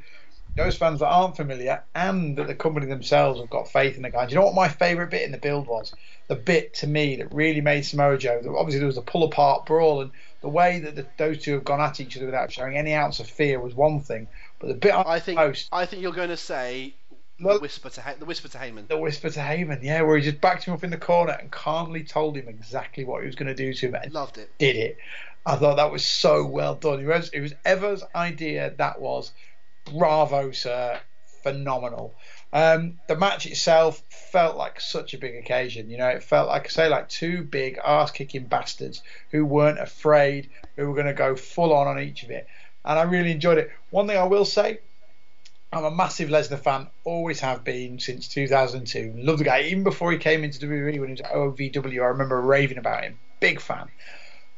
those 0.57 0.77
fans 0.77 1.01
that 1.01 1.09
aren't 1.09 1.37
familiar 1.37 1.83
and 1.95 2.37
that 2.37 2.47
the 2.47 2.55
company 2.55 2.87
themselves 2.87 3.41
have 3.41 3.51
got 3.51 3.73
faith 3.73 3.97
in 3.97 4.03
the 4.03 4.11
guy. 4.11 4.27
Do 4.27 4.35
you 4.35 4.39
know 4.39 4.47
what 4.47 4.55
my 4.55 4.69
favourite 4.69 5.11
bit 5.11 5.23
in 5.23 5.33
the 5.33 5.39
build 5.39 5.67
was? 5.67 5.95
The 6.29 6.37
bit 6.37 6.75
to 6.75 6.87
me 6.87 7.17
that 7.17 7.35
really 7.35 7.61
made 7.61 7.83
Samoa 7.83 8.19
Joe. 8.19 8.41
Obviously, 8.57 8.79
there 8.79 8.87
was 8.87 8.99
a 8.99 9.03
pull 9.03 9.25
apart 9.25 9.67
brawl, 9.67 10.03
and 10.03 10.11
the 10.43 10.49
way 10.49 10.81
that 10.81 10.97
the, 10.97 11.07
those 11.17 11.43
two 11.43 11.55
have 11.55 11.65
gone 11.65 11.81
at 11.81 12.01
each 12.01 12.17
other 12.17 12.27
without 12.27 12.53
showing 12.53 12.77
any 12.77 12.93
ounce 12.93 13.21
of 13.21 13.29
fear 13.29 13.61
was 13.61 13.75
one 13.75 14.01
thing. 14.01 14.29
But 14.59 14.69
the 14.69 14.75
bit 14.75 14.95
I, 14.95 15.21
think 15.21 15.37
most, 15.37 15.69
I 15.73 15.87
think 15.87 16.03
you're 16.03 16.13
going 16.13 16.29
to 16.29 16.37
say 16.37 16.95
the 17.39 17.59
whisper 17.59 17.91
to 17.91 18.15
the 18.19 18.25
whisper 18.25 18.49
to 18.49 18.59
Heyman. 18.59 18.89
The 18.89 18.99
whisper 18.99 19.31
to 19.31 19.41
Heyman, 19.41 19.83
yeah, 19.83 20.03
where 20.03 20.17
he 20.17 20.23
just 20.23 20.41
backed 20.41 20.65
him 20.65 20.75
up 20.75 20.85
in 20.85 20.91
the 20.91 20.99
corner 20.99 21.33
and 21.33 21.51
calmly 21.51 22.05
told 22.05 22.37
him 22.37 22.49
exactly 22.49 23.05
what 23.05 23.23
he 23.23 23.27
was 23.27 23.35
going 23.35 23.49
to 23.49 23.55
do 23.55 23.73
to 23.73 23.89
him. 23.89 23.95
And 23.95 24.13
Loved 24.13 24.39
it. 24.39 24.51
Did 24.59 24.77
it. 24.77 24.99
I 25.45 25.57
thought 25.57 25.77
that 25.77 25.91
was 25.91 26.05
so 26.05 26.45
well 26.47 26.75
done. 26.75 27.01
It 27.01 27.07
was, 27.07 27.31
it 27.31 27.41
was 27.41 27.55
Ever's 27.65 28.05
idea. 28.15 28.75
That 28.79 29.01
was 29.01 29.33
bravo, 29.85 30.53
sir. 30.53 31.01
Phenomenal. 31.43 32.15
Um, 32.53 32.99
the 33.07 33.17
match 33.17 33.47
itself 33.47 34.03
felt 34.11 34.57
like 34.57 34.81
such 34.81 35.15
a 35.15 35.19
big 35.19 35.37
occasion. 35.37 35.89
You 35.89 35.99
know, 35.99 36.09
it 36.09 36.23
felt 36.23 36.49
like 36.49 36.67
I 36.67 36.69
say, 36.69 36.89
like 36.89 37.09
two 37.09 37.43
big 37.43 37.79
ass-kicking 37.83 38.45
bastards 38.45 39.03
who 39.31 39.45
weren't 39.47 39.79
afraid, 39.79 40.51
who 40.77 40.89
were 40.89 40.95
going 40.95 41.07
to 41.07 41.15
go 41.15 41.35
full 41.35 41.73
on 41.73 41.87
on 41.87 41.99
each 41.99 42.23
of 42.25 42.31
it, 42.31 42.47
and 42.85 42.99
I 42.99 43.03
really 43.03 43.31
enjoyed 43.31 43.59
it. 43.59 43.71
One 43.91 44.07
thing 44.07 44.19
I 44.19 44.25
will 44.25 44.45
say, 44.45 44.81
I'm 45.73 45.85
a 45.85 45.91
massive 45.91 46.29
Lesnar 46.29 46.59
fan, 46.59 46.89
always 47.05 47.41
have 47.41 47.65
been 47.65 47.99
since 47.99 48.29
2002. 48.29 49.15
Love 49.17 49.39
the 49.39 49.45
guy, 49.45 49.63
even 49.63 49.85
before 49.85 50.13
he 50.13 50.19
came 50.19 50.45
into 50.45 50.67
WWE 50.67 51.01
when 51.01 51.09
he 51.09 51.13
was 51.13 51.21
at 51.21 51.33
OVW. 51.33 52.03
I 52.03 52.07
remember 52.07 52.39
raving 52.41 52.77
about 52.77 53.05
him. 53.05 53.19
Big 53.41 53.61
fan. 53.61 53.89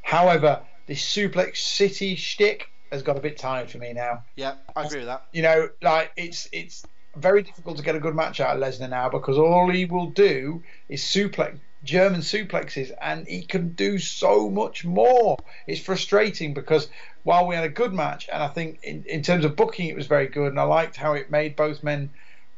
However, 0.02 0.62
this 0.86 1.00
Suplex 1.00 1.58
City 1.58 2.16
shtick 2.16 2.68
has 2.90 3.02
got 3.02 3.16
a 3.16 3.20
bit 3.20 3.38
tired 3.38 3.70
for 3.70 3.78
me 3.78 3.92
now. 3.92 4.24
Yeah, 4.34 4.54
I 4.74 4.84
agree 4.84 4.98
with 4.98 5.06
that. 5.06 5.26
You 5.32 5.42
know, 5.42 5.68
like 5.80 6.10
it's 6.16 6.48
it's 6.52 6.84
very 7.16 7.42
difficult 7.42 7.76
to 7.76 7.82
get 7.82 7.94
a 7.94 8.00
good 8.00 8.14
match 8.14 8.40
out 8.40 8.56
of 8.56 8.62
Lesnar 8.62 8.90
now 8.90 9.08
because 9.08 9.38
all 9.38 9.70
he 9.70 9.84
will 9.84 10.10
do 10.10 10.62
is 10.88 11.02
suplex 11.02 11.58
German 11.84 12.20
suplexes, 12.20 12.90
and 13.00 13.28
he 13.28 13.42
can 13.42 13.70
do 13.74 13.98
so 13.98 14.48
much 14.48 14.84
more. 14.84 15.36
It's 15.66 15.80
frustrating 15.80 16.54
because 16.54 16.88
while 17.22 17.46
we 17.46 17.54
had 17.54 17.64
a 17.64 17.68
good 17.68 17.92
match, 17.92 18.28
and 18.32 18.42
I 18.42 18.48
think 18.48 18.80
in, 18.82 19.04
in 19.04 19.22
terms 19.22 19.44
of 19.44 19.54
booking, 19.54 19.88
it 19.88 19.96
was 19.96 20.06
very 20.06 20.26
good, 20.26 20.48
and 20.48 20.58
I 20.58 20.64
liked 20.64 20.96
how 20.96 21.12
it 21.12 21.30
made 21.30 21.56
both 21.56 21.82
men 21.82 22.10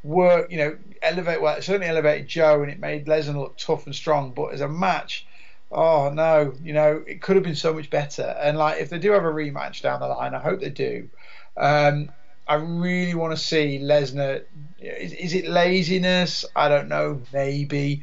work, 0.02 0.50
you 0.50 0.58
know, 0.58 0.76
elevate. 1.02 1.42
Well, 1.42 1.56
it 1.56 1.64
certainly 1.64 1.88
elevated 1.88 2.28
Joe, 2.28 2.62
and 2.62 2.70
it 2.70 2.78
made 2.78 3.06
Lesnar 3.06 3.34
look 3.34 3.58
tough 3.58 3.86
and 3.86 3.94
strong. 3.94 4.32
But 4.32 4.54
as 4.54 4.60
a 4.60 4.68
match, 4.68 5.26
oh 5.70 6.10
no, 6.10 6.54
you 6.62 6.72
know, 6.72 7.02
it 7.06 7.20
could 7.20 7.36
have 7.36 7.44
been 7.44 7.56
so 7.56 7.74
much 7.74 7.90
better. 7.90 8.36
And 8.40 8.56
like, 8.56 8.80
if 8.80 8.90
they 8.90 8.98
do 8.98 9.12
have 9.12 9.24
a 9.24 9.28
rematch 9.32 9.82
down 9.82 10.00
the 10.00 10.08
line, 10.08 10.34
I 10.34 10.40
hope 10.40 10.60
they 10.60 10.70
do. 10.70 11.08
Um, 11.56 12.10
I 12.46 12.54
really 12.54 13.14
want 13.14 13.36
to 13.36 13.42
see 13.42 13.78
Lesnar. 13.82 14.44
Is, 14.78 15.12
is, 15.12 15.34
it 15.34 15.48
laziness? 15.48 16.44
I 16.54 16.68
don't 16.68 16.88
know. 16.88 17.22
Maybe. 17.32 18.02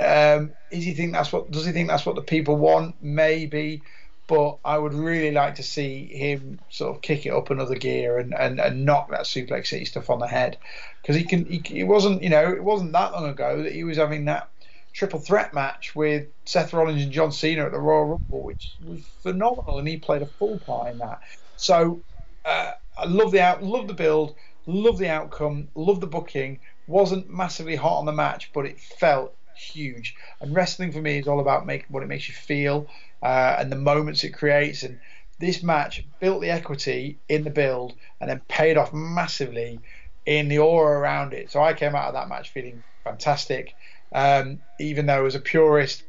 Um, 0.00 0.52
is 0.70 0.84
he 0.84 0.94
think 0.94 1.12
that's 1.12 1.32
what? 1.32 1.50
Does 1.50 1.66
he 1.66 1.72
think 1.72 1.88
that's 1.88 2.06
what 2.06 2.14
the 2.14 2.22
people 2.22 2.56
want? 2.56 2.96
Maybe. 3.02 3.82
But 4.26 4.58
I 4.64 4.78
would 4.78 4.94
really 4.94 5.32
like 5.32 5.56
to 5.56 5.62
see 5.62 6.06
him 6.06 6.60
sort 6.70 6.96
of 6.96 7.02
kick 7.02 7.26
it 7.26 7.30
up 7.30 7.50
another 7.50 7.74
gear 7.74 8.18
and, 8.18 8.32
and, 8.32 8.60
and 8.60 8.86
knock 8.86 9.10
that 9.10 9.22
suplex 9.22 9.66
city 9.66 9.84
stuff 9.84 10.08
on 10.08 10.20
the 10.20 10.28
head 10.28 10.56
because 11.02 11.16
he 11.16 11.24
can. 11.24 11.44
He, 11.44 11.62
it 11.80 11.84
wasn't 11.84 12.22
you 12.22 12.30
know 12.30 12.50
it 12.50 12.64
wasn't 12.64 12.92
that 12.92 13.12
long 13.12 13.28
ago 13.28 13.62
that 13.62 13.72
he 13.72 13.84
was 13.84 13.98
having 13.98 14.24
that 14.26 14.48
triple 14.92 15.18
threat 15.18 15.52
match 15.52 15.94
with 15.94 16.28
Seth 16.44 16.72
Rollins 16.72 17.02
and 17.02 17.12
John 17.12 17.32
Cena 17.32 17.66
at 17.66 17.72
the 17.72 17.80
Royal 17.80 18.04
Rumble, 18.04 18.42
which 18.42 18.74
was 18.84 19.00
phenomenal, 19.22 19.78
and 19.78 19.88
he 19.88 19.98
played 19.98 20.22
a 20.22 20.26
full 20.26 20.58
part 20.60 20.92
in 20.92 20.98
that. 20.98 21.20
So 21.56 22.02
uh, 22.44 22.72
I 22.96 23.06
love 23.06 23.32
the 23.32 23.40
out, 23.40 23.62
love 23.62 23.88
the 23.88 23.94
build, 23.94 24.36
love 24.66 24.98
the 24.98 25.08
outcome, 25.08 25.68
love 25.74 26.00
the 26.00 26.06
booking. 26.06 26.60
Wasn't 26.86 27.30
massively 27.30 27.76
hot 27.76 27.98
on 27.98 28.06
the 28.06 28.12
match, 28.12 28.50
but 28.52 28.66
it 28.66 28.80
felt 28.80 29.34
huge. 29.54 30.14
And 30.40 30.54
wrestling 30.54 30.92
for 30.92 31.00
me 31.00 31.18
is 31.18 31.28
all 31.28 31.40
about 31.40 31.66
make, 31.66 31.84
what 31.88 32.02
it 32.02 32.08
makes 32.08 32.28
you 32.28 32.34
feel 32.34 32.88
uh, 33.22 33.56
and 33.58 33.70
the 33.70 33.76
moments 33.76 34.24
it 34.24 34.30
creates. 34.30 34.82
And 34.82 34.98
this 35.38 35.62
match 35.62 36.04
built 36.20 36.40
the 36.40 36.50
equity 36.50 37.18
in 37.28 37.44
the 37.44 37.50
build 37.50 37.94
and 38.20 38.28
then 38.30 38.40
paid 38.48 38.76
off 38.76 38.92
massively 38.92 39.80
in 40.26 40.48
the 40.48 40.58
aura 40.58 40.98
around 40.98 41.32
it. 41.32 41.50
So 41.50 41.62
I 41.62 41.74
came 41.74 41.94
out 41.94 42.08
of 42.08 42.14
that 42.14 42.28
match 42.28 42.50
feeling 42.50 42.82
fantastic, 43.04 43.74
um, 44.14 44.60
even 44.78 45.06
though 45.06 45.26
as 45.26 45.34
a 45.34 45.40
purist, 45.40 46.04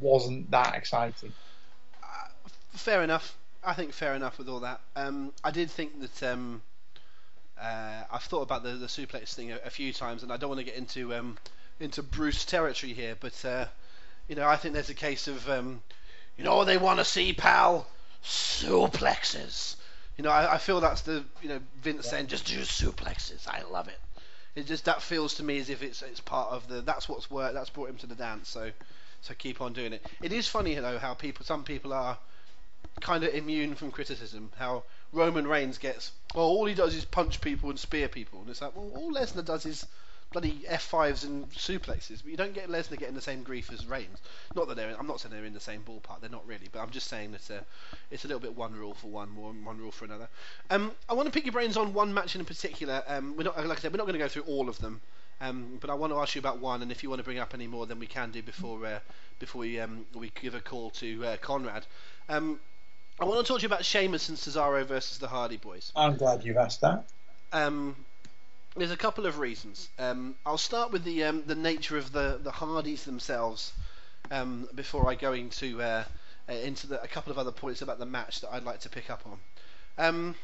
wasn't 0.00 0.50
that 0.50 0.74
exciting. 0.74 1.34
Uh, 2.02 2.48
fair 2.72 3.02
enough. 3.02 3.36
I 3.64 3.74
think 3.74 3.92
fair 3.92 4.14
enough 4.14 4.38
with 4.38 4.48
all 4.48 4.60
that. 4.60 4.80
Um, 4.96 5.32
I 5.44 5.50
did 5.50 5.70
think 5.70 6.00
that 6.00 6.32
um, 6.32 6.62
uh, 7.60 8.02
I've 8.10 8.22
thought 8.22 8.42
about 8.42 8.64
the, 8.64 8.72
the 8.72 8.86
suplex 8.86 9.34
thing 9.34 9.52
a, 9.52 9.58
a, 9.64 9.70
few 9.70 9.92
times, 9.92 10.22
and 10.22 10.32
I 10.32 10.36
don't 10.36 10.48
want 10.48 10.58
to 10.58 10.64
get 10.64 10.74
into 10.74 11.14
um, 11.14 11.38
into 11.78 12.02
Bruce 12.02 12.44
territory 12.44 12.92
here, 12.92 13.16
but 13.18 13.44
uh, 13.44 13.66
you 14.28 14.34
know 14.34 14.48
I 14.48 14.56
think 14.56 14.74
there's 14.74 14.90
a 14.90 14.94
case 14.94 15.28
of 15.28 15.48
um, 15.48 15.80
you 16.36 16.44
know 16.44 16.64
they 16.64 16.76
want 16.76 16.98
to 16.98 17.04
see, 17.04 17.32
pal, 17.32 17.86
suplexes. 18.24 19.76
You 20.16 20.24
know 20.24 20.30
I, 20.30 20.54
I 20.54 20.58
feel 20.58 20.80
that's 20.80 21.02
the 21.02 21.24
you 21.40 21.48
know 21.48 21.60
Vince 21.82 22.08
saying 22.08 22.26
just 22.26 22.46
do 22.46 22.58
suplexes. 22.58 23.46
I 23.46 23.62
love 23.70 23.86
it. 23.86 24.00
It 24.56 24.66
just 24.66 24.86
that 24.86 25.02
feels 25.02 25.34
to 25.34 25.44
me 25.44 25.58
as 25.58 25.70
if 25.70 25.82
it's 25.82 26.02
it's 26.02 26.20
part 26.20 26.50
of 26.50 26.66
the 26.66 26.80
that's 26.80 27.08
what's 27.08 27.30
worked 27.30 27.54
that's 27.54 27.70
brought 27.70 27.90
him 27.90 27.96
to 27.98 28.06
the 28.06 28.16
dance. 28.16 28.48
So 28.48 28.72
so 29.20 29.34
keep 29.34 29.60
on 29.60 29.72
doing 29.72 29.92
it. 29.92 30.04
It 30.20 30.32
is 30.32 30.48
funny 30.48 30.74
though 30.74 30.98
how 30.98 31.14
people 31.14 31.46
some 31.46 31.62
people 31.62 31.92
are 31.92 32.18
kind 33.00 33.24
of 33.24 33.34
immune 33.34 33.74
from 33.74 33.90
criticism. 33.90 34.50
How 34.56 34.84
Roman 35.12 35.46
Reigns 35.46 35.78
gets, 35.78 36.12
well, 36.34 36.46
all 36.46 36.66
he 36.66 36.74
does 36.74 36.94
is 36.94 37.04
punch 37.04 37.40
people 37.40 37.70
and 37.70 37.78
spear 37.78 38.08
people, 38.08 38.40
and 38.40 38.50
it's 38.50 38.62
like, 38.62 38.74
well, 38.74 38.90
all 38.94 39.12
Lesnar 39.12 39.44
does 39.44 39.66
is 39.66 39.86
bloody 40.32 40.64
F5s 40.66 41.24
and 41.24 41.50
suplexes, 41.50 42.22
but 42.22 42.30
you 42.30 42.36
don't 42.36 42.54
get 42.54 42.68
Lesnar 42.68 42.98
getting 42.98 43.14
the 43.14 43.20
same 43.20 43.42
grief 43.42 43.70
as 43.70 43.86
Reigns. 43.86 44.18
Not 44.54 44.66
that 44.68 44.76
they're, 44.76 44.96
I'm 44.98 45.06
not 45.06 45.20
saying 45.20 45.34
they're 45.34 45.44
in 45.44 45.52
the 45.52 45.60
same 45.60 45.82
ballpark, 45.82 46.20
they're 46.20 46.30
not 46.30 46.46
really, 46.46 46.68
but 46.72 46.80
I'm 46.80 46.90
just 46.90 47.08
saying 47.08 47.32
that 47.32 47.50
uh, 47.50 47.60
it's 48.10 48.24
a 48.24 48.28
little 48.28 48.40
bit 48.40 48.56
one 48.56 48.72
rule 48.74 48.94
for 48.94 49.08
one, 49.08 49.36
one, 49.36 49.64
one 49.64 49.78
rule 49.78 49.92
for 49.92 50.06
another. 50.06 50.28
Um, 50.70 50.92
I 51.08 51.14
want 51.14 51.26
to 51.26 51.32
pick 51.32 51.44
your 51.44 51.52
brains 51.52 51.76
on 51.76 51.92
one 51.92 52.14
match 52.14 52.34
in 52.34 52.44
particular. 52.44 53.02
Um, 53.06 53.36
we're 53.36 53.44
not, 53.44 53.56
like 53.66 53.78
I 53.78 53.80
said, 53.82 53.92
we're 53.92 53.98
not 53.98 54.06
going 54.06 54.18
to 54.18 54.24
go 54.24 54.28
through 54.28 54.44
all 54.44 54.68
of 54.68 54.78
them. 54.78 55.00
Um, 55.42 55.78
but 55.80 55.90
I 55.90 55.94
want 55.94 56.12
to 56.12 56.20
ask 56.20 56.36
you 56.36 56.38
about 56.38 56.60
one, 56.60 56.82
and 56.82 56.92
if 56.92 57.02
you 57.02 57.08
want 57.10 57.18
to 57.18 57.24
bring 57.24 57.40
up 57.40 57.52
any 57.52 57.66
more, 57.66 57.84
then 57.84 57.98
we 57.98 58.06
can 58.06 58.30
do 58.30 58.42
before 58.42 58.86
uh, 58.86 59.00
before 59.40 59.62
we 59.62 59.80
um, 59.80 60.06
we 60.14 60.30
give 60.40 60.54
a 60.54 60.60
call 60.60 60.90
to 60.90 61.24
uh, 61.26 61.36
Conrad. 61.38 61.84
Um, 62.28 62.60
I 63.22 63.24
want 63.24 63.38
to 63.38 63.46
talk 63.46 63.60
to 63.60 63.62
you 63.62 63.68
about 63.68 63.84
Sheamus 63.84 64.28
and 64.30 64.36
Cesaro 64.36 64.84
versus 64.84 65.18
the 65.18 65.28
Hardy 65.28 65.56
Boys. 65.56 65.92
I'm 65.94 66.16
glad 66.16 66.44
you've 66.44 66.56
asked 66.56 66.80
that. 66.80 67.04
Um, 67.52 67.94
there's 68.74 68.90
a 68.90 68.96
couple 68.96 69.26
of 69.26 69.38
reasons. 69.38 69.88
Um, 69.96 70.34
I'll 70.44 70.58
start 70.58 70.90
with 70.90 71.04
the 71.04 71.22
um, 71.22 71.44
the 71.46 71.54
nature 71.54 71.96
of 71.96 72.10
the, 72.10 72.40
the 72.42 72.50
Hardys 72.50 73.04
themselves 73.04 73.74
um, 74.32 74.68
before 74.74 75.08
I 75.08 75.14
go 75.14 75.34
into 75.34 75.80
uh, 75.80 76.02
uh, 76.48 76.52
into 76.52 76.88
the, 76.88 77.00
a 77.00 77.06
couple 77.06 77.30
of 77.30 77.38
other 77.38 77.52
points 77.52 77.80
about 77.80 78.00
the 78.00 78.06
match 78.06 78.40
that 78.40 78.52
I'd 78.52 78.64
like 78.64 78.80
to 78.80 78.88
pick 78.88 79.08
up 79.08 79.22
on. 79.24 79.38
Um, 79.98 80.34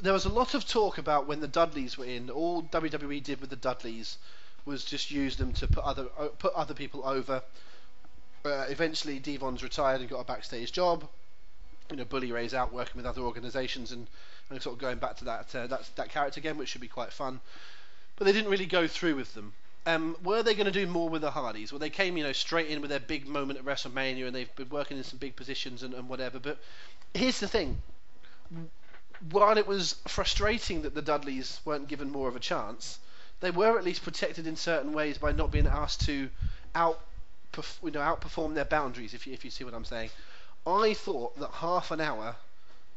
there 0.00 0.14
was 0.14 0.24
a 0.24 0.30
lot 0.30 0.54
of 0.54 0.66
talk 0.66 0.96
about 0.96 1.26
when 1.26 1.40
the 1.40 1.48
Dudleys 1.48 1.98
were 1.98 2.06
in. 2.06 2.30
All 2.30 2.62
WWE 2.62 3.22
did 3.22 3.42
with 3.42 3.50
the 3.50 3.56
Dudleys 3.56 4.16
was 4.64 4.86
just 4.86 5.10
use 5.10 5.36
them 5.36 5.52
to 5.52 5.66
put 5.66 5.84
other 5.84 6.06
uh, 6.18 6.28
put 6.28 6.54
other 6.54 6.72
people 6.72 7.02
over. 7.04 7.42
Uh, 8.42 8.64
eventually, 8.70 9.18
D-Von's 9.18 9.62
retired 9.62 10.00
and 10.00 10.08
got 10.08 10.20
a 10.20 10.24
backstage 10.24 10.72
job 10.72 11.06
you 11.90 11.96
know, 11.96 12.04
Bully 12.04 12.32
Ray's 12.32 12.54
out 12.54 12.72
working 12.72 12.96
with 12.96 13.06
other 13.06 13.22
organisations 13.22 13.92
and, 13.92 14.06
and 14.50 14.60
sort 14.60 14.74
of 14.74 14.80
going 14.80 14.98
back 14.98 15.16
to 15.18 15.24
that 15.24 15.54
uh, 15.54 15.66
that 15.66 15.88
that 15.96 16.08
character 16.10 16.38
again, 16.38 16.56
which 16.56 16.68
should 16.68 16.80
be 16.80 16.88
quite 16.88 17.12
fun. 17.12 17.40
But 18.16 18.24
they 18.24 18.32
didn't 18.32 18.50
really 18.50 18.66
go 18.66 18.86
through 18.86 19.16
with 19.16 19.34
them. 19.34 19.52
Um, 19.86 20.16
were 20.22 20.42
they 20.42 20.54
going 20.54 20.66
to 20.66 20.72
do 20.72 20.86
more 20.86 21.08
with 21.08 21.22
the 21.22 21.30
Hardys? 21.30 21.72
Well, 21.72 21.78
they 21.78 21.88
came, 21.88 22.16
you 22.16 22.24
know, 22.24 22.32
straight 22.32 22.68
in 22.68 22.80
with 22.80 22.90
their 22.90 23.00
big 23.00 23.26
moment 23.26 23.58
at 23.58 23.64
WrestleMania, 23.64 24.26
and 24.26 24.34
they've 24.34 24.54
been 24.56 24.68
working 24.68 24.98
in 24.98 25.04
some 25.04 25.18
big 25.18 25.34
positions 25.34 25.82
and, 25.82 25.94
and 25.94 26.08
whatever. 26.08 26.38
But 26.38 26.58
here's 27.14 27.40
the 27.40 27.48
thing: 27.48 27.80
while 29.30 29.56
it 29.56 29.66
was 29.66 29.96
frustrating 30.06 30.82
that 30.82 30.94
the 30.94 31.02
Dudleys 31.02 31.60
weren't 31.64 31.88
given 31.88 32.10
more 32.10 32.28
of 32.28 32.36
a 32.36 32.40
chance, 32.40 32.98
they 33.40 33.50
were 33.50 33.78
at 33.78 33.84
least 33.84 34.02
protected 34.02 34.46
in 34.46 34.56
certain 34.56 34.92
ways 34.92 35.16
by 35.16 35.32
not 35.32 35.50
being 35.50 35.66
asked 35.66 36.02
to 36.02 36.28
out, 36.74 37.00
you 37.82 37.90
know, 37.90 38.00
outperform 38.00 38.54
their 38.54 38.64
boundaries. 38.64 39.14
If 39.14 39.26
you 39.26 39.32
if 39.32 39.44
you 39.44 39.50
see 39.50 39.64
what 39.64 39.74
I'm 39.74 39.84
saying. 39.84 40.10
I 40.68 40.92
thought 40.92 41.38
that 41.38 41.50
half 41.50 41.90
an 41.90 42.00
hour 42.00 42.36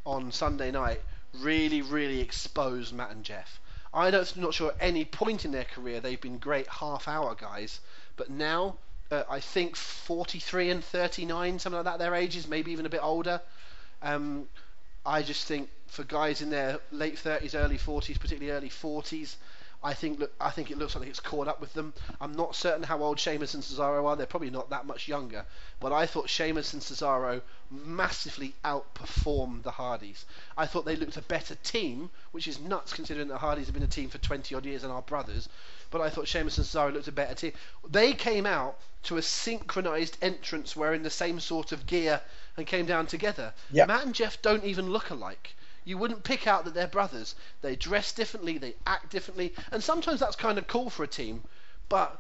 on 0.06 0.34
Sunday 0.34 0.72
night 0.72 1.02
really, 1.40 1.82
really 1.82 2.20
exposed 2.20 2.94
Matt 2.94 3.12
and 3.12 3.24
Jeff. 3.24 3.62
I'm 3.94 4.12
not 4.36 4.54
sure 4.54 4.72
at 4.72 4.78
any 4.82 5.06
point 5.06 5.46
in 5.46 5.52
their 5.52 5.64
career 5.64 6.02
they've 6.02 6.20
been 6.20 6.38
great 6.38 6.68
half 6.68 7.08
hour 7.08 7.34
guys, 7.34 7.80
but 8.18 8.30
now 8.30 8.76
uh, 9.10 9.24
I 9.30 9.40
think 9.40 9.76
43 9.76 10.70
and 10.70 10.84
39, 10.84 11.60
something 11.60 11.78
like 11.78 11.86
that, 11.86 12.00
their 12.00 12.16
ages, 12.16 12.48
maybe 12.48 12.72
even 12.72 12.86
a 12.86 12.90
bit 12.90 13.04
older. 13.04 13.42
Um, 14.02 14.48
I 15.06 15.22
just 15.22 15.46
think 15.46 15.70
for 15.88 16.04
guys 16.04 16.42
in 16.42 16.50
their 16.50 16.80
late 16.92 17.16
30s, 17.16 17.56
early 17.56 17.78
40s, 17.78 18.20
particularly 18.20 18.52
early 18.52 18.70
40s, 18.70 19.36
I 19.84 19.94
think 19.96 20.20
look, 20.20 20.32
I 20.40 20.52
think 20.52 20.70
it 20.70 20.78
looks 20.78 20.96
like 20.96 21.08
it's 21.08 21.20
caught 21.20 21.48
up 21.48 21.60
with 21.60 21.74
them. 21.74 21.94
I'm 22.20 22.34
not 22.34 22.56
certain 22.56 22.84
how 22.84 23.02
old 23.02 23.20
Sheamus 23.20 23.56
and 23.56 23.64
Cesaro 23.64 24.06
are. 24.06 24.16
They're 24.16 24.28
probably 24.28 24.52
not 24.52 24.70
that 24.70 24.86
much 24.86 25.08
younger. 25.08 25.46
But 25.80 25.92
I 25.92 26.06
thought 26.06 26.30
Sheamus 26.30 26.74
and 26.74 26.82
Cesaro 26.82 27.42
massively 27.72 28.54
outperformed 28.64 29.64
the 29.64 29.72
Hardys. 29.72 30.26
I 30.56 30.68
thought 30.68 30.86
they 30.86 30.96
looked 30.96 31.18
a 31.18 31.22
better 31.24 31.56
team, 31.56 32.12
which 32.32 32.48
is 32.48 32.60
nuts 32.60 32.94
considering 32.94 33.28
the 33.28 33.40
Hardys 33.40 33.66
have 33.66 33.74
been 33.74 33.82
a 33.82 33.88
team 33.88 34.10
for 34.10 34.20
20 34.20 34.54
odd 34.54 34.66
years 34.66 34.84
and 34.84 34.92
are 34.92 35.02
brothers. 35.02 35.50
But 35.90 36.02
I 36.02 36.10
thought 36.10 36.28
Sheamus 36.28 36.60
and 36.60 36.68
Cesaro 36.68 36.94
looked 36.94 37.08
a 37.08 37.12
better 37.12 37.34
team. 37.34 37.54
They 37.90 38.14
came 38.14 38.46
out 38.46 38.78
to 39.04 39.18
a 39.18 39.22
synchronized 39.22 40.18
entrance 40.22 40.76
wearing 40.76 41.02
the 41.02 41.10
same 41.10 41.40
sort 41.40 41.72
of 41.72 41.88
gear 41.88 42.22
and 42.56 42.68
came 42.68 42.86
down 42.86 43.08
together. 43.08 43.54
Yep. 43.72 43.88
Matt 43.88 44.06
and 44.06 44.14
Jeff 44.14 44.42
don't 44.44 44.64
even 44.64 44.92
look 44.92 45.10
alike. 45.10 45.56
You 45.84 45.98
wouldn't 45.98 46.24
pick 46.24 46.48
out 46.48 46.66
that 46.66 46.74
they're 46.74 46.88
brothers. 46.88 47.36
They 47.62 47.76
dress 47.76 48.12
differently, 48.12 48.58
they 48.58 48.76
act 48.86 49.10
differently, 49.10 49.54
and 49.72 49.84
sometimes 49.84 50.20
that's 50.20 50.36
kind 50.36 50.58
of 50.58 50.68
cool 50.68 50.90
for 50.90 51.04
a 51.04 51.08
team. 51.08 51.44
But 51.90 52.20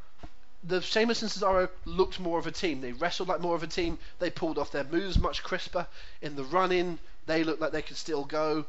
the 0.63 0.81
Sheamus 0.81 1.21
and 1.21 1.31
Cesaro 1.31 1.69
looked 1.85 2.19
more 2.19 2.37
of 2.39 2.47
a 2.47 2.51
team. 2.51 2.81
They 2.81 2.91
wrestled 2.91 3.29
like 3.29 3.41
more 3.41 3.55
of 3.55 3.63
a 3.63 3.67
team. 3.67 3.97
They 4.19 4.29
pulled 4.29 4.57
off 4.57 4.71
their 4.71 4.83
moves 4.83 5.17
much 5.17 5.43
crisper. 5.43 5.87
In 6.21 6.35
the 6.35 6.43
run-in, 6.43 6.99
they 7.25 7.43
looked 7.43 7.61
like 7.61 7.71
they 7.71 7.81
could 7.81 7.97
still 7.97 8.25
go. 8.25 8.65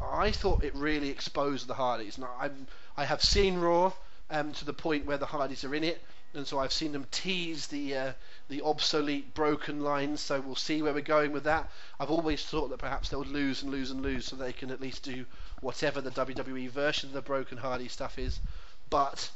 I 0.00 0.30
thought 0.30 0.64
it 0.64 0.74
really 0.74 1.10
exposed 1.10 1.66
the 1.66 1.74
Hardys. 1.74 2.18
Now, 2.18 2.30
i 2.40 2.50
I 2.96 3.04
have 3.04 3.22
seen 3.22 3.58
Raw 3.58 3.92
um, 4.30 4.52
to 4.54 4.64
the 4.64 4.72
point 4.72 5.06
where 5.06 5.18
the 5.18 5.26
Hardys 5.26 5.64
are 5.64 5.74
in 5.74 5.84
it, 5.84 6.02
and 6.34 6.46
so 6.46 6.58
I've 6.58 6.72
seen 6.72 6.92
them 6.92 7.06
tease 7.10 7.66
the 7.66 7.94
uh, 7.94 8.12
the 8.48 8.62
obsolete 8.62 9.34
broken 9.34 9.80
lines. 9.80 10.20
So 10.20 10.40
we'll 10.40 10.56
see 10.56 10.80
where 10.80 10.94
we're 10.94 11.02
going 11.02 11.32
with 11.32 11.44
that. 11.44 11.70
I've 12.00 12.10
always 12.10 12.44
thought 12.44 12.70
that 12.70 12.78
perhaps 12.78 13.10
they'll 13.10 13.24
lose 13.24 13.62
and 13.62 13.70
lose 13.70 13.90
and 13.90 14.00
lose, 14.02 14.26
so 14.26 14.36
they 14.36 14.52
can 14.52 14.70
at 14.70 14.80
least 14.80 15.02
do 15.02 15.26
whatever 15.60 16.00
the 16.00 16.10
WWE 16.10 16.70
version 16.70 17.10
of 17.10 17.14
the 17.14 17.20
broken 17.20 17.58
Hardy 17.58 17.88
stuff 17.88 18.18
is. 18.18 18.40
But 18.88 19.30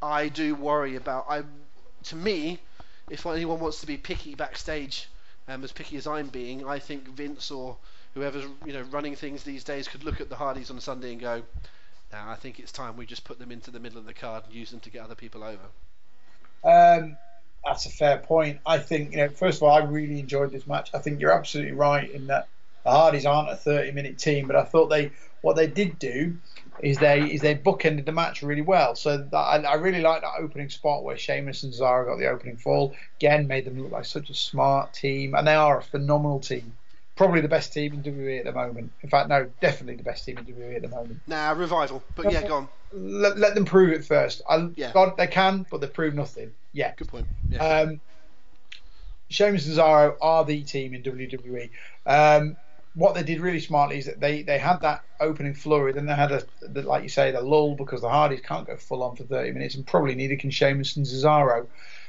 I 0.00 0.28
do 0.28 0.54
worry 0.54 0.96
about 0.96 1.26
I. 1.28 1.42
To 2.04 2.16
me, 2.16 2.60
if 3.10 3.26
anyone 3.26 3.58
wants 3.58 3.80
to 3.80 3.86
be 3.86 3.96
picky 3.96 4.34
backstage, 4.34 5.08
um, 5.48 5.64
as 5.64 5.72
picky 5.72 5.96
as 5.96 6.06
I'm 6.06 6.28
being, 6.28 6.66
I 6.66 6.78
think 6.78 7.08
Vince 7.08 7.50
or 7.50 7.76
whoever's 8.14 8.44
you 8.64 8.72
know 8.72 8.82
running 8.82 9.16
things 9.16 9.42
these 9.42 9.64
days 9.64 9.88
could 9.88 10.04
look 10.04 10.20
at 10.20 10.28
the 10.28 10.36
Hardys 10.36 10.70
on 10.70 10.80
Sunday 10.80 11.10
and 11.10 11.20
go, 11.20 11.42
Now 12.12 12.30
I 12.30 12.36
think 12.36 12.60
it's 12.60 12.70
time 12.70 12.96
we 12.96 13.04
just 13.04 13.24
put 13.24 13.40
them 13.40 13.50
into 13.50 13.72
the 13.72 13.80
middle 13.80 13.98
of 13.98 14.06
the 14.06 14.14
card 14.14 14.44
and 14.46 14.54
use 14.54 14.70
them 14.70 14.80
to 14.80 14.90
get 14.90 15.02
other 15.02 15.16
people 15.16 15.42
over. 15.42 15.66
Um, 16.64 17.18
that's 17.64 17.86
a 17.86 17.90
fair 17.90 18.18
point. 18.18 18.60
I 18.66 18.78
think, 18.78 19.12
you 19.12 19.18
know, 19.18 19.28
first 19.28 19.58
of 19.58 19.64
all, 19.64 19.70
I 19.72 19.84
really 19.84 20.20
enjoyed 20.20 20.50
this 20.50 20.66
match. 20.66 20.90
I 20.94 20.98
think 20.98 21.20
you're 21.20 21.32
absolutely 21.32 21.72
right 21.72 22.10
in 22.10 22.26
that 22.28 22.48
the 22.84 22.90
Hardys 22.90 23.26
aren't 23.26 23.50
a 23.50 23.56
30 23.56 23.92
minute 23.92 24.18
team, 24.18 24.46
but 24.46 24.56
I 24.56 24.64
thought 24.64 24.88
they 24.88 25.12
what 25.42 25.56
they 25.56 25.66
did 25.66 25.98
do 25.98 26.36
is 26.82 26.98
they 26.98 27.22
is 27.22 27.40
they 27.40 27.54
bookended 27.54 28.06
the 28.06 28.12
match 28.12 28.42
really 28.42 28.62
well. 28.62 28.94
So 28.94 29.18
that, 29.18 29.36
I, 29.36 29.56
I 29.62 29.74
really 29.74 30.00
like 30.00 30.22
that 30.22 30.40
opening 30.40 30.70
spot 30.70 31.04
where 31.04 31.16
Sheamus 31.18 31.62
and 31.62 31.72
Cesaro 31.72 32.06
got 32.06 32.18
the 32.18 32.28
opening 32.28 32.56
fall. 32.56 32.94
Again, 33.18 33.46
made 33.46 33.66
them 33.66 33.80
look 33.82 33.92
like 33.92 34.06
such 34.06 34.30
a 34.30 34.34
smart 34.34 34.94
team, 34.94 35.34
and 35.34 35.46
they 35.46 35.54
are 35.54 35.78
a 35.78 35.82
phenomenal 35.82 36.40
team. 36.40 36.79
Probably 37.20 37.42
the 37.42 37.48
best 37.48 37.74
team 37.74 37.92
in 37.92 38.02
WWE 38.02 38.38
at 38.38 38.44
the 38.46 38.52
moment. 38.52 38.90
In 39.02 39.10
fact, 39.10 39.28
no, 39.28 39.50
definitely 39.60 39.96
the 39.96 40.02
best 40.02 40.24
team 40.24 40.38
in 40.38 40.46
WWE 40.46 40.76
at 40.76 40.80
the 40.80 40.88
moment. 40.88 41.20
Nah, 41.26 41.50
revival. 41.50 42.02
But 42.16 42.32
yeah, 42.32 42.48
go 42.48 42.54
on. 42.54 42.68
Let, 42.94 43.36
let 43.36 43.54
them 43.54 43.66
prove 43.66 43.90
it 43.90 44.06
first. 44.06 44.40
I, 44.48 44.70
Yeah. 44.74 44.90
God, 44.94 45.18
they 45.18 45.26
can, 45.26 45.66
but 45.70 45.82
they 45.82 45.86
prove 45.86 46.14
nothing. 46.14 46.52
Yeah. 46.72 46.94
Good 46.96 47.08
point. 47.08 47.26
Yeah. 47.50 47.62
Um, 47.62 48.00
Sheamus 49.28 49.66
and 49.66 49.76
Cesaro 49.76 50.16
are 50.22 50.46
the 50.46 50.62
team 50.62 50.94
in 50.94 51.02
WWE. 51.02 51.68
Um, 52.06 52.56
what 52.94 53.14
they 53.14 53.22
did 53.22 53.40
really 53.40 53.60
smartly 53.60 53.98
is 53.98 54.06
that 54.06 54.18
they, 54.18 54.42
they 54.42 54.56
had 54.56 54.80
that 54.80 55.04
opening 55.20 55.52
flurry, 55.52 55.92
then 55.92 56.06
they 56.06 56.14
had 56.14 56.32
a 56.32 56.42
the, 56.62 56.80
like 56.80 57.02
you 57.02 57.10
say 57.10 57.32
the 57.32 57.42
lull 57.42 57.74
because 57.74 58.00
the 58.00 58.08
Hardys 58.08 58.40
can't 58.40 58.66
go 58.66 58.78
full 58.78 59.02
on 59.02 59.14
for 59.14 59.24
30 59.24 59.52
minutes, 59.52 59.74
and 59.74 59.86
probably 59.86 60.14
neither 60.14 60.36
can 60.36 60.50
Sheamus 60.50 60.96
and 60.96 61.04
Cesaro. 61.04 61.66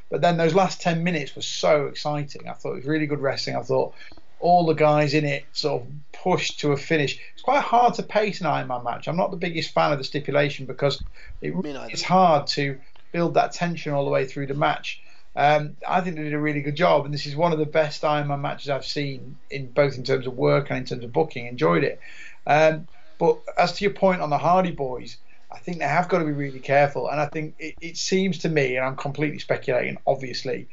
But 0.10 0.22
then 0.22 0.38
those 0.38 0.56
last 0.56 0.80
10 0.80 1.04
minutes 1.04 1.36
were 1.36 1.42
so 1.42 1.88
exciting. 1.88 2.48
I 2.48 2.54
thought 2.54 2.74
it 2.74 2.76
was 2.78 2.86
really 2.86 3.08
good 3.08 3.20
wrestling. 3.20 3.58
I 3.58 3.62
thought 3.62 3.94
all 4.42 4.66
the 4.66 4.74
guys 4.74 5.14
in 5.14 5.26
it 5.26 5.46
sort 5.54 5.82
of 5.82 5.88
pushed 6.12 6.60
to 6.60 6.72
a 6.72 6.78
finish. 6.78 7.20
It's 7.34 7.44
quite 7.44 7.64
hard 7.64 7.96
to 7.96 8.04
pace 8.04 8.42
an 8.42 8.48
Iron 8.48 8.68
Man 8.68 8.84
match. 8.84 9.08
I'm 9.08 9.18
not 9.18 9.32
the 9.32 9.38
biggest 9.38 9.74
fan 9.74 9.92
of 9.92 9.98
the 9.98 10.04
stipulation 10.04 10.66
because 10.66 11.04
it, 11.42 11.54
it's 11.64 12.02
hard 12.02 12.48
to 12.48 12.80
build 13.12 13.36
that 13.36 13.54
tension 13.54 13.94
all 13.94 14.06
the 14.06 14.12
way 14.12 14.26
through 14.26 14.48
the 14.48 14.54
match. 14.54 15.02
Um, 15.36 15.78
I 15.88 16.02
think 16.02 16.18
they 16.18 16.24
did 16.24 16.34
a 16.34 16.40
really 16.40 16.62
good 16.62 16.76
job, 16.76 17.06
and 17.06 17.14
this 17.14 17.26
is 17.26 17.36
one 17.36 17.54
of 17.54 17.60
the 17.60 17.66
best 17.66 18.04
Iron 18.04 18.28
Man 18.28 18.42
matches 18.42 18.70
I've 18.70 18.86
seen 18.86 19.38
in 19.50 19.72
both 19.72 19.98
in 19.98 20.04
terms 20.04 20.28
of 20.28 20.36
work 20.36 20.70
and 20.70 20.80
in 20.80 20.86
terms 20.86 21.04
of 21.04 21.14
booking. 21.14 21.48
Enjoyed 21.48 21.84
it. 21.84 22.02
Um, 22.46 22.88
but 23.18 23.40
as 23.58 23.74
to 23.74 23.86
your 23.86 23.94
point 23.94 24.22
on 24.22 24.30
the 24.30 24.38
Hardy 24.38 24.72
Boys, 24.72 25.18
I 25.52 25.60
think 25.60 25.80
they 25.80 25.86
have 25.86 26.10
got 26.10 26.20
to 26.20 26.26
be 26.26 26.32
really 26.32 26.60
careful, 26.60 27.10
and 27.10 27.20
I 27.20 27.28
think 27.28 27.56
it, 27.60 27.76
it 27.82 27.98
seems 27.98 28.40
to 28.40 28.50
me, 28.50 28.76
and 28.76 28.86
I'm 28.86 28.96
completely 28.96 29.40
speculating, 29.40 29.98
obviously, 30.06 30.68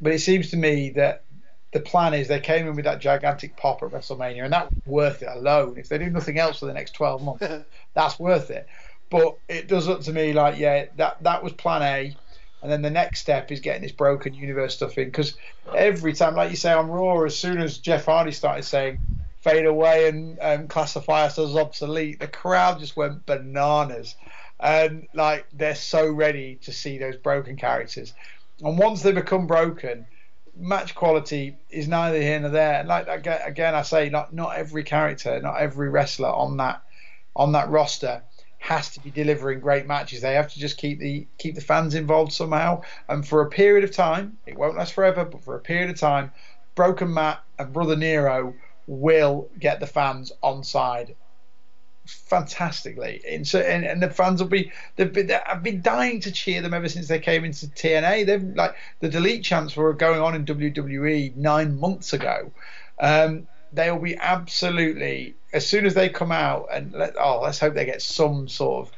but 0.00 0.12
it 0.12 0.20
seems 0.20 0.50
to 0.50 0.56
me 0.56 0.90
that 0.90 1.24
the 1.76 1.82
plan 1.82 2.14
is 2.14 2.26
they 2.26 2.40
came 2.40 2.66
in 2.66 2.74
with 2.74 2.86
that 2.86 3.00
gigantic 3.00 3.54
pop 3.54 3.82
at 3.82 3.90
WrestleMania, 3.90 4.44
and 4.44 4.52
that's 4.54 4.74
worth 4.86 5.22
it 5.22 5.28
alone. 5.30 5.76
If 5.76 5.90
they 5.90 5.98
do 5.98 6.08
nothing 6.08 6.38
else 6.38 6.60
for 6.60 6.64
the 6.64 6.72
next 6.72 6.92
12 6.92 7.22
months, 7.22 7.46
that's 7.94 8.18
worth 8.18 8.50
it. 8.50 8.66
But 9.10 9.36
it 9.46 9.68
does 9.68 9.86
look 9.86 10.00
to 10.04 10.12
me 10.12 10.32
like 10.32 10.58
yeah, 10.58 10.86
that 10.96 11.22
that 11.22 11.44
was 11.44 11.52
plan 11.52 11.82
A, 11.82 12.16
and 12.62 12.72
then 12.72 12.80
the 12.80 12.88
next 12.88 13.20
step 13.20 13.52
is 13.52 13.60
getting 13.60 13.82
this 13.82 13.92
broken 13.92 14.32
universe 14.32 14.74
stuff 14.74 14.96
in 14.96 15.04
because 15.04 15.36
every 15.74 16.14
time, 16.14 16.34
like 16.34 16.48
you 16.48 16.56
say 16.56 16.72
on 16.72 16.88
Raw, 16.88 17.22
as 17.24 17.38
soon 17.38 17.58
as 17.58 17.76
Jeff 17.76 18.06
Hardy 18.06 18.32
started 18.32 18.62
saying 18.62 18.98
fade 19.40 19.66
away 19.66 20.08
and 20.08 20.38
um, 20.40 20.68
classify 20.68 21.26
us 21.26 21.38
as 21.38 21.54
obsolete, 21.54 22.20
the 22.20 22.26
crowd 22.26 22.80
just 22.80 22.96
went 22.96 23.26
bananas, 23.26 24.16
and 24.58 25.08
like 25.12 25.46
they're 25.52 25.74
so 25.74 26.10
ready 26.10 26.56
to 26.62 26.72
see 26.72 26.96
those 26.96 27.16
broken 27.16 27.56
characters, 27.56 28.14
and 28.62 28.78
once 28.78 29.02
they 29.02 29.12
become 29.12 29.46
broken. 29.46 30.06
Match 30.58 30.94
quality 30.94 31.58
is 31.70 31.86
neither 31.86 32.20
here 32.20 32.40
nor 32.40 32.50
there. 32.50 32.82
Like 32.84 33.08
again, 33.08 33.40
again, 33.44 33.74
I 33.74 33.82
say 33.82 34.08
not 34.08 34.32
not 34.32 34.56
every 34.56 34.84
character, 34.84 35.40
not 35.40 35.58
every 35.58 35.88
wrestler 35.88 36.28
on 36.30 36.56
that 36.56 36.82
on 37.34 37.52
that 37.52 37.68
roster 37.68 38.22
has 38.58 38.90
to 38.90 39.00
be 39.00 39.10
delivering 39.10 39.60
great 39.60 39.86
matches. 39.86 40.20
They 40.22 40.34
have 40.34 40.52
to 40.52 40.58
just 40.58 40.78
keep 40.78 40.98
the 40.98 41.26
keep 41.38 41.54
the 41.54 41.60
fans 41.60 41.94
involved 41.94 42.32
somehow. 42.32 42.82
And 43.08 43.26
for 43.26 43.42
a 43.42 43.50
period 43.50 43.84
of 43.84 43.92
time, 43.92 44.38
it 44.46 44.56
won't 44.56 44.76
last 44.76 44.94
forever, 44.94 45.24
but 45.24 45.44
for 45.44 45.54
a 45.56 45.60
period 45.60 45.90
of 45.90 46.00
time, 46.00 46.32
Broken 46.74 47.12
Matt 47.12 47.42
and 47.58 47.72
Brother 47.72 47.96
Nero 47.96 48.54
will 48.86 49.48
get 49.58 49.80
the 49.80 49.86
fans 49.86 50.32
on 50.42 50.64
side 50.64 51.14
fantastically. 52.06 53.22
And, 53.28 53.46
so, 53.46 53.60
and, 53.60 53.84
and 53.84 54.02
the 54.02 54.10
fans 54.10 54.40
will 54.40 54.48
be 54.48 54.72
they've 54.96 55.12
been 55.12 55.30
I've 55.46 55.62
been 55.62 55.82
dying 55.82 56.20
to 56.20 56.32
cheer 56.32 56.62
them 56.62 56.74
ever 56.74 56.88
since 56.88 57.08
they 57.08 57.18
came 57.18 57.44
into 57.44 57.66
TNA. 57.66 58.26
They've 58.26 58.42
like 58.42 58.76
the 59.00 59.08
delete 59.08 59.44
chants 59.44 59.76
were 59.76 59.92
going 59.92 60.20
on 60.20 60.34
in 60.34 60.44
WWE 60.44 61.36
nine 61.36 61.78
months 61.78 62.12
ago. 62.12 62.50
Um, 62.98 63.46
they'll 63.72 63.98
be 63.98 64.16
absolutely 64.16 65.34
as 65.52 65.66
soon 65.66 65.86
as 65.86 65.94
they 65.94 66.08
come 66.08 66.32
out 66.32 66.68
and 66.72 66.92
let, 66.92 67.14
oh 67.18 67.40
let's 67.42 67.58
hope 67.58 67.74
they 67.74 67.84
get 67.84 68.02
some 68.02 68.48
sort 68.48 68.86
of 68.86 68.92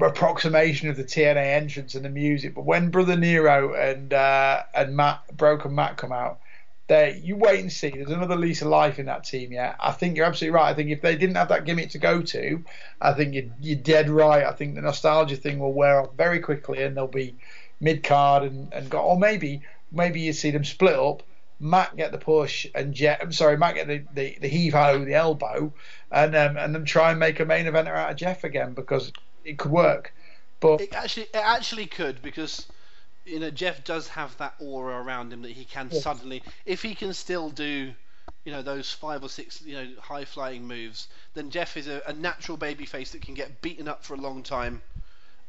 approximation 0.00 0.88
of 0.88 0.96
the 0.96 1.04
TNA 1.04 1.54
entrance 1.54 1.94
and 1.94 2.04
the 2.04 2.10
music. 2.10 2.54
But 2.54 2.64
when 2.64 2.90
Brother 2.90 3.16
Nero 3.16 3.74
and 3.74 4.12
uh, 4.12 4.62
and 4.74 4.96
Matt 4.96 5.36
Broken 5.36 5.74
Matt 5.74 5.96
come 5.96 6.12
out, 6.12 6.40
they 6.86 7.20
you 7.24 7.36
wait 7.36 7.60
and 7.60 7.72
see. 7.72 7.90
There's 7.90 8.10
another 8.10 8.36
lease 8.36 8.62
of 8.62 8.68
life 8.68 8.98
in 8.98 9.06
that 9.06 9.24
team. 9.24 9.52
Yeah, 9.52 9.74
I 9.80 9.92
think 9.92 10.16
you're 10.16 10.26
absolutely 10.26 10.54
right. 10.54 10.70
I 10.70 10.74
think 10.74 10.90
if 10.90 11.00
they 11.00 11.16
didn't 11.16 11.36
have 11.36 11.48
that 11.48 11.64
gimmick 11.64 11.90
to 11.90 11.98
go 11.98 12.22
to, 12.22 12.62
I 13.00 13.12
think 13.12 13.34
you're, 13.34 13.44
you're 13.60 13.76
dead 13.78 14.10
right. 14.10 14.44
I 14.44 14.52
think 14.52 14.74
the 14.74 14.82
nostalgia 14.82 15.36
thing 15.36 15.58
will 15.58 15.72
wear 15.72 16.02
off 16.02 16.14
very 16.14 16.40
quickly, 16.40 16.82
and 16.82 16.96
they'll 16.96 17.06
be 17.06 17.36
mid 17.80 18.02
card 18.02 18.42
and 18.42 18.72
and 18.72 18.90
go. 18.90 19.00
Or 19.00 19.18
maybe 19.18 19.62
maybe 19.90 20.20
you 20.20 20.32
see 20.32 20.50
them 20.50 20.64
split 20.64 20.94
up. 20.94 21.22
Matt 21.60 21.96
get 21.96 22.12
the 22.12 22.18
push 22.18 22.66
and 22.74 22.92
Jet. 22.92 23.20
I'm 23.22 23.32
sorry, 23.32 23.56
Matt 23.56 23.76
get 23.76 23.86
the, 23.86 24.02
the, 24.12 24.36
the 24.40 24.48
heave 24.48 24.74
ho, 24.74 25.04
the 25.04 25.14
elbow, 25.14 25.72
and 26.10 26.34
um, 26.36 26.56
and 26.56 26.74
then 26.74 26.84
try 26.84 27.10
and 27.10 27.20
make 27.20 27.40
a 27.40 27.44
main 27.44 27.66
eventer 27.66 27.96
out 27.96 28.10
of 28.10 28.16
Jeff 28.16 28.44
again 28.44 28.74
because 28.74 29.12
it 29.44 29.56
could 29.56 29.70
work. 29.70 30.12
But 30.60 30.80
It 30.80 30.94
actually, 30.94 31.24
it 31.24 31.36
actually 31.36 31.86
could 31.86 32.22
because 32.22 32.66
you 33.24 33.40
know 33.40 33.50
Jeff 33.50 33.84
does 33.84 34.08
have 34.08 34.36
that 34.38 34.54
aura 34.58 35.02
around 35.02 35.32
him 35.32 35.42
that 35.42 35.52
he 35.52 35.64
can 35.64 35.90
Yeah. 35.90 36.00
suddenly, 36.00 36.42
if 36.66 36.82
he 36.82 36.94
can 36.94 37.12
still 37.14 37.50
do, 37.50 37.94
you 38.44 38.52
know, 38.52 38.62
those 38.62 38.90
five 38.92 39.22
or 39.22 39.28
six, 39.28 39.62
you 39.62 39.74
know, 39.74 39.88
high 40.00 40.24
flying 40.24 40.66
moves, 40.66 41.08
then 41.34 41.50
Jeff 41.50 41.76
is 41.76 41.88
a, 41.88 42.02
a 42.06 42.12
natural 42.12 42.58
babyface 42.58 43.10
that 43.12 43.22
can 43.22 43.34
get 43.34 43.62
beaten 43.62 43.88
up 43.88 44.04
for 44.04 44.14
a 44.14 44.18
long 44.18 44.42
time, 44.42 44.82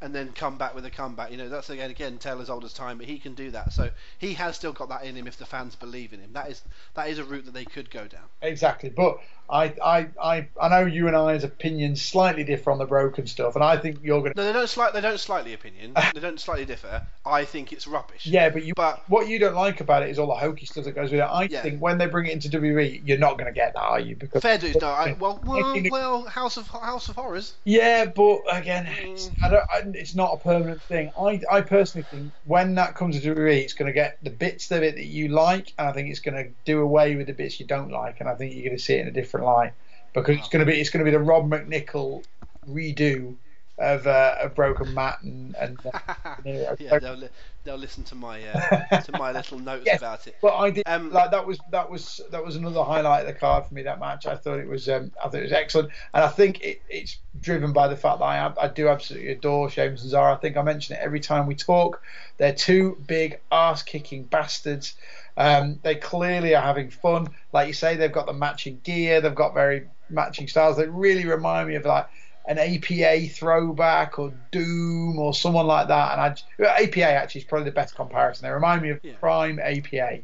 and 0.00 0.14
then 0.14 0.32
come 0.32 0.58
back 0.58 0.74
with 0.74 0.84
a 0.84 0.90
comeback. 0.90 1.30
You 1.30 1.36
know, 1.36 1.48
that's 1.48 1.70
again, 1.70 1.90
again, 1.90 2.18
Taylor's 2.18 2.50
old 2.50 2.64
as 2.64 2.72
time, 2.72 2.98
but 2.98 3.06
he 3.06 3.18
can 3.18 3.34
do 3.34 3.50
that. 3.50 3.72
So 3.72 3.90
he 4.18 4.34
has 4.34 4.56
still 4.56 4.72
got 4.72 4.88
that 4.90 5.04
in 5.04 5.14
him 5.14 5.26
if 5.26 5.36
the 5.36 5.46
fans 5.46 5.74
believe 5.74 6.12
in 6.12 6.20
him. 6.20 6.32
That 6.32 6.50
is 6.50 6.62
that 6.94 7.08
is 7.08 7.18
a 7.18 7.24
route 7.24 7.44
that 7.46 7.54
they 7.54 7.64
could 7.64 7.90
go 7.90 8.06
down. 8.06 8.24
Exactly, 8.42 8.90
but 8.90 9.18
I, 9.48 9.74
I, 9.82 10.08
I, 10.20 10.48
I 10.60 10.68
know 10.68 10.86
you 10.86 11.06
and 11.06 11.16
I's 11.16 11.44
opinions 11.44 12.02
slightly 12.02 12.44
differ 12.44 12.70
on 12.70 12.78
the 12.78 12.84
broken 12.86 13.26
stuff, 13.26 13.54
and 13.54 13.64
I 13.64 13.76
think 13.76 13.98
you're 14.02 14.20
going 14.20 14.32
to. 14.32 14.40
No, 14.40 14.44
they 14.46 14.52
don't 14.52 14.68
slight, 14.68 14.92
they 14.92 15.00
don't 15.00 15.20
slightly 15.20 15.52
opinion, 15.54 15.92
they 16.14 16.20
don't 16.20 16.40
slightly 16.40 16.64
differ. 16.64 17.06
I 17.24 17.44
think 17.44 17.72
it's 17.72 17.86
rubbish. 17.86 18.26
Yeah, 18.26 18.50
but 18.50 18.64
you. 18.64 18.72
But 18.74 19.02
What 19.08 19.28
you 19.28 19.38
don't 19.38 19.54
like 19.54 19.80
about 19.80 20.02
it 20.02 20.10
is 20.10 20.18
all 20.18 20.28
the 20.28 20.34
hokey 20.34 20.66
stuff 20.66 20.84
that 20.84 20.92
goes 20.92 21.10
with 21.10 21.20
it. 21.20 21.24
I 21.24 21.48
Yeah. 21.50 21.62
think 21.62 21.80
when 21.80 21.98
they 21.98 22.06
bring 22.06 22.26
it 22.26 22.32
into 22.32 22.48
WWE, 22.48 23.02
you're 23.04 23.18
not 23.18 23.38
going 23.38 23.46
to 23.46 23.52
get 23.52 23.74
that, 23.74 23.82
are 23.82 24.00
you? 24.00 24.16
Because 24.16 24.42
Fair 24.42 24.58
dues, 24.58 24.76
no. 24.76 24.88
I, 24.88 25.12
well, 25.12 25.40
well, 25.44 25.82
well, 25.90 26.22
House 26.24 26.56
of 26.56 26.66
House 26.68 27.08
of 27.08 27.16
Horrors. 27.16 27.54
Yeah, 27.64 28.06
but 28.06 28.40
again, 28.50 28.86
it's, 28.86 29.28
mm. 29.28 29.42
I 29.44 29.48
don't, 29.48 29.64
I, 29.72 29.98
it's 29.98 30.14
not 30.14 30.34
a 30.34 30.36
permanent 30.38 30.82
thing. 30.82 31.12
I, 31.18 31.40
I 31.50 31.60
personally 31.60 32.06
think 32.10 32.32
when 32.44 32.74
that 32.76 32.94
comes 32.94 33.20
to 33.20 33.34
WWE, 33.34 33.62
it's 33.62 33.72
going 33.74 33.86
to 33.86 33.92
get 33.92 34.18
the 34.22 34.30
bits 34.30 34.70
of 34.70 34.82
it 34.82 34.96
that 34.96 35.06
you 35.06 35.28
like, 35.28 35.72
and 35.78 35.88
I 35.88 35.92
think 35.92 36.08
it's 36.08 36.20
going 36.20 36.36
to 36.36 36.50
do 36.64 36.80
away 36.80 37.16
with 37.16 37.26
the 37.26 37.32
bits 37.32 37.58
you 37.60 37.66
don't 37.66 37.90
like, 37.90 38.20
and 38.20 38.28
I 38.28 38.34
think 38.34 38.54
you're 38.54 38.64
going 38.64 38.76
to 38.76 38.82
see 38.82 38.94
it 38.94 39.00
in 39.00 39.08
a 39.08 39.12
different 39.12 39.35
light 39.44 39.72
because 40.14 40.36
it's 40.38 40.48
going 40.48 40.64
to 40.64 40.70
be 40.70 40.80
it's 40.80 40.90
going 40.90 41.04
to 41.04 41.10
be 41.10 41.16
the 41.16 41.22
Rob 41.22 41.50
McNichol 41.50 42.24
redo 42.68 43.36
of 43.78 44.06
uh, 44.06 44.36
of 44.42 44.54
Broken 44.54 44.94
Matt 44.94 45.22
and 45.22 45.54
and. 45.56 45.78
Uh, 45.84 45.98
yeah, 46.78 46.98
they'll 46.98 47.14
li- 47.14 47.28
they'll 47.64 47.76
listen 47.76 48.04
to 48.04 48.14
my 48.14 48.42
uh, 48.42 49.00
to 49.02 49.12
my 49.12 49.32
little 49.32 49.58
notes 49.58 49.84
Yes. 49.86 49.98
about 49.98 50.26
it. 50.26 50.36
But 50.40 50.56
I 50.56 50.70
did 50.70 50.82
Um, 50.86 51.10
like 51.10 51.30
that 51.32 51.46
was 51.46 51.58
that 51.70 51.90
was 51.90 52.20
that 52.30 52.44
was 52.44 52.56
another 52.56 52.82
highlight 52.82 53.22
of 53.22 53.26
the 53.26 53.38
card 53.38 53.66
for 53.66 53.74
me. 53.74 53.82
That 53.82 54.00
match, 54.00 54.26
I 54.26 54.36
thought 54.36 54.58
it 54.58 54.68
was 54.68 54.88
um, 54.88 55.12
I 55.22 55.24
thought 55.28 55.40
it 55.40 55.42
was 55.44 55.52
excellent, 55.52 55.90
and 56.14 56.24
I 56.24 56.28
think 56.28 56.62
it, 56.62 56.80
it's 56.88 57.18
driven 57.40 57.72
by 57.72 57.88
the 57.88 57.96
fact 57.96 58.20
that 58.20 58.24
I 58.24 58.52
I 58.58 58.68
do 58.68 58.88
absolutely 58.88 59.30
adore 59.32 59.68
Sheamus 59.68 60.02
and 60.02 60.12
Cesaro. 60.12 60.32
I 60.34 60.36
think 60.40 60.56
I 60.56 60.62
mention 60.62 60.96
it 60.96 61.00
every 61.02 61.20
time 61.20 61.46
we 61.46 61.54
talk. 61.54 62.02
They're 62.38 62.54
two 62.54 62.96
big 63.06 63.40
ass 63.52 63.82
kicking 63.82 64.24
bastards. 64.24 64.94
Um, 65.36 65.80
they 65.82 65.96
clearly 65.96 66.54
are 66.54 66.62
having 66.62 66.90
fun. 66.90 67.28
Like 67.52 67.68
you 67.68 67.74
say, 67.74 67.96
they've 67.96 68.12
got 68.12 68.26
the 68.26 68.32
matching 68.32 68.80
gear. 68.82 69.20
They've 69.20 69.34
got 69.34 69.54
very 69.54 69.88
matching 70.08 70.48
styles. 70.48 70.76
They 70.76 70.88
really 70.88 71.26
remind 71.26 71.68
me 71.68 71.74
of 71.74 71.84
like 71.84 72.08
an 72.46 72.58
APA 72.58 73.28
throwback 73.28 74.18
or 74.18 74.32
Doom 74.50 75.18
or 75.18 75.34
someone 75.34 75.66
like 75.66 75.88
that. 75.88 76.12
And 76.12 76.20
I, 76.64 76.82
APA 76.82 77.02
actually 77.04 77.40
is 77.42 77.46
probably 77.46 77.66
the 77.66 77.74
best 77.74 77.94
comparison. 77.94 78.46
They 78.46 78.52
remind 78.52 78.82
me 78.82 78.90
of 78.90 79.00
Yeah. 79.02 79.14
prime 79.20 79.58
APA. 79.58 80.20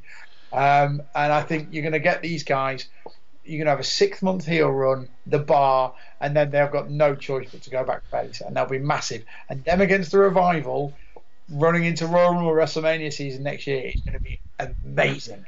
Um, 0.52 1.02
and 1.14 1.32
I 1.32 1.42
think 1.42 1.68
you're 1.72 1.82
going 1.82 1.92
to 1.94 1.98
get 1.98 2.22
these 2.22 2.44
guys. 2.44 2.86
You're 3.44 3.58
going 3.58 3.66
to 3.66 3.72
have 3.72 3.80
a 3.80 3.84
six 3.84 4.22
month 4.22 4.46
heel 4.46 4.70
run, 4.70 5.08
the 5.26 5.40
bar, 5.40 5.94
and 6.20 6.36
then 6.36 6.50
they've 6.50 6.70
got 6.70 6.90
no 6.90 7.16
choice 7.16 7.48
but 7.50 7.62
to 7.62 7.70
go 7.70 7.84
back 7.84 8.02
face, 8.10 8.40
and 8.40 8.56
they'll 8.56 8.66
be 8.66 8.78
massive. 8.78 9.24
And 9.48 9.64
them 9.64 9.80
against 9.80 10.12
the 10.12 10.18
revival, 10.18 10.96
running 11.52 11.84
into 11.84 12.06
Royal 12.06 12.32
Rumble 12.34 12.52
WrestleMania 12.52 13.12
season 13.12 13.42
next 13.42 13.66
year, 13.66 13.86
is 13.94 14.00
going 14.00 14.14
to 14.14 14.20
be 14.20 14.40
amazing. 14.58 15.44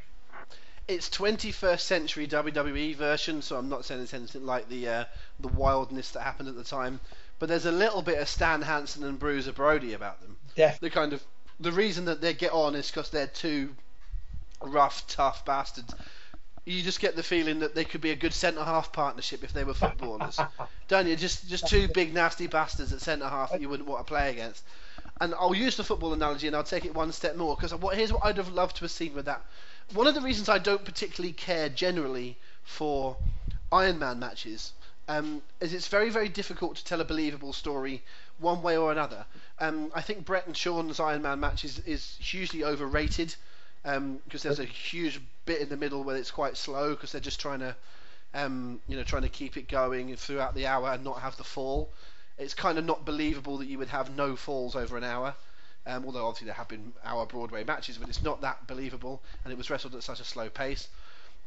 It's 0.86 1.08
21st 1.08 1.80
century 1.80 2.26
WWE 2.26 2.94
version, 2.96 3.40
so 3.40 3.56
I'm 3.56 3.70
not 3.70 3.84
saying 3.84 4.02
it's 4.02 4.12
anything 4.12 4.44
like 4.44 4.68
the 4.68 4.86
uh, 4.88 5.04
the 5.40 5.48
wildness 5.48 6.10
that 6.10 6.22
happened 6.22 6.48
at 6.48 6.56
the 6.56 6.64
time. 6.64 7.00
But 7.38 7.48
there's 7.48 7.66
a 7.66 7.72
little 7.72 8.02
bit 8.02 8.18
of 8.18 8.28
Stan 8.28 8.62
Hansen 8.62 9.02
and 9.04 9.18
Bruiser 9.18 9.52
Brody 9.52 9.94
about 9.94 10.20
them. 10.20 10.36
Def- 10.54 10.80
The 10.80 10.90
kind 10.90 11.12
of 11.14 11.22
the 11.58 11.72
reason 11.72 12.04
that 12.04 12.20
they 12.20 12.34
get 12.34 12.52
on 12.52 12.74
is 12.74 12.90
because 12.90 13.10
they're 13.10 13.26
two 13.26 13.74
rough, 14.60 15.06
tough 15.06 15.44
bastards. 15.44 15.94
You 16.66 16.82
just 16.82 17.00
get 17.00 17.16
the 17.16 17.22
feeling 17.22 17.60
that 17.60 17.74
they 17.74 17.84
could 17.84 18.00
be 18.00 18.10
a 18.10 18.16
good 18.16 18.32
centre 18.32 18.64
half 18.64 18.92
partnership 18.92 19.42
if 19.44 19.52
they 19.52 19.64
were 19.64 19.74
footballers, 19.74 20.38
don't 20.88 21.06
you? 21.06 21.16
Just 21.16 21.48
just 21.48 21.66
two 21.66 21.88
big 21.88 22.12
nasty 22.12 22.46
bastards 22.46 22.92
at 22.92 23.00
centre 23.00 23.28
half 23.28 23.52
that 23.52 23.60
you 23.60 23.68
wouldn't 23.70 23.88
want 23.88 24.06
to 24.06 24.10
play 24.10 24.30
against. 24.30 24.64
And 25.20 25.34
I'll 25.34 25.54
use 25.54 25.76
the 25.76 25.84
football 25.84 26.12
analogy 26.12 26.46
and 26.46 26.56
I'll 26.56 26.64
take 26.64 26.84
it 26.84 26.94
one 26.94 27.12
step 27.12 27.36
more 27.36 27.56
because 27.56 27.72
here's 27.96 28.12
what 28.12 28.24
I'd 28.24 28.36
have 28.36 28.52
loved 28.52 28.76
to 28.76 28.80
have 28.82 28.90
seen 28.90 29.14
with 29.14 29.26
that. 29.26 29.42
One 29.92 30.06
of 30.06 30.14
the 30.14 30.20
reasons 30.20 30.48
I 30.48 30.58
don't 30.58 30.84
particularly 30.84 31.32
care 31.32 31.68
generally 31.68 32.36
for 32.64 33.16
Iron 33.70 33.98
Man 33.98 34.18
matches 34.18 34.72
um, 35.08 35.42
is 35.60 35.72
it's 35.74 35.88
very 35.88 36.10
very 36.10 36.28
difficult 36.28 36.76
to 36.76 36.84
tell 36.84 37.00
a 37.00 37.04
believable 37.04 37.52
story 37.52 38.02
one 38.38 38.62
way 38.62 38.76
or 38.76 38.90
another. 38.90 39.24
Um, 39.60 39.92
I 39.94 40.00
think 40.00 40.24
Bret 40.24 40.46
and 40.46 40.56
Shawn's 40.56 40.98
Iron 40.98 41.22
Man 41.22 41.40
match 41.40 41.64
is, 41.64 41.78
is 41.80 42.16
hugely 42.18 42.64
overrated 42.64 43.34
because 43.82 44.42
there's 44.42 44.60
a 44.60 44.64
huge 44.64 45.20
bit 45.44 45.60
in 45.60 45.68
the 45.68 45.76
middle 45.76 46.02
where 46.02 46.16
it's 46.16 46.30
quite 46.30 46.56
slow 46.56 46.90
because 46.90 47.12
they're 47.12 47.20
just 47.20 47.40
trying 47.40 47.60
to 47.60 47.76
um, 48.32 48.80
you 48.88 48.96
know 48.96 49.04
trying 49.04 49.22
to 49.22 49.28
keep 49.28 49.56
it 49.56 49.68
going 49.68 50.16
throughout 50.16 50.54
the 50.54 50.66
hour 50.66 50.90
and 50.92 51.04
not 51.04 51.20
have 51.20 51.36
the 51.36 51.44
fall. 51.44 51.90
It's 52.38 52.54
kind 52.54 52.78
of 52.78 52.84
not 52.84 53.04
believable 53.04 53.58
that 53.58 53.66
you 53.66 53.78
would 53.78 53.88
have 53.88 54.16
no 54.16 54.36
falls 54.36 54.74
over 54.74 54.96
an 54.96 55.04
hour. 55.04 55.34
Um, 55.86 56.04
although 56.06 56.26
obviously 56.26 56.46
there 56.46 56.54
have 56.54 56.68
been 56.68 56.94
hour 57.04 57.26
Broadway 57.26 57.62
matches, 57.62 57.98
but 57.98 58.08
it's 58.08 58.22
not 58.22 58.40
that 58.40 58.66
believable, 58.66 59.22
and 59.44 59.52
it 59.52 59.58
was 59.58 59.68
wrestled 59.68 59.94
at 59.94 60.02
such 60.02 60.20
a 60.20 60.24
slow 60.24 60.48
pace. 60.48 60.88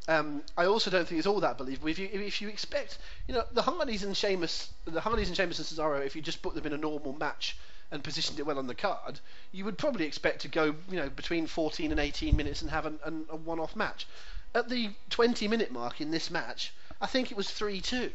Um, 0.08 0.44
I 0.56 0.66
also 0.66 0.90
don't 0.90 1.08
think 1.08 1.18
it's 1.18 1.28
all 1.28 1.40
that 1.42 1.58
believable. 1.58 1.90
If 1.90 2.00
you 2.00 2.08
if 2.14 2.42
you 2.42 2.48
expect, 2.48 3.00
you 3.28 3.34
know, 3.34 3.44
the 3.52 3.64
Hardys 3.64 4.04
and 4.04 4.16
Sheamus, 4.16 4.70
the 4.86 5.02
Hardys 5.02 5.28
and 5.28 5.36
Sheamus 5.36 5.58
and 5.58 5.68
Cesaro, 5.68 6.06
if 6.06 6.16
you 6.16 6.22
just 6.22 6.42
put 6.42 6.54
them 6.54 6.66
in 6.66 6.74
a 6.74 6.78
normal 6.78 7.14
match 7.14 7.58
and 7.92 8.04
positioned 8.04 8.40
it 8.40 8.46
well 8.46 8.60
on 8.60 8.68
the 8.68 8.76
card, 8.76 9.20
you 9.52 9.66
would 9.66 9.78
probably 9.78 10.06
expect 10.06 10.42
to 10.42 10.48
go, 10.48 10.76
you 10.90 10.98
know, 10.98 11.10
between 11.10 11.48
14 11.48 11.92
and 11.92 12.00
18 12.00 12.36
minutes 12.36 12.62
and 12.62 12.70
have 12.70 12.86
an, 12.86 13.00
an, 13.06 13.26
a 13.30 13.36
one-off 13.36 13.76
match. 13.76 14.06
At 14.54 14.70
the 14.70 14.90
20-minute 15.10 15.72
mark 15.72 16.02
in 16.02 16.12
this 16.12 16.30
match, 16.30 16.74
I 17.02 17.08
think 17.08 17.32
it 17.32 17.38
was 17.38 17.48
3-2, 17.48 18.12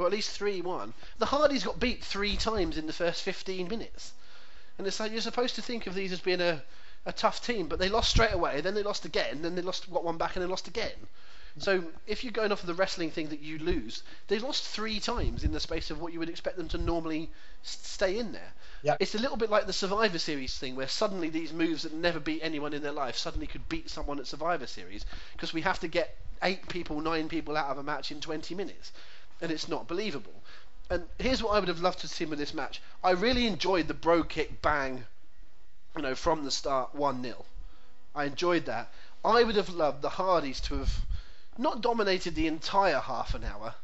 or 0.00 0.06
at 0.06 0.12
least 0.12 0.38
3-1. 0.38 0.92
The 1.18 1.26
Hardys 1.26 1.64
got 1.64 1.78
beat 1.78 2.02
three 2.02 2.36
times 2.36 2.78
in 2.78 2.86
the 2.86 2.92
first 2.92 3.22
15 3.22 3.68
minutes, 3.68 4.12
and 4.78 4.86
it's 4.86 4.98
like 4.98 5.12
you're 5.12 5.20
supposed 5.20 5.54
to 5.56 5.62
think 5.62 5.86
of 5.86 5.94
these 5.94 6.12
as 6.12 6.20
being 6.20 6.40
a 6.40 6.62
a 7.06 7.12
tough 7.12 7.44
team, 7.44 7.66
but 7.66 7.78
they 7.78 7.88
lost 7.88 8.10
straight 8.10 8.32
away. 8.32 8.60
Then 8.60 8.74
they 8.74 8.82
lost 8.82 9.04
again. 9.04 9.42
Then 9.42 9.54
they 9.54 9.62
lost 9.62 9.90
got 9.90 10.04
one 10.04 10.18
back 10.18 10.36
and 10.36 10.42
then 10.42 10.50
lost 10.50 10.68
again. 10.68 11.08
So 11.58 11.84
if 12.06 12.22
you're 12.22 12.32
going 12.32 12.52
off 12.52 12.60
of 12.60 12.66
the 12.66 12.74
wrestling 12.74 13.10
thing 13.10 13.28
that 13.28 13.40
you 13.40 13.58
lose, 13.58 14.02
they 14.28 14.38
lost 14.38 14.64
three 14.64 15.00
times 15.00 15.42
in 15.42 15.52
the 15.52 15.60
space 15.60 15.90
of 15.90 16.00
what 16.00 16.12
you 16.12 16.18
would 16.20 16.28
expect 16.28 16.56
them 16.56 16.68
to 16.68 16.78
normally 16.78 17.30
stay 17.62 18.18
in 18.18 18.32
there. 18.32 18.52
Yeah. 18.82 18.96
It's 19.00 19.14
a 19.14 19.18
little 19.18 19.36
bit 19.36 19.50
like 19.50 19.66
the 19.66 19.72
Survivor 19.72 20.18
Series 20.18 20.56
thing, 20.56 20.76
where 20.76 20.88
suddenly 20.88 21.28
these 21.28 21.52
moves 21.52 21.82
that 21.82 21.92
never 21.92 22.20
beat 22.20 22.40
anyone 22.42 22.72
in 22.72 22.82
their 22.82 22.92
life 22.92 23.16
suddenly 23.16 23.46
could 23.46 23.68
beat 23.68 23.90
someone 23.90 24.20
at 24.20 24.26
Survivor 24.26 24.66
Series 24.66 25.04
because 25.32 25.52
we 25.52 25.62
have 25.62 25.80
to 25.80 25.88
get 25.88 26.16
eight 26.42 26.68
people, 26.68 27.00
nine 27.00 27.28
people 27.28 27.56
out 27.56 27.66
of 27.66 27.78
a 27.78 27.82
match 27.82 28.12
in 28.12 28.20
20 28.20 28.54
minutes, 28.54 28.92
and 29.40 29.50
it's 29.50 29.68
not 29.68 29.88
believable. 29.88 30.32
And 30.90 31.04
here's 31.18 31.42
what 31.42 31.52
I 31.52 31.60
would 31.60 31.68
have 31.68 31.80
loved 31.80 32.00
to 32.00 32.08
see 32.08 32.24
with 32.24 32.38
this 32.38 32.54
match. 32.54 32.82
I 33.02 33.12
really 33.12 33.46
enjoyed 33.46 33.86
the 33.88 33.94
Brogue 33.94 34.28
Kick 34.28 34.60
bang, 34.60 35.04
you 35.96 36.02
know, 36.02 36.14
from 36.14 36.44
the 36.44 36.50
start, 36.50 36.94
one 36.94 37.22
0 37.22 37.44
I 38.14 38.24
enjoyed 38.24 38.66
that. 38.66 38.92
I 39.24 39.44
would 39.44 39.56
have 39.56 39.68
loved 39.68 40.02
the 40.02 40.08
Hardys 40.08 40.60
to 40.62 40.78
have 40.78 40.92
not 41.56 41.80
dominated 41.80 42.34
the 42.34 42.46
entire 42.46 42.98
half 42.98 43.34
an 43.34 43.44
hour, 43.44 43.74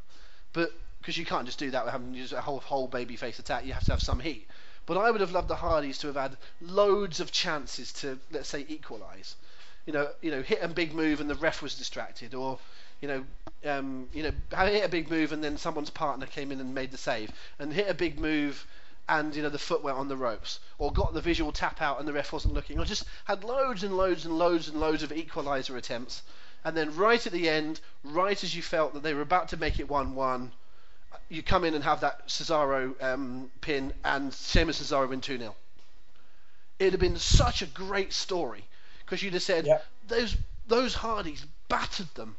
but 0.53 0.73
because 0.99 1.17
you 1.17 1.25
can't 1.25 1.47
just 1.47 1.59
do 1.59 1.71
that 1.71 1.85
with 1.85 1.93
having 1.93 2.15
just 2.15 2.33
a 2.33 2.41
whole 2.41 2.59
whole 2.59 2.89
baby 2.89 3.15
face 3.15 3.39
attack, 3.39 3.65
you 3.65 3.73
have 3.73 3.85
to 3.85 3.93
have 3.93 4.03
some 4.03 4.19
heat. 4.19 4.49
But 4.87 4.97
I 4.97 5.11
would 5.11 5.21
have 5.21 5.33
loved 5.33 5.49
the 5.49 5.57
Hardys 5.57 5.99
to 5.99 6.07
have 6.09 6.17
had 6.17 6.37
loads 6.61 7.21
of 7.21 7.31
chances 7.31 7.93
to, 7.95 8.19
let's 8.33 8.49
say, 8.49 8.65
equalise. 8.69 9.37
You 9.85 9.93
know, 9.93 10.09
you 10.23 10.31
know, 10.31 10.43
hit 10.43 10.61
a 10.63 10.69
big 10.69 10.95
move 10.95 11.21
and 11.21 11.31
the 11.31 11.35
ref 11.35 11.63
was 11.63 11.77
distracted, 11.77 12.35
or 12.35 12.59
you 13.01 13.09
know, 13.09 13.25
um, 13.65 14.09
you 14.13 14.23
know, 14.23 14.67
hit 14.67 14.85
a 14.85 14.89
big 14.89 15.11
move 15.11 15.33
and 15.33 15.43
then 15.43 15.57
someone's 15.59 15.91
partner 15.91 16.27
came 16.27 16.53
in 16.53 16.61
and 16.61 16.75
made 16.75 16.91
the 16.91 16.99
save, 16.99 17.31
and 17.59 17.73
hit 17.73 17.89
a 17.89 17.95
big 17.95 18.19
move 18.19 18.67
and 19.09 19.37
you 19.37 19.43
know 19.43 19.49
the 19.49 19.59
foot 19.59 19.83
went 19.85 19.97
on 19.97 20.09
the 20.09 20.17
ropes, 20.17 20.59
or 20.79 20.93
got 20.93 21.15
the 21.15 21.21
visual 21.21 21.53
tap 21.53 21.81
out 21.81 21.99
and 21.99 22.09
the 22.09 22.13
ref 22.13 22.33
wasn't 22.33 22.53
looking, 22.55 22.79
or 22.79 22.85
just 22.85 23.05
had 23.25 23.45
loads 23.45 23.85
and 23.85 23.97
loads 23.97 24.25
and 24.25 24.37
loads 24.37 24.69
and 24.69 24.81
loads 24.81 25.03
of 25.03 25.11
equaliser 25.11 25.77
attempts, 25.77 26.23
and 26.65 26.77
then 26.77 26.95
right 26.97 27.25
at 27.27 27.33
the 27.33 27.49
end, 27.49 27.81
right 28.03 28.43
as 28.43 28.55
you 28.55 28.63
felt 28.63 28.95
that 28.95 29.03
they 29.03 29.15
were 29.15 29.21
about 29.23 29.49
to 29.49 29.57
make 29.57 29.79
it 29.79 29.89
one-one, 29.89 30.51
you 31.29 31.43
come 31.43 31.65
in 31.65 31.75
and 31.75 31.85
have 31.85 32.01
that 32.01 32.27
Cesaro 32.27 33.01
um, 33.03 33.51
pin 33.61 33.93
and 34.05 34.33
Sheamus 34.35 34.81
Cesaro 34.83 35.09
win 35.09 35.21
two 35.21 35.39
0 35.39 35.55
It'd 36.79 36.93
have 36.93 37.01
been 37.01 37.17
such 37.17 37.63
a 37.63 37.67
great 37.67 38.13
story 38.13 38.65
because 39.05 39.23
you'd 39.23 39.35
have 39.35 39.43
said 39.43 39.67
Yeah. 39.67 39.79
those 40.09 40.37
those 40.67 40.95
Hardys 40.95 41.47
battered 41.69 42.13
them 42.15 42.37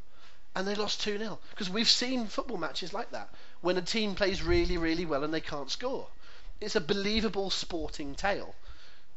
and 0.57 0.67
they 0.67 0.73
lost 0.73 1.01
2 1.01 1.19
0. 1.19 1.37
Because 1.51 1.69
we've 1.69 1.87
seen 1.87 2.25
football 2.25 2.57
matches 2.57 2.91
like 2.91 3.11
that 3.11 3.29
when 3.61 3.77
a 3.77 3.81
team 3.81 4.15
plays 4.15 4.41
really, 4.41 4.75
really 4.77 5.05
well 5.05 5.23
and 5.23 5.31
they 5.31 5.39
can't 5.39 5.69
score. 5.69 6.07
It's 6.59 6.75
a 6.75 6.81
believable 6.81 7.51
sporting 7.51 8.15
tale. 8.15 8.55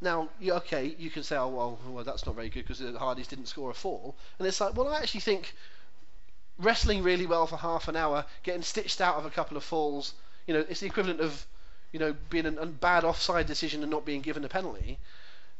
Now, 0.03 0.29
okay, 0.47 0.95
you 0.99 1.09
can 1.09 1.23
say, 1.23 1.37
oh, 1.37 1.49
well, 1.49 1.79
well, 1.89 2.05
that's 2.05 2.27
not 2.27 2.35
very 2.35 2.51
good 2.51 2.65
because 2.65 2.81
the 2.81 2.99
Hardys 2.99 3.27
didn't 3.27 3.47
score 3.47 3.71
a 3.71 3.75
fall. 3.75 4.15
And 4.39 4.47
it's 4.47 4.61
like, 4.61 4.77
well, 4.77 4.89
I 4.89 4.99
actually 4.99 5.21
think 5.21 5.55
wrestling 6.59 7.03
really 7.03 7.27
well 7.27 7.47
for 7.47 7.57
half 7.57 7.89
an 7.89 7.97
hour, 7.97 8.27
getting 8.43 8.63
stitched 8.63 9.01
out 9.01 9.17
of 9.17 9.25
a 9.25 9.31
couple 9.31 9.57
of 9.57 9.65
falls, 9.65 10.13
you 10.47 10.53
know, 10.53 10.65
it's 10.69 10.81
the 10.81 10.87
equivalent 10.87 11.21
of, 11.21 11.47
you 11.93 11.99
know, 11.99 12.15
being 12.29 12.45
a, 12.45 12.53
a 12.53 12.67
bad 12.67 13.05
offside 13.05 13.47
decision 13.47 13.81
and 13.81 13.91
not 13.91 14.05
being 14.05 14.21
given 14.21 14.45
a 14.45 14.49
penalty, 14.49 14.99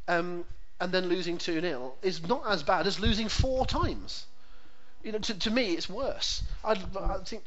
um, 0.09 0.45
and 0.79 0.93
then 0.93 1.09
losing 1.09 1.39
2 1.39 1.63
0 1.63 1.95
is 2.03 2.27
not 2.29 2.43
as 2.47 2.63
bad 2.63 2.87
as 2.87 3.01
losing 3.01 3.31
four 3.31 3.65
times. 3.65 4.27
You 5.03 5.13
know, 5.13 5.19
to, 5.19 5.35
to 5.35 5.51
me, 5.51 5.73
it's 5.73 5.89
worse. 5.89 6.43
I'd, 6.63 6.79
I 6.97 7.19
think 7.25 7.45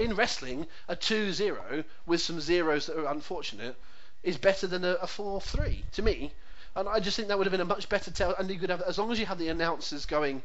in 0.00 0.16
wrestling, 0.16 0.66
a 0.88 0.96
2-0 0.96 1.84
with 2.06 2.20
some 2.20 2.40
zeros 2.40 2.86
that 2.86 2.98
are 2.98 3.06
unfortunate 3.06 3.76
is 4.24 4.36
better 4.36 4.66
than 4.66 4.84
a, 4.84 4.92
a 4.94 5.06
4-3 5.06 5.82
to 5.92 6.02
me. 6.02 6.32
And 6.74 6.88
I 6.88 6.98
just 7.00 7.16
think 7.16 7.28
that 7.28 7.38
would 7.38 7.46
have 7.46 7.52
been 7.52 7.60
a 7.60 7.64
much 7.64 7.88
better 7.88 8.10
tell. 8.10 8.34
And 8.34 8.50
you 8.50 8.58
could 8.58 8.70
have, 8.70 8.82
as 8.82 8.98
long 8.98 9.12
as 9.12 9.20
you 9.20 9.26
have 9.26 9.38
the 9.38 9.48
announcers 9.48 10.04
going, 10.04 10.42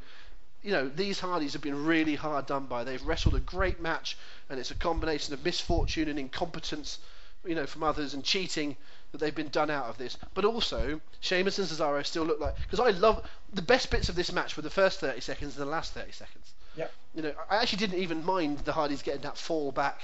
you 0.61 0.71
know, 0.71 0.87
these 0.87 1.19
Hardys 1.19 1.53
have 1.53 1.61
been 1.63 1.85
really 1.85 2.15
hard 2.15 2.45
done 2.45 2.65
by. 2.67 2.83
They've 2.83 3.03
wrestled 3.03 3.35
a 3.35 3.39
great 3.39 3.81
match, 3.81 4.15
and 4.49 4.59
it's 4.59 4.71
a 4.71 4.75
combination 4.75 5.33
of 5.33 5.43
misfortune 5.43 6.07
and 6.07 6.19
incompetence, 6.19 6.99
you 7.43 7.55
know, 7.55 7.65
from 7.65 7.81
others 7.81 8.13
and 8.13 8.23
cheating 8.23 8.77
that 9.11 9.19
they've 9.19 9.35
been 9.35 9.49
done 9.49 9.69
out 9.69 9.85
of 9.85 9.97
this. 9.97 10.17
But 10.33 10.45
also, 10.45 11.01
Sheamus 11.19 11.59
and 11.59 11.67
Cesaro 11.67 12.05
still 12.05 12.23
look 12.23 12.39
like 12.39 12.55
because 12.61 12.79
I 12.79 12.97
love 12.97 13.25
the 13.53 13.61
best 13.61 13.89
bits 13.91 14.09
of 14.09 14.15
this 14.15 14.31
match 14.31 14.55
were 14.55 14.63
the 14.63 14.69
first 14.69 14.99
30 14.99 15.19
seconds 15.21 15.57
and 15.57 15.67
the 15.67 15.71
last 15.71 15.93
30 15.93 16.11
seconds. 16.11 16.53
Yeah. 16.75 16.87
You 17.13 17.23
know, 17.23 17.33
I 17.49 17.57
actually 17.57 17.79
didn't 17.79 17.99
even 17.99 18.25
mind 18.25 18.59
the 18.59 18.73
Hardys 18.73 19.01
getting 19.01 19.21
that 19.21 19.37
fall 19.37 19.71
back 19.71 20.01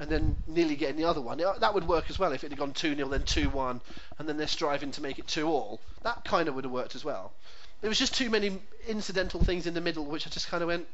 and 0.00 0.10
then 0.10 0.36
nearly 0.46 0.76
getting 0.76 0.96
the 0.96 1.04
other 1.04 1.20
one. 1.20 1.38
That 1.38 1.74
would 1.74 1.86
work 1.86 2.08
as 2.08 2.18
well 2.18 2.32
if 2.32 2.44
it 2.44 2.50
had 2.50 2.58
gone 2.58 2.72
2 2.72 2.94
0, 2.94 3.08
then 3.08 3.22
2 3.22 3.50
1, 3.50 3.80
and 4.18 4.28
then 4.28 4.36
they're 4.36 4.46
striving 4.46 4.90
to 4.92 5.02
make 5.02 5.18
it 5.18 5.26
2 5.26 5.46
all. 5.48 5.80
That 6.02 6.24
kind 6.24 6.48
of 6.48 6.54
would 6.54 6.64
have 6.64 6.72
worked 6.72 6.94
as 6.94 7.04
well. 7.04 7.32
There 7.80 7.88
was 7.88 7.98
just 7.98 8.14
too 8.14 8.30
many 8.30 8.60
incidental 8.86 9.42
things 9.42 9.66
in 9.66 9.74
the 9.74 9.80
middle 9.80 10.04
which 10.04 10.26
I 10.26 10.30
just 10.30 10.48
kind 10.48 10.62
of 10.62 10.68
went, 10.68 10.86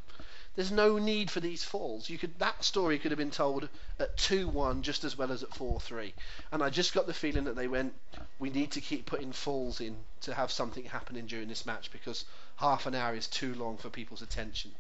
there's 0.57 0.71
no 0.71 0.99
need 0.99 1.31
for 1.31 1.41
these 1.41 1.65
falls. 1.65 2.09
You 2.09 2.19
could 2.19 2.39
that 2.39 2.63
story 2.63 2.99
could 2.99 3.11
have 3.11 3.19
been 3.19 3.31
told 3.31 3.69
at 3.99 4.17
2-1 4.17 4.83
just 4.83 5.05
as 5.05 5.19
well 5.19 5.33
as 5.33 5.43
at 5.43 5.51
4-3. 5.51 6.13
And 6.53 6.63
I 6.63 6.71
just 6.71 6.95
got 6.95 7.07
the 7.07 7.15
feeling 7.15 7.45
that 7.45 7.57
they 7.57 7.69
went, 7.69 7.95
we 8.39 8.51
need 8.51 8.73
to 8.73 8.81
keep 8.81 9.07
putting 9.07 9.33
falls 9.33 9.81
in 9.81 9.97
to 10.23 10.35
have 10.35 10.53
something 10.53 10.85
happening 10.85 11.27
during 11.27 11.49
this 11.49 11.67
match 11.67 11.91
because 11.91 12.25
half 12.57 12.87
an 12.87 12.95
hour 12.95 13.15
is 13.15 13.27
too 13.27 13.55
long 13.55 13.77
for 13.77 13.91
people's 13.91 14.23
attention. 14.23 14.71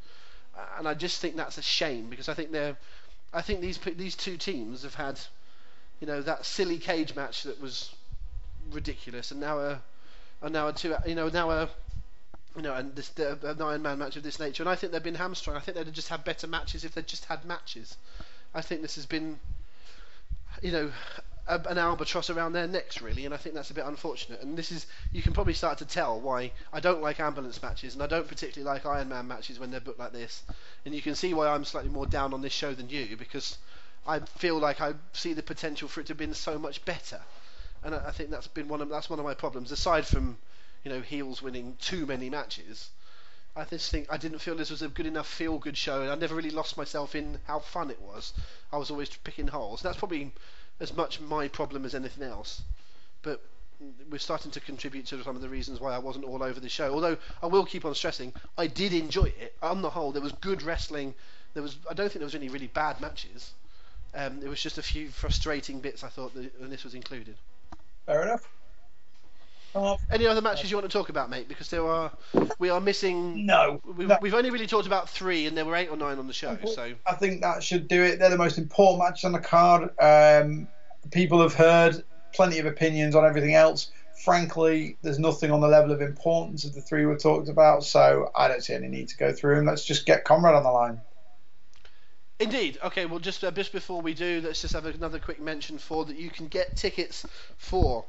And 0.78 0.86
I 0.86 0.94
just 0.94 1.20
think 1.20 1.36
that's 1.36 1.59
a 1.59 1.62
shame 1.62 2.09
because 2.09 2.28
I 2.28 2.34
think 2.34 2.52
they're, 2.52 2.76
I 3.32 3.42
think 3.42 3.60
these 3.60 3.78
these 3.78 4.14
two 4.14 4.36
teams 4.36 4.84
have 4.84 4.94
had, 4.94 5.18
you 6.01 6.06
know, 6.06 6.22
that 6.22 6.46
silly 6.46 6.78
cage 6.78 7.16
match 7.16 7.42
that 7.42 7.60
was 7.60 7.92
ridiculous, 8.70 9.32
and 9.32 9.40
now 9.40 9.59
a, 9.59 9.82
and 10.42 10.52
now 10.52 10.68
a 10.68 10.72
two, 10.72 10.94
you 11.06 11.16
know, 11.16 11.28
now 11.28 11.51
a 11.51 11.68
you 12.56 12.62
know, 12.62 12.74
and 12.74 12.94
this 12.94 13.10
Iron 13.18 13.82
Man 13.82 13.98
match 13.98 14.16
of 14.16 14.22
this 14.22 14.39
nature. 14.39 14.62
And 14.62 14.70
I 14.70 14.76
think 14.76 14.93
they've 14.93 15.02
been 15.02 15.14
hamstrung. 15.14 15.56
I 15.56 15.60
think 15.60 15.76
they'd 15.76 15.86
have 15.86 15.94
just 15.94 16.09
had 16.09 16.24
better 16.24 16.47
matches 16.47 16.85
if 16.85 16.94
they'd 16.94 17.06
just 17.06 17.24
had 17.24 17.44
matches. 17.44 17.97
I 18.55 18.60
think 18.62 18.82
this 18.82 18.94
has 18.94 19.06
been, 19.06 19.39
you 20.62 20.70
know, 20.70 20.93
a, 21.47 21.60
an 21.68 21.78
albatross 21.78 22.31
around 22.31 22.52
their 22.52 22.66
necks 22.66 23.02
really, 23.02 23.24
and 23.24 23.35
I 23.35 23.36
think 23.36 23.55
that's 23.55 23.70
a 23.70 23.74
bit 23.74 23.85
unfortunate. 23.85 24.40
And 24.40 24.56
this 24.56 24.72
is 24.72 24.86
you 25.12 25.22
can 25.22 25.32
probably 25.32 25.52
start 25.52 25.78
to 25.78 25.85
tell 25.85 26.20
why 26.20 26.52
I 26.72 26.81
don't 26.81 27.02
like 27.02 27.20
ambulance 27.20 27.60
matches, 27.62 27.94
and 27.94 28.02
I 28.02 28.06
don't 28.06 28.28
particularly 28.28 28.72
like 28.72 28.86
Iron 28.86 29.09
Man 29.09 29.28
matches 29.28 29.59
when 29.59 29.70
they're 29.70 29.81
booked 29.81 29.98
like 29.98 30.12
this. 30.12 30.43
And 30.85 30.94
you 30.94 31.02
can 31.02 31.14
see 31.14 31.35
why 31.35 31.48
I'm 31.48 31.64
slightly 31.64 31.90
more 31.90 32.06
down 32.06 32.32
on 32.32 32.40
this 32.40 32.52
show 32.52 32.72
than 32.72 32.89
you 32.89 33.16
because 33.16 33.59
I 34.06 34.20
feel 34.20 34.59
like 34.59 34.81
I 34.81 34.94
see 35.12 35.32
the 35.32 35.43
potential 35.43 35.89
for 35.89 36.01
it 36.01 36.06
to 36.06 36.10
have 36.12 36.18
been 36.18 36.35
so 36.35 36.59
much 36.59 36.85
better. 36.85 37.20
And 37.82 37.94
I, 37.94 38.09
I 38.09 38.10
think 38.12 38.31
that's 38.31 38.47
been 38.47 38.68
one 38.68 38.81
of 38.81 38.89
that's 38.89 39.10
one 39.10 39.18
of 39.18 39.24
my 39.24 39.35
problems. 39.35 39.72
Aside 39.72 40.06
from 40.06 40.39
you 40.85 40.93
know, 40.93 41.01
heels 41.01 41.43
winning 41.43 41.77
too 41.81 42.06
many 42.06 42.31
matches. 42.31 42.90
I 43.56 43.65
just 43.65 43.90
think 43.90 44.06
I 44.11 44.16
didn't 44.16 44.40
feel 44.40 44.56
this 44.56 44.70
was 44.70 44.82
a 44.82 44.89
good 44.89 45.06
enough 45.06 45.28
feel-good 45.28 45.77
show, 45.77 46.02
and 46.02 46.11
I 46.11 46.15
never 46.15 46.35
really 46.35 46.51
lost 46.51 46.77
myself 46.77 47.15
in 47.15 47.39
how 47.47 47.61
fun 47.61 47.90
it 47.90 48.01
was. 48.01 48.32
I 48.73 48.77
was 48.77 48.90
always 48.90 49.09
picking 49.09 49.48
holes. 49.48 49.81
That's 49.81 49.97
probably 49.97 50.32
as 50.81 50.94
much 50.94 51.20
my 51.20 51.48
problem 51.48 51.85
as 51.85 51.94
anything 51.94 52.24
else, 52.24 52.62
but 53.23 53.40
we're 54.11 54.19
starting 54.19 54.51
to 54.51 54.61
contribute 54.61 55.06
to 55.06 55.23
some 55.23 55.36
of 55.36 55.43
the 55.43 55.48
reasons 55.48 55.81
why 55.81 55.94
I 55.94 55.98
wasn't 55.98 56.24
all 56.24 56.43
over 56.43 56.59
the 56.59 56.69
show. 56.69 56.93
Although 56.93 57.16
I 57.43 57.47
will 57.47 57.65
keep 57.65 57.85
on 57.85 57.94
stressing, 57.94 58.32
I 58.59 58.66
did 58.66 58.93
enjoy 58.93 59.32
it. 59.39 59.55
On 59.62 59.82
the 59.82 59.90
whole, 59.90 60.12
there 60.12 60.23
was 60.23 60.32
good 60.32 60.62
wrestling. 60.62 61.15
There 61.55 61.62
was 61.62 61.77
I 61.89 61.94
don't 61.94 62.09
think 62.09 62.20
there 62.20 62.27
was 62.27 62.35
any 62.35 62.48
really 62.48 62.69
bad 62.69 63.01
matches. 63.01 63.52
Um, 64.15 64.40
it 64.43 64.48
was 64.48 64.61
just 64.61 64.78
a 64.78 64.82
few 64.82 65.09
frustrating 65.09 65.81
bits 65.81 66.05
I 66.05 66.09
thought 66.09 66.35
that, 66.35 66.55
and 66.61 66.70
this 66.70 66.85
was 66.85 66.94
included. 66.94 67.36
Fair 68.06 68.23
enough. 68.23 68.48
Any 70.10 70.26
other 70.26 70.40
matches 70.40 70.70
you 70.70 70.76
want 70.76 70.88
to 70.88 70.96
talk 70.96 71.09
about, 71.09 71.30
mate? 71.30 71.48
Because 71.48 71.68
there 71.68 71.84
are, 71.86 72.12
we 72.59 72.70
are 72.70 72.80
missing. 72.80 73.44
No, 73.44 73.80
we've, 73.96 74.09
no. 74.09 74.18
we've 74.20 74.34
only 74.34 74.51
really 74.51 74.66
talked 74.66 74.86
about 74.86 75.09
three, 75.09 75.46
and 75.46 75.56
there 75.56 75.64
were 75.64 75.74
eight 75.74 75.88
or 75.88 75.96
nine 75.96 76.18
on 76.18 76.26
the 76.26 76.32
show. 76.32 76.56
So 76.64 76.92
I 77.06 77.14
think 77.14 77.42
that 77.42 77.62
should 77.62 77.88
do 77.88 78.02
it. 78.02 78.18
They're 78.18 78.30
the 78.30 78.38
most 78.38 78.59
important 78.59 79.02
matches 79.02 79.24
on 79.24 79.32
the 79.32 79.40
card. 79.40 79.90
Um, 79.98 80.68
people 81.10 81.42
have 81.42 81.55
heard 81.55 82.05
plenty 82.32 82.59
of 82.59 82.66
opinions 82.66 83.14
on 83.14 83.24
everything 83.24 83.55
else. 83.55 83.90
Frankly, 84.24 84.96
there's 85.02 85.18
nothing 85.18 85.51
on 85.51 85.60
the 85.60 85.68
level 85.68 85.90
of 85.90 86.01
importance 86.01 86.64
of 86.64 86.74
the 86.74 86.80
three 86.80 87.05
we 87.05 87.16
talked 87.16 87.48
about, 87.48 87.84
so 87.84 88.30
I 88.34 88.46
don't 88.46 88.62
see 88.62 88.74
any 88.74 88.88
need 88.88 89.09
to 89.09 89.16
go 89.16 89.32
through 89.32 89.56
them. 89.56 89.66
Let's 89.66 89.84
just 89.84 90.06
get 90.06 90.24
Conrad 90.24 90.55
on 90.55 90.62
the 90.62 90.70
line. 90.70 91.01
Indeed. 92.38 92.78
Okay. 92.82 93.06
Well, 93.06 93.18
just 93.18 93.42
uh, 93.42 93.51
just 93.51 93.72
before 93.72 94.02
we 94.02 94.14
do, 94.14 94.40
let's 94.44 94.60
just 94.60 94.74
have 94.74 94.86
another 94.86 95.18
quick 95.18 95.40
mention 95.40 95.78
for 95.78 96.05
that 96.05 96.16
you 96.16 96.30
can 96.30 96.46
get 96.48 96.76
tickets 96.76 97.26
for 97.56 98.05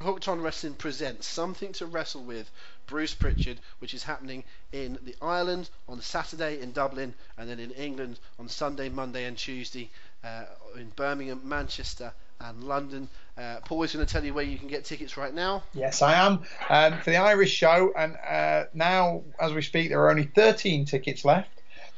Hooked 0.00 0.28
on 0.28 0.40
Wrestling 0.40 0.74
presents 0.74 1.26
Something 1.26 1.72
to 1.72 1.86
Wrestle 1.86 2.22
with 2.22 2.48
Bruce 2.86 3.14
Prichard, 3.14 3.58
which 3.80 3.94
is 3.94 4.04
happening 4.04 4.44
in 4.72 4.96
the 5.02 5.16
Ireland 5.20 5.70
on 5.88 6.00
Saturday 6.00 6.60
in 6.60 6.70
Dublin, 6.70 7.14
and 7.36 7.50
then 7.50 7.58
in 7.58 7.72
England 7.72 8.20
on 8.38 8.48
Sunday, 8.48 8.88
Monday, 8.88 9.24
and 9.24 9.36
Tuesday 9.36 9.90
uh, 10.22 10.44
in 10.76 10.90
Birmingham, 10.90 11.40
Manchester, 11.42 12.12
and 12.40 12.62
London. 12.62 13.08
Uh, 13.36 13.56
Paul 13.64 13.82
is 13.82 13.92
going 13.92 14.06
to 14.06 14.12
tell 14.12 14.24
you 14.24 14.32
where 14.32 14.44
you 14.44 14.56
can 14.56 14.68
get 14.68 14.84
tickets 14.84 15.16
right 15.16 15.34
now. 15.34 15.64
Yes, 15.74 16.00
I 16.00 16.14
am. 16.14 16.44
Um, 16.70 17.00
for 17.00 17.10
the 17.10 17.16
Irish 17.16 17.52
show, 17.52 17.92
and 17.96 18.16
uh, 18.16 18.64
now, 18.74 19.22
as 19.40 19.52
we 19.52 19.62
speak, 19.62 19.88
there 19.88 20.00
are 20.02 20.10
only 20.10 20.24
13 20.24 20.84
tickets 20.84 21.24
left. 21.24 21.50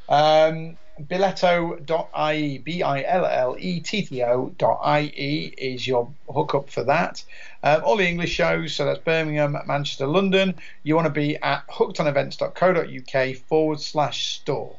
Um, 0.09 0.79
Billetto.ie, 1.01 2.59
B 2.59 2.83
I 2.83 3.03
L 3.03 3.25
L 3.25 3.57
E 3.59 3.81
T 3.81 4.03
T 4.03 4.23
O.ie 4.23 5.55
is 5.57 5.87
your 5.87 6.13
hookup 6.29 6.71
for 6.71 6.85
that. 6.85 7.23
Um, 7.63 7.83
all 7.85 7.97
the 7.97 8.09
English 8.09 8.31
shows, 8.31 8.75
so 8.75 8.87
that's 8.87 9.01
Birmingham, 9.01 9.57
Manchester, 9.67 10.07
London. 10.07 10.55
You 10.83 10.97
want 10.97 11.07
to 11.07 11.13
be 11.13 11.37
at 11.37 11.67
hookedonevents.co.uk 11.69 13.37
forward 13.37 13.81
slash 13.81 14.37
store. 14.37 14.77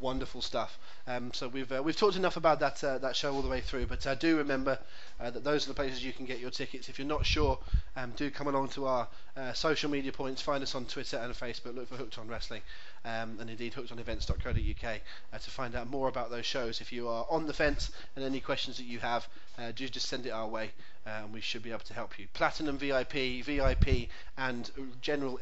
Wonderful 0.00 0.42
stuff. 0.42 0.78
Um, 1.06 1.32
so 1.32 1.48
we've 1.48 1.70
uh, 1.72 1.82
we've 1.82 1.96
talked 1.96 2.16
enough 2.16 2.36
about 2.36 2.60
that 2.60 2.82
uh, 2.84 2.98
that 2.98 3.16
show 3.16 3.34
all 3.34 3.42
the 3.42 3.48
way 3.48 3.60
through, 3.60 3.86
but 3.86 4.06
uh, 4.06 4.14
do 4.14 4.36
remember 4.36 4.78
uh, 5.18 5.30
that 5.30 5.42
those 5.42 5.64
are 5.64 5.68
the 5.68 5.74
places 5.74 6.04
you 6.04 6.12
can 6.12 6.26
get 6.26 6.38
your 6.38 6.50
tickets. 6.50 6.88
If 6.88 6.98
you're 6.98 7.08
not 7.08 7.26
sure, 7.26 7.58
um, 7.96 8.12
do 8.16 8.30
come 8.30 8.46
along 8.46 8.68
to 8.70 8.86
our 8.86 9.08
uh, 9.36 9.52
social 9.52 9.90
media 9.90 10.12
points. 10.12 10.40
Find 10.40 10.62
us 10.62 10.76
on 10.76 10.84
Twitter 10.84 11.16
and 11.16 11.34
Facebook. 11.34 11.74
Look 11.74 11.88
for 11.88 11.96
Hooked 11.96 12.18
on 12.18 12.28
Wrestling, 12.28 12.62
um, 13.04 13.38
and 13.40 13.50
indeed 13.50 13.74
hookedonevents.co.uk 13.74 15.00
uh, 15.32 15.38
to 15.38 15.50
find 15.50 15.74
out 15.74 15.88
more 15.88 16.08
about 16.08 16.30
those 16.30 16.46
shows. 16.46 16.80
If 16.80 16.92
you 16.92 17.08
are 17.08 17.26
on 17.28 17.46
the 17.46 17.52
fence 17.52 17.90
and 18.16 18.24
any 18.24 18.40
questions 18.40 18.76
that 18.78 18.84
you 18.84 18.98
have, 19.00 19.26
do 19.74 19.88
just 19.88 20.08
send 20.08 20.26
it 20.26 20.30
our 20.30 20.48
way, 20.48 20.70
and 21.06 21.32
we 21.32 21.40
should 21.40 21.62
be 21.62 21.70
able 21.70 21.80
to 21.80 21.94
help 21.94 22.18
you. 22.18 22.26
Platinum 22.32 22.78
VIP, 22.78 23.44
VIP, 23.44 24.08
and 24.36 24.70
general 25.00 25.38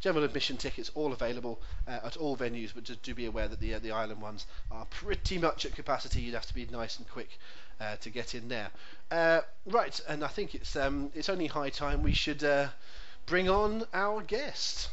general 0.00 0.24
admission 0.24 0.56
tickets 0.56 0.90
all 0.94 1.12
available 1.12 1.60
at 1.86 2.16
all 2.16 2.36
venues, 2.36 2.72
but 2.74 2.84
just 2.84 3.02
do 3.02 3.14
be 3.14 3.26
aware 3.26 3.48
that 3.48 3.60
the 3.60 3.74
the 3.74 3.92
island 3.92 4.20
ones 4.20 4.46
are 4.70 4.84
pretty 4.86 5.38
much 5.38 5.64
at 5.64 5.74
capacity. 5.74 6.20
You'd 6.20 6.34
have 6.34 6.46
to 6.46 6.54
be 6.54 6.66
nice 6.66 6.98
and 6.98 7.08
quick 7.08 7.38
uh, 7.80 7.96
to 7.96 8.10
get 8.10 8.34
in 8.34 8.48
there. 8.48 8.70
Uh, 9.10 9.40
right, 9.66 10.00
and 10.08 10.24
I 10.24 10.28
think 10.28 10.54
it's 10.54 10.76
um, 10.76 11.10
it's 11.14 11.28
only 11.28 11.46
high 11.46 11.70
time 11.70 12.02
we 12.02 12.12
should 12.12 12.42
uh, 12.42 12.68
bring 13.26 13.48
on 13.48 13.84
our 13.92 14.22
guest. 14.22 14.88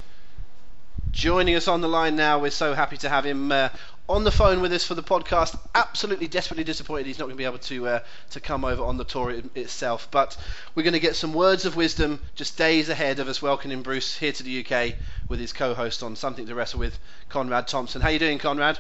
Joining 1.14 1.54
us 1.54 1.68
on 1.68 1.82
the 1.82 1.88
line 1.88 2.16
now, 2.16 2.40
we're 2.40 2.50
so 2.50 2.74
happy 2.74 2.98
to 2.98 3.08
have 3.08 3.24
him 3.24 3.52
uh, 3.52 3.70
on 4.10 4.24
the 4.24 4.32
phone 4.32 4.62
with 4.62 4.74
us 4.74 4.84
for 4.84 4.96
the 4.96 5.04
podcast. 5.04 5.56
Absolutely 5.76 6.28
desperately 6.28 6.64
disappointed 6.64 7.06
he's 7.06 7.20
not 7.20 7.26
going 7.26 7.36
to 7.36 7.38
be 7.38 7.46
able 7.46 7.60
to 7.60 7.88
uh, 7.88 8.00
to 8.32 8.40
come 8.40 8.66
over 8.66 8.84
on 8.84 8.98
the 8.98 9.04
tour 9.04 9.30
it, 9.30 9.46
itself, 9.56 10.08
but 10.10 10.36
we're 10.74 10.82
going 10.82 10.94
to 10.94 11.00
get 11.00 11.16
some 11.16 11.32
words 11.32 11.66
of 11.66 11.76
wisdom 11.76 12.20
just 12.34 12.58
days 12.58 12.90
ahead 12.90 13.20
of 13.20 13.28
us 13.28 13.44
welcoming 13.44 13.84
Bruce 13.84 14.18
here 14.18 14.32
to 14.32 14.42
the 14.42 14.66
UK 14.66 14.96
with 15.30 15.40
his 15.40 15.54
co-host 15.54 16.02
on 16.02 16.16
Something 16.16 16.48
to 16.48 16.56
Wrestle 16.56 16.80
with, 16.80 16.98
Conrad 17.30 17.68
Thompson. 17.68 18.02
How 18.02 18.10
you 18.10 18.18
doing, 18.18 18.40
Conrad? 18.40 18.80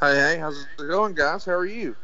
Hey, 0.00 0.14
hey, 0.14 0.38
how's 0.38 0.58
it 0.58 0.78
going, 0.78 1.14
guys? 1.14 1.44
How 1.44 1.52
are 1.52 1.66
you? 1.66 1.94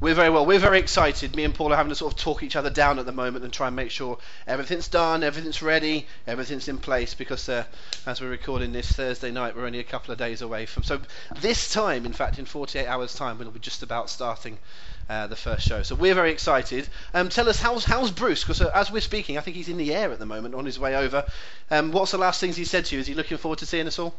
We're 0.00 0.14
very 0.14 0.30
well. 0.30 0.46
We're 0.46 0.60
very 0.60 0.78
excited. 0.78 1.34
Me 1.34 1.42
and 1.42 1.52
Paul 1.52 1.72
are 1.72 1.76
having 1.76 1.90
to 1.90 1.96
sort 1.96 2.12
of 2.12 2.18
talk 2.20 2.44
each 2.44 2.54
other 2.54 2.70
down 2.70 3.00
at 3.00 3.06
the 3.06 3.10
moment 3.10 3.42
and 3.42 3.52
try 3.52 3.66
and 3.66 3.74
make 3.74 3.90
sure 3.90 4.16
everything's 4.46 4.86
done, 4.86 5.24
everything's 5.24 5.60
ready, 5.60 6.06
everything's 6.24 6.68
in 6.68 6.78
place 6.78 7.14
because 7.14 7.48
uh, 7.48 7.64
as 8.06 8.20
we're 8.20 8.30
recording 8.30 8.70
this 8.70 8.92
Thursday 8.92 9.32
night, 9.32 9.56
we're 9.56 9.66
only 9.66 9.80
a 9.80 9.84
couple 9.84 10.12
of 10.12 10.18
days 10.18 10.40
away 10.40 10.66
from. 10.66 10.84
So 10.84 11.00
this 11.40 11.72
time, 11.72 12.06
in 12.06 12.12
fact, 12.12 12.38
in 12.38 12.44
48 12.44 12.86
hours' 12.86 13.12
time, 13.12 13.38
we'll 13.38 13.50
be 13.50 13.58
just 13.58 13.82
about 13.82 14.08
starting 14.08 14.58
uh, 15.10 15.26
the 15.26 15.34
first 15.34 15.66
show. 15.66 15.82
So 15.82 15.96
we're 15.96 16.14
very 16.14 16.30
excited. 16.30 16.88
Um, 17.12 17.28
tell 17.28 17.48
us 17.48 17.60
how's 17.60 17.84
how's 17.84 18.12
Bruce? 18.12 18.44
Because 18.44 18.60
uh, 18.60 18.70
as 18.72 18.92
we're 18.92 19.00
speaking, 19.00 19.36
I 19.36 19.40
think 19.40 19.56
he's 19.56 19.68
in 19.68 19.78
the 19.78 19.92
air 19.92 20.12
at 20.12 20.20
the 20.20 20.26
moment 20.26 20.54
on 20.54 20.64
his 20.64 20.78
way 20.78 20.94
over. 20.94 21.24
Um, 21.72 21.90
what's 21.90 22.12
the 22.12 22.18
last 22.18 22.40
things 22.40 22.54
he 22.54 22.66
said 22.66 22.84
to 22.84 22.94
you? 22.94 23.00
Is 23.00 23.08
he 23.08 23.14
looking 23.14 23.36
forward 23.36 23.58
to 23.58 23.66
seeing 23.66 23.88
us 23.88 23.98
all? 23.98 24.14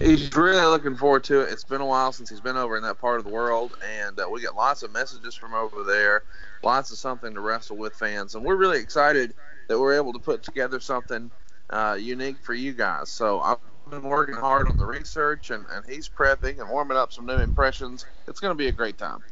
He's 0.00 0.34
really 0.34 0.64
looking 0.64 0.96
forward 0.96 1.24
to 1.24 1.42
it. 1.42 1.52
It's 1.52 1.64
been 1.64 1.82
a 1.82 1.86
while 1.86 2.10
since 2.12 2.30
he's 2.30 2.40
been 2.40 2.56
over 2.56 2.76
in 2.78 2.82
that 2.84 2.98
part 2.98 3.18
of 3.18 3.24
the 3.24 3.30
world, 3.30 3.76
and 4.00 4.18
uh, 4.18 4.26
we 4.30 4.40
get 4.40 4.56
lots 4.56 4.82
of 4.82 4.92
messages 4.92 5.34
from 5.34 5.52
over 5.52 5.84
there, 5.84 6.22
lots 6.62 6.90
of 6.90 6.96
something 6.96 7.34
to 7.34 7.40
wrestle 7.40 7.76
with 7.76 7.94
fans, 7.94 8.34
and 8.34 8.42
we're 8.42 8.56
really 8.56 8.78
excited 8.78 9.34
that 9.68 9.78
we're 9.78 9.94
able 9.94 10.14
to 10.14 10.18
put 10.18 10.42
together 10.42 10.80
something 10.80 11.30
uh, 11.68 11.98
unique 12.00 12.38
for 12.42 12.54
you 12.54 12.72
guys. 12.72 13.10
So 13.10 13.40
I've 13.40 13.58
been 13.90 14.02
working 14.02 14.36
hard 14.36 14.68
on 14.68 14.78
the 14.78 14.86
research, 14.86 15.50
and, 15.50 15.66
and 15.70 15.84
he's 15.86 16.08
prepping 16.08 16.60
and 16.60 16.70
warming 16.70 16.96
up 16.96 17.12
some 17.12 17.26
new 17.26 17.38
impressions. 17.38 18.06
It's 18.26 18.40
going 18.40 18.52
to 18.52 18.58
be 18.58 18.68
a 18.68 18.72
great 18.72 18.96
time. 18.96 19.22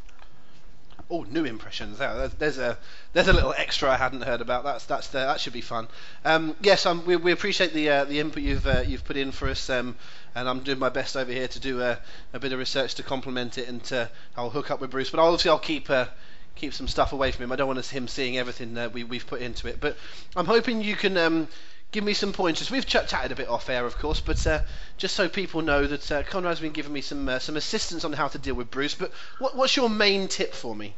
Oh, 1.10 1.22
new 1.22 1.44
impressions. 1.44 1.98
There's 1.98 2.58
a 2.58 2.76
there's 3.14 3.28
a 3.28 3.32
little 3.32 3.54
extra 3.56 3.90
I 3.90 3.96
hadn't 3.96 4.20
heard 4.20 4.42
about. 4.42 4.64
That's 4.64 4.84
that's 4.84 5.08
the, 5.08 5.20
that 5.20 5.40
should 5.40 5.54
be 5.54 5.62
fun. 5.62 5.88
Um, 6.22 6.54
yes, 6.60 6.84
um, 6.84 7.06
we, 7.06 7.16
we 7.16 7.32
appreciate 7.32 7.72
the 7.72 7.88
uh, 7.88 8.04
the 8.04 8.20
input 8.20 8.42
you've 8.42 8.66
uh, 8.66 8.82
you've 8.86 9.04
put 9.04 9.16
in 9.16 9.32
for 9.32 9.48
us. 9.48 9.70
Um, 9.70 9.96
and 10.34 10.48
I'm 10.48 10.60
doing 10.60 10.78
my 10.78 10.88
best 10.88 11.16
over 11.16 11.32
here 11.32 11.48
to 11.48 11.60
do 11.60 11.80
a, 11.82 11.98
a 12.32 12.38
bit 12.38 12.52
of 12.52 12.59
research 12.59 12.94
to 12.96 13.02
complement 13.02 13.59
it, 13.59 13.68
and 13.68 13.82
to, 13.84 14.10
I'll 14.36 14.50
hook 14.50 14.70
up 14.70 14.80
with 14.80 14.90
Bruce. 14.90 15.10
But 15.10 15.20
obviously, 15.20 15.50
I'll 15.50 15.59
keep 15.59 15.90
uh, 15.90 16.06
keep 16.55 16.74
some 16.74 16.88
stuff 16.88 17.12
away 17.12 17.30
from 17.32 17.44
him. 17.44 17.52
I 17.52 17.56
don't 17.56 17.68
want 17.68 17.84
him 17.84 18.09
seeing 18.09 18.36
everything 18.36 18.74
that 18.74 18.92
we, 18.92 19.05
we've 19.05 19.26
put 19.26 19.40
into 19.40 19.68
it. 19.68 19.80
But 19.80 19.96
I'm 20.36 20.46
hoping 20.46 20.82
you 20.82 20.96
can 20.96 21.16
um, 21.16 21.48
give 21.92 22.05
me 22.05 22.14
some 22.14 22.32
pointers. 22.32 22.70
We've 22.70 22.86
ch- 22.86 23.06
chatted 23.06 23.32
a 23.32 23.36
bit 23.36 23.48
off 23.48 23.70
air, 23.70 23.86
of 23.86 23.96
course, 23.98 24.20
but 24.20 24.44
uh, 24.46 24.60
just 24.96 25.14
so 25.14 25.28
people 25.28 25.62
know 25.62 25.86
that 25.86 26.12
uh, 26.12 26.22
Conrad's 26.24 26.60
been 26.60 26.72
giving 26.72 26.92
me 26.92 27.00
some 27.00 27.28
uh, 27.28 27.38
some 27.38 27.56
assistance 27.56 28.05
on 28.05 28.12
how 28.12 28.28
to 28.28 28.38
deal 28.38 28.55
with 28.55 28.70
Bruce. 28.70 28.94
But 28.94 29.12
what, 29.38 29.56
what's 29.56 29.76
your 29.76 29.88
main 29.88 30.28
tip 30.28 30.52
for 30.52 30.74
me? 30.74 30.94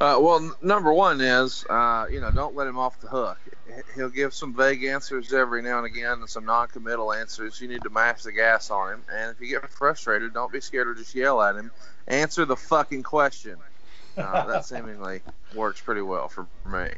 Uh, 0.00 0.18
well, 0.20 0.36
n- 0.36 0.52
number 0.62 0.92
one 0.92 1.20
is, 1.20 1.64
uh, 1.70 2.06
you 2.10 2.20
know, 2.20 2.30
don't 2.30 2.56
let 2.56 2.66
him 2.66 2.78
off 2.78 3.00
the 3.00 3.06
hook. 3.06 3.38
He'll 3.94 4.08
give 4.08 4.34
some 4.34 4.54
vague 4.54 4.82
answers 4.84 5.32
every 5.32 5.62
now 5.62 5.78
and 5.78 5.86
again 5.86 6.18
and 6.18 6.28
some 6.28 6.44
non-committal 6.44 7.12
answers. 7.12 7.60
You 7.60 7.68
need 7.68 7.82
to 7.84 7.90
mash 7.90 8.22
the 8.22 8.32
gas 8.32 8.70
on 8.70 8.92
him. 8.92 9.02
And 9.12 9.30
if 9.30 9.40
you 9.40 9.46
get 9.48 9.70
frustrated, 9.70 10.34
don't 10.34 10.52
be 10.52 10.60
scared 10.60 10.88
to 10.88 11.00
just 11.00 11.14
yell 11.14 11.40
at 11.40 11.54
him. 11.54 11.70
Answer 12.08 12.44
the 12.44 12.56
fucking 12.56 13.04
question. 13.04 13.56
Uh, 14.16 14.46
that 14.46 14.66
seemingly 14.66 15.22
works 15.54 15.80
pretty 15.80 16.02
well 16.02 16.28
for 16.28 16.46
me. 16.66 16.88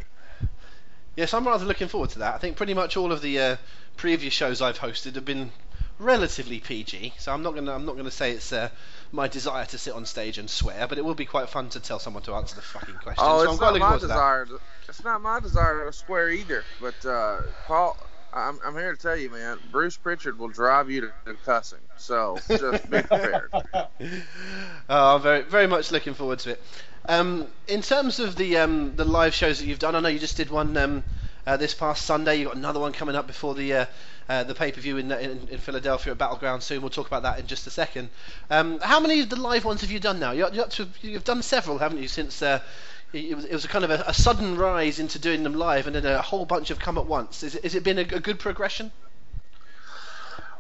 Yes, 1.16 1.32
I'm 1.32 1.46
rather 1.46 1.64
looking 1.64 1.88
forward 1.88 2.10
to 2.10 2.20
that. 2.20 2.34
I 2.34 2.38
think 2.38 2.56
pretty 2.56 2.74
much 2.74 2.96
all 2.96 3.12
of 3.12 3.20
the 3.22 3.38
uh, 3.38 3.56
previous 3.96 4.32
shows 4.32 4.60
I've 4.60 4.78
hosted 4.78 5.14
have 5.14 5.24
been 5.24 5.52
relatively 5.98 6.58
PG, 6.58 7.14
so 7.18 7.32
I'm 7.32 7.42
not 7.42 7.54
gonna 7.54 7.72
I'm 7.72 7.86
not 7.86 7.96
gonna 7.96 8.10
say 8.10 8.32
it's 8.32 8.52
uh, 8.52 8.68
my 9.14 9.28
desire 9.28 9.64
to 9.66 9.78
sit 9.78 9.94
on 9.94 10.04
stage 10.04 10.38
and 10.38 10.50
swear, 10.50 10.86
but 10.88 10.98
it 10.98 11.04
will 11.04 11.14
be 11.14 11.24
quite 11.24 11.48
fun 11.48 11.68
to 11.70 11.80
tell 11.80 11.98
someone 11.98 12.22
to 12.24 12.34
answer 12.34 12.56
the 12.56 12.62
fucking 12.62 12.96
question. 12.96 13.24
Oh, 13.26 13.44
so 13.44 13.52
it's 13.52 13.62
I'm 13.62 13.80
not 13.80 13.92
my 13.92 13.98
desire. 13.98 14.46
To, 14.46 14.60
it's 14.88 15.04
not 15.04 15.22
my 15.22 15.40
desire 15.40 15.86
to 15.86 15.92
swear 15.92 16.30
either. 16.30 16.64
But 16.80 17.06
uh, 17.06 17.42
Paul, 17.66 17.96
I'm, 18.32 18.58
I'm 18.64 18.74
here 18.74 18.94
to 18.94 19.00
tell 19.00 19.16
you, 19.16 19.30
man. 19.30 19.58
Bruce 19.70 19.96
Prichard 19.96 20.38
will 20.38 20.48
drive 20.48 20.90
you 20.90 21.02
to, 21.02 21.12
to 21.26 21.34
cussing. 21.44 21.78
So 21.96 22.38
just 22.48 22.90
be 22.90 23.02
prepared. 23.02 23.50
oh, 23.74 25.14
I'm 25.16 25.22
very 25.22 25.42
very 25.42 25.68
much 25.68 25.92
looking 25.92 26.14
forward 26.14 26.40
to 26.40 26.50
it. 26.50 26.62
Um, 27.08 27.46
in 27.68 27.82
terms 27.82 28.18
of 28.18 28.34
the 28.34 28.58
um, 28.58 28.96
the 28.96 29.04
live 29.04 29.34
shows 29.34 29.60
that 29.60 29.66
you've 29.66 29.78
done, 29.78 29.94
I 29.94 30.00
know 30.00 30.08
you 30.08 30.18
just 30.18 30.36
did 30.36 30.50
one 30.50 30.76
um, 30.76 31.04
uh, 31.46 31.56
this 31.56 31.74
past 31.74 32.04
Sunday. 32.04 32.36
You've 32.36 32.48
got 32.48 32.56
another 32.56 32.80
one 32.80 32.92
coming 32.92 33.16
up 33.16 33.26
before 33.26 33.54
the 33.54 33.74
uh, 33.74 33.86
uh, 34.28 34.44
the 34.44 34.54
pay 34.54 34.72
per 34.72 34.80
view 34.80 34.96
in, 34.96 35.10
in, 35.12 35.48
in 35.50 35.58
Philadelphia 35.58 36.12
at 36.12 36.18
Battleground 36.18 36.62
soon. 36.62 36.80
We'll 36.80 36.90
talk 36.90 37.06
about 37.06 37.24
that 37.24 37.38
in 37.38 37.46
just 37.46 37.66
a 37.66 37.70
second. 37.70 38.08
Um, 38.50 38.78
how 38.80 39.00
many 39.00 39.20
of 39.20 39.28
the 39.28 39.36
live 39.36 39.64
ones 39.64 39.82
have 39.82 39.90
you 39.90 40.00
done 40.00 40.18
now? 40.18 40.32
You, 40.32 40.46
have 40.46 41.24
done 41.24 41.42
several, 41.42 41.78
haven't 41.78 42.00
you? 42.00 42.08
Since 42.08 42.40
uh, 42.42 42.60
it, 43.12 43.36
was, 43.36 43.44
it 43.44 43.52
was 43.52 43.64
a 43.64 43.68
kind 43.68 43.84
of 43.84 43.90
a, 43.90 44.04
a, 44.06 44.14
sudden 44.14 44.56
rise 44.56 44.98
into 44.98 45.18
doing 45.18 45.42
them 45.42 45.54
live, 45.54 45.86
and 45.86 45.94
then 45.94 46.06
a 46.06 46.22
whole 46.22 46.46
bunch 46.46 46.68
have 46.68 46.78
come 46.78 46.98
at 46.98 47.06
once. 47.06 47.42
Is 47.42 47.54
it, 47.54 47.64
has 47.64 47.74
it 47.74 47.84
been 47.84 47.98
a, 47.98 48.02
a 48.02 48.20
good 48.20 48.38
progression? 48.38 48.90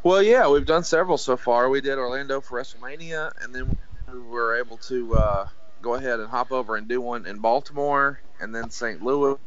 Well, 0.02 0.22
yeah, 0.22 0.48
we've 0.48 0.66
done 0.66 0.84
several 0.84 1.16
so 1.16 1.38
far. 1.38 1.70
We 1.70 1.80
did 1.80 1.96
Orlando 1.96 2.42
for 2.42 2.60
WrestleMania, 2.60 3.32
and 3.42 3.54
then 3.54 3.78
we 4.12 4.18
were 4.18 4.56
able 4.58 4.76
to 4.76 5.16
uh, 5.16 5.48
go 5.80 5.94
ahead 5.94 6.20
and 6.20 6.28
hop 6.28 6.52
over 6.52 6.76
and 6.76 6.86
do 6.86 7.00
one 7.00 7.24
in 7.24 7.38
Baltimore 7.38 8.20
and 8.40 8.54
then 8.54 8.70
St. 8.70 9.02
Louis, 9.02 9.38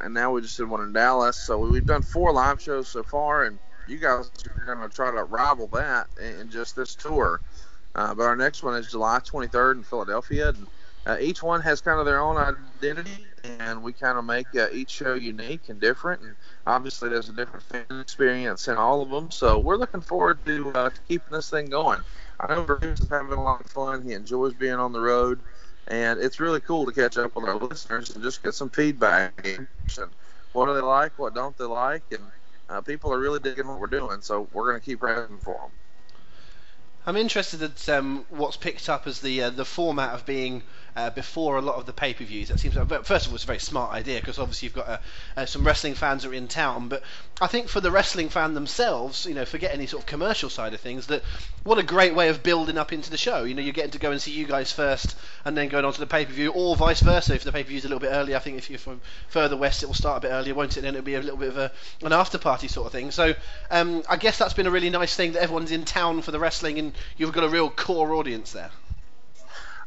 and 0.00 0.14
now 0.14 0.32
we 0.32 0.40
just 0.40 0.56
did 0.56 0.68
one 0.68 0.82
in 0.82 0.92
Dallas. 0.92 1.36
So 1.36 1.58
we've 1.58 1.86
done 1.86 2.02
four 2.02 2.32
live 2.32 2.60
shows 2.60 2.88
so 2.88 3.02
far, 3.02 3.44
and 3.44 3.58
you 3.86 3.98
guys 3.98 4.30
are 4.56 4.74
going 4.74 4.88
to 4.88 4.94
try 4.94 5.10
to 5.10 5.24
rival 5.24 5.66
that 5.68 6.08
in 6.20 6.50
just 6.50 6.76
this 6.76 6.94
tour. 6.94 7.40
Uh, 7.94 8.14
but 8.14 8.22
our 8.22 8.36
next 8.36 8.62
one 8.62 8.76
is 8.76 8.90
July 8.90 9.18
23rd 9.18 9.74
in 9.76 9.82
Philadelphia. 9.82 10.50
And, 10.50 10.66
uh, 11.06 11.16
each 11.18 11.42
one 11.42 11.62
has 11.62 11.80
kind 11.80 11.98
of 11.98 12.04
their 12.04 12.20
own 12.20 12.36
identity, 12.36 13.26
and 13.58 13.82
we 13.82 13.92
kind 13.92 14.18
of 14.18 14.24
make 14.24 14.46
uh, 14.54 14.68
each 14.70 14.90
show 14.90 15.14
unique 15.14 15.68
and 15.68 15.80
different. 15.80 16.20
And 16.22 16.36
obviously, 16.66 17.08
there's 17.08 17.30
a 17.30 17.32
different 17.32 17.64
fan 17.64 18.00
experience 18.00 18.68
in 18.68 18.76
all 18.76 19.00
of 19.00 19.08
them. 19.08 19.30
So 19.30 19.58
we're 19.58 19.76
looking 19.76 20.02
forward 20.02 20.44
to, 20.44 20.70
uh, 20.72 20.90
to 20.90 21.00
keeping 21.08 21.32
this 21.32 21.48
thing 21.48 21.66
going. 21.70 22.00
I 22.38 22.54
know 22.54 22.62
Bruce 22.64 23.00
is 23.00 23.08
having 23.08 23.32
a 23.32 23.42
lot 23.42 23.60
of 23.60 23.70
fun. 23.70 24.02
He 24.02 24.12
enjoys 24.12 24.52
being 24.54 24.74
on 24.74 24.92
the 24.92 25.00
road, 25.00 25.40
and 25.88 26.20
it's 26.20 26.40
really 26.40 26.60
cool 26.60 26.86
to 26.86 26.92
catch 26.92 27.18
up 27.18 27.34
with 27.34 27.44
our 27.46 27.56
listeners 27.56 28.10
and 28.10 28.22
just 28.22 28.42
get 28.42 28.54
some 28.54 28.70
feedback. 28.70 29.60
What 30.52 30.66
do 30.66 30.74
they 30.74 30.80
like? 30.80 31.18
What 31.18 31.34
don't 31.34 31.56
they 31.56 31.64
like? 31.64 32.02
And 32.10 32.22
uh, 32.68 32.80
people 32.80 33.12
are 33.12 33.18
really 33.18 33.40
digging 33.40 33.66
what 33.66 33.80
we're 33.80 33.86
doing, 33.86 34.20
so 34.20 34.48
we're 34.52 34.68
going 34.70 34.80
to 34.80 34.84
keep 34.84 35.02
writing 35.02 35.38
for 35.38 35.54
them. 35.54 35.70
I'm 37.06 37.16
interested 37.16 37.62
at 37.62 37.88
um, 37.88 38.24
what's 38.28 38.56
picked 38.56 38.88
up 38.88 39.06
as 39.06 39.20
the 39.20 39.44
uh, 39.44 39.50
the 39.50 39.64
format 39.64 40.14
of 40.14 40.26
being 40.26 40.62
uh, 40.96 41.10
before 41.10 41.58
a 41.58 41.62
lot 41.62 41.76
of 41.76 41.86
the 41.86 41.92
pay-per-views. 41.92 42.48
That 42.48 42.60
seems, 42.60 42.74
first 42.74 43.26
of 43.26 43.32
all, 43.32 43.34
it's 43.34 43.44
a 43.44 43.46
very 43.46 43.58
smart 43.58 43.92
idea 43.92 44.20
because 44.20 44.38
obviously 44.38 44.66
you've 44.66 44.74
got 44.74 44.88
uh, 44.88 44.98
uh, 45.36 45.46
some 45.46 45.64
wrestling 45.64 45.94
fans 45.94 46.24
are 46.24 46.34
in 46.34 46.48
town. 46.48 46.88
But 46.88 47.02
I 47.40 47.46
think 47.46 47.68
for 47.68 47.80
the 47.80 47.90
wrestling 47.90 48.28
fan 48.28 48.54
themselves, 48.54 49.26
you 49.26 49.34
know, 49.34 49.44
forget 49.44 49.72
any 49.74 49.86
sort 49.86 50.02
of 50.02 50.06
commercial 50.06 50.50
side 50.50 50.74
of 50.74 50.80
things, 50.80 51.06
that 51.06 51.22
what 51.64 51.78
a 51.78 51.82
great 51.82 52.14
way 52.14 52.28
of 52.28 52.42
building 52.42 52.78
up 52.78 52.92
into 52.92 53.10
the 53.10 53.16
show. 53.16 53.44
You 53.44 53.54
know, 53.54 53.62
you're 53.62 53.72
getting 53.72 53.92
to 53.92 53.98
go 53.98 54.10
and 54.10 54.20
see 54.20 54.32
you 54.32 54.46
guys 54.46 54.72
first, 54.72 55.16
and 55.44 55.56
then 55.56 55.68
going 55.68 55.84
on 55.84 55.92
to 55.92 56.00
the 56.00 56.06
pay-per-view, 56.06 56.52
or 56.52 56.76
vice 56.76 57.00
versa. 57.00 57.34
If 57.34 57.44
the 57.44 57.52
pay-per-view 57.52 57.78
is 57.78 57.84
a 57.84 57.88
little 57.88 58.00
bit 58.00 58.12
early, 58.12 58.34
I 58.34 58.38
think 58.38 58.58
if 58.58 58.70
you're 58.70 58.78
from 58.78 59.00
further 59.28 59.56
west, 59.56 59.82
it 59.82 59.86
will 59.86 59.94
start 59.94 60.18
a 60.18 60.28
bit 60.28 60.32
earlier, 60.32 60.54
won't 60.54 60.76
it? 60.76 60.80
Then 60.82 60.94
it'll 60.94 61.04
be 61.04 61.14
a 61.14 61.22
little 61.22 61.38
bit 61.38 61.48
of 61.50 61.58
a, 61.58 61.72
an 62.02 62.12
after-party 62.12 62.68
sort 62.68 62.86
of 62.86 62.92
thing. 62.92 63.10
So 63.10 63.34
um, 63.70 64.02
I 64.08 64.16
guess 64.16 64.38
that's 64.38 64.54
been 64.54 64.66
a 64.66 64.70
really 64.70 64.90
nice 64.90 65.14
thing 65.14 65.32
that 65.32 65.42
everyone's 65.42 65.72
in 65.72 65.84
town 65.84 66.22
for 66.22 66.30
the 66.30 66.38
wrestling, 66.38 66.78
and 66.78 66.92
you've 67.16 67.32
got 67.32 67.44
a 67.44 67.48
real 67.48 67.70
core 67.70 68.14
audience 68.14 68.52
there. 68.52 68.70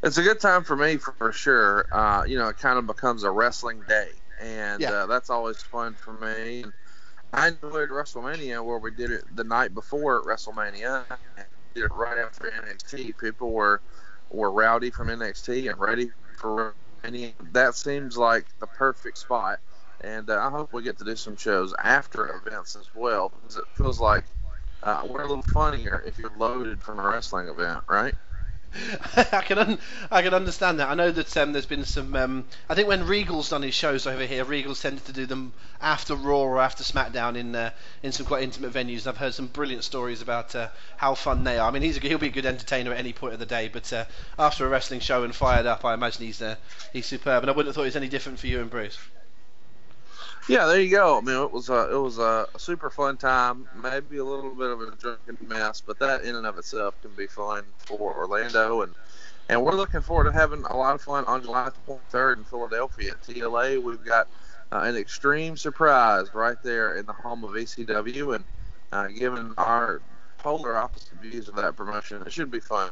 It's 0.04 0.18
a 0.18 0.22
good 0.22 0.38
time 0.38 0.64
for 0.64 0.76
me 0.76 0.98
for, 0.98 1.32
sure. 1.32 1.86
Uh, 1.90 2.24
you 2.26 2.36
know, 2.36 2.48
it 2.48 2.58
kind 2.58 2.78
of 2.78 2.86
becomes 2.86 3.22
a 3.22 3.30
wrestling 3.30 3.82
day, 3.88 4.10
and 4.38 4.82
yeah. 4.82 4.90
uh, 4.90 5.06
that's 5.06 5.30
always 5.30 5.62
fun 5.62 5.94
for 5.94 6.12
me. 6.12 6.62
And 6.62 6.72
I 7.32 7.48
enjoyed 7.48 7.88
WrestleMania 7.88 8.62
where 8.62 8.78
we 8.78 8.90
did 8.90 9.10
it 9.10 9.24
the 9.34 9.44
night 9.44 9.72
before 9.72 10.22
WrestleMania. 10.22 11.04
Did 11.74 11.84
it 11.84 11.92
right 11.92 12.18
after 12.18 12.50
NXT. 12.50 13.16
People 13.18 13.52
were 13.52 13.80
were 14.30 14.50
rowdy 14.50 14.90
from 14.90 15.08
NXT 15.08 15.70
and 15.70 15.80
ready 15.80 16.10
for 16.36 16.74
WrestleMania. 17.02 17.32
That 17.52 17.74
seems 17.74 18.18
like 18.18 18.46
the 18.60 18.66
perfect 18.66 19.16
spot. 19.16 19.60
And 20.02 20.28
uh, 20.28 20.38
I 20.38 20.50
hope 20.50 20.72
we 20.74 20.82
get 20.82 20.98
to 20.98 21.04
do 21.04 21.16
some 21.16 21.36
shows 21.36 21.74
after 21.82 22.42
events 22.46 22.76
as 22.76 22.90
well 22.94 23.30
because 23.30 23.56
it 23.56 23.64
feels 23.74 24.00
like 24.00 24.24
uh, 24.82 25.02
we're 25.08 25.22
a 25.22 25.26
little 25.26 25.42
funnier 25.42 26.04
if 26.06 26.18
you're 26.18 26.32
loaded 26.36 26.82
from 26.82 26.98
a 26.98 27.08
wrestling 27.08 27.48
event, 27.48 27.84
right? 27.88 28.14
I 29.16 29.42
can 29.42 29.58
un- 29.58 29.78
I 30.10 30.22
can 30.22 30.34
understand 30.34 30.80
that. 30.80 30.88
I 30.88 30.94
know 30.94 31.10
that 31.10 31.36
um, 31.36 31.52
there's 31.52 31.66
been 31.66 31.84
some. 31.84 32.14
Um, 32.16 32.44
I 32.68 32.74
think 32.74 32.88
when 32.88 33.06
Regal's 33.06 33.50
done 33.50 33.62
his 33.62 33.74
shows 33.74 34.06
over 34.06 34.24
here, 34.26 34.44
Regal's 34.44 34.80
tended 34.80 35.04
to 35.06 35.12
do 35.12 35.26
them 35.26 35.52
after 35.80 36.14
Raw 36.14 36.40
or 36.40 36.60
after 36.60 36.82
SmackDown 36.82 37.36
in 37.36 37.54
uh, 37.54 37.70
in 38.02 38.12
some 38.12 38.26
quite 38.26 38.42
intimate 38.42 38.72
venues. 38.72 39.00
And 39.00 39.08
I've 39.08 39.18
heard 39.18 39.34
some 39.34 39.46
brilliant 39.46 39.84
stories 39.84 40.22
about 40.22 40.54
uh, 40.54 40.68
how 40.96 41.14
fun 41.14 41.44
they 41.44 41.58
are. 41.58 41.68
I 41.68 41.70
mean, 41.70 41.82
he's 41.82 41.96
a, 41.96 42.00
he'll 42.00 42.18
be 42.18 42.28
a 42.28 42.30
good 42.30 42.46
entertainer 42.46 42.92
at 42.92 42.98
any 42.98 43.12
point 43.12 43.34
of 43.34 43.40
the 43.40 43.46
day, 43.46 43.68
but 43.72 43.92
uh, 43.92 44.04
after 44.38 44.66
a 44.66 44.68
wrestling 44.68 45.00
show 45.00 45.24
and 45.24 45.34
fired 45.34 45.66
up, 45.66 45.84
I 45.84 45.94
imagine 45.94 46.26
he's 46.26 46.42
uh, 46.42 46.56
he's 46.92 47.06
superb. 47.06 47.42
And 47.42 47.50
I 47.50 47.52
wouldn't 47.52 47.68
have 47.68 47.76
thought 47.76 47.84
was 47.84 47.96
any 47.96 48.08
different 48.08 48.38
for 48.38 48.46
you 48.48 48.60
and 48.60 48.70
Bruce. 48.70 48.98
Yeah, 50.48 50.66
there 50.66 50.80
you 50.80 50.90
go. 50.90 51.16
I 51.18 51.20
mean, 51.22 51.42
it 51.42 51.50
was 51.50 51.70
a 51.70 51.90
it 51.90 51.96
was 51.98 52.18
a 52.18 52.46
super 52.58 52.90
fun 52.90 53.16
time. 53.16 53.66
Maybe 53.82 54.18
a 54.18 54.24
little 54.24 54.54
bit 54.54 54.70
of 54.70 54.80
a 54.80 54.90
drunken 54.96 55.38
mess, 55.48 55.80
but 55.80 55.98
that 56.00 56.22
in 56.24 56.34
and 56.34 56.46
of 56.46 56.58
itself 56.58 57.00
can 57.00 57.12
be 57.16 57.26
fun 57.26 57.64
for 57.78 58.14
Orlando, 58.14 58.82
and 58.82 58.92
and 59.48 59.62
we're 59.62 59.74
looking 59.74 60.02
forward 60.02 60.24
to 60.24 60.32
having 60.32 60.62
a 60.64 60.76
lot 60.76 60.94
of 60.94 61.00
fun 61.00 61.24
on 61.24 61.42
July 61.42 61.70
23rd 61.88 62.38
in 62.38 62.44
Philadelphia 62.44 63.12
at 63.12 63.22
TLA. 63.22 63.82
We've 63.82 64.04
got 64.04 64.28
uh, 64.70 64.80
an 64.80 64.96
extreme 64.96 65.56
surprise 65.56 66.34
right 66.34 66.56
there 66.62 66.96
in 66.96 67.06
the 67.06 67.12
home 67.14 67.42
of 67.44 67.52
ECW, 67.52 68.34
and 68.34 68.44
uh, 68.92 69.08
given 69.08 69.54
our 69.56 70.02
polar 70.38 70.76
opposite 70.76 71.18
views 71.22 71.48
of 71.48 71.56
that 71.56 71.74
promotion, 71.74 72.22
it 72.26 72.32
should 72.32 72.50
be 72.50 72.60
fun. 72.60 72.90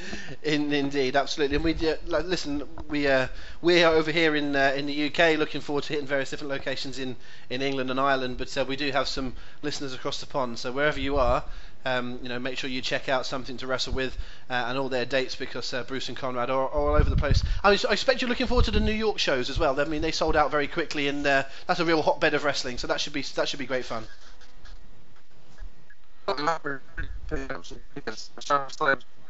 In, 0.42 0.72
indeed, 0.72 1.16
absolutely. 1.16 1.56
And 1.56 1.64
we 1.64 1.74
uh, 1.88 1.96
like, 2.06 2.24
listen. 2.24 2.62
We 2.88 3.06
uh, 3.06 3.28
we 3.60 3.82
are 3.82 3.94
over 3.94 4.10
here 4.10 4.34
in 4.34 4.56
uh, 4.56 4.72
in 4.76 4.86
the 4.86 5.06
UK, 5.06 5.38
looking 5.38 5.60
forward 5.60 5.84
to 5.84 5.92
hitting 5.92 6.06
various 6.06 6.30
different 6.30 6.50
locations 6.50 6.98
in, 6.98 7.16
in 7.50 7.62
England 7.62 7.90
and 7.90 8.00
Ireland. 8.00 8.38
But 8.38 8.56
uh, 8.56 8.64
we 8.66 8.76
do 8.76 8.90
have 8.90 9.08
some 9.08 9.34
listeners 9.62 9.94
across 9.94 10.20
the 10.20 10.26
pond. 10.26 10.58
So 10.58 10.72
wherever 10.72 10.98
you 10.98 11.16
are, 11.16 11.44
um, 11.84 12.18
you 12.22 12.28
know, 12.28 12.38
make 12.38 12.58
sure 12.58 12.70
you 12.70 12.82
check 12.82 13.08
out 13.08 13.26
something 13.26 13.56
to 13.58 13.66
wrestle 13.66 13.92
with 13.92 14.16
uh, 14.50 14.64
and 14.68 14.78
all 14.78 14.88
their 14.88 15.04
dates 15.04 15.36
because 15.36 15.72
uh, 15.72 15.84
Bruce 15.84 16.08
and 16.08 16.16
Conrad 16.16 16.50
are, 16.50 16.68
are, 16.68 16.68
all 16.68 16.94
over 16.96 17.08
the 17.08 17.16
place. 17.16 17.42
I, 17.62 17.70
I, 17.70 17.92
expect 17.92 18.22
you're 18.22 18.28
looking 18.28 18.46
forward 18.46 18.64
to 18.66 18.70
the 18.70 18.80
New 18.80 18.92
York 18.92 19.18
shows 19.18 19.50
as 19.50 19.58
well. 19.58 19.78
I 19.78 19.84
mean, 19.84 20.02
they 20.02 20.12
sold 20.12 20.36
out 20.36 20.50
very 20.50 20.68
quickly, 20.68 21.08
and 21.08 21.24
that's 21.24 21.80
a 21.80 21.84
real 21.84 22.02
hotbed 22.02 22.34
of 22.34 22.44
wrestling. 22.44 22.78
So 22.78 22.86
that 22.88 23.00
should 23.00 23.12
be 23.12 23.22
that 23.22 23.48
should 23.48 23.58
be 23.58 23.66
great 23.66 23.84
fun. 23.84 24.04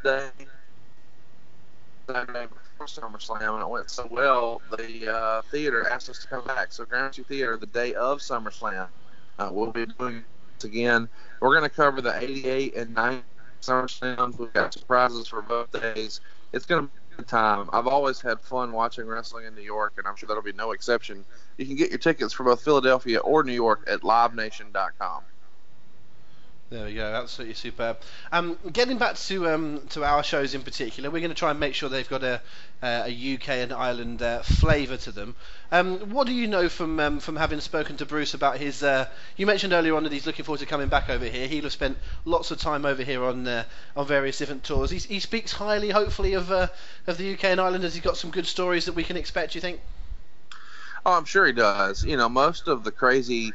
Day 0.02 0.30
Saturday 2.08 2.46
before 2.46 2.86
SummerSlam, 2.86 3.54
and 3.54 3.62
it 3.62 3.68
went 3.68 3.90
so 3.90 4.08
well, 4.10 4.60
the 4.76 5.14
uh, 5.14 5.42
theater 5.50 5.88
asked 5.88 6.08
us 6.08 6.18
to 6.20 6.26
come 6.26 6.44
back. 6.44 6.72
So 6.72 6.84
Gramercy 6.84 7.22
Theater, 7.22 7.56
the 7.56 7.66
day 7.66 7.94
of 7.94 8.18
SummerSlam, 8.18 8.88
uh, 9.38 9.50
we'll 9.52 9.70
be 9.70 9.86
doing 9.86 10.24
this 10.56 10.64
again. 10.64 11.08
We're 11.40 11.56
going 11.56 11.68
to 11.68 11.74
cover 11.74 12.00
the 12.00 12.16
88 12.20 12.76
and 12.76 12.94
90 12.94 13.22
SummerSlams. 13.60 14.38
We've 14.38 14.52
got 14.52 14.74
surprises 14.74 15.28
for 15.28 15.42
both 15.42 15.70
days. 15.72 16.20
It's 16.52 16.66
going 16.66 16.82
to 16.82 16.88
be 16.88 17.14
a 17.14 17.16
good 17.18 17.28
time. 17.28 17.70
I've 17.72 17.86
always 17.86 18.20
had 18.20 18.40
fun 18.40 18.72
watching 18.72 19.06
wrestling 19.06 19.46
in 19.46 19.54
New 19.54 19.62
York, 19.62 19.94
and 19.98 20.06
I'm 20.06 20.16
sure 20.16 20.26
that'll 20.26 20.42
be 20.42 20.52
no 20.52 20.72
exception. 20.72 21.24
You 21.56 21.66
can 21.66 21.76
get 21.76 21.90
your 21.90 21.98
tickets 21.98 22.32
for 22.32 22.44
both 22.44 22.62
Philadelphia 22.62 23.20
or 23.20 23.44
New 23.44 23.52
York 23.52 23.84
at 23.86 24.00
livenation.com. 24.00 25.22
There 26.72 26.86
we 26.86 26.94
go, 26.94 27.04
absolutely 27.04 27.52
superb. 27.52 27.98
Um, 28.32 28.56
getting 28.72 28.96
back 28.96 29.16
to 29.16 29.50
um, 29.50 29.82
to 29.90 30.04
our 30.04 30.22
shows 30.22 30.54
in 30.54 30.62
particular, 30.62 31.10
we're 31.10 31.20
going 31.20 31.30
to 31.30 31.36
try 31.36 31.50
and 31.50 31.60
make 31.60 31.74
sure 31.74 31.90
they've 31.90 32.08
got 32.08 32.24
a, 32.24 32.40
a 32.82 33.34
UK 33.34 33.48
and 33.50 33.74
Ireland 33.74 34.22
uh, 34.22 34.40
flavour 34.40 34.96
to 34.96 35.12
them. 35.12 35.36
Um, 35.70 36.12
what 36.12 36.26
do 36.26 36.32
you 36.32 36.46
know 36.48 36.70
from 36.70 36.98
um, 36.98 37.20
from 37.20 37.36
having 37.36 37.60
spoken 37.60 37.98
to 37.98 38.06
Bruce 38.06 38.32
about 38.32 38.56
his? 38.56 38.82
Uh, 38.82 39.06
you 39.36 39.44
mentioned 39.44 39.74
earlier 39.74 39.94
on 39.94 40.04
that 40.04 40.12
he's 40.12 40.24
looking 40.24 40.46
forward 40.46 40.60
to 40.60 40.66
coming 40.66 40.88
back 40.88 41.10
over 41.10 41.26
here. 41.26 41.46
He'll 41.46 41.64
have 41.64 41.72
spent 41.72 41.98
lots 42.24 42.50
of 42.50 42.58
time 42.58 42.86
over 42.86 43.02
here 43.02 43.22
on 43.22 43.46
uh, 43.46 43.64
on 43.94 44.06
various 44.06 44.38
different 44.38 44.64
tours. 44.64 44.90
He, 44.90 44.96
he 44.96 45.20
speaks 45.20 45.52
highly, 45.52 45.90
hopefully, 45.90 46.32
of 46.32 46.50
uh, 46.50 46.68
of 47.06 47.18
the 47.18 47.34
UK 47.34 47.44
and 47.44 47.60
Ireland. 47.60 47.84
Has 47.84 47.94
he 47.94 48.00
got 48.00 48.16
some 48.16 48.30
good 48.30 48.46
stories 48.46 48.86
that 48.86 48.94
we 48.94 49.04
can 49.04 49.18
expect? 49.18 49.52
Do 49.52 49.58
you 49.58 49.60
think? 49.60 49.78
Oh, 51.04 51.12
I'm 51.12 51.26
sure 51.26 51.44
he 51.44 51.52
does. 51.52 52.02
You 52.02 52.16
know, 52.16 52.30
most 52.30 52.66
of 52.66 52.82
the 52.82 52.92
crazy 52.92 53.52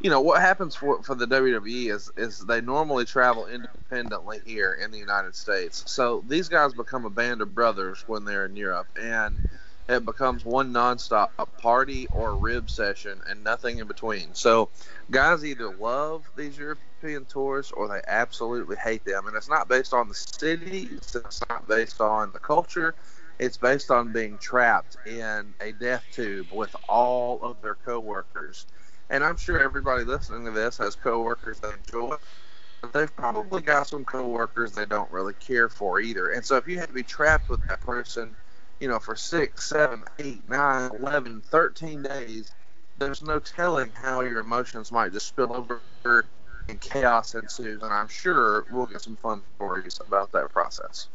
you 0.00 0.08
know 0.08 0.20
what 0.20 0.40
happens 0.40 0.74
for 0.74 1.02
for 1.02 1.14
the 1.14 1.26
WWE 1.26 1.92
is 1.92 2.10
is 2.16 2.40
they 2.40 2.60
normally 2.60 3.04
travel 3.04 3.46
independently 3.46 4.40
here 4.46 4.78
in 4.82 4.90
the 4.90 4.98
United 4.98 5.34
States. 5.34 5.84
So 5.86 6.24
these 6.26 6.48
guys 6.48 6.72
become 6.72 7.04
a 7.04 7.10
band 7.10 7.42
of 7.42 7.54
brothers 7.54 8.04
when 8.06 8.24
they're 8.24 8.46
in 8.46 8.56
Europe, 8.56 8.86
and 9.00 9.38
it 9.88 10.04
becomes 10.06 10.44
one 10.44 10.72
nonstop 10.72 11.28
party 11.58 12.06
or 12.14 12.36
rib 12.36 12.70
session 12.70 13.20
and 13.28 13.44
nothing 13.44 13.78
in 13.78 13.86
between. 13.86 14.34
So 14.34 14.70
guys 15.10 15.44
either 15.44 15.68
love 15.68 16.24
these 16.34 16.56
European 16.56 17.26
tours 17.26 17.70
or 17.72 17.88
they 17.88 18.00
absolutely 18.06 18.76
hate 18.76 19.04
them, 19.04 19.26
and 19.26 19.36
it's 19.36 19.50
not 19.50 19.68
based 19.68 19.92
on 19.92 20.08
the 20.08 20.14
city, 20.14 20.88
it's 20.92 21.40
not 21.50 21.68
based 21.68 22.00
on 22.00 22.32
the 22.32 22.38
culture. 22.38 22.94
It's 23.38 23.56
based 23.56 23.90
on 23.90 24.12
being 24.12 24.36
trapped 24.36 24.98
in 25.06 25.54
a 25.62 25.72
death 25.72 26.04
tube 26.12 26.48
with 26.52 26.76
all 26.90 27.40
of 27.42 27.62
their 27.62 27.74
coworkers 27.74 28.66
and 29.10 29.24
I'm 29.24 29.36
sure 29.36 29.60
everybody 29.60 30.04
listening 30.04 30.46
to 30.46 30.52
this 30.52 30.78
has 30.78 30.96
coworkers 30.96 31.60
that 31.60 31.74
enjoy 31.74 32.14
it, 32.14 32.20
but 32.82 32.92
they've 32.94 33.14
probably 33.16 33.62
got 33.62 33.88
some 33.88 34.04
coworkers 34.04 34.72
they 34.72 34.86
don't 34.86 35.10
really 35.12 35.34
care 35.34 35.68
for 35.68 36.00
either. 36.00 36.30
And 36.30 36.44
so 36.44 36.56
if 36.56 36.68
you 36.68 36.78
had 36.78 36.88
to 36.88 36.94
be 36.94 37.04
trapped 37.04 37.50
with 37.50 37.60
that 37.68 37.82
person, 37.82 38.36
you 38.80 38.88
know, 38.88 39.00
for 39.00 39.16
six, 39.16 39.68
seven, 39.68 40.04
eight, 40.20 40.48
nine, 40.48 40.90
eleven, 40.98 41.42
thirteen 41.42 42.02
days, 42.02 42.52
there's 42.98 43.22
no 43.22 43.40
telling 43.40 43.92
how 43.94 44.22
your 44.22 44.40
emotions 44.40 44.92
might 44.92 45.12
just 45.12 45.28
spill 45.28 45.52
over 45.54 45.82
and 46.68 46.80
chaos 46.80 47.34
ensues. 47.34 47.82
And 47.82 47.92
I'm 47.92 48.08
sure 48.08 48.66
we'll 48.70 48.86
get 48.86 49.02
some 49.02 49.16
fun 49.16 49.42
stories 49.56 50.00
about 50.06 50.32
that 50.32 50.50
process. 50.52 51.08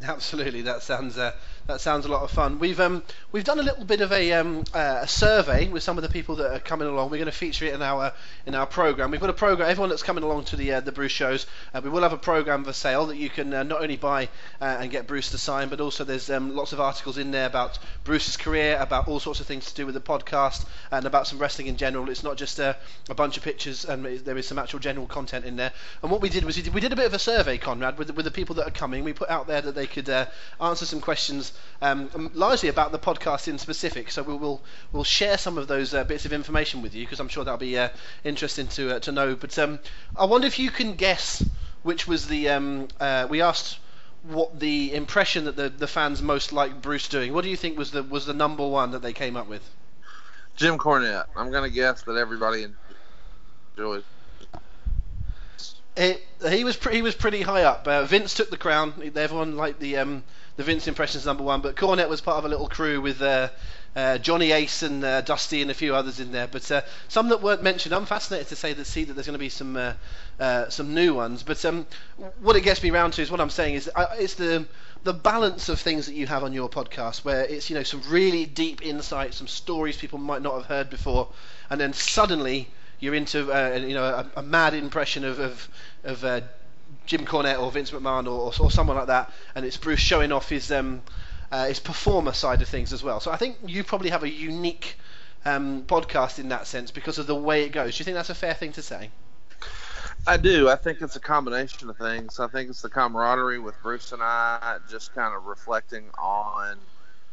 Absolutely, 0.04 0.62
that 0.62 0.82
sounds 0.82 1.18
uh, 1.18 1.32
that 1.66 1.80
sounds 1.80 2.06
a 2.06 2.08
lot 2.08 2.22
of 2.22 2.30
fun. 2.30 2.58
We've 2.58 2.78
um, 2.78 3.02
we've 3.32 3.44
done 3.44 3.58
a 3.58 3.62
little 3.62 3.84
bit 3.84 4.00
of 4.00 4.12
a, 4.12 4.32
um, 4.32 4.64
uh, 4.72 5.00
a 5.02 5.08
survey 5.08 5.68
with 5.68 5.82
some 5.82 5.98
of 5.98 6.02
the 6.02 6.08
people 6.08 6.36
that 6.36 6.52
are 6.52 6.60
coming 6.60 6.86
along. 6.86 7.10
We're 7.10 7.16
going 7.16 7.26
to 7.26 7.32
feature 7.32 7.66
it 7.66 7.74
in 7.74 7.82
our 7.82 8.12
in 8.46 8.54
our 8.54 8.66
program. 8.66 9.10
We've 9.10 9.20
got 9.20 9.30
a 9.30 9.34
program. 9.34 9.68
Everyone 9.68 9.90
that's 9.90 10.02
coming 10.02 10.22
along 10.22 10.44
to 10.44 10.56
the 10.56 10.74
uh, 10.74 10.80
the 10.80 10.92
Bruce 10.92 11.12
shows, 11.12 11.46
uh, 11.74 11.80
we 11.82 11.90
will 11.90 12.02
have 12.02 12.12
a 12.12 12.18
program 12.18 12.64
for 12.64 12.72
sale 12.72 13.06
that 13.06 13.16
you 13.16 13.28
can 13.28 13.52
uh, 13.52 13.62
not 13.62 13.82
only 13.82 13.96
buy 13.96 14.28
uh, 14.60 14.78
and 14.80 14.90
get 14.90 15.06
Bruce 15.06 15.30
to 15.30 15.38
sign, 15.38 15.68
but 15.68 15.80
also 15.80 16.04
there's 16.04 16.30
um, 16.30 16.54
lots 16.54 16.72
of 16.72 16.80
articles 16.80 17.18
in 17.18 17.30
there 17.30 17.46
about 17.46 17.78
Bruce's 18.04 18.36
career, 18.36 18.76
about 18.78 19.08
all 19.08 19.18
sorts 19.18 19.40
of 19.40 19.46
things 19.46 19.66
to 19.66 19.74
do 19.74 19.86
with 19.86 19.94
the 19.94 20.00
podcast, 20.00 20.66
and 20.90 21.04
about 21.04 21.26
some 21.26 21.38
wrestling 21.38 21.66
in 21.66 21.76
general. 21.76 22.08
It's 22.10 22.22
not 22.22 22.36
just 22.36 22.58
a, 22.58 22.76
a 23.08 23.14
bunch 23.14 23.36
of 23.36 23.42
pictures, 23.42 23.84
and 23.84 24.04
there 24.04 24.38
is 24.38 24.46
some 24.46 24.58
actual 24.58 24.78
general 24.78 25.06
content 25.06 25.44
in 25.44 25.56
there. 25.56 25.72
And 26.02 26.10
what 26.10 26.20
we 26.20 26.28
did 26.28 26.44
was 26.44 26.56
we 26.56 26.62
did, 26.62 26.74
we 26.74 26.80
did 26.80 26.92
a 26.92 26.96
bit 26.96 27.06
of 27.06 27.14
a 27.14 27.18
survey, 27.18 27.58
Conrad, 27.58 27.98
with 27.98 28.14
with 28.14 28.24
the 28.24 28.30
people 28.30 28.54
that 28.56 28.68
are 28.68 28.70
coming. 28.70 29.02
We 29.02 29.12
put 29.12 29.30
out 29.30 29.46
there 29.46 29.60
that 29.60 29.74
they 29.74 29.85
could 29.86 30.08
answer 30.60 30.86
some 30.86 31.00
questions 31.00 31.52
um, 31.82 32.30
largely 32.34 32.68
about 32.68 32.92
the 32.92 32.98
podcast 32.98 33.48
in 33.48 33.58
specific. 33.58 34.10
So 34.10 34.22
we'll 34.22 34.38
we'll, 34.38 34.62
we'll 34.92 35.04
share 35.04 35.38
some 35.38 35.58
of 35.58 35.68
those 35.68 35.94
uh, 35.94 36.04
bits 36.04 36.24
of 36.24 36.32
information 36.32 36.82
with 36.82 36.94
you 36.94 37.04
because 37.04 37.20
I'm 37.20 37.28
sure 37.28 37.44
that'll 37.44 37.58
be 37.58 37.78
uh, 37.78 37.88
interesting 38.24 38.68
to 38.68 38.96
uh, 38.96 39.00
to 39.00 39.12
know. 39.12 39.34
But 39.34 39.58
um, 39.58 39.78
I 40.16 40.24
wonder 40.24 40.46
if 40.46 40.58
you 40.58 40.70
can 40.70 40.94
guess 40.94 41.42
which 41.82 42.08
was 42.08 42.26
the 42.26 42.48
um, 42.48 42.88
uh, 42.98 43.26
we 43.30 43.40
asked 43.40 43.78
what 44.24 44.58
the 44.58 44.92
impression 44.92 45.44
that 45.44 45.54
the, 45.56 45.68
the 45.68 45.86
fans 45.86 46.20
most 46.20 46.52
liked 46.52 46.82
Bruce 46.82 47.08
doing. 47.08 47.32
What 47.32 47.44
do 47.44 47.50
you 47.50 47.56
think 47.56 47.78
was 47.78 47.92
the 47.92 48.02
was 48.02 48.26
the 48.26 48.34
number 48.34 48.66
one 48.66 48.90
that 48.90 49.02
they 49.02 49.12
came 49.12 49.36
up 49.36 49.46
with? 49.46 49.62
Jim 50.56 50.78
Cornette. 50.78 51.26
I'm 51.36 51.50
gonna 51.52 51.70
guess 51.70 52.02
that 52.02 52.16
everybody 52.16 52.66
enjoyed. 53.76 54.04
It, 55.96 56.22
he 56.50 56.64
was 56.64 56.76
pre- 56.76 56.94
he 56.94 57.02
was 57.02 57.14
pretty 57.14 57.40
high 57.40 57.62
up. 57.62 57.88
Uh, 57.88 58.04
Vince 58.04 58.34
took 58.34 58.50
the 58.50 58.58
crown. 58.58 58.92
Everyone 59.16 59.56
liked 59.56 59.80
the 59.80 59.96
um, 59.96 60.22
the 60.56 60.62
Vince 60.62 60.88
impressions 60.88 61.24
number 61.24 61.42
one, 61.42 61.62
but 61.62 61.74
Cornette 61.76 62.08
was 62.08 62.20
part 62.20 62.38
of 62.38 62.44
a 62.44 62.48
little 62.48 62.68
crew 62.68 63.00
with 63.00 63.22
uh, 63.22 63.48
uh, 63.94 64.18
Johnny 64.18 64.52
Ace 64.52 64.82
and 64.82 65.02
uh, 65.02 65.22
Dusty 65.22 65.62
and 65.62 65.70
a 65.70 65.74
few 65.74 65.94
others 65.94 66.20
in 66.20 66.32
there. 66.32 66.46
But 66.46 66.70
uh, 66.70 66.82
some 67.08 67.28
that 67.30 67.40
weren't 67.40 67.62
mentioned. 67.62 67.94
I'm 67.94 68.04
fascinated 68.04 68.48
to 68.48 68.56
say 68.56 68.74
that 68.74 68.84
see 68.84 69.04
that 69.04 69.14
there's 69.14 69.26
going 69.26 69.34
to 69.34 69.38
be 69.38 69.48
some 69.48 69.76
uh, 70.38 70.68
some 70.68 70.92
new 70.92 71.14
ones. 71.14 71.42
But 71.42 71.64
um, 71.64 71.86
what 72.40 72.56
it 72.56 72.60
gets 72.60 72.82
me 72.82 72.90
round 72.90 73.14
to 73.14 73.22
is 73.22 73.30
what 73.30 73.40
I'm 73.40 73.50
saying 73.50 73.74
is 73.76 73.90
it's 74.18 74.34
the 74.34 74.66
the 75.04 75.14
balance 75.14 75.68
of 75.70 75.80
things 75.80 76.06
that 76.06 76.14
you 76.14 76.26
have 76.26 76.44
on 76.44 76.52
your 76.52 76.68
podcast, 76.68 77.24
where 77.24 77.44
it's 77.44 77.70
you 77.70 77.76
know 77.76 77.84
some 77.84 78.02
really 78.08 78.44
deep 78.44 78.84
insights, 78.84 79.38
some 79.38 79.46
stories 79.46 79.96
people 79.96 80.18
might 80.18 80.42
not 80.42 80.56
have 80.56 80.66
heard 80.66 80.90
before, 80.90 81.28
and 81.70 81.80
then 81.80 81.94
suddenly 81.94 82.68
you're 83.00 83.14
into 83.14 83.52
uh, 83.52 83.76
you 83.76 83.94
know 83.94 84.04
a, 84.04 84.40
a, 84.40 84.42
mad 84.42 84.74
impression 84.74 85.24
of 85.24 85.38
of, 85.38 85.68
of 86.04 86.24
uh, 86.24 86.40
Jim 87.06 87.24
Cornette 87.24 87.60
or 87.60 87.70
Vince 87.70 87.90
McMahon 87.90 88.26
or, 88.26 88.52
or, 88.60 88.70
someone 88.70 88.96
like 88.96 89.08
that, 89.08 89.32
and 89.54 89.64
it's 89.64 89.76
Bruce 89.76 90.00
showing 90.00 90.32
off 90.32 90.48
his 90.48 90.70
um, 90.72 91.02
uh, 91.50 91.66
his 91.66 91.80
performer 91.80 92.32
side 92.32 92.62
of 92.62 92.68
things 92.68 92.92
as 92.92 93.02
well. 93.02 93.20
So 93.20 93.30
I 93.30 93.36
think 93.36 93.56
you 93.66 93.84
probably 93.84 94.10
have 94.10 94.22
a 94.22 94.30
unique 94.30 94.96
um, 95.44 95.82
podcast 95.84 96.38
in 96.38 96.48
that 96.48 96.66
sense 96.66 96.90
because 96.90 97.18
of 97.18 97.26
the 97.26 97.34
way 97.34 97.64
it 97.64 97.70
goes. 97.70 97.96
Do 97.96 98.00
you 98.00 98.04
think 98.04 98.16
that's 98.16 98.30
a 98.30 98.34
fair 98.34 98.54
thing 98.54 98.72
to 98.72 98.82
say? 98.82 99.10
I 100.26 100.36
do. 100.38 100.68
I 100.68 100.74
think 100.74 101.02
it's 101.02 101.14
a 101.14 101.20
combination 101.20 101.88
of 101.88 101.96
things. 101.96 102.40
I 102.40 102.48
think 102.48 102.68
it's 102.68 102.82
the 102.82 102.88
camaraderie 102.88 103.60
with 103.60 103.80
Bruce 103.80 104.10
and 104.10 104.20
I, 104.20 104.78
just 104.90 105.14
kind 105.14 105.32
of 105.34 105.44
reflecting 105.46 106.10
on 106.18 106.78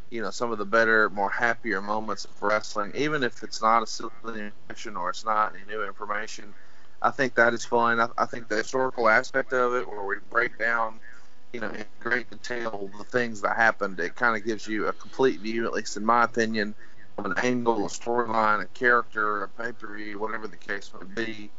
you 0.09 0.21
know 0.21 0.29
some 0.29 0.51
of 0.51 0.57
the 0.57 0.65
better, 0.65 1.09
more 1.09 1.29
happier 1.29 1.81
moments 1.81 2.25
of 2.25 2.41
wrestling, 2.41 2.91
even 2.95 3.23
if 3.23 3.43
it's 3.43 3.61
not 3.61 3.83
a 3.83 3.87
silly 3.87 4.11
information 4.25 4.95
or 4.97 5.09
it's 5.09 5.25
not 5.25 5.53
any 5.55 5.63
new 5.65 5.83
information. 5.85 6.53
I 7.01 7.11
think 7.11 7.35
that 7.35 7.53
is 7.53 7.65
fun. 7.65 7.99
I, 7.99 8.07
I 8.17 8.25
think 8.25 8.47
the 8.47 8.55
historical 8.55 9.09
aspect 9.09 9.51
of 9.53 9.73
it, 9.75 9.87
where 9.87 10.05
we 10.05 10.15
break 10.29 10.57
down, 10.57 10.99
you 11.51 11.59
know, 11.59 11.69
in 11.69 11.85
great 11.99 12.29
detail 12.29 12.89
the 12.97 13.03
things 13.03 13.41
that 13.41 13.57
happened, 13.57 13.99
it 13.99 14.15
kind 14.15 14.37
of 14.37 14.45
gives 14.45 14.67
you 14.67 14.87
a 14.87 14.93
complete 14.93 15.39
view, 15.41 15.65
at 15.65 15.73
least 15.73 15.97
in 15.97 16.05
my 16.05 16.23
opinion, 16.23 16.73
of 17.17 17.25
an 17.25 17.33
angle, 17.43 17.85
a 17.85 17.89
storyline, 17.89 18.61
a 18.61 18.65
character, 18.67 19.43
a 19.43 19.47
pay 19.49 19.71
per 19.71 19.95
view, 19.95 20.19
whatever 20.19 20.47
the 20.47 20.57
case 20.57 20.91
may 20.99 21.25
be. 21.25 21.49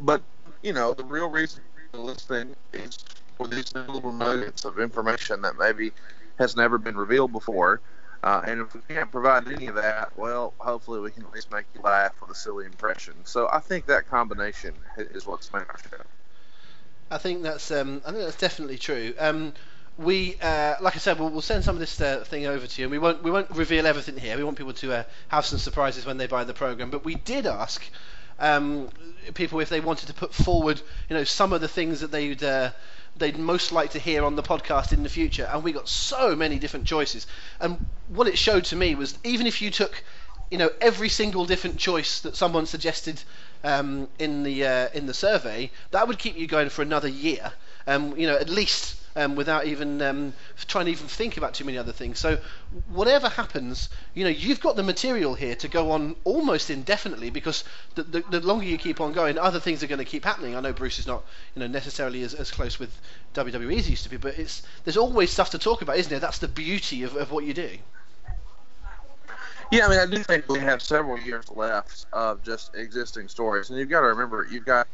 But 0.00 0.22
you 0.62 0.72
know, 0.72 0.92
the 0.92 1.04
real 1.04 1.28
reason 1.28 1.62
for 1.90 1.98
listening 1.98 2.54
is 2.72 2.98
for 3.36 3.46
these 3.48 3.72
little 3.74 4.12
nuggets 4.12 4.64
of 4.64 4.78
information 4.78 5.42
that 5.42 5.58
maybe 5.58 5.92
has 6.38 6.56
never 6.56 6.78
been 6.78 6.96
revealed 6.96 7.32
before. 7.32 7.80
Uh, 8.22 8.40
and 8.46 8.60
if 8.60 8.74
we 8.74 8.80
can't 8.88 9.10
provide 9.10 9.48
any 9.48 9.66
of 9.66 9.74
that, 9.74 10.16
well, 10.16 10.54
hopefully 10.58 11.00
we 11.00 11.10
can 11.10 11.24
at 11.24 11.32
least 11.32 11.50
make 11.50 11.64
you 11.74 11.80
laugh 11.80 12.12
with 12.20 12.30
a 12.30 12.34
silly 12.34 12.66
impression. 12.66 13.14
So 13.24 13.48
I 13.52 13.58
think 13.58 13.86
that 13.86 14.08
combination 14.08 14.74
is 14.96 15.26
what's 15.26 15.52
made 15.52 15.64
our 15.68 15.78
show. 15.90 16.04
I 17.10 17.18
think 17.18 17.42
that's 17.42 17.70
um, 17.70 18.00
I 18.06 18.12
think 18.12 18.24
that's 18.24 18.36
definitely 18.36 18.78
true. 18.78 19.12
Um, 19.18 19.52
we, 19.98 20.36
uh, 20.40 20.76
like 20.80 20.96
I 20.96 20.98
said, 20.98 21.18
we'll, 21.18 21.28
we'll, 21.28 21.42
send 21.42 21.64
some 21.64 21.76
of 21.76 21.80
this 21.80 22.00
uh, 22.00 22.24
thing 22.24 22.46
over 22.46 22.66
to 22.66 22.80
you. 22.80 22.86
And 22.86 22.92
we 22.92 22.98
won't 22.98 23.22
we 23.22 23.30
won't 23.30 23.50
reveal 23.50 23.86
everything 23.86 24.16
here. 24.16 24.36
We 24.36 24.44
want 24.44 24.56
people 24.56 24.72
to 24.72 24.92
uh, 24.92 25.04
have 25.28 25.44
some 25.44 25.58
surprises 25.58 26.06
when 26.06 26.16
they 26.16 26.26
buy 26.26 26.44
the 26.44 26.54
program. 26.54 26.90
But 26.90 27.04
we 27.04 27.16
did 27.16 27.46
ask 27.46 27.84
um, 28.38 28.88
people 29.34 29.60
if 29.60 29.68
they 29.68 29.80
wanted 29.80 30.06
to 30.06 30.14
put 30.14 30.32
forward, 30.32 30.80
you 31.08 31.16
know, 31.16 31.24
some 31.24 31.52
of 31.52 31.60
the 31.60 31.68
things 31.68 32.00
that 32.00 32.10
they'd 32.10 32.42
uh, 32.42 32.70
they'd 33.16 33.38
most 33.38 33.72
like 33.72 33.90
to 33.90 33.98
hear 33.98 34.24
on 34.24 34.36
the 34.36 34.42
podcast 34.42 34.92
in 34.92 35.02
the 35.02 35.08
future. 35.08 35.48
And 35.52 35.62
we 35.62 35.72
got 35.72 35.88
so 35.88 36.34
many 36.34 36.58
different 36.58 36.86
choices. 36.86 37.26
And 37.60 37.84
what 38.08 38.26
it 38.26 38.38
showed 38.38 38.64
to 38.66 38.76
me 38.76 38.94
was 38.94 39.18
even 39.24 39.46
if 39.46 39.62
you 39.62 39.70
took, 39.70 40.02
you 40.50 40.58
know, 40.58 40.70
every 40.80 41.08
single 41.08 41.44
different 41.44 41.78
choice 41.78 42.20
that 42.20 42.36
someone 42.36 42.66
suggested 42.66 43.22
um, 43.64 44.08
in 44.18 44.42
the 44.42 44.66
uh, 44.66 44.88
in 44.94 45.06
the 45.06 45.14
survey, 45.14 45.70
that 45.90 46.08
would 46.08 46.18
keep 46.18 46.36
you 46.36 46.46
going 46.46 46.68
for 46.68 46.82
another 46.82 47.08
year. 47.08 47.52
Um, 47.86 48.16
you 48.16 48.26
know, 48.26 48.36
at 48.36 48.48
least 48.48 48.96
um, 49.16 49.34
without 49.36 49.66
even 49.66 50.00
um, 50.02 50.32
trying 50.66 50.86
to 50.86 50.90
even 50.90 51.06
think 51.06 51.36
about 51.36 51.54
too 51.54 51.64
many 51.64 51.78
other 51.78 51.92
things. 51.92 52.18
So 52.18 52.38
whatever 52.88 53.28
happens, 53.28 53.88
you 54.14 54.24
know, 54.24 54.30
you've 54.30 54.60
got 54.60 54.76
the 54.76 54.82
material 54.82 55.34
here 55.34 55.54
to 55.56 55.68
go 55.68 55.90
on 55.92 56.16
almost 56.24 56.70
indefinitely 56.70 57.30
because 57.30 57.64
the, 57.94 58.02
the, 58.02 58.20
the 58.30 58.40
longer 58.40 58.64
you 58.64 58.78
keep 58.78 59.00
on 59.00 59.12
going, 59.12 59.38
other 59.38 59.60
things 59.60 59.82
are 59.82 59.86
going 59.86 59.98
to 59.98 60.04
keep 60.04 60.24
happening. 60.24 60.56
I 60.56 60.60
know 60.60 60.72
Bruce 60.72 60.98
is 60.98 61.06
not, 61.06 61.24
you 61.54 61.60
know, 61.60 61.66
necessarily 61.66 62.22
as, 62.22 62.34
as 62.34 62.50
close 62.50 62.78
with 62.78 62.96
WWE 63.34 63.78
as 63.78 63.86
he 63.86 63.92
used 63.92 64.04
to 64.04 64.10
be, 64.10 64.16
but 64.16 64.38
it's 64.38 64.62
there's 64.84 64.96
always 64.96 65.30
stuff 65.30 65.50
to 65.50 65.58
talk 65.58 65.82
about, 65.82 65.98
isn't 65.98 66.10
there? 66.10 66.20
That's 66.20 66.38
the 66.38 66.48
beauty 66.48 67.02
of, 67.02 67.16
of 67.16 67.30
what 67.30 67.44
you 67.44 67.54
do. 67.54 67.70
Yeah, 69.70 69.86
I 69.86 69.88
mean, 69.88 69.98
I 70.00 70.06
do 70.06 70.22
think 70.22 70.46
we 70.50 70.58
have 70.58 70.82
several 70.82 71.18
years 71.18 71.50
left 71.50 72.04
of 72.12 72.42
just 72.42 72.74
existing 72.74 73.28
stories, 73.28 73.70
and 73.70 73.78
you've 73.78 73.88
got 73.88 74.02
to 74.02 74.08
remember, 74.08 74.46
you've 74.50 74.66
got 74.66 74.86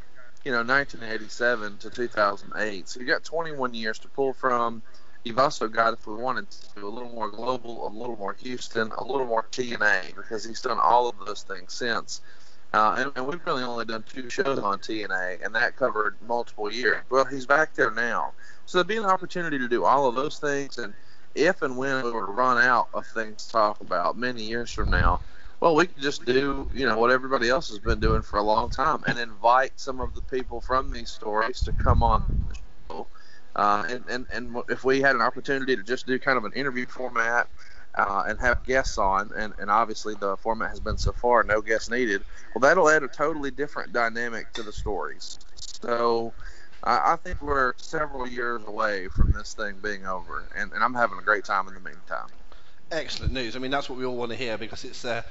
you 0.48 0.54
know 0.54 0.64
1987 0.64 1.76
to 1.76 1.90
2008. 1.90 2.88
So 2.88 3.00
you 3.00 3.06
got 3.06 3.22
21 3.22 3.74
years 3.74 3.98
to 3.98 4.08
pull 4.08 4.32
from. 4.32 4.80
You've 5.22 5.38
also 5.38 5.68
got, 5.68 5.92
if 5.92 6.06
we 6.06 6.14
wanted 6.14 6.46
to, 6.50 6.86
a 6.86 6.88
little 6.88 7.10
more 7.10 7.28
global, 7.28 7.86
a 7.86 7.92
little 7.92 8.16
more 8.16 8.32
Houston, 8.40 8.90
a 8.92 9.04
little 9.04 9.26
more 9.26 9.42
TNA, 9.52 10.16
because 10.16 10.46
he's 10.46 10.62
done 10.62 10.78
all 10.82 11.06
of 11.06 11.16
those 11.26 11.42
things 11.42 11.74
since. 11.74 12.22
Uh, 12.72 12.94
and, 12.96 13.12
and, 13.14 13.26
we've 13.26 13.44
really 13.44 13.62
only 13.62 13.84
done 13.84 14.02
two 14.08 14.30
shows 14.30 14.58
on 14.58 14.78
TNA, 14.78 15.44
and 15.44 15.54
that 15.54 15.76
covered 15.76 16.16
multiple 16.26 16.72
years. 16.72 17.02
Well, 17.10 17.26
he's 17.26 17.44
back 17.44 17.74
there 17.74 17.90
now. 17.90 18.32
So 18.64 18.78
there'd 18.78 18.86
be 18.86 18.96
an 18.96 19.04
opportunity 19.04 19.58
to 19.58 19.68
do 19.68 19.84
all 19.84 20.08
of 20.08 20.14
those 20.14 20.38
things. 20.38 20.78
And 20.78 20.94
if 21.34 21.60
and 21.60 21.76
when 21.76 22.02
we 22.02 22.10
were 22.10 22.24
to 22.24 22.32
run 22.32 22.56
out 22.56 22.88
of 22.94 23.06
things 23.06 23.44
to 23.44 23.52
talk 23.52 23.82
about 23.82 24.16
many 24.16 24.44
years 24.44 24.72
from 24.72 24.88
now, 24.88 25.20
well, 25.60 25.74
we 25.74 25.86
could 25.86 26.02
just 26.02 26.24
do, 26.24 26.70
you 26.72 26.86
know, 26.86 26.98
what 26.98 27.10
everybody 27.10 27.48
else 27.48 27.68
has 27.68 27.78
been 27.78 27.98
doing 27.98 28.22
for 28.22 28.38
a 28.38 28.42
long 28.42 28.70
time 28.70 29.02
and 29.06 29.18
invite 29.18 29.72
some 29.76 30.00
of 30.00 30.14
the 30.14 30.20
people 30.22 30.60
from 30.60 30.92
these 30.92 31.10
stories 31.10 31.60
to 31.62 31.72
come 31.72 32.02
on 32.02 32.22
the 32.48 32.54
show. 32.88 33.06
Uh, 33.56 33.84
and, 33.88 34.04
and, 34.08 34.26
and 34.32 34.56
if 34.68 34.84
we 34.84 35.00
had 35.00 35.16
an 35.16 35.20
opportunity 35.20 35.74
to 35.74 35.82
just 35.82 36.06
do 36.06 36.18
kind 36.18 36.38
of 36.38 36.44
an 36.44 36.52
interview 36.52 36.86
format 36.86 37.48
uh, 37.96 38.22
and 38.28 38.38
have 38.38 38.62
guests 38.64 38.98
on, 38.98 39.30
and, 39.36 39.52
and 39.58 39.68
obviously 39.68 40.14
the 40.14 40.36
format 40.36 40.70
has 40.70 40.78
been 40.78 40.96
so 40.96 41.10
far 41.10 41.42
no 41.42 41.60
guests 41.60 41.90
needed, 41.90 42.22
well, 42.54 42.60
that'll 42.60 42.88
add 42.88 43.02
a 43.02 43.08
totally 43.08 43.50
different 43.50 43.92
dynamic 43.92 44.52
to 44.52 44.62
the 44.62 44.72
stories. 44.72 45.40
So 45.82 46.32
I, 46.84 47.14
I 47.14 47.16
think 47.16 47.42
we're 47.42 47.72
several 47.78 48.28
years 48.28 48.62
away 48.64 49.08
from 49.08 49.32
this 49.32 49.54
thing 49.54 49.74
being 49.82 50.06
over, 50.06 50.44
and, 50.56 50.72
and 50.72 50.84
I'm 50.84 50.94
having 50.94 51.18
a 51.18 51.22
great 51.22 51.44
time 51.44 51.66
in 51.66 51.74
the 51.74 51.80
meantime 51.80 52.28
excellent 52.90 53.32
news. 53.32 53.56
I 53.56 53.58
mean, 53.58 53.70
that's 53.70 53.88
what 53.88 53.98
we 53.98 54.04
all 54.04 54.16
want 54.16 54.30
to 54.30 54.36
hear 54.36 54.58
because 54.58 54.84
it's 54.84 55.04
uh, 55.04 55.22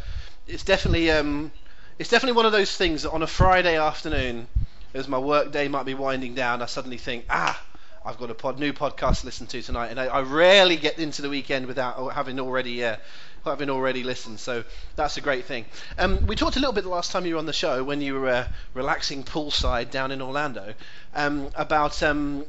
it's 0.48 0.64
definitely 0.64 1.12
um, 1.12 1.52
it's 2.00 2.10
definitely 2.10 2.38
one 2.38 2.46
of 2.46 2.52
those 2.52 2.76
things 2.76 3.04
that 3.04 3.12
on 3.12 3.24
a 3.24 3.28
Friday 3.28 3.78
afternoon, 3.78 4.48
as 4.94 5.08
my 5.08 5.18
work 5.18 5.52
day 5.52 5.68
might 5.68 5.86
be 5.86 5.94
winding 5.94 6.36
down, 6.36 6.62
I 6.62 6.66
suddenly 6.66 6.98
think, 6.98 7.26
ah, 7.30 7.62
I've 8.06 8.18
got 8.18 8.30
a 8.30 8.36
pod, 8.36 8.60
new 8.60 8.74
podcast 8.74 9.22
to 9.22 9.26
listen 9.26 9.48
to 9.48 9.62
tonight, 9.62 9.90
and 9.90 10.00
I, 10.00 10.06
I 10.06 10.22
rarely 10.22 10.78
get 10.78 11.00
into 11.00 11.22
the 11.22 11.30
weekend 11.30 11.66
without 11.66 12.14
having 12.14 12.40
already. 12.40 12.84
Uh, 12.84 12.98
having 13.46 13.70
already 13.70 14.04
listened, 14.04 14.38
so 14.42 14.62
that's 14.98 15.16
a 15.16 15.22
great 15.22 15.46
thing. 15.46 15.64
Um, 15.98 16.28
we 16.28 16.36
talked 16.36 16.58
a 16.58 16.60
little 16.60 16.74
bit 16.74 16.84
the 16.84 16.90
last 16.90 17.12
time 17.12 17.26
you 17.26 17.36
were 17.36 17.40
on 17.40 17.46
the 17.46 17.54
show 17.54 17.82
when 17.82 18.02
you 18.02 18.16
were 18.16 18.28
uh, 18.28 18.48
relaxing 18.74 19.24
poolside 19.24 19.90
down 19.90 20.12
in 20.12 20.22
Orlando 20.22 20.74
um, 21.16 21.48
about 21.56 22.04
um, 22.04 22.46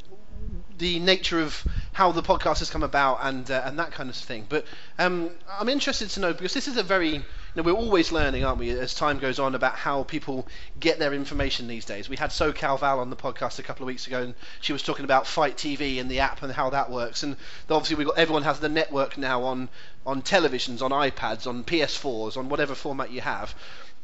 the 0.79 0.99
nature 1.01 1.41
of 1.41 1.65
how 1.93 2.13
the 2.13 2.23
podcast 2.23 2.61
has 2.61 2.71
come 2.71 2.83
about 2.83 3.19
and 3.23 3.51
uh, 3.51 3.63
and 3.65 3.79
that 3.79 3.93
kind 3.93 4.09
of 4.09 4.17
thing. 4.17 4.47
But 4.49 4.65
um, 4.99 5.31
I'm 5.49 5.69
interested 5.69 6.11
to 6.11 6.21
know 6.21 6.33
because 6.33 6.55
this 6.55 6.69
is 6.69 6.77
a 6.77 6.83
very 6.83 7.25
we're 7.57 7.73
always 7.73 8.13
learning, 8.13 8.45
aren't 8.45 8.59
we, 8.59 8.71
as 8.71 8.95
time 8.95 9.19
goes 9.19 9.39
on 9.39 9.55
about 9.55 9.75
how 9.75 10.05
people 10.05 10.47
get 10.79 10.99
their 10.99 11.13
information 11.13 11.67
these 11.67 11.85
days. 11.85 12.09
We 12.09 12.17
had 12.17 12.31
SoCal 12.31 12.79
Val 12.79 13.01
on 13.01 13.11
the 13.11 13.17
podcast 13.17 13.59
a 13.59 13.63
couple 13.63 13.85
of 13.85 13.89
weeks 13.89 14.07
ago, 14.07 14.23
and 14.23 14.35
she 14.61 14.73
was 14.73 14.83
talking 14.83 15.05
about 15.05 15.27
FITE 15.27 15.57
TV 15.57 16.01
and 16.01 16.11
the 16.11 16.21
app 16.21 16.43
and 16.43 16.53
how 16.53 16.71
that 16.71 16.91
works. 16.91 17.23
And 17.23 17.37
obviously, 17.69 17.97
we 17.97 18.05
got 18.05 18.19
everyone 18.19 18.43
has 18.45 18.61
the 18.61 18.69
network 18.69 19.19
now 19.19 19.43
on 19.45 19.69
on 20.07 20.23
televisions, 20.23 20.83
on 20.83 20.91
iPads, 20.91 21.47
on 21.47 21.65
PS4s, 21.65 22.37
on 22.37 22.49
whatever 22.49 22.75
format 22.75 23.11
you 23.11 23.21
have. 23.21 23.55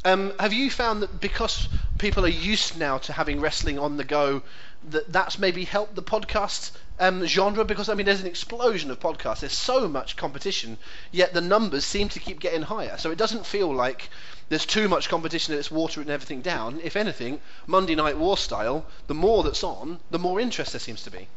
Um, 0.05 0.35
have 0.39 0.53
you 0.53 0.71
found 0.71 1.03
that 1.03 1.19
because 1.21 1.69
people 1.97 2.27
are 2.27 2.29
used 2.29 2.79
now 2.79 2.99
to 2.99 3.13
having 3.13 3.41
wrestling 3.41 3.79
on 3.79 3.97
the 3.97 4.05
go, 4.05 4.43
that 4.91 5.11
that's 5.11 5.39
maybe 5.39 5.65
helped 5.65 5.95
the 5.95 6.03
podcast 6.03 6.73
um, 6.99 7.25
genre? 7.27 7.65
Because 7.65 7.89
I 7.89 7.95
mean, 7.95 8.07
there's 8.07 8.21
an 8.21 8.27
explosion 8.27 8.91
of 8.91 9.01
podcasts. 9.01 9.41
There's 9.41 9.53
so 9.53 9.89
much 9.89 10.17
competition, 10.17 10.79
yet 11.11 11.35
the 11.35 11.41
numbers 11.41 11.85
seem 11.85 12.09
to 12.11 12.21
keep 12.21 12.41
getting 12.41 12.63
higher. 12.63 12.97
So 12.99 13.11
it 13.11 13.19
doesn't 13.19 13.47
feel 13.47 13.75
like 13.75 14.11
there's 14.49 14.67
too 14.67 14.89
much 14.89 15.09
competition 15.09 15.55
and 15.55 15.59
it's 15.59 15.71
watering 15.71 16.11
everything 16.11 16.41
down. 16.41 16.81
If 16.83 16.97
anything, 16.97 17.41
Monday 17.67 17.95
Night 17.95 18.19
War 18.19 18.37
style, 18.37 18.87
the 19.07 19.15
more 19.15 19.43
that's 19.43 19.65
on, 19.65 20.01
the 20.11 20.19
more 20.19 20.41
interest 20.41 20.73
there 20.73 20.81
seems 20.81 21.03
to 21.05 21.11
be. 21.11 21.29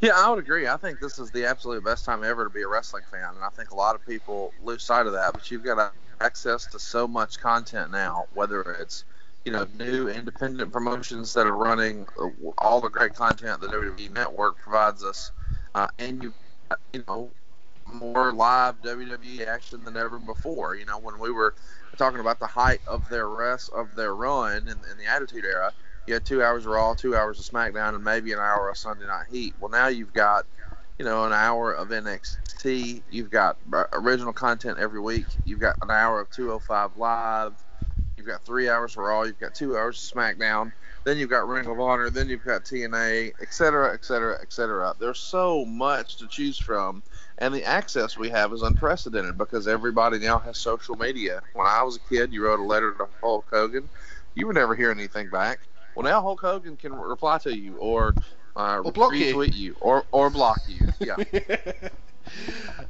Yeah, 0.00 0.12
I 0.14 0.28
would 0.28 0.38
agree. 0.38 0.68
I 0.68 0.76
think 0.76 1.00
this 1.00 1.18
is 1.18 1.30
the 1.30 1.46
absolute 1.46 1.82
best 1.82 2.04
time 2.04 2.22
ever 2.22 2.44
to 2.44 2.50
be 2.50 2.62
a 2.62 2.68
wrestling 2.68 3.04
fan, 3.10 3.34
and 3.34 3.42
I 3.42 3.48
think 3.48 3.70
a 3.70 3.74
lot 3.74 3.94
of 3.94 4.06
people 4.06 4.52
lose 4.62 4.82
sight 4.82 5.06
of 5.06 5.12
that. 5.14 5.32
But 5.32 5.50
you've 5.50 5.64
got 5.64 5.94
access 6.20 6.66
to 6.66 6.78
so 6.78 7.08
much 7.08 7.40
content 7.40 7.90
now, 7.90 8.26
whether 8.34 8.60
it's 8.62 9.04
you 9.46 9.52
know 9.52 9.66
new 9.78 10.08
independent 10.08 10.72
promotions 10.72 11.32
that 11.34 11.46
are 11.46 11.56
running 11.56 12.06
uh, 12.20 12.28
all 12.58 12.80
the 12.80 12.90
great 12.90 13.14
content 13.14 13.60
the 13.60 13.68
WWE 13.68 14.12
Network 14.12 14.58
provides 14.58 15.02
us, 15.02 15.32
uh, 15.74 15.86
and 15.98 16.22
you 16.22 16.34
you 16.92 17.02
know 17.08 17.30
more 17.94 18.32
live 18.32 18.82
WWE 18.82 19.46
action 19.46 19.82
than 19.84 19.96
ever 19.96 20.18
before. 20.18 20.74
You 20.74 20.84
know 20.84 20.98
when 20.98 21.18
we 21.18 21.30
were 21.30 21.54
talking 21.96 22.20
about 22.20 22.40
the 22.40 22.46
height 22.46 22.80
of 22.86 23.08
their 23.08 23.28
rest 23.28 23.70
of 23.72 23.94
their 23.94 24.14
run 24.14 24.68
in, 24.68 24.76
in 24.90 24.98
the 24.98 25.06
Attitude 25.08 25.46
Era 25.46 25.72
you 26.06 26.14
had 26.14 26.24
two 26.24 26.42
hours 26.42 26.64
of 26.66 26.72
Raw, 26.72 26.94
two 26.94 27.16
hours 27.16 27.38
of 27.38 27.44
SmackDown, 27.44 27.94
and 27.94 28.04
maybe 28.04 28.32
an 28.32 28.38
hour 28.38 28.70
of 28.70 28.76
Sunday 28.76 29.06
Night 29.06 29.26
Heat. 29.30 29.54
Well, 29.60 29.70
now 29.70 29.88
you've 29.88 30.12
got, 30.12 30.46
you 30.98 31.04
know, 31.04 31.24
an 31.24 31.32
hour 31.32 31.72
of 31.72 31.88
NXT. 31.88 33.02
You've 33.10 33.30
got 33.30 33.58
original 33.92 34.32
content 34.32 34.78
every 34.78 35.00
week. 35.00 35.26
You've 35.44 35.60
got 35.60 35.76
an 35.82 35.90
hour 35.90 36.20
of 36.20 36.30
205 36.30 36.96
Live. 36.96 37.52
You've 38.16 38.26
got 38.26 38.44
three 38.44 38.68
hours 38.68 38.92
of 38.92 38.98
Raw. 39.04 39.22
You've 39.22 39.38
got 39.38 39.54
two 39.54 39.76
hours 39.76 40.10
of 40.12 40.16
SmackDown. 40.16 40.72
Then 41.04 41.18
you've 41.18 41.30
got 41.30 41.46
Ring 41.46 41.66
of 41.66 41.78
Honor. 41.78 42.10
Then 42.10 42.28
you've 42.28 42.44
got 42.44 42.64
TNA, 42.64 43.34
et 43.40 43.52
cetera, 43.52 43.92
et 43.92 44.04
cetera, 44.04 44.38
et 44.40 44.52
cetera. 44.52 44.94
There's 44.98 45.20
so 45.20 45.64
much 45.64 46.16
to 46.16 46.26
choose 46.26 46.58
from. 46.58 47.02
And 47.38 47.54
the 47.54 47.64
access 47.64 48.16
we 48.16 48.30
have 48.30 48.52
is 48.52 48.62
unprecedented 48.62 49.36
because 49.36 49.68
everybody 49.68 50.18
now 50.18 50.38
has 50.38 50.56
social 50.58 50.96
media. 50.96 51.42
When 51.52 51.66
I 51.66 51.82
was 51.82 51.96
a 51.96 52.00
kid, 52.08 52.32
you 52.32 52.44
wrote 52.44 52.60
a 52.60 52.64
letter 52.64 52.92
to 52.92 53.08
Hulk 53.20 53.46
Hogan. 53.50 53.88
You 54.34 54.46
would 54.46 54.56
never 54.56 54.74
hear 54.74 54.90
anything 54.90 55.28
back 55.30 55.60
well, 55.96 56.04
now 56.04 56.20
Hulk 56.20 56.42
Hogan 56.42 56.76
can 56.76 56.94
reply 56.94 57.38
to 57.38 57.56
you 57.56 57.76
or, 57.78 58.14
uh, 58.54 58.82
or 58.84 58.92
block 58.92 59.12
retweet 59.12 59.54
you. 59.54 59.70
you 59.70 59.76
or 59.80 60.04
or 60.12 60.30
block 60.30 60.60
you. 60.68 60.92
Yeah. 61.00 61.16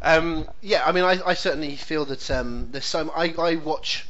um, 0.03 0.48
yeah, 0.62 0.82
I 0.85 0.93
mean, 0.93 1.05
I, 1.05 1.20
I 1.24 1.35
certainly 1.35 1.77
feel 1.77 2.07
that 2.07 2.31
um, 2.31 2.69
there's 2.73 2.86
so. 2.86 3.12
I, 3.15 3.35
I 3.39 3.57
watch 3.57 4.09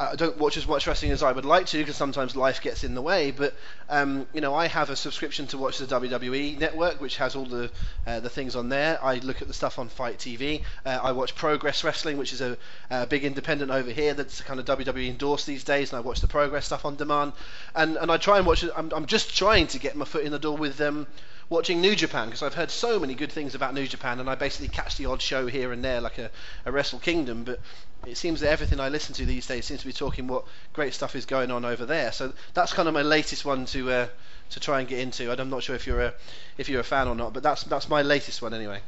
I 0.00 0.16
don't 0.16 0.38
watch 0.38 0.56
as 0.56 0.66
much 0.66 0.86
wrestling 0.86 1.12
as 1.12 1.22
I 1.22 1.30
would 1.30 1.44
like 1.44 1.66
to 1.66 1.78
because 1.78 1.94
sometimes 1.94 2.34
life 2.34 2.62
gets 2.62 2.84
in 2.84 2.94
the 2.94 3.02
way. 3.02 3.32
But 3.32 3.54
um, 3.90 4.26
you 4.32 4.40
know, 4.40 4.54
I 4.54 4.66
have 4.66 4.88
a 4.88 4.96
subscription 4.96 5.46
to 5.48 5.58
watch 5.58 5.76
the 5.76 5.84
WWE 5.84 6.58
Network, 6.58 7.02
which 7.02 7.18
has 7.18 7.36
all 7.36 7.44
the 7.44 7.70
uh, 8.06 8.20
the 8.20 8.30
things 8.30 8.56
on 8.56 8.70
there. 8.70 8.98
I 9.04 9.16
look 9.16 9.42
at 9.42 9.48
the 9.48 9.52
stuff 9.52 9.78
on 9.78 9.90
FITE 9.90 10.16
TV. 10.16 10.62
Uh, 10.86 10.98
I 11.02 11.12
watch 11.12 11.34
Progress 11.34 11.84
Wrestling, 11.84 12.16
which 12.16 12.32
is 12.32 12.40
a, 12.40 12.56
a, 12.90 13.06
big 13.06 13.24
independent 13.24 13.70
over 13.70 13.90
here 13.90 14.14
that's 14.14 14.40
kind 14.40 14.58
of 14.58 14.64
WWE 14.64 15.10
endorsed 15.10 15.46
these 15.46 15.64
days, 15.64 15.92
and 15.92 15.98
I 15.98 16.00
watch 16.00 16.22
the 16.22 16.28
Progress 16.28 16.64
stuff 16.64 16.86
on 16.86 16.96
demand. 16.96 17.34
And 17.74 17.98
and 17.98 18.10
I 18.10 18.16
try 18.16 18.38
and 18.38 18.46
watch 18.46 18.64
it. 18.64 18.72
I'm, 18.74 18.90
I'm 18.94 19.04
just 19.04 19.36
trying 19.36 19.66
to 19.68 19.78
get 19.78 19.96
my 19.96 20.06
foot 20.06 20.24
in 20.24 20.32
the 20.32 20.38
door 20.38 20.56
with 20.56 20.78
them. 20.78 21.00
Um, 21.00 21.06
watching 21.50 21.80
New 21.80 21.94
Japan 21.94 22.28
because 22.28 22.42
I've 22.42 22.54
heard 22.54 22.70
so 22.70 22.98
many 22.98 23.14
good 23.14 23.30
things 23.30 23.54
about 23.54 23.74
New 23.74 23.86
Japan, 23.86 24.20
and 24.20 24.30
I 24.30 24.36
basically 24.36 24.68
catch 24.68 24.96
the 24.96 25.06
odd 25.06 25.20
show 25.20 25.46
here 25.46 25.72
and 25.72 25.84
there, 25.84 26.00
like 26.00 26.16
a, 26.16 26.30
a 26.64 26.72
Wrestle 26.72 27.00
Kingdom. 27.00 27.44
But 27.44 27.60
it 28.06 28.16
seems 28.16 28.40
that 28.40 28.50
everything 28.50 28.80
I 28.80 28.88
listen 28.88 29.14
to 29.16 29.26
these 29.26 29.46
days 29.46 29.66
seems 29.66 29.80
to 29.80 29.86
be 29.86 29.92
talking 29.92 30.26
what 30.26 30.44
great 30.72 30.94
stuff 30.94 31.14
is 31.14 31.26
going 31.26 31.50
on 31.50 31.64
over 31.64 31.84
there. 31.84 32.12
So 32.12 32.32
that's 32.54 32.72
kind 32.72 32.88
of 32.88 32.94
my 32.94 33.02
latest 33.02 33.44
one 33.44 33.66
to 33.66 33.90
uh, 33.90 34.08
to 34.50 34.60
try 34.60 34.80
and 34.80 34.88
get 34.88 35.00
into. 35.00 35.30
I'm 35.30 35.50
not 35.50 35.62
sure 35.62 35.74
if 35.74 35.86
you're 35.86 36.00
a 36.00 36.14
if 36.56 36.68
you're 36.68 36.80
a 36.80 36.84
fan 36.84 37.08
or 37.08 37.14
not, 37.14 37.34
but 37.34 37.42
that's 37.42 37.64
that's 37.64 37.88
my 37.88 38.02
latest 38.02 38.40
one 38.40 38.54
anyway. 38.54 38.80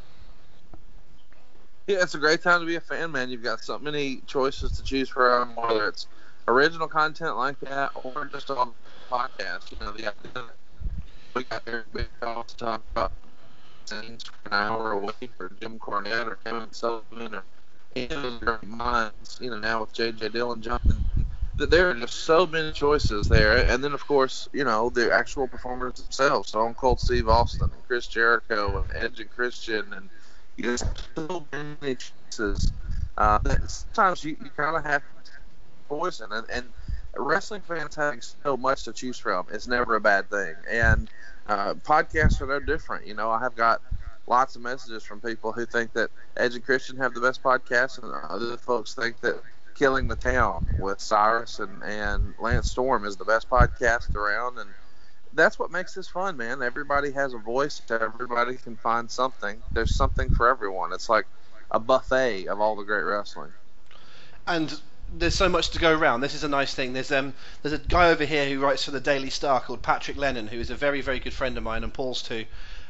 Yeah, 1.88 1.98
it's 2.00 2.14
a 2.14 2.18
great 2.18 2.42
time 2.42 2.60
to 2.60 2.66
be 2.66 2.76
a 2.76 2.80
fan, 2.80 3.10
man. 3.10 3.28
You've 3.28 3.42
got 3.42 3.60
so 3.60 3.76
many 3.76 4.22
choices 4.28 4.70
to 4.72 4.84
choose 4.84 5.08
from, 5.08 5.56
whether 5.56 5.88
it's 5.88 6.06
original 6.46 6.86
content 6.86 7.36
like 7.36 7.58
that 7.60 7.90
or 7.94 8.26
just 8.26 8.50
on 8.50 8.72
podcast. 9.10 9.72
You 9.72 9.84
know, 9.84 9.90
the 9.90 10.44
we 11.34 11.44
got 11.44 11.62
Eric 11.66 11.92
Bischoff 11.92 12.46
to 12.48 12.56
talk 12.56 12.82
about 12.94 13.12
things 13.86 14.24
for 14.24 14.34
an 14.46 14.52
hour 14.52 14.92
away 14.92 15.12
for 15.36 15.50
Jim 15.60 15.78
Cornette 15.78 16.26
or 16.26 16.36
Kevin 16.44 16.72
Sullivan 16.72 17.34
or 17.34 17.44
any 17.96 18.14
of 18.14 18.40
great 18.40 18.66
minds. 18.66 19.38
You 19.40 19.50
know, 19.50 19.58
now 19.58 19.80
with 19.80 19.92
J.J. 19.92 20.28
Dillon 20.30 20.62
jumping, 20.62 21.04
there 21.58 21.90
are 21.90 21.94
just 21.94 22.24
so 22.24 22.46
many 22.46 22.72
choices 22.72 23.28
there. 23.28 23.58
And 23.66 23.82
then, 23.82 23.92
of 23.92 24.06
course, 24.06 24.48
you 24.52 24.64
know, 24.64 24.90
the 24.90 25.12
actual 25.12 25.48
performers 25.48 25.94
themselves, 25.94 26.48
Stone 26.48 26.74
Cold 26.74 27.00
Steve 27.00 27.28
Austin 27.28 27.70
and 27.72 27.86
Chris 27.86 28.06
Jericho 28.06 28.84
and 28.84 29.04
Edge 29.04 29.20
and 29.20 29.30
Christian 29.30 29.92
and 29.92 30.10
you 30.56 30.64
know, 30.66 30.76
so 31.16 31.46
many 31.52 31.96
choices 31.96 32.72
uh, 33.16 33.38
that 33.44 33.70
sometimes 33.70 34.24
you, 34.24 34.36
you 34.42 34.50
kind 34.56 34.76
of 34.76 34.84
have 34.84 35.02
to 35.24 35.30
poison 35.88 36.32
and, 36.32 36.46
and 36.50 36.72
wrestling 37.16 37.60
fans 37.62 37.94
having 37.94 38.20
so 38.20 38.56
much 38.56 38.84
to 38.84 38.92
choose 38.92 39.18
from 39.18 39.46
is 39.50 39.68
never 39.68 39.96
a 39.96 40.00
bad 40.00 40.30
thing. 40.30 40.54
And 40.70 41.10
uh, 41.46 41.74
podcasts 41.74 42.40
are 42.40 42.46
no 42.46 42.60
different. 42.60 43.06
You 43.06 43.14
know, 43.14 43.30
I 43.30 43.38
have 43.40 43.54
got 43.54 43.82
lots 44.26 44.56
of 44.56 44.62
messages 44.62 45.02
from 45.02 45.20
people 45.20 45.52
who 45.52 45.66
think 45.66 45.92
that 45.92 46.10
Edge 46.36 46.54
and 46.54 46.64
Christian 46.64 46.96
have 46.98 47.14
the 47.14 47.20
best 47.20 47.42
podcast, 47.42 48.02
and 48.02 48.12
other 48.28 48.56
folks 48.56 48.94
think 48.94 49.20
that 49.20 49.42
Killing 49.74 50.08
the 50.08 50.16
Town 50.16 50.66
with 50.78 51.00
Cyrus 51.00 51.58
and, 51.58 51.82
and 51.82 52.34
Lance 52.38 52.70
Storm 52.70 53.04
is 53.04 53.16
the 53.16 53.24
best 53.24 53.48
podcast 53.48 54.14
around. 54.14 54.58
And 54.58 54.70
that's 55.34 55.58
what 55.58 55.70
makes 55.70 55.94
this 55.94 56.08
fun, 56.08 56.36
man. 56.36 56.62
Everybody 56.62 57.10
has 57.12 57.34
a 57.34 57.38
voice, 57.38 57.80
everybody 57.90 58.56
can 58.56 58.76
find 58.76 59.10
something. 59.10 59.62
There's 59.74 59.94
something 59.94 60.30
for 60.30 60.48
everyone. 60.48 60.92
It's 60.92 61.08
like 61.08 61.26
a 61.70 61.80
buffet 61.80 62.46
of 62.46 62.60
all 62.60 62.76
the 62.76 62.84
great 62.84 63.02
wrestling. 63.02 63.52
And 64.46 64.80
there's 65.18 65.34
so 65.34 65.48
much 65.48 65.70
to 65.70 65.78
go 65.78 65.92
around. 65.96 66.20
This 66.20 66.34
is 66.34 66.44
a 66.44 66.48
nice 66.48 66.74
thing. 66.74 66.92
There's 66.92 67.12
um 67.12 67.34
there's 67.62 67.72
a 67.72 67.78
guy 67.78 68.10
over 68.10 68.24
here 68.24 68.48
who 68.48 68.60
writes 68.60 68.84
for 68.84 68.90
the 68.90 69.00
Daily 69.00 69.30
Star 69.30 69.60
called 69.60 69.82
Patrick 69.82 70.16
Lennon, 70.16 70.46
who 70.46 70.58
is 70.58 70.70
a 70.70 70.74
very 70.74 71.00
very 71.00 71.20
good 71.20 71.32
friend 71.32 71.56
of 71.56 71.62
mine 71.62 71.84
and 71.84 71.92
Paul's 71.92 72.22
too. 72.22 72.44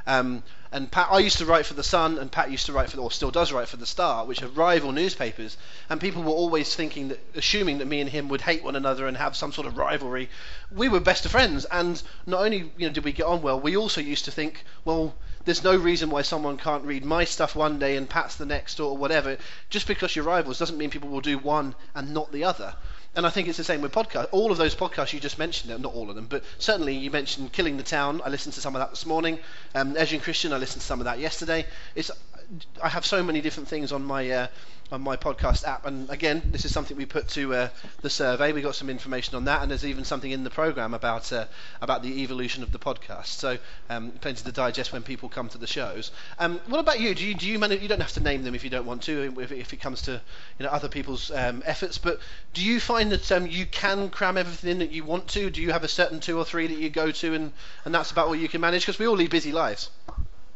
Um, 0.06 0.42
and 0.72 0.90
Pat, 0.90 1.08
I 1.10 1.18
used 1.18 1.38
to 1.38 1.46
write 1.46 1.66
for 1.66 1.74
the 1.74 1.84
Sun, 1.84 2.18
and 2.18 2.32
Pat 2.32 2.50
used 2.50 2.66
to 2.66 2.72
write 2.72 2.90
for, 2.90 2.98
or 2.98 3.10
still 3.10 3.30
does 3.30 3.52
write 3.52 3.68
for 3.68 3.76
the 3.76 3.86
Star, 3.86 4.24
which 4.24 4.42
are 4.42 4.48
rival 4.48 4.90
newspapers. 4.90 5.56
And 5.88 6.00
people 6.00 6.22
were 6.22 6.30
always 6.30 6.74
thinking 6.74 7.08
that, 7.08 7.20
assuming 7.36 7.78
that 7.78 7.86
me 7.86 8.00
and 8.00 8.10
him 8.10 8.28
would 8.28 8.40
hate 8.40 8.64
one 8.64 8.74
another 8.74 9.06
and 9.06 9.16
have 9.16 9.36
some 9.36 9.52
sort 9.52 9.66
of 9.66 9.76
rivalry. 9.76 10.28
We 10.72 10.88
were 10.88 10.98
best 10.98 11.24
of 11.24 11.30
friends, 11.30 11.66
and 11.66 12.02
not 12.26 12.40
only 12.40 12.72
you 12.76 12.88
know 12.88 12.92
did 12.92 13.04
we 13.04 13.12
get 13.12 13.26
on 13.26 13.42
well, 13.42 13.60
we 13.60 13.76
also 13.76 14.00
used 14.00 14.24
to 14.24 14.32
think, 14.32 14.64
well, 14.84 15.14
there's 15.44 15.64
no 15.64 15.76
reason 15.76 16.10
why 16.10 16.22
someone 16.22 16.56
can't 16.56 16.84
read 16.84 17.04
my 17.04 17.24
stuff 17.24 17.56
one 17.56 17.78
day 17.78 17.96
and 17.96 18.08
Pat's 18.08 18.36
the 18.36 18.46
next 18.46 18.80
or 18.80 18.96
whatever. 18.96 19.36
Just 19.70 19.86
because 19.86 20.14
you're 20.14 20.24
rivals 20.24 20.58
doesn't 20.58 20.78
mean 20.78 20.90
people 20.90 21.08
will 21.10 21.20
do 21.20 21.38
one 21.38 21.74
and 21.94 22.14
not 22.14 22.32
the 22.32 22.44
other. 22.44 22.74
And 23.14 23.26
I 23.26 23.30
think 23.30 23.46
it's 23.46 23.58
the 23.58 23.64
same 23.64 23.82
with 23.82 23.92
podcasts. 23.92 24.28
All 24.30 24.50
of 24.50 24.58
those 24.58 24.74
podcasts 24.74 25.12
you 25.12 25.20
just 25.20 25.38
mentioned, 25.38 25.82
not 25.82 25.94
all 25.94 26.08
of 26.08 26.16
them, 26.16 26.26
but 26.30 26.42
certainly 26.58 26.96
you 26.96 27.10
mentioned 27.10 27.52
Killing 27.52 27.76
the 27.76 27.82
Town. 27.82 28.22
I 28.24 28.30
listened 28.30 28.54
to 28.54 28.60
some 28.62 28.74
of 28.74 28.80
that 28.80 28.90
this 28.90 29.04
morning. 29.04 29.38
Um, 29.74 29.94
and 29.96 30.22
Christian, 30.22 30.52
I 30.52 30.56
listened 30.56 30.80
to 30.80 30.86
some 30.86 31.00
of 31.00 31.04
that 31.04 31.18
yesterday. 31.18 31.66
It's 31.94 32.10
I 32.82 32.88
have 32.88 33.06
so 33.06 33.22
many 33.22 33.40
different 33.40 33.68
things 33.68 33.92
on 33.92 34.04
my 34.04 34.30
uh, 34.30 34.46
on 34.90 35.00
my 35.00 35.16
podcast 35.16 35.66
app. 35.66 35.86
And 35.86 36.10
again, 36.10 36.42
this 36.52 36.66
is 36.66 36.72
something 36.72 36.96
we 36.96 37.06
put 37.06 37.28
to 37.28 37.54
uh, 37.54 37.68
the 38.02 38.10
survey. 38.10 38.52
We 38.52 38.60
got 38.60 38.74
some 38.74 38.90
information 38.90 39.36
on 39.36 39.46
that, 39.46 39.62
and 39.62 39.70
there's 39.70 39.86
even 39.86 40.04
something 40.04 40.30
in 40.30 40.44
the 40.44 40.50
program 40.50 40.92
about 40.92 41.32
uh, 41.32 41.46
about 41.80 42.02
the 42.02 42.22
evolution 42.22 42.62
of 42.62 42.70
the 42.70 42.78
podcast. 42.78 43.26
So 43.26 43.56
um, 43.88 44.10
plenty 44.20 44.44
to 44.44 44.52
digest 44.52 44.92
when 44.92 45.02
people 45.02 45.30
come 45.30 45.48
to 45.48 45.58
the 45.58 45.66
shows. 45.66 46.10
Um, 46.38 46.60
what 46.66 46.78
about 46.78 47.00
you? 47.00 47.14
Do 47.14 47.26
you 47.26 47.34
do 47.34 47.48
you 47.48 47.58
manage? 47.58 47.80
You 47.80 47.88
don't 47.88 48.00
have 48.00 48.12
to 48.12 48.22
name 48.22 48.42
them 48.42 48.54
if 48.54 48.64
you 48.64 48.70
don't 48.70 48.86
want 48.86 49.02
to, 49.04 49.34
if, 49.40 49.50
if 49.50 49.72
it 49.72 49.80
comes 49.80 50.02
to 50.02 50.20
you 50.58 50.66
know 50.66 50.70
other 50.70 50.88
people's 50.88 51.30
um, 51.30 51.62
efforts. 51.64 51.96
But 51.96 52.20
do 52.52 52.62
you 52.62 52.80
find 52.80 53.12
that 53.12 53.32
um, 53.32 53.46
you 53.46 53.64
can 53.64 54.10
cram 54.10 54.36
everything 54.36 54.72
in 54.72 54.78
that 54.80 54.92
you 54.92 55.04
want 55.04 55.28
to? 55.28 55.48
Do 55.48 55.62
you 55.62 55.72
have 55.72 55.84
a 55.84 55.88
certain 55.88 56.20
two 56.20 56.36
or 56.36 56.44
three 56.44 56.66
that 56.66 56.78
you 56.78 56.90
go 56.90 57.10
to, 57.10 57.34
and 57.34 57.52
and 57.86 57.94
that's 57.94 58.10
about 58.10 58.28
what 58.28 58.38
you 58.38 58.48
can 58.48 58.60
manage? 58.60 58.82
Because 58.82 58.98
we 58.98 59.06
all 59.06 59.16
lead 59.16 59.30
busy 59.30 59.52
lives. 59.52 59.88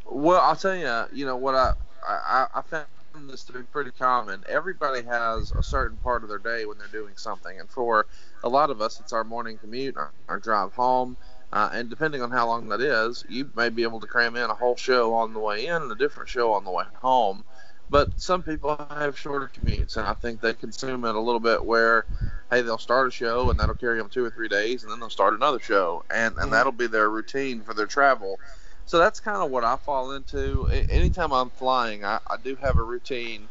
Well, 0.05 0.39
I'll 0.39 0.55
tell 0.55 0.75
you, 0.75 1.05
you 1.11 1.25
know 1.25 1.35
what 1.35 1.55
I 1.55 1.73
I, 2.07 2.47
I 2.55 2.61
found 2.61 3.29
this 3.29 3.43
to 3.45 3.53
be 3.53 3.63
pretty 3.63 3.91
common. 3.91 4.43
Everybody 4.47 5.03
has 5.03 5.51
a 5.51 5.63
certain 5.63 5.97
part 5.97 6.23
of 6.23 6.29
their 6.29 6.37
day 6.39 6.65
when 6.65 6.77
they're 6.77 6.87
doing 6.87 7.15
something, 7.17 7.59
and 7.59 7.69
for 7.69 8.07
a 8.43 8.49
lot 8.49 8.69
of 8.69 8.81
us, 8.81 8.99
it's 8.99 9.13
our 9.13 9.23
morning 9.23 9.57
commute, 9.57 9.97
our, 9.97 10.11
our 10.27 10.39
drive 10.39 10.73
home, 10.73 11.17
uh, 11.53 11.69
and 11.73 11.89
depending 11.89 12.21
on 12.21 12.31
how 12.31 12.47
long 12.47 12.69
that 12.69 12.81
is, 12.81 13.25
you 13.29 13.49
may 13.55 13.69
be 13.69 13.83
able 13.83 13.99
to 13.99 14.07
cram 14.07 14.35
in 14.35 14.49
a 14.49 14.53
whole 14.53 14.75
show 14.75 15.13
on 15.13 15.33
the 15.33 15.39
way 15.39 15.65
in 15.67 15.81
and 15.81 15.91
a 15.91 15.95
different 15.95 16.29
show 16.29 16.53
on 16.53 16.63
the 16.63 16.71
way 16.71 16.85
home. 16.95 17.43
But 17.89 18.11
some 18.19 18.43
people 18.43 18.75
have 18.89 19.17
shorter 19.17 19.49
commutes, 19.53 19.95
and 19.97 20.05
I 20.05 20.13
think 20.13 20.41
they 20.41 20.53
consume 20.53 21.05
it 21.05 21.15
a 21.15 21.19
little 21.19 21.39
bit 21.39 21.63
where, 21.63 22.05
hey, 22.51 22.61
they'll 22.61 22.77
start 22.77 23.07
a 23.07 23.11
show 23.11 23.49
and 23.49 23.59
that'll 23.59 23.75
carry 23.75 23.97
them 23.97 24.09
two 24.09 24.25
or 24.25 24.29
three 24.29 24.49
days, 24.49 24.83
and 24.83 24.91
then 24.91 24.99
they'll 24.99 25.09
start 25.09 25.33
another 25.33 25.59
show, 25.59 26.03
and, 26.09 26.35
and 26.37 26.47
Mhm. 26.47 26.51
that'll 26.51 26.71
be 26.73 26.87
their 26.87 27.09
routine 27.09 27.61
for 27.61 27.73
their 27.73 27.87
travel. 27.87 28.39
So 28.87 28.99
that's 28.99 29.19
kind 29.19 29.43
of 29.43 29.51
what 29.51 29.65
I 29.65 29.75
fall 29.75 30.13
into. 30.13 30.65
Anytime 30.89 31.33
I'm 31.33 31.49
flying, 31.49 32.05
I, 32.05 32.19
I 32.25 32.37
do 32.37 32.55
have 32.55 32.77
a 32.77 32.83
routine. 32.83 33.49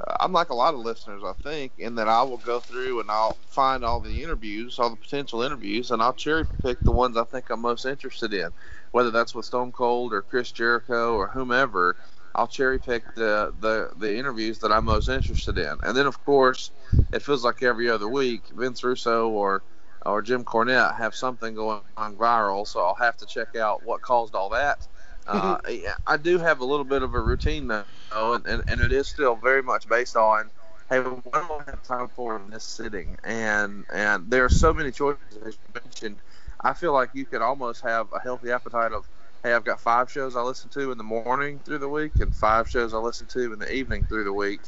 Uh, 0.00 0.16
I'm 0.18 0.32
like 0.32 0.48
a 0.48 0.54
lot 0.54 0.72
of 0.72 0.80
listeners, 0.80 1.22
I 1.26 1.34
think, 1.42 1.72
in 1.76 1.94
that 1.96 2.08
I 2.08 2.22
will 2.22 2.38
go 2.38 2.58
through 2.58 3.00
and 3.00 3.10
I'll 3.10 3.36
find 3.48 3.84
all 3.84 4.00
the 4.00 4.22
interviews, 4.22 4.78
all 4.78 4.88
the 4.88 4.96
potential 4.96 5.42
interviews, 5.42 5.90
and 5.90 6.00
I'll 6.00 6.14
cherry 6.14 6.46
pick 6.62 6.82
the 6.84 6.90
ones 6.90 7.18
I 7.18 7.24
think 7.24 7.50
I'm 7.50 7.60
most 7.60 7.84
interested 7.84 8.32
in. 8.32 8.48
Whether 8.92 9.10
that's 9.10 9.34
with 9.34 9.44
Stone 9.44 9.72
Cold 9.72 10.14
or 10.14 10.22
Chris 10.22 10.50
Jericho 10.52 11.16
or 11.16 11.28
whomever, 11.28 11.96
I'll 12.34 12.48
cherry 12.48 12.78
pick 12.78 13.02
the, 13.14 13.52
the, 13.60 13.90
the 13.98 14.16
interviews 14.16 14.58
that 14.60 14.72
I'm 14.72 14.86
most 14.86 15.10
interested 15.10 15.58
in. 15.58 15.76
And 15.82 15.94
then, 15.94 16.06
of 16.06 16.24
course, 16.24 16.70
it 17.12 17.20
feels 17.20 17.44
like 17.44 17.62
every 17.62 17.90
other 17.90 18.08
week, 18.08 18.42
Vince 18.56 18.82
Russo 18.82 19.28
or 19.28 19.62
or 20.06 20.22
Jim 20.22 20.44
Cornette 20.44 20.96
have 20.96 21.14
something 21.14 21.54
going 21.54 21.80
on 21.96 22.16
viral, 22.16 22.66
so 22.66 22.80
I'll 22.80 22.94
have 22.94 23.16
to 23.18 23.26
check 23.26 23.56
out 23.56 23.84
what 23.84 24.00
caused 24.02 24.34
all 24.34 24.50
that. 24.50 24.86
Uh, 25.26 25.58
yeah, 25.68 25.94
I 26.06 26.16
do 26.16 26.38
have 26.38 26.60
a 26.60 26.64
little 26.64 26.84
bit 26.84 27.02
of 27.02 27.14
a 27.14 27.20
routine 27.20 27.68
though, 27.68 27.84
and, 28.10 28.46
and, 28.46 28.64
and 28.66 28.80
it 28.80 28.92
is 28.92 29.06
still 29.08 29.34
very 29.36 29.62
much 29.62 29.86
based 29.86 30.16
on, 30.16 30.50
hey, 30.88 31.00
what 31.00 31.32
do 31.34 31.54
I 31.54 31.62
have 31.66 31.82
time 31.82 32.08
for 32.08 32.36
in 32.36 32.50
this 32.50 32.64
sitting? 32.64 33.18
And 33.24 33.84
and 33.92 34.30
there 34.30 34.44
are 34.44 34.48
so 34.48 34.72
many 34.72 34.90
choices 34.90 35.20
as 35.44 35.54
you 35.54 35.80
mentioned. 35.82 36.16
I 36.60 36.72
feel 36.72 36.92
like 36.92 37.10
you 37.12 37.26
could 37.26 37.42
almost 37.42 37.82
have 37.82 38.08
a 38.12 38.18
healthy 38.18 38.50
appetite 38.50 38.92
of, 38.92 39.06
hey, 39.42 39.52
I've 39.52 39.64
got 39.64 39.80
five 39.80 40.10
shows 40.10 40.34
I 40.34 40.40
listen 40.40 40.70
to 40.70 40.92
in 40.92 40.98
the 40.98 41.04
morning 41.04 41.60
through 41.64 41.78
the 41.78 41.88
week, 41.88 42.12
and 42.20 42.34
five 42.34 42.68
shows 42.68 42.94
I 42.94 42.98
listen 42.98 43.26
to 43.28 43.52
in 43.52 43.58
the 43.58 43.70
evening 43.70 44.04
through 44.04 44.24
the 44.24 44.32
week, 44.32 44.60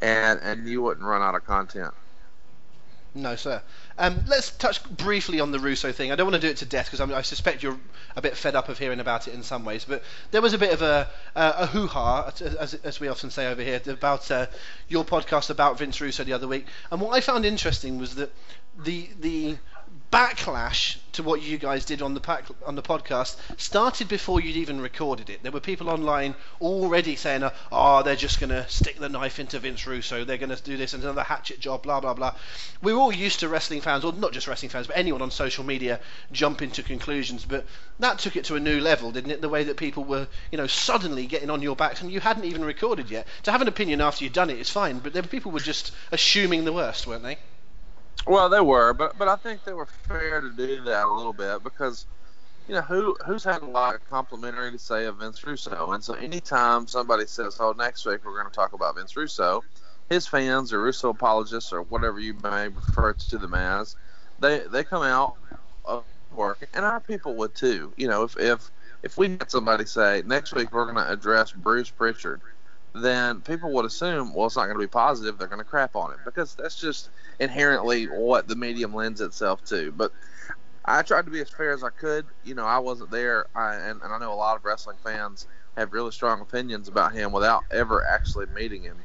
and 0.00 0.40
and 0.42 0.66
you 0.66 0.80
wouldn't 0.80 1.04
run 1.04 1.20
out 1.20 1.34
of 1.34 1.44
content. 1.44 1.92
No, 3.14 3.36
sir. 3.36 3.62
Um, 3.98 4.24
let's 4.28 4.50
touch 4.50 4.82
briefly 4.84 5.40
on 5.40 5.50
the 5.50 5.58
Russo 5.58 5.90
thing. 5.90 6.12
I 6.12 6.14
don't 6.14 6.26
want 6.26 6.40
to 6.40 6.46
do 6.46 6.50
it 6.50 6.58
to 6.58 6.64
death 6.64 6.86
because 6.90 7.00
I 7.00 7.22
suspect 7.22 7.64
you're 7.64 7.78
a 8.14 8.22
bit 8.22 8.36
fed 8.36 8.54
up 8.54 8.68
of 8.68 8.78
hearing 8.78 9.00
about 9.00 9.26
it 9.26 9.34
in 9.34 9.42
some 9.42 9.64
ways. 9.64 9.84
But 9.84 10.04
there 10.30 10.40
was 10.40 10.52
a 10.52 10.58
bit 10.58 10.72
of 10.72 10.82
a, 10.82 11.08
uh, 11.34 11.52
a 11.56 11.66
hoo-ha, 11.66 12.32
as, 12.40 12.74
as 12.74 13.00
we 13.00 13.08
often 13.08 13.30
say 13.30 13.48
over 13.48 13.60
here, 13.60 13.80
about 13.88 14.30
uh, 14.30 14.46
your 14.88 15.04
podcast 15.04 15.50
about 15.50 15.78
Vince 15.78 16.00
Russo 16.00 16.22
the 16.22 16.32
other 16.32 16.46
week. 16.46 16.66
And 16.92 17.00
what 17.00 17.12
I 17.12 17.20
found 17.20 17.44
interesting 17.44 17.98
was 17.98 18.14
that 18.14 18.32
the 18.84 19.10
the 19.18 19.56
backlash 20.10 20.96
to 21.12 21.22
what 21.22 21.42
you 21.42 21.58
guys 21.58 21.84
did 21.84 22.00
on 22.00 22.14
the 22.14 22.20
pack, 22.20 22.44
on 22.66 22.74
the 22.76 22.82
podcast 22.82 23.36
started 23.58 24.08
before 24.08 24.40
you'd 24.40 24.56
even 24.56 24.80
recorded 24.80 25.28
it. 25.28 25.42
There 25.42 25.52
were 25.52 25.60
people 25.60 25.90
online 25.90 26.34
already 26.60 27.16
saying, 27.16 27.42
"Oh, 27.70 28.02
they're 28.02 28.16
just 28.16 28.40
going 28.40 28.50
to 28.50 28.66
stick 28.68 28.98
the 28.98 29.08
knife 29.08 29.38
into 29.38 29.58
Vince 29.58 29.86
Russo. 29.86 30.24
They're 30.24 30.38
going 30.38 30.54
to 30.54 30.62
do 30.62 30.76
this 30.76 30.94
and 30.94 31.02
another 31.02 31.22
hatchet 31.22 31.60
job." 31.60 31.82
Blah 31.82 32.00
blah 32.00 32.14
blah. 32.14 32.34
We're 32.80 32.96
all 32.96 33.12
used 33.12 33.40
to 33.40 33.48
wrestling 33.48 33.80
fans, 33.80 34.04
or 34.04 34.12
not 34.12 34.32
just 34.32 34.46
wrestling 34.46 34.70
fans, 34.70 34.86
but 34.86 34.96
anyone 34.96 35.22
on 35.22 35.30
social 35.30 35.64
media 35.64 36.00
jumping 36.32 36.70
to 36.72 36.82
conclusions. 36.82 37.44
But 37.44 37.66
that 37.98 38.18
took 38.18 38.36
it 38.36 38.44
to 38.46 38.56
a 38.56 38.60
new 38.60 38.80
level, 38.80 39.12
didn't 39.12 39.32
it? 39.32 39.40
The 39.40 39.48
way 39.48 39.64
that 39.64 39.76
people 39.76 40.04
were, 40.04 40.28
you 40.50 40.58
know, 40.58 40.66
suddenly 40.66 41.26
getting 41.26 41.50
on 41.50 41.60
your 41.60 41.76
backs, 41.76 42.00
and 42.00 42.10
you 42.10 42.20
hadn't 42.20 42.44
even 42.44 42.64
recorded 42.64 43.10
yet. 43.10 43.26
To 43.42 43.52
have 43.52 43.60
an 43.60 43.68
opinion 43.68 44.00
after 44.00 44.24
you'd 44.24 44.32
done 44.32 44.50
it 44.50 44.58
is 44.58 44.70
fine, 44.70 45.00
but 45.00 45.30
people 45.30 45.52
were 45.52 45.60
just 45.60 45.92
assuming 46.12 46.64
the 46.64 46.72
worst, 46.72 47.06
weren't 47.06 47.24
they? 47.24 47.38
Well, 48.26 48.48
they 48.48 48.60
were, 48.60 48.94
but 48.94 49.18
but 49.18 49.28
I 49.28 49.36
think 49.36 49.64
they 49.64 49.72
were 49.74 49.86
fair 49.86 50.40
to 50.40 50.52
do 50.52 50.82
that 50.84 51.06
a 51.06 51.12
little 51.12 51.32
bit 51.32 51.62
because, 51.64 52.06
you 52.68 52.74
know, 52.74 52.82
who 52.82 53.16
who's 53.26 53.44
had 53.44 53.62
a 53.62 53.66
lot 53.66 53.94
of 53.96 54.04
complimentary 54.04 54.72
to 54.72 54.78
say 54.78 55.06
of 55.06 55.18
Vince 55.18 55.44
Russo, 55.46 55.92
and 55.92 56.04
so 56.04 56.14
anytime 56.14 56.86
somebody 56.88 57.26
says, 57.26 57.58
"Oh, 57.60 57.72
next 57.72 58.06
week 58.06 58.24
we're 58.24 58.34
going 58.40 58.50
to 58.50 58.56
talk 58.56 58.74
about 58.74 58.96
Vince 58.96 59.16
Russo," 59.16 59.64
his 60.10 60.26
fans 60.26 60.72
or 60.72 60.82
Russo 60.82 61.10
apologists 61.10 61.72
or 61.72 61.82
whatever 61.82 62.20
you 62.20 62.34
may 62.34 62.68
refer 62.68 63.14
to 63.14 63.38
them 63.38 63.54
as, 63.54 63.96
they 64.40 64.60
they 64.60 64.84
come 64.84 65.02
out 65.02 65.36
of 65.84 66.06
work, 66.32 66.68
and 66.74 66.84
our 66.84 67.00
people 67.00 67.36
would 67.36 67.54
too. 67.54 67.92
You 67.96 68.08
know, 68.08 68.24
if 68.24 68.36
if 68.38 68.70
if 69.02 69.18
we 69.18 69.30
had 69.30 69.50
somebody 69.50 69.86
say 69.86 70.22
next 70.26 70.54
week 70.54 70.72
we're 70.72 70.84
going 70.86 70.96
to 70.96 71.10
address 71.12 71.52
Bruce 71.52 71.90
Prichard, 71.90 72.42
then 72.94 73.42
people 73.42 73.72
would 73.74 73.84
assume, 73.86 74.34
well, 74.34 74.46
it's 74.46 74.56
not 74.56 74.66
going 74.66 74.76
to 74.76 74.80
be 74.80 74.88
positive. 74.88 75.38
They're 75.38 75.48
going 75.48 75.58
to 75.60 75.64
crap 75.64 75.96
on 75.96 76.12
it 76.12 76.18
because 76.24 76.54
that's 76.54 76.76
just 76.76 77.10
inherently 77.38 78.06
what 78.06 78.48
the 78.48 78.56
medium 78.56 78.94
lends 78.94 79.20
itself 79.20 79.64
to. 79.66 79.92
But 79.92 80.12
I 80.84 81.02
tried 81.02 81.26
to 81.26 81.30
be 81.30 81.40
as 81.40 81.50
fair 81.50 81.72
as 81.72 81.84
I 81.84 81.90
could. 81.90 82.26
You 82.44 82.54
know, 82.54 82.64
I 82.64 82.78
wasn't 82.78 83.10
there, 83.10 83.46
I, 83.54 83.74
and, 83.74 84.00
and 84.02 84.12
I 84.12 84.18
know 84.18 84.32
a 84.32 84.34
lot 84.34 84.56
of 84.56 84.64
wrestling 84.64 84.96
fans 85.02 85.46
have 85.76 85.92
really 85.92 86.10
strong 86.10 86.40
opinions 86.40 86.88
about 86.88 87.12
him 87.12 87.32
without 87.32 87.64
ever 87.70 88.04
actually 88.06 88.46
meeting 88.46 88.82
him. 88.82 88.96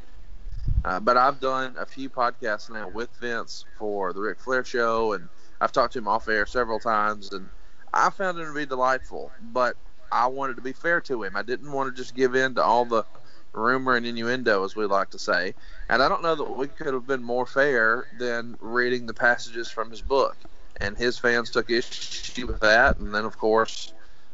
Uh, 0.86 1.00
but 1.00 1.16
I've 1.18 1.40
done 1.40 1.76
a 1.78 1.86
few 1.86 2.10
podcasts 2.10 2.70
now 2.70 2.90
with 2.90 3.10
Vince 3.20 3.66
for 3.78 4.12
the 4.12 4.20
Ric 4.20 4.40
Flair 4.40 4.66
show, 4.66 5.14
and 5.14 5.30
I've 5.62 5.72
talked 5.72 5.94
to 5.94 6.00
him 6.00 6.08
off 6.08 6.28
air 6.28 6.46
several 6.46 6.80
times, 6.80 7.32
and 7.32 7.48
I 7.94 8.10
found 8.10 8.40
him 8.40 8.48
to 8.48 8.54
be 8.54 8.66
delightful. 8.66 9.32
But 9.42 9.78
I 10.12 10.28
wanted 10.28 10.58
to 10.58 10.62
be 10.62 10.74
fair 10.74 11.00
to 11.02 11.24
him. 11.24 11.36
I 11.36 11.42
didn't 11.42 11.72
want 11.72 11.94
to 11.94 12.02
just 12.02 12.16
give 12.16 12.36
in 12.36 12.56
to 12.56 12.64
all 12.64 12.86
the 12.86 13.06
rumor 13.54 13.96
and 13.96 14.06
innuendo, 14.06 14.64
as 14.64 14.76
we 14.76 14.86
like 14.86 15.12
to 15.12 15.20
say. 15.20 15.54
And 15.90 16.02
I 16.02 16.10
don't 16.10 16.24
know 16.24 16.36
that 16.36 16.58
we 16.58 16.68
could 16.68 16.94
have 16.94 17.08
been 17.08 17.24
more 17.24 17.46
fair 17.46 18.08
than 18.20 18.58
reading 18.60 19.06
the 19.06 19.14
passages 19.14 19.70
from 19.70 19.90
his 19.90 20.02
book. 20.02 20.36
And 20.82 20.98
his 20.98 21.18
fans 21.18 21.52
took 21.52 21.70
issue 21.70 22.48
with 22.48 22.60
that. 22.62 22.98
And 23.00 23.14
then, 23.14 23.26
of 23.26 23.38
course, 23.38 23.94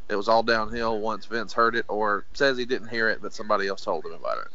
it 0.10 0.16
was 0.16 0.28
all 0.28 0.44
downhill 0.44 1.00
once 1.00 1.26
Vince 1.26 1.54
heard 1.54 1.76
it 1.76 1.86
or 1.88 2.26
says 2.34 2.58
he 2.58 2.66
didn't 2.66 2.88
hear 2.88 3.10
it, 3.10 3.22
but 3.22 3.34
somebody 3.34 3.68
else 3.68 3.84
told 3.84 4.06
him 4.06 4.14
about 4.14 4.40
it. 4.40 4.48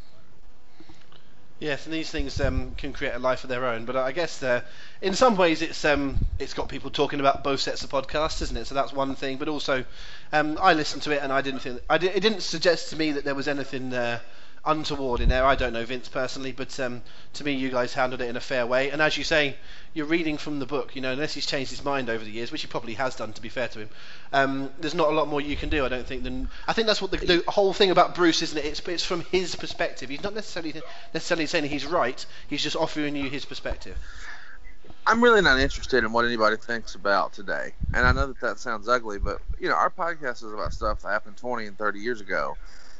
Yes, 1.60 1.86
and 1.86 1.94
these 1.94 2.10
things 2.10 2.40
um, 2.40 2.74
can 2.76 2.92
create 2.92 3.14
a 3.14 3.18
life 3.18 3.44
of 3.44 3.48
their 3.48 3.64
own. 3.64 3.84
But 3.84 3.96
I 3.96 4.10
guess 4.10 4.42
uh, 4.42 4.62
in 5.00 5.14
some 5.14 5.36
ways 5.36 5.62
it's 5.62 5.84
um, 5.84 6.18
it's 6.38 6.52
got 6.52 6.68
people 6.68 6.90
talking 6.90 7.20
about 7.20 7.44
both 7.44 7.60
sets 7.60 7.84
of 7.84 7.90
podcasts, 7.90 8.42
isn't 8.42 8.56
it? 8.56 8.66
So 8.66 8.74
that's 8.74 8.92
one 8.92 9.14
thing. 9.14 9.38
But 9.38 9.48
also, 9.48 9.84
um, 10.32 10.58
I 10.60 10.74
listened 10.74 11.02
to 11.04 11.12
it 11.12 11.22
and 11.22 11.32
I 11.32 11.40
didn't 11.42 11.60
think 11.60 11.80
I 11.88 11.98
did, 11.98 12.16
it 12.16 12.20
didn't 12.20 12.42
suggest 12.42 12.90
to 12.90 12.96
me 12.96 13.12
that 13.12 13.24
there 13.24 13.36
was 13.36 13.46
anything 13.46 13.94
uh, 13.94 14.18
untoward 14.66 15.20
in 15.20 15.28
there. 15.28 15.44
I 15.44 15.54
don't 15.54 15.72
know 15.72 15.84
Vince 15.84 16.08
personally, 16.08 16.52
but 16.52 16.78
um, 16.80 17.02
to 17.34 17.44
me, 17.44 17.52
you 17.52 17.70
guys 17.70 17.92
handled 17.92 18.20
it 18.20 18.28
in 18.28 18.36
a 18.36 18.40
fair 18.40 18.66
way. 18.66 18.90
And 18.90 19.02
as 19.02 19.16
you 19.16 19.24
say, 19.24 19.56
you're 19.92 20.06
reading 20.06 20.38
from 20.38 20.58
the 20.58 20.66
book. 20.66 20.96
You 20.96 21.02
know, 21.02 21.12
unless 21.12 21.34
he's 21.34 21.46
changed 21.46 21.70
his 21.70 21.84
mind 21.84 22.08
over 22.08 22.24
the 22.24 22.30
years, 22.30 22.50
which 22.50 22.62
he 22.62 22.68
probably 22.68 22.94
has 22.94 23.14
done, 23.16 23.32
to 23.34 23.42
be 23.42 23.48
fair 23.48 23.68
to 23.68 23.80
him. 23.80 23.88
Um, 24.32 24.70
there's 24.80 24.94
not 24.94 25.08
a 25.08 25.12
lot 25.12 25.28
more 25.28 25.40
you 25.40 25.56
can 25.56 25.68
do, 25.68 25.84
I 25.84 25.88
don't 25.88 26.06
think. 26.06 26.22
Than 26.22 26.48
I 26.66 26.72
think 26.72 26.86
that's 26.86 27.02
what 27.02 27.10
the, 27.10 27.18
the 27.18 27.44
whole 27.48 27.72
thing 27.72 27.90
about 27.90 28.14
Bruce, 28.14 28.42
isn't 28.42 28.58
it? 28.58 28.64
It's, 28.64 28.80
it's 28.88 29.04
from 29.04 29.20
his 29.22 29.54
perspective. 29.54 30.08
He's 30.08 30.22
not 30.22 30.34
necessarily 30.34 30.80
necessarily 31.12 31.46
saying 31.46 31.64
he's 31.64 31.86
right. 31.86 32.24
He's 32.48 32.62
just 32.62 32.76
offering 32.76 33.16
you 33.16 33.28
his 33.28 33.44
perspective. 33.44 33.96
I'm 35.06 35.22
really 35.22 35.42
not 35.42 35.60
interested 35.60 36.02
in 36.02 36.12
what 36.12 36.24
anybody 36.24 36.56
thinks 36.56 36.94
about 36.94 37.34
today. 37.34 37.74
And 37.92 38.06
I 38.06 38.12
know 38.12 38.26
that 38.28 38.40
that 38.40 38.58
sounds 38.58 38.88
ugly, 38.88 39.18
but 39.18 39.42
you 39.60 39.68
know, 39.68 39.74
our 39.74 39.90
podcast 39.90 40.36
is 40.36 40.52
about 40.52 40.72
stuff 40.72 41.02
that 41.02 41.08
happened 41.08 41.36
20 41.36 41.66
and 41.66 41.76
30 41.76 41.98
years 41.98 42.22
ago. 42.22 42.56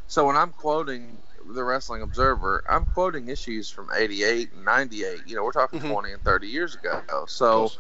So 0.07 0.27
when 0.27 0.37
I'm 0.37 0.51
quoting 0.51 1.17
the 1.49 1.65
Wrestling 1.65 2.03
Observer, 2.03 2.65
I'm 2.69 2.87
quoting 2.87 3.29
issues 3.29 3.71
from 3.71 3.89
88 3.95 4.53
and 4.53 4.65
98. 4.65 5.23
You 5.27 5.37
know, 5.37 5.45
we're 5.45 5.53
talking 5.53 5.81
Mhm. 5.81 5.91
20 5.93 6.13
and 6.13 6.23
30 6.23 6.49
years 6.49 6.75
ago. 6.75 7.03
So 7.27 7.71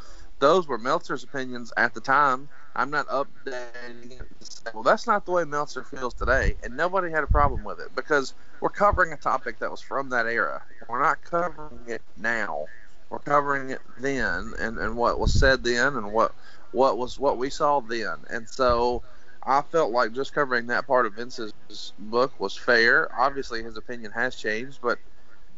those 0.40 0.66
were 0.68 0.78
Meltzer's 0.78 1.24
opinions 1.24 1.72
at 1.76 1.94
the 1.94 2.00
time. 2.00 2.48
I'm 2.76 2.90
not 2.90 3.06
updating 3.08 4.12
it 4.20 4.26
to 4.40 4.46
say, 4.46 4.70
well, 4.74 4.82
that's 4.82 5.06
not 5.06 5.24
the 5.24 5.32
way 5.32 5.44
Meltzer 5.44 5.84
feels 5.84 6.14
today. 6.14 6.56
And 6.62 6.76
nobody 6.76 7.10
had 7.10 7.22
a 7.24 7.28
problem 7.28 7.64
with 7.64 7.80
it 7.80 7.94
because 7.94 8.34
we're 8.60 8.68
covering 8.70 9.12
a 9.12 9.16
topic 9.16 9.58
that 9.60 9.70
was 9.70 9.80
from 9.80 10.10
that 10.10 10.26
era. 10.26 10.62
We're 10.88 11.00
not 11.02 11.22
covering 11.22 11.80
it 11.86 12.02
now. 12.16 12.66
We're 13.10 13.18
covering 13.20 13.70
it 13.70 13.80
then 13.98 14.52
and, 14.58 14.78
and 14.78 14.96
what 14.96 15.18
was 15.20 15.32
said 15.32 15.62
then 15.62 15.96
and 15.96 16.12
what 16.12 16.34
what 16.72 16.98
was 16.98 17.18
what 17.18 17.38
we 17.38 17.50
saw 17.50 17.80
then. 17.80 18.16
And 18.30 18.48
so 18.48 19.02
I 19.46 19.62
felt 19.62 19.92
like 19.92 20.12
just 20.12 20.32
covering 20.32 20.66
that 20.68 20.86
part 20.86 21.06
of 21.06 21.14
Vince's 21.14 21.52
book 21.98 22.38
was 22.40 22.56
fair. 22.56 23.08
Obviously, 23.18 23.62
his 23.62 23.76
opinion 23.76 24.10
has 24.12 24.36
changed, 24.36 24.78
but 24.82 24.98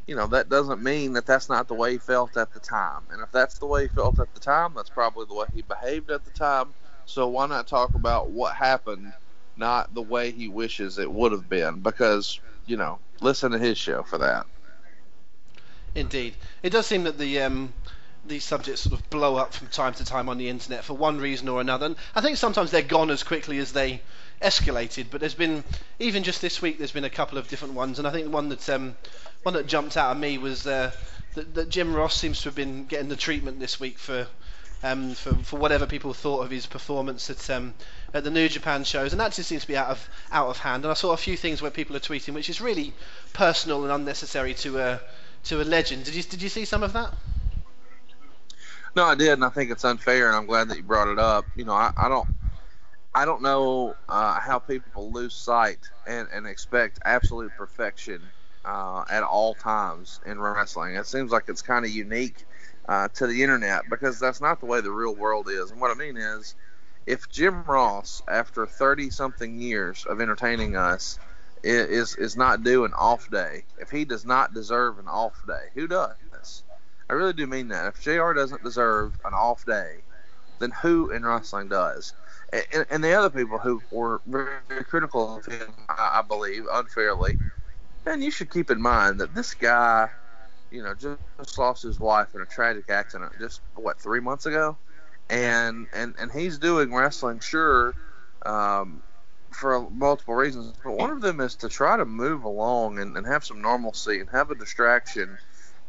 you 0.07 0.17
know 0.17 0.27
that 0.29 0.49
doesn't 0.49 0.83
mean 0.83 1.13
that 1.15 1.27
that's 1.27 1.49
not 1.49 1.69
the 1.69 1.75
way 1.75 1.93
he 1.93 1.99
felt 1.99 2.37
at 2.37 2.53
the 2.53 2.61
time. 2.61 3.03
And 3.11 3.23
if 3.23 3.31
that's 3.31 3.59
the 3.59 3.67
way 3.67 3.83
he 3.83 3.89
felt 3.89 4.19
at 4.19 4.33
the 4.35 4.41
time, 4.41 4.73
that's 4.75 4.91
probably 4.91 5.27
the 5.27 5.35
way 5.35 5.47
he 5.55 5.63
behaved 5.63 6.11
at 6.11 6.25
the 6.25 6.31
time. 6.31 6.75
So 7.07 7.29
why 7.29 7.47
not 7.47 7.69
talk 7.69 7.95
about 7.95 8.31
what 8.31 8.57
happened, 8.57 9.13
not 9.57 9.95
the 9.95 10.03
way 10.03 10.33
he 10.33 10.49
wishes 10.49 10.99
it 10.99 11.11
would 11.11 11.33
have 11.33 11.49
been? 11.49 11.81
Because 11.81 12.41
you 12.67 12.77
know, 12.77 12.99
listen 13.21 13.53
to 13.53 13.59
his 13.59 13.79
show 13.79 14.03
for 14.03 14.19
that. 14.19 14.47
Indeed, 15.95 16.35
it 16.63 16.71
does 16.71 16.87
seem 16.87 17.05
that 17.05 17.19
the 17.19 17.41
um, 17.41 17.73
these 18.29 18.45
subjects 18.45 18.83
sort 18.83 18.99
of 18.99 19.09
blow 19.11 19.37
up 19.37 19.55
from 19.55 19.69
time 19.69 19.95
to 19.95 20.05
time 20.05 20.29
on 20.29 20.39
the 20.39 20.49
internet 20.49 20.85
for 20.85 20.95
one 20.95 21.19
reason 21.19 21.49
or 21.49 21.61
another. 21.61 21.87
And 21.87 21.97
I 22.15 22.21
think 22.21 22.37
sometimes 22.37 22.71
they're 22.71 22.83
gone 22.83 23.11
as 23.11 23.23
quickly 23.23 23.59
as 23.59 23.73
they 23.73 24.03
escalated. 24.43 25.07
But 25.11 25.21
there's 25.21 25.35
been 25.35 25.65
even 25.99 26.23
just 26.23 26.41
this 26.41 26.61
week, 26.61 26.79
there's 26.79 26.93
been 26.93 27.05
a 27.05 27.11
couple 27.11 27.39
of 27.39 27.49
different 27.49 27.75
ones, 27.75 27.99
and 27.99 28.07
I 28.07 28.13
think 28.13 28.33
one 28.33 28.49
that 28.51 28.69
um, 28.69 28.97
one 29.43 29.55
that 29.55 29.67
jumped 29.67 29.97
out 29.97 30.11
at 30.11 30.19
me 30.19 30.39
was 30.39 30.67
uh, 30.67 30.93
that, 31.35 31.55
that 31.55 31.69
Jim 31.69 31.95
Ross 31.95 32.15
seems 32.15 32.43
to 32.43 32.49
have 32.49 32.55
been 32.55 32.87
getting 32.87 33.09
the 33.09 33.17
treatment 33.17 33.61
this 33.61 33.81
week 33.81 33.99
for 33.99 34.27
um, 34.83 35.15
for, 35.15 35.35
for 35.37 35.59
whatever 35.59 35.87
people 35.87 36.13
thought 36.13 36.43
of 36.43 36.51
his 36.51 36.67
performance 36.67 37.31
at 37.31 37.49
um, 37.51 37.75
at 38.13 38.25
the 38.25 38.31
New 38.31 38.49
Japan 38.49 38.85
shows, 38.85 39.13
and 39.13 39.21
that 39.21 39.33
just 39.33 39.49
seems 39.49 39.63
to 39.63 39.69
be 39.69 39.77
out 39.77 39.89
of 39.89 40.09
out 40.31 40.49
of 40.49 40.59
hand. 40.59 40.85
And 40.85 40.91
I 40.91 40.95
saw 40.95 41.13
a 41.13 41.17
few 41.17 41.37
things 41.37 41.63
where 41.63 41.71
people 41.71 41.97
are 41.97 42.01
tweeting, 42.01 42.35
which 42.35 42.51
is 42.51 42.61
really 42.61 42.93
personal 43.33 43.85
and 43.85 43.93
unnecessary 43.93 44.55
to 44.55 44.79
a 44.79 45.01
to 45.45 45.63
a 45.63 45.65
legend. 45.65 46.05
Did 46.05 46.15
you 46.15 46.23
did 46.23 46.43
you 46.43 46.49
see 46.49 46.65
some 46.65 46.83
of 46.83 46.93
that? 46.93 47.13
No, 48.97 49.05
I 49.05 49.17
did, 49.17 49.31
and 49.35 49.45
I 49.45 49.51
think 49.51 49.71
it's 49.71 49.85
unfair, 49.85 50.29
and 50.29 50.37
I'm 50.37 50.47
glad 50.47 50.71
that 50.71 50.79
you 50.79 50.85
brought 50.85 51.09
it 51.09 51.19
up. 51.19 51.47
You 51.57 51.67
know, 51.67 51.75
I, 51.75 51.93
I 51.99 52.09
don't. 52.09 52.29
I 53.15 53.25
don't 53.27 53.43
know 53.43 53.95
uh, 54.09 54.41
how 54.41 54.59
people 54.61 55.13
lose 55.13 55.35
sight 55.35 55.81
and, 56.07 56.29
and 56.33 56.47
expect 56.47 57.01
absolute 57.05 57.53
perfection 57.59 58.23
uh, 58.65 59.05
at 59.11 59.23
all 59.25 59.55
times 59.55 60.21
in 60.27 60.41
wrestling. 60.41 60.97
It 60.97 61.07
seems 61.07 61.33
like 61.33 61.45
it's 61.49 61.63
kind 61.63 61.85
of 61.85 61.93
unique 61.93 62.47
uh, 62.89 63.09
to 63.15 63.27
the 63.27 63.43
internet 63.43 63.85
because 63.91 64.21
that's 64.21 64.41
not 64.41 64.61
the 64.61 64.67
way 64.67 64.81
the 64.83 64.93
real 64.93 65.15
world 65.17 65.49
is. 65.51 65.73
And 65.73 65.81
what 65.81 65.91
I 65.91 65.95
mean 65.95 66.17
is, 66.19 66.57
if 67.07 67.29
Jim 67.31 67.65
Ross, 67.65 68.23
after 68.29 68.67
30 68.67 69.11
something 69.11 69.61
years 69.61 70.07
of 70.09 70.21
entertaining 70.23 70.77
us, 70.77 71.19
is 71.65 72.17
is 72.17 72.37
not 72.37 72.65
due 72.65 72.85
an 72.85 72.95
off 72.95 73.31
day, 73.31 73.65
if 73.81 73.91
he 73.91 74.05
does 74.07 74.25
not 74.27 74.55
deserve 74.55 74.99
an 75.01 75.09
off 75.09 75.43
day, 75.49 75.69
who 75.75 75.89
does? 75.89 76.17
I 77.09 77.13
really 77.15 77.33
do 77.33 77.47
mean 77.47 77.69
that. 77.69 77.87
If 77.87 78.01
JR 78.01 78.33
doesn't 78.33 78.65
deserve 78.65 79.13
an 79.25 79.33
off 79.33 79.65
day, 79.65 79.99
then 80.59 80.73
who 80.83 81.11
in 81.11 81.25
wrestling 81.25 81.69
does? 81.69 82.13
And, 82.53 82.87
and 82.91 83.05
the 83.05 83.13
other 83.13 83.31
people 83.31 83.59
who 83.59 83.83
were 83.91 84.21
very 84.27 84.85
critical 84.85 85.37
of 85.37 85.47
him, 85.47 85.73
I, 85.89 86.19
I 86.19 86.23
believe, 86.23 86.65
unfairly, 86.73 87.37
and 88.07 88.23
you 88.23 88.31
should 88.31 88.51
keep 88.51 88.71
in 88.71 88.81
mind 88.81 89.21
that 89.21 89.35
this 89.35 89.55
guy, 89.55 90.09
you 90.71 90.83
know, 90.83 90.95
just, 90.95 91.19
lost 91.59 91.83
his 91.83 92.01
wife 92.01 92.35
in 92.35 92.41
a 92.41 92.47
tragic 92.47 92.89
accident 92.89 93.33
just 93.39 93.61
what 93.75 94.01
three 94.01 94.21
months 94.21 94.47
ago, 94.47 94.77
and 95.29 95.87
and 95.93 96.15
and 96.19 96.31
he's 96.33 96.59
doing 96.59 96.95
wrestling, 96.95 97.41
sure, 97.41 97.95
um, 98.45 99.03
for 99.51 99.89
multiple 99.91 100.35
reasons, 100.35 100.75
but 100.85 100.93
one 100.93 101.11
of 101.11 101.21
them 101.21 101.41
is 101.41 101.55
to 101.57 101.69
try 101.69 101.97
to 101.97 102.05
move 102.05 102.45
along 102.45 102.99
and, 102.99 103.17
and 103.17 103.27
have 103.27 103.45
some 103.45 103.61
normalcy 103.61 104.21
and 104.21 104.29
have 104.31 104.51
a 104.51 104.55
distraction, 104.55 105.39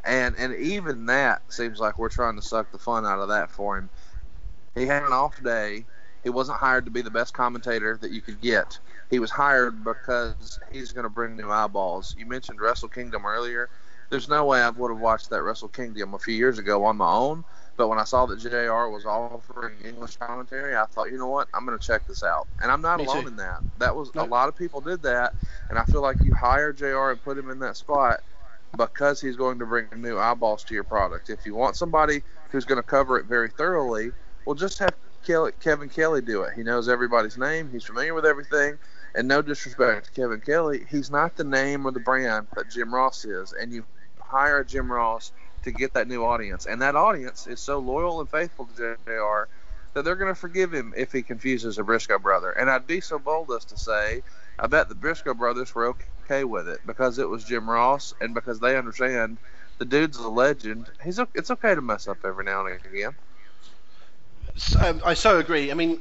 and 0.03 0.35
and 0.37 0.55
even 0.55 1.05
that 1.07 1.41
seems 1.51 1.79
like 1.79 1.97
we're 1.99 2.09
trying 2.09 2.35
to 2.35 2.41
suck 2.41 2.71
the 2.71 2.77
fun 2.77 3.05
out 3.05 3.19
of 3.19 3.29
that 3.29 3.51
for 3.51 3.77
him. 3.77 3.89
He 4.75 4.85
had 4.85 5.03
an 5.03 5.13
off 5.13 5.41
day. 5.43 5.85
He 6.23 6.29
wasn't 6.29 6.59
hired 6.59 6.85
to 6.85 6.91
be 6.91 7.01
the 7.01 7.11
best 7.11 7.33
commentator 7.33 7.97
that 8.01 8.11
you 8.11 8.21
could 8.21 8.41
get 8.41 8.79
he 9.09 9.19
was 9.19 9.31
hired 9.31 9.83
because 9.83 10.59
he's 10.71 10.91
going 10.91 11.03
to 11.03 11.09
bring 11.09 11.37
new 11.37 11.49
eyeballs. 11.49 12.15
You 12.17 12.25
mentioned 12.25 12.59
Wrestle 12.59 12.89
Kingdom 12.89 13.25
earlier. 13.25 13.69
There's 14.09 14.29
no 14.29 14.45
way 14.45 14.61
I 14.61 14.69
would 14.69 14.91
have 14.91 14.99
watched 14.99 15.29
that 15.29 15.43
Wrestle 15.43 15.69
Kingdom 15.69 16.13
a 16.13 16.19
few 16.19 16.33
years 16.33 16.59
ago 16.59 16.83
on 16.85 16.97
my 16.97 17.11
own. 17.11 17.43
But 17.77 17.89
when 17.89 17.99
I 17.99 18.05
saw 18.05 18.25
that 18.25 18.39
JR 18.39 18.89
was 18.89 19.05
offering 19.05 19.75
English 19.85 20.17
commentary, 20.17 20.75
I 20.75 20.85
thought, 20.85 21.11
you 21.11 21.17
know 21.17 21.27
what, 21.27 21.47
I'm 21.53 21.65
going 21.65 21.77
to 21.77 21.85
check 21.85 22.07
this 22.07 22.23
out. 22.23 22.47
And 22.61 22.71
I'm 22.71 22.81
not 22.81 22.97
Me 22.97 23.05
alone 23.05 23.23
too. 23.23 23.27
in 23.27 23.35
that. 23.37 23.61
That 23.77 23.95
was 23.95 24.11
a 24.15 24.23
lot 24.23 24.49
of 24.49 24.55
people 24.55 24.81
did 24.81 25.03
that, 25.03 25.35
and 25.69 25.77
I 25.77 25.83
feel 25.83 26.01
like 26.01 26.17
you 26.23 26.33
hire 26.33 26.73
JR 26.73 27.11
and 27.11 27.21
put 27.21 27.37
him 27.37 27.49
in 27.51 27.59
that 27.59 27.77
spot 27.77 28.21
because 28.75 29.21
he's 29.21 29.35
going 29.35 29.59
to 29.59 29.65
bring 29.65 29.87
new 29.95 30.17
eyeballs 30.17 30.63
to 30.65 30.73
your 30.73 30.83
product. 30.83 31.29
If 31.29 31.45
you 31.45 31.55
want 31.55 31.75
somebody 31.75 32.21
who's 32.49 32.65
going 32.65 32.77
to 32.77 32.83
cover 32.83 33.17
it 33.17 33.25
very 33.25 33.49
thoroughly, 33.49 34.11
well, 34.45 34.55
just 34.55 34.79
have 34.79 34.93
Kevin 35.25 35.89
Kelly 35.89 36.21
do 36.21 36.43
it. 36.43 36.53
He 36.55 36.63
knows 36.63 36.87
everybody's 36.87 37.37
name. 37.37 37.69
He's 37.71 37.83
familiar 37.83 38.13
with 38.13 38.25
everything. 38.25 38.77
And 39.15 39.27
no 39.27 39.41
disrespect 39.41 40.05
to 40.05 40.11
Kevin 40.11 40.41
Kelly, 40.41 40.85
he's 40.89 41.09
not 41.09 41.35
the 41.35 41.43
name 41.43 41.85
or 41.85 41.91
the 41.91 41.99
brand 41.99 42.47
that 42.55 42.69
Jim 42.69 42.93
Ross 42.93 43.25
is. 43.25 43.53
And 43.53 43.71
you 43.73 43.85
hire 44.19 44.63
Jim 44.63 44.91
Ross 44.91 45.31
to 45.63 45.71
get 45.71 45.93
that 45.93 46.07
new 46.07 46.23
audience. 46.23 46.65
And 46.65 46.81
that 46.81 46.95
audience 46.95 47.47
is 47.47 47.59
so 47.59 47.79
loyal 47.79 48.19
and 48.19 48.29
faithful 48.29 48.67
to 48.67 48.95
JR 49.05 49.49
that 49.93 50.03
they're 50.05 50.15
going 50.15 50.33
to 50.33 50.39
forgive 50.39 50.73
him 50.73 50.93
if 50.95 51.11
he 51.11 51.23
confuses 51.23 51.77
a 51.77 51.83
Briscoe 51.83 52.19
brother. 52.19 52.51
And 52.51 52.69
I'd 52.69 52.85
be 52.85 53.01
so 53.01 53.17
bold 53.17 53.51
as 53.51 53.65
to 53.65 53.77
say, 53.77 54.21
I 54.59 54.67
bet 54.67 54.89
the 54.89 54.95
Briscoe 54.95 55.33
brothers 55.33 55.73
were 55.73 55.87
okay 55.87 56.05
with 56.43 56.67
it 56.67 56.79
because 56.85 57.19
it 57.19 57.29
was 57.29 57.43
Jim 57.43 57.69
Ross 57.69 58.13
and 58.19 58.33
because 58.33 58.59
they 58.59 58.77
understand 58.77 59.37
the 59.77 59.85
dude's 59.85 60.17
a 60.17 60.27
legend. 60.27 60.89
He's 61.03 61.19
it's 61.33 61.51
okay 61.51 61.75
to 61.75 61.81
mess 61.81 62.07
up 62.07 62.17
every 62.25 62.45
now 62.45 62.65
and 62.65 62.79
again. 62.85 63.15
So, 64.55 64.79
um, 64.79 65.01
I 65.05 65.13
so 65.13 65.37
agree. 65.37 65.71
I 65.71 65.75
mean, 65.75 65.99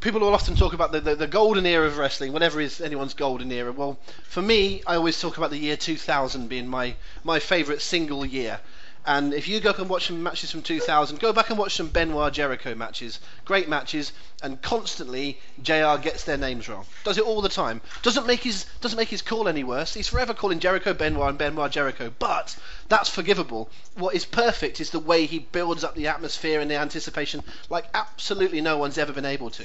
people 0.00 0.20
will 0.20 0.34
often 0.34 0.54
talk 0.54 0.72
about 0.72 0.92
the, 0.92 1.00
the, 1.00 1.16
the, 1.16 1.26
golden 1.26 1.66
era 1.66 1.86
of 1.86 1.98
wrestling, 1.98 2.32
whatever 2.32 2.60
is 2.60 2.80
anyone's 2.80 3.14
golden 3.14 3.50
era. 3.50 3.72
Well, 3.72 3.98
for 4.24 4.42
me, 4.42 4.82
I 4.86 4.96
always 4.96 5.20
talk 5.20 5.36
about 5.36 5.50
the 5.50 5.58
year 5.58 5.76
2000 5.76 6.48
being 6.48 6.68
my, 6.68 6.94
my 7.24 7.40
favourite 7.40 7.80
single 7.80 8.24
year. 8.24 8.60
And 9.04 9.34
if 9.34 9.48
you 9.48 9.58
go 9.58 9.72
and 9.76 9.88
watch 9.88 10.06
some 10.06 10.22
matches 10.22 10.52
from 10.52 10.62
2000, 10.62 11.18
go 11.18 11.32
back 11.32 11.50
and 11.50 11.58
watch 11.58 11.74
some 11.74 11.88
Benoit 11.88 12.32
Jericho 12.32 12.76
matches. 12.76 13.18
Great 13.44 13.68
matches, 13.68 14.12
and 14.42 14.62
constantly 14.62 15.40
JR 15.60 15.96
gets 16.00 16.22
their 16.22 16.36
names 16.36 16.68
wrong. 16.68 16.86
Does 17.02 17.18
it 17.18 17.24
all 17.24 17.40
the 17.40 17.48
time. 17.48 17.80
Doesn't 18.02 18.28
make 18.28 18.44
his 18.44 18.64
doesn't 18.80 18.96
make 18.96 19.08
his 19.08 19.20
call 19.20 19.48
any 19.48 19.64
worse. 19.64 19.94
He's 19.94 20.08
forever 20.08 20.34
calling 20.34 20.60
Jericho 20.60 20.94
Benoit 20.94 21.30
and 21.30 21.38
Benoit 21.38 21.72
Jericho, 21.72 22.12
but 22.20 22.56
that's 22.88 23.08
forgivable. 23.08 23.68
What 23.96 24.14
is 24.14 24.24
perfect 24.24 24.80
is 24.80 24.90
the 24.90 25.00
way 25.00 25.26
he 25.26 25.40
builds 25.40 25.82
up 25.82 25.96
the 25.96 26.06
atmosphere 26.06 26.60
and 26.60 26.70
the 26.70 26.76
anticipation 26.76 27.42
like 27.68 27.86
absolutely 27.94 28.60
no 28.60 28.78
one's 28.78 28.98
ever 28.98 29.12
been 29.12 29.24
able 29.24 29.50
to. 29.50 29.64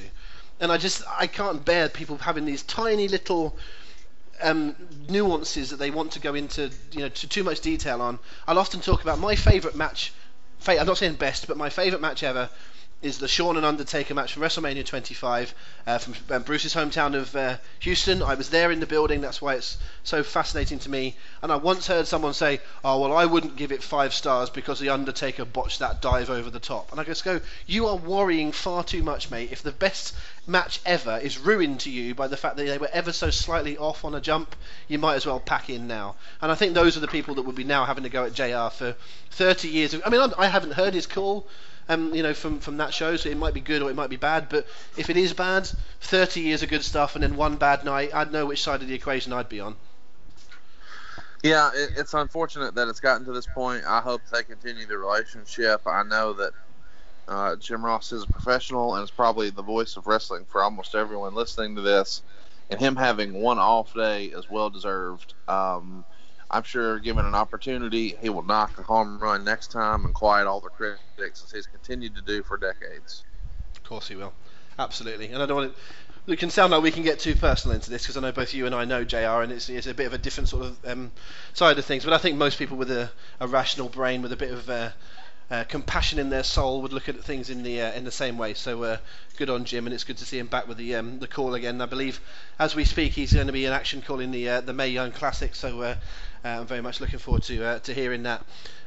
And 0.58 0.72
I 0.72 0.78
just 0.78 1.02
I 1.16 1.28
can't 1.28 1.64
bear 1.64 1.88
people 1.88 2.18
having 2.18 2.44
these 2.44 2.64
tiny 2.64 3.06
little 3.06 3.56
um, 4.42 4.74
nuances 5.08 5.70
that 5.70 5.76
they 5.76 5.90
want 5.90 6.12
to 6.12 6.20
go 6.20 6.34
into, 6.34 6.70
you 6.92 7.00
know, 7.00 7.08
to 7.08 7.28
too 7.28 7.44
much 7.44 7.60
detail 7.60 8.00
on. 8.00 8.18
I'll 8.46 8.58
often 8.58 8.80
talk 8.80 9.02
about 9.02 9.18
my 9.18 9.34
favourite 9.34 9.76
match. 9.76 10.12
I'm 10.66 10.86
not 10.86 10.98
saying 10.98 11.14
best, 11.14 11.46
but 11.46 11.56
my 11.56 11.70
favourite 11.70 12.02
match 12.02 12.22
ever 12.22 12.50
is 13.00 13.18
the 13.18 13.28
Shawn 13.28 13.56
and 13.56 13.64
Undertaker 13.64 14.12
match 14.12 14.32
from 14.32 14.42
WrestleMania 14.42 14.84
25 14.84 15.54
uh, 15.86 15.98
from 15.98 16.14
um, 16.30 16.42
Bruce's 16.42 16.74
hometown 16.74 17.14
of 17.14 17.34
uh, 17.36 17.56
Houston. 17.78 18.22
I 18.22 18.34
was 18.34 18.50
there 18.50 18.72
in 18.72 18.80
the 18.80 18.86
building, 18.86 19.20
that's 19.20 19.40
why 19.40 19.54
it's 19.54 19.78
so 20.02 20.24
fascinating 20.24 20.80
to 20.80 20.90
me. 20.90 21.14
And 21.40 21.52
I 21.52 21.56
once 21.56 21.86
heard 21.86 22.08
someone 22.08 22.34
say, 22.34 22.60
"Oh 22.82 22.98
well, 23.00 23.16
I 23.16 23.24
wouldn't 23.24 23.54
give 23.54 23.70
it 23.70 23.84
five 23.84 24.12
stars 24.12 24.50
because 24.50 24.80
the 24.80 24.88
Undertaker 24.88 25.44
botched 25.44 25.78
that 25.78 26.02
dive 26.02 26.28
over 26.28 26.50
the 26.50 26.58
top." 26.58 26.90
And 26.90 27.00
I 27.00 27.04
just 27.04 27.24
go, 27.24 27.40
"You 27.66 27.86
are 27.86 27.94
worrying 27.94 28.50
far 28.50 28.82
too 28.82 29.04
much, 29.04 29.30
mate. 29.30 29.52
If 29.52 29.62
the 29.62 29.70
best 29.70 30.16
match 30.48 30.80
ever 30.84 31.18
is 31.18 31.38
ruined 31.38 31.78
to 31.80 31.90
you 31.90 32.16
by 32.16 32.26
the 32.26 32.36
fact 32.36 32.56
that 32.56 32.66
they 32.66 32.78
were 32.78 32.90
ever 32.92 33.12
so 33.12 33.30
slightly 33.30 33.78
off 33.78 34.04
on 34.04 34.16
a 34.16 34.20
jump, 34.20 34.56
you 34.88 34.98
might 34.98 35.14
as 35.14 35.24
well 35.24 35.38
pack 35.38 35.70
in 35.70 35.86
now." 35.86 36.16
And 36.42 36.50
I 36.50 36.56
think 36.56 36.74
those 36.74 36.96
are 36.96 37.00
the 37.00 37.06
people 37.06 37.36
that 37.36 37.42
would 37.42 37.54
be 37.54 37.62
now 37.62 37.84
having 37.84 38.02
to 38.02 38.10
go 38.10 38.24
at 38.24 38.34
JR 38.34 38.70
for 38.74 38.96
30 39.30 39.68
years. 39.68 39.94
I 40.04 40.10
mean, 40.10 40.32
I 40.36 40.48
haven't 40.48 40.72
heard 40.72 40.94
his 40.94 41.06
call 41.06 41.46
um, 41.88 42.14
you 42.14 42.22
know, 42.22 42.34
from, 42.34 42.60
from 42.60 42.76
that 42.78 42.92
show. 42.92 43.16
So 43.16 43.28
it 43.28 43.36
might 43.36 43.54
be 43.54 43.60
good 43.60 43.82
or 43.82 43.90
it 43.90 43.96
might 43.96 44.10
be 44.10 44.16
bad. 44.16 44.48
But 44.48 44.66
if 44.96 45.10
it 45.10 45.16
is 45.16 45.32
bad, 45.32 45.70
30 46.00 46.40
years 46.40 46.62
of 46.62 46.68
good 46.68 46.84
stuff 46.84 47.14
and 47.14 47.22
then 47.22 47.36
one 47.36 47.56
bad 47.56 47.84
night, 47.84 48.14
I'd 48.14 48.32
know 48.32 48.46
which 48.46 48.62
side 48.62 48.82
of 48.82 48.88
the 48.88 48.94
equation 48.94 49.32
I'd 49.32 49.48
be 49.48 49.60
on. 49.60 49.76
Yeah, 51.42 51.70
it, 51.74 51.90
it's 51.96 52.14
unfortunate 52.14 52.74
that 52.74 52.88
it's 52.88 53.00
gotten 53.00 53.24
to 53.26 53.32
this 53.32 53.46
point. 53.46 53.84
I 53.86 54.00
hope 54.00 54.22
they 54.32 54.42
continue 54.42 54.86
the 54.86 54.98
relationship. 54.98 55.82
I 55.86 56.02
know 56.02 56.32
that 56.34 56.52
uh, 57.28 57.56
Jim 57.56 57.84
Ross 57.84 58.12
is 58.12 58.24
a 58.24 58.26
professional 58.26 58.94
and 58.96 59.04
is 59.04 59.10
probably 59.10 59.50
the 59.50 59.62
voice 59.62 59.96
of 59.96 60.06
wrestling 60.06 60.46
for 60.46 60.62
almost 60.62 60.94
everyone 60.94 61.34
listening 61.34 61.76
to 61.76 61.82
this. 61.82 62.22
And 62.70 62.80
him 62.80 62.96
having 62.96 63.34
one 63.34 63.58
off 63.58 63.94
day 63.94 64.26
is 64.26 64.50
well 64.50 64.68
deserved. 64.68 65.34
Um, 65.46 66.04
I'm 66.50 66.62
sure, 66.62 66.98
given 66.98 67.26
an 67.26 67.34
opportunity, 67.34 68.16
he 68.20 68.30
will 68.30 68.42
knock 68.42 68.78
a 68.78 68.82
home 68.82 69.18
run 69.18 69.44
next 69.44 69.70
time 69.70 70.04
and 70.06 70.14
quiet 70.14 70.46
all 70.46 70.60
the 70.60 70.70
critics 70.70 71.42
as 71.44 71.52
he's 71.52 71.66
continued 71.66 72.14
to 72.16 72.22
do 72.22 72.42
for 72.42 72.56
decades. 72.56 73.24
Of 73.76 73.84
course, 73.84 74.08
he 74.08 74.16
will. 74.16 74.32
Absolutely. 74.78 75.28
And 75.28 75.42
I 75.42 75.46
don't 75.46 75.56
want 75.56 75.74
to. 75.74 76.32
It 76.32 76.38
can 76.38 76.50
sound 76.50 76.72
like 76.72 76.82
we 76.82 76.90
can 76.90 77.02
get 77.02 77.20
too 77.20 77.34
personal 77.34 77.74
into 77.74 77.90
this 77.90 78.02
because 78.02 78.18
I 78.18 78.20
know 78.20 78.32
both 78.32 78.52
you 78.52 78.66
and 78.66 78.74
I 78.74 78.84
know 78.84 79.02
JR, 79.02 79.42
and 79.42 79.50
it's, 79.50 79.68
it's 79.70 79.86
a 79.86 79.94
bit 79.94 80.06
of 80.06 80.12
a 80.12 80.18
different 80.18 80.50
sort 80.50 80.66
of 80.66 80.78
um, 80.86 81.10
side 81.54 81.78
of 81.78 81.86
things. 81.86 82.04
But 82.04 82.12
I 82.12 82.18
think 82.18 82.36
most 82.36 82.58
people 82.58 82.76
with 82.76 82.90
a, 82.90 83.10
a 83.40 83.48
rational 83.48 83.88
brain, 83.88 84.20
with 84.20 84.32
a 84.32 84.36
bit 84.36 84.50
of 84.50 84.68
uh, 84.68 84.90
uh, 85.50 85.64
compassion 85.64 86.18
in 86.18 86.28
their 86.28 86.42
soul, 86.42 86.82
would 86.82 86.92
look 86.92 87.08
at 87.08 87.24
things 87.24 87.48
in 87.48 87.62
the 87.62 87.80
uh, 87.80 87.92
in 87.92 88.04
the 88.04 88.10
same 88.10 88.36
way. 88.36 88.52
So 88.52 88.82
uh, 88.82 88.96
good 89.38 89.48
on 89.48 89.64
Jim, 89.64 89.86
and 89.86 89.94
it's 89.94 90.04
good 90.04 90.18
to 90.18 90.26
see 90.26 90.38
him 90.38 90.48
back 90.48 90.68
with 90.68 90.76
the 90.76 90.96
um, 90.96 91.18
the 91.18 91.28
call 91.28 91.54
again. 91.54 91.80
I 91.80 91.86
believe 91.86 92.20
as 92.58 92.74
we 92.74 92.84
speak, 92.84 93.12
he's 93.12 93.32
going 93.32 93.46
to 93.46 93.52
be 93.52 93.64
in 93.64 93.72
action 93.72 94.02
calling 94.02 94.30
the 94.30 94.48
uh, 94.48 94.60
the 94.60 94.74
Mae 94.74 94.88
Young 94.88 95.12
Classic. 95.12 95.54
So 95.54 95.80
uh, 95.80 95.96
I'm 96.44 96.66
very 96.66 96.80
much 96.80 97.00
looking 97.00 97.18
forward 97.18 97.42
to 97.44 97.80
to 97.80 97.94
hearing 97.94 98.24
that. 98.24 98.44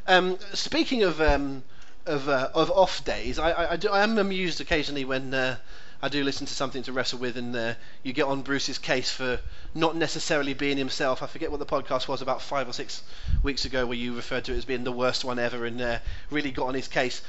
Um, 0.07 0.37
speaking 0.53 1.03
of 1.03 1.21
um, 1.21 1.63
of 2.05 2.27
of 2.29 2.71
off 2.71 3.03
days, 3.05 3.39
I 3.39 3.51
I, 3.51 3.71
I, 3.73 3.75
do, 3.75 3.89
I 3.89 4.03
am 4.03 4.17
amused 4.17 4.61
occasionally 4.61 5.05
when. 5.05 5.57
I 6.03 6.09
do 6.09 6.23
listen 6.23 6.47
to 6.47 6.53
something 6.53 6.81
to 6.83 6.93
wrestle 6.93 7.19
with, 7.19 7.37
and 7.37 7.55
uh, 7.55 7.73
you 8.01 8.11
get 8.11 8.25
on 8.25 8.41
Bruce's 8.41 8.79
case 8.79 9.11
for 9.11 9.39
not 9.75 9.95
necessarily 9.95 10.55
being 10.55 10.77
himself. 10.77 11.21
I 11.21 11.27
forget 11.27 11.51
what 11.51 11.59
the 11.59 11.65
podcast 11.65 12.07
was 12.07 12.23
about 12.23 12.41
five 12.41 12.67
or 12.67 12.73
six 12.73 13.03
weeks 13.43 13.65
ago, 13.65 13.85
where 13.85 13.97
you 13.97 14.15
referred 14.15 14.45
to 14.45 14.53
it 14.53 14.57
as 14.57 14.65
being 14.65 14.83
the 14.83 14.91
worst 14.91 15.23
one 15.23 15.37
ever, 15.37 15.63
and 15.63 15.79
uh, 15.79 15.99
really 16.31 16.49
got 16.49 16.67
on 16.67 16.73
his 16.73 16.87
case. 16.87 17.21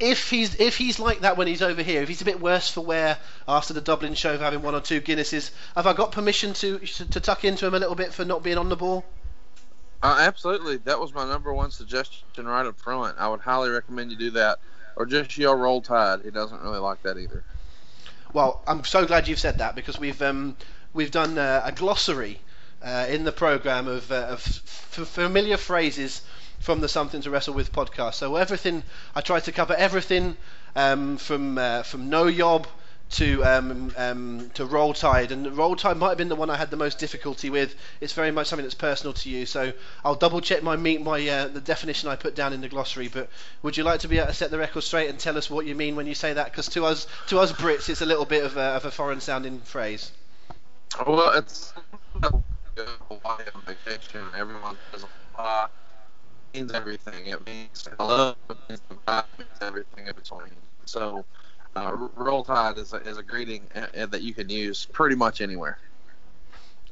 If 0.00 0.28
he's 0.28 0.56
if 0.58 0.76
he's 0.76 0.98
like 0.98 1.20
that 1.20 1.36
when 1.36 1.46
he's 1.46 1.62
over 1.62 1.82
here, 1.84 2.02
if 2.02 2.08
he's 2.08 2.22
a 2.22 2.24
bit 2.24 2.40
worse 2.40 2.68
for 2.68 2.80
wear 2.80 3.16
after 3.46 3.74
the 3.74 3.80
Dublin 3.80 4.14
show 4.14 4.36
for 4.36 4.42
having 4.42 4.62
one 4.62 4.74
or 4.74 4.80
two 4.80 5.00
Guinnesses, 5.00 5.52
have 5.76 5.86
I 5.86 5.92
got 5.92 6.10
permission 6.10 6.52
to 6.54 6.80
to 6.80 7.20
tuck 7.20 7.44
into 7.44 7.64
him 7.64 7.74
a 7.74 7.78
little 7.78 7.94
bit 7.94 8.12
for 8.12 8.24
not 8.24 8.42
being 8.42 8.58
on 8.58 8.70
the 8.70 8.76
ball? 8.76 9.04
Uh, 10.02 10.16
absolutely, 10.20 10.78
that 10.78 10.98
was 10.98 11.12
my 11.12 11.24
number 11.26 11.52
one 11.52 11.70
suggestion 11.70 12.46
right 12.46 12.64
up 12.66 12.78
front. 12.78 13.18
I 13.18 13.28
would 13.28 13.40
highly 13.40 13.68
recommend 13.70 14.10
you 14.10 14.16
do 14.16 14.30
that. 14.32 14.58
or 14.96 15.06
just 15.06 15.36
yell 15.38 15.54
"Roll 15.54 15.80
Tide." 15.82 16.20
He 16.24 16.30
doesn't 16.30 16.60
really 16.62 16.78
like 16.78 17.02
that 17.02 17.16
either. 17.18 17.44
Well, 18.32 18.62
I'm 18.66 18.84
so 18.84 19.06
glad 19.06 19.28
you've 19.28 19.38
said 19.40 19.58
that 19.58 19.74
because 19.74 19.98
we've 19.98 20.20
um, 20.22 20.56
we've 20.92 21.10
done 21.10 21.36
uh, 21.38 21.62
a 21.64 21.72
glossary 21.72 22.40
uh, 22.82 23.06
in 23.08 23.24
the 23.24 23.32
program 23.32 23.88
of, 23.88 24.10
uh, 24.10 24.14
of 24.14 24.38
f- 24.46 25.06
familiar 25.08 25.56
phrases 25.56 26.22
from 26.60 26.80
the 26.80 26.88
Something 26.88 27.22
to 27.22 27.30
Wrestle 27.30 27.54
with 27.54 27.72
podcast. 27.72 28.14
So 28.14 28.36
everything 28.36 28.82
I 29.14 29.20
tried 29.20 29.44
to 29.44 29.52
cover 29.52 29.74
everything 29.74 30.36
um, 30.76 31.16
from 31.18 31.58
uh, 31.58 31.82
from 31.82 32.08
no 32.08 32.26
yob 32.26 32.66
to 33.10 33.44
um, 33.44 33.92
um, 33.96 34.50
to 34.54 34.64
roll 34.64 34.94
tide, 34.94 35.32
and 35.32 35.56
roll 35.56 35.76
tide 35.76 35.96
might 35.96 36.10
have 36.10 36.18
been 36.18 36.28
the 36.28 36.36
one 36.36 36.50
I 36.50 36.56
had 36.56 36.70
the 36.70 36.76
most 36.76 36.98
difficulty 36.98 37.50
with. 37.50 37.74
It's 38.00 38.12
very 38.12 38.30
much 38.30 38.46
something 38.46 38.64
that's 38.64 38.74
personal 38.74 39.12
to 39.14 39.30
you, 39.30 39.46
so 39.46 39.72
I'll 40.04 40.14
double 40.14 40.40
check 40.40 40.62
my 40.62 40.76
meet 40.76 41.02
my 41.02 41.26
uh, 41.28 41.48
the 41.48 41.60
definition 41.60 42.08
I 42.08 42.16
put 42.16 42.34
down 42.36 42.52
in 42.52 42.60
the 42.60 42.68
glossary. 42.68 43.08
But 43.08 43.28
would 43.62 43.76
you 43.76 43.84
like 43.84 44.00
to 44.00 44.08
be 44.08 44.18
able 44.18 44.28
to 44.28 44.34
set 44.34 44.50
the 44.50 44.58
record 44.58 44.82
straight 44.82 45.10
and 45.10 45.18
tell 45.18 45.36
us 45.38 45.50
what 45.50 45.66
you 45.66 45.74
mean 45.74 45.96
when 45.96 46.06
you 46.06 46.14
say 46.14 46.34
that? 46.34 46.46
Because 46.50 46.68
to 46.70 46.84
us 46.84 47.06
to 47.28 47.38
us 47.40 47.52
Brits, 47.52 47.88
it's 47.88 48.02
a 48.02 48.06
little 48.06 48.26
bit 48.26 48.44
of 48.44 48.56
a, 48.56 48.62
of 48.76 48.84
a 48.84 48.90
foreign 48.90 49.20
sounding 49.20 49.60
phrase. 49.60 50.12
Well, 51.06 51.32
it's 51.38 51.74
Hawaii 53.08 53.44
on 53.54 53.62
vacation. 53.66 54.28
Everyone 54.36 54.78
says 54.92 55.04
Aloha. 55.38 55.68
means 56.54 56.72
everything. 56.72 57.26
It 57.26 57.46
means 57.46 57.88
hello. 57.98 58.34
It 58.68 58.80
means 59.38 59.48
everything 59.60 60.06
in 60.06 60.14
between. 60.14 60.52
So 60.86 61.24
uh, 61.76 62.08
roll 62.16 62.44
tide 62.44 62.78
is 62.78 62.92
a, 62.92 62.96
is 62.96 63.18
a 63.18 63.22
greeting 63.22 63.62
uh, 63.74 64.06
that 64.06 64.22
you 64.22 64.34
can 64.34 64.48
use 64.48 64.86
pretty 64.86 65.16
much 65.16 65.40
anywhere. 65.40 65.78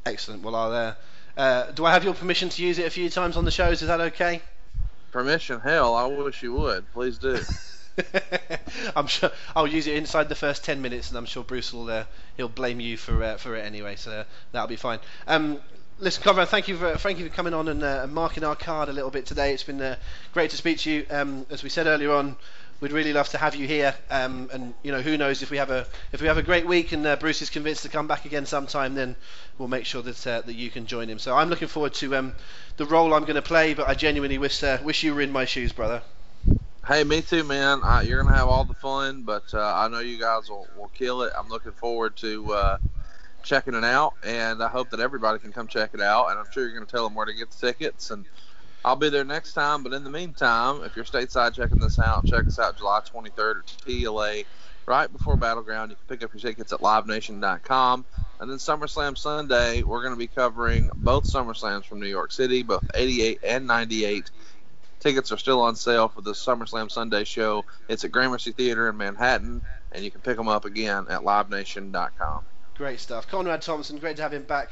Excellent. 0.07 0.43
Well, 0.43 0.55
I'll, 0.55 0.73
uh, 0.73 0.95
uh, 1.37 1.71
do 1.73 1.85
I 1.85 1.93
have 1.93 2.05
your 2.05 2.15
permission 2.15 2.49
to 2.49 2.63
use 2.63 2.79
it 2.79 2.87
a 2.87 2.91
few 2.91 3.11
times 3.11 3.37
on 3.37 3.45
the 3.45 3.51
shows? 3.51 3.83
Is 3.83 3.89
that 3.89 4.01
okay? 4.01 4.41
Permission? 5.11 5.61
Hell, 5.61 5.95
I 5.95 6.07
wish 6.07 6.43
you 6.43 6.53
would. 6.53 6.91
Please 6.93 7.19
do. 7.19 7.39
I'm 8.97 9.07
sure 9.07 9.31
I'll 9.55 9.67
use 9.67 9.87
it 9.87 9.97
inside 9.97 10.29
the 10.29 10.35
first 10.35 10.65
ten 10.65 10.83
minutes, 10.83 11.09
and 11.09 11.19
I'm 11.19 11.27
sure 11.27 11.43
Bruce 11.43 11.73
will 11.73 11.91
uh, 11.91 12.05
he'll 12.37 12.49
blame 12.49 12.81
you 12.81 12.97
for 12.97 13.23
uh, 13.23 13.37
for 13.37 13.57
it 13.57 13.65
anyway, 13.65 13.97
so 13.97 14.25
that'll 14.53 14.69
be 14.69 14.77
fine. 14.77 15.01
Um, 15.27 15.59
listen, 15.99 16.23
Conrad, 16.23 16.49
thank 16.49 16.69
you 16.69 16.77
for 16.77 16.97
thank 16.97 17.19
you 17.19 17.29
for 17.29 17.35
coming 17.35 17.55
on 17.55 17.69
and 17.69 17.83
uh, 17.83 18.07
marking 18.09 18.45
our 18.45 18.57
card 18.57 18.89
a 18.89 18.93
little 18.93 19.11
bit 19.11 19.27
today. 19.27 19.53
It's 19.53 19.65
been 19.65 19.81
uh, 19.81 19.97
great 20.33 20.51
to 20.51 20.57
speak 20.57 20.79
to 20.79 20.91
you. 20.91 21.07
Um, 21.11 21.47
as 21.51 21.63
we 21.63 21.69
said 21.69 21.87
earlier 21.87 22.13
on, 22.13 22.37
we'd 22.81 22.93
really 22.93 23.13
love 23.13 23.29
to 23.31 23.39
have 23.39 23.55
you 23.55 23.67
here. 23.67 23.95
Um, 24.11 24.51
and 24.53 24.75
you 24.83 24.93
know, 24.93 25.01
who 25.01 25.17
knows 25.17 25.43
if 25.43 25.51
we 25.51 25.57
have 25.57 25.71
a 25.71 25.87
if 26.13 26.21
we 26.21 26.29
have 26.29 26.39
a 26.39 26.43
great 26.43 26.67
week 26.67 26.93
and 26.93 27.07
uh, 27.07 27.17
Bruce 27.17 27.43
is 27.43 27.51
convinced 27.51 27.83
to 27.83 27.89
come 27.89 28.07
back 28.07 28.25
again 28.25 28.47
sometime, 28.47 28.95
then 28.95 29.17
we'll 29.59 29.69
make 29.69 29.87
sure 29.87 30.03
that 30.03 30.27
uh, 30.27 30.41
that 30.43 30.55
you 30.55 30.71
can 30.71 30.87
join 30.87 31.09
him. 31.09 31.19
So 31.19 31.37
I'm 31.37 31.49
looking 31.49 31.69
forward 31.69 31.95
to 31.95 32.17
um, 32.17 32.35
the 32.77 32.87
role 32.87 33.15
I'm 33.15 33.23
going 33.25 33.37
to 33.37 33.43
play. 33.43 33.75
But 33.75 33.89
I 33.89 33.95
genuinely 33.95 34.39
wish 34.39 34.63
uh, 34.63 34.79
wish 34.83 35.03
you 35.03 35.15
were 35.15 35.21
in 35.21 35.33
my 35.33 35.45
shoes, 35.45 35.73
brother. 35.73 36.03
Hey, 36.87 37.05
me 37.05 37.21
too, 37.21 37.45
man. 37.45 37.83
Uh, 37.85 38.01
you're 38.01 38.23
gonna 38.23 38.35
have 38.35 38.49
all 38.49 38.65
the 38.65 38.73
fun, 38.75 39.23
but 39.23 39.53
uh, 39.53 39.75
I 39.75 39.89
know 39.89 39.99
you 39.99 40.19
guys 40.19 40.49
will, 40.49 40.67
will 40.75 40.89
kill 40.89 41.23
it. 41.23 41.33
I'm 41.39 41.49
looking 41.49 41.73
forward 41.73 42.17
to 42.17 42.53
uh, 42.55 42.79
checking 43.43 43.75
it 43.75 43.85
out, 43.85 44.15
and 44.23 44.63
I 44.63 44.69
hope 44.69 44.89
that 44.91 45.01
everybody 45.01 45.39
can 45.39 45.53
come 45.53 45.67
check 45.67 45.91
it 45.93 46.01
out. 46.01 46.31
And 46.31 46.39
I'm 46.39 46.51
sure 46.51 46.65
you're 46.65 46.73
gonna 46.73 46.87
tell 46.87 47.05
them 47.05 47.15
where 47.15 47.27
to 47.27 47.35
get 47.35 47.51
the 47.51 47.67
tickets 47.67 48.11
and 48.11 48.25
I'll 48.85 48.97
be 48.97 49.09
there 49.09 49.25
next 49.25 49.53
time. 49.53 49.83
But 49.83 49.93
in 49.93 50.05
the 50.05 50.11
meantime, 50.11 50.83
if 50.85 50.97
you're 50.97 51.05
stateside 51.05 51.55
checking 51.55 51.79
this 51.79 51.99
out, 51.99 52.25
check 52.25 52.47
us 52.47 52.59
out 52.59 52.77
July 52.79 53.01
23rd 53.01 53.59
at 53.59 53.67
TLA, 53.87 54.45
right 54.87 55.13
before 55.13 55.37
Battleground. 55.37 55.91
You 55.91 55.97
can 55.97 56.17
pick 56.17 56.25
up 56.25 56.33
your 56.33 56.41
tickets 56.41 56.73
at 56.73 56.81
LiveNation.com. 56.81 58.05
And 58.41 58.49
then 58.49 58.59
SummerSlam 58.59 59.19
Sunday, 59.19 59.83
we're 59.83 60.03
going 60.03 60.15
to 60.15 60.19
be 60.19 60.29
covering 60.29 60.91
both 61.03 61.25
SummerSlams 61.25 61.85
from 61.85 61.99
New 61.99 62.07
York 62.07 62.31
City, 62.31 62.63
both 62.63 62.89
88 62.95 63.41
and 63.43 63.67
98. 63.67 64.31
Tickets 65.01 65.33
are 65.33 65.37
still 65.37 65.61
on 65.61 65.75
sale 65.75 66.09
for 66.09 66.21
the 66.21 66.33
SummerSlam 66.33 66.91
Sunday 66.91 67.25
show. 67.25 67.65
It's 67.89 68.05
at 68.05 68.13
Gramercy 68.13 68.53
Theater 68.53 68.89
in 68.89 68.97
Manhattan, 68.97 69.61
and 69.91 70.05
you 70.05 70.11
can 70.11 70.21
pick 70.21 70.37
them 70.37 70.49
up 70.49 70.65
again 70.65 71.07
at 71.09 71.23
LiveNation.com. 71.23 72.45
Great 72.77 73.01
stuff. 73.01 73.27
Conrad 73.27 73.63
Thompson, 73.63 73.99
great 73.99 74.17
to 74.17 74.23
have 74.23 74.33
him 74.33 74.45
back 74.45 74.71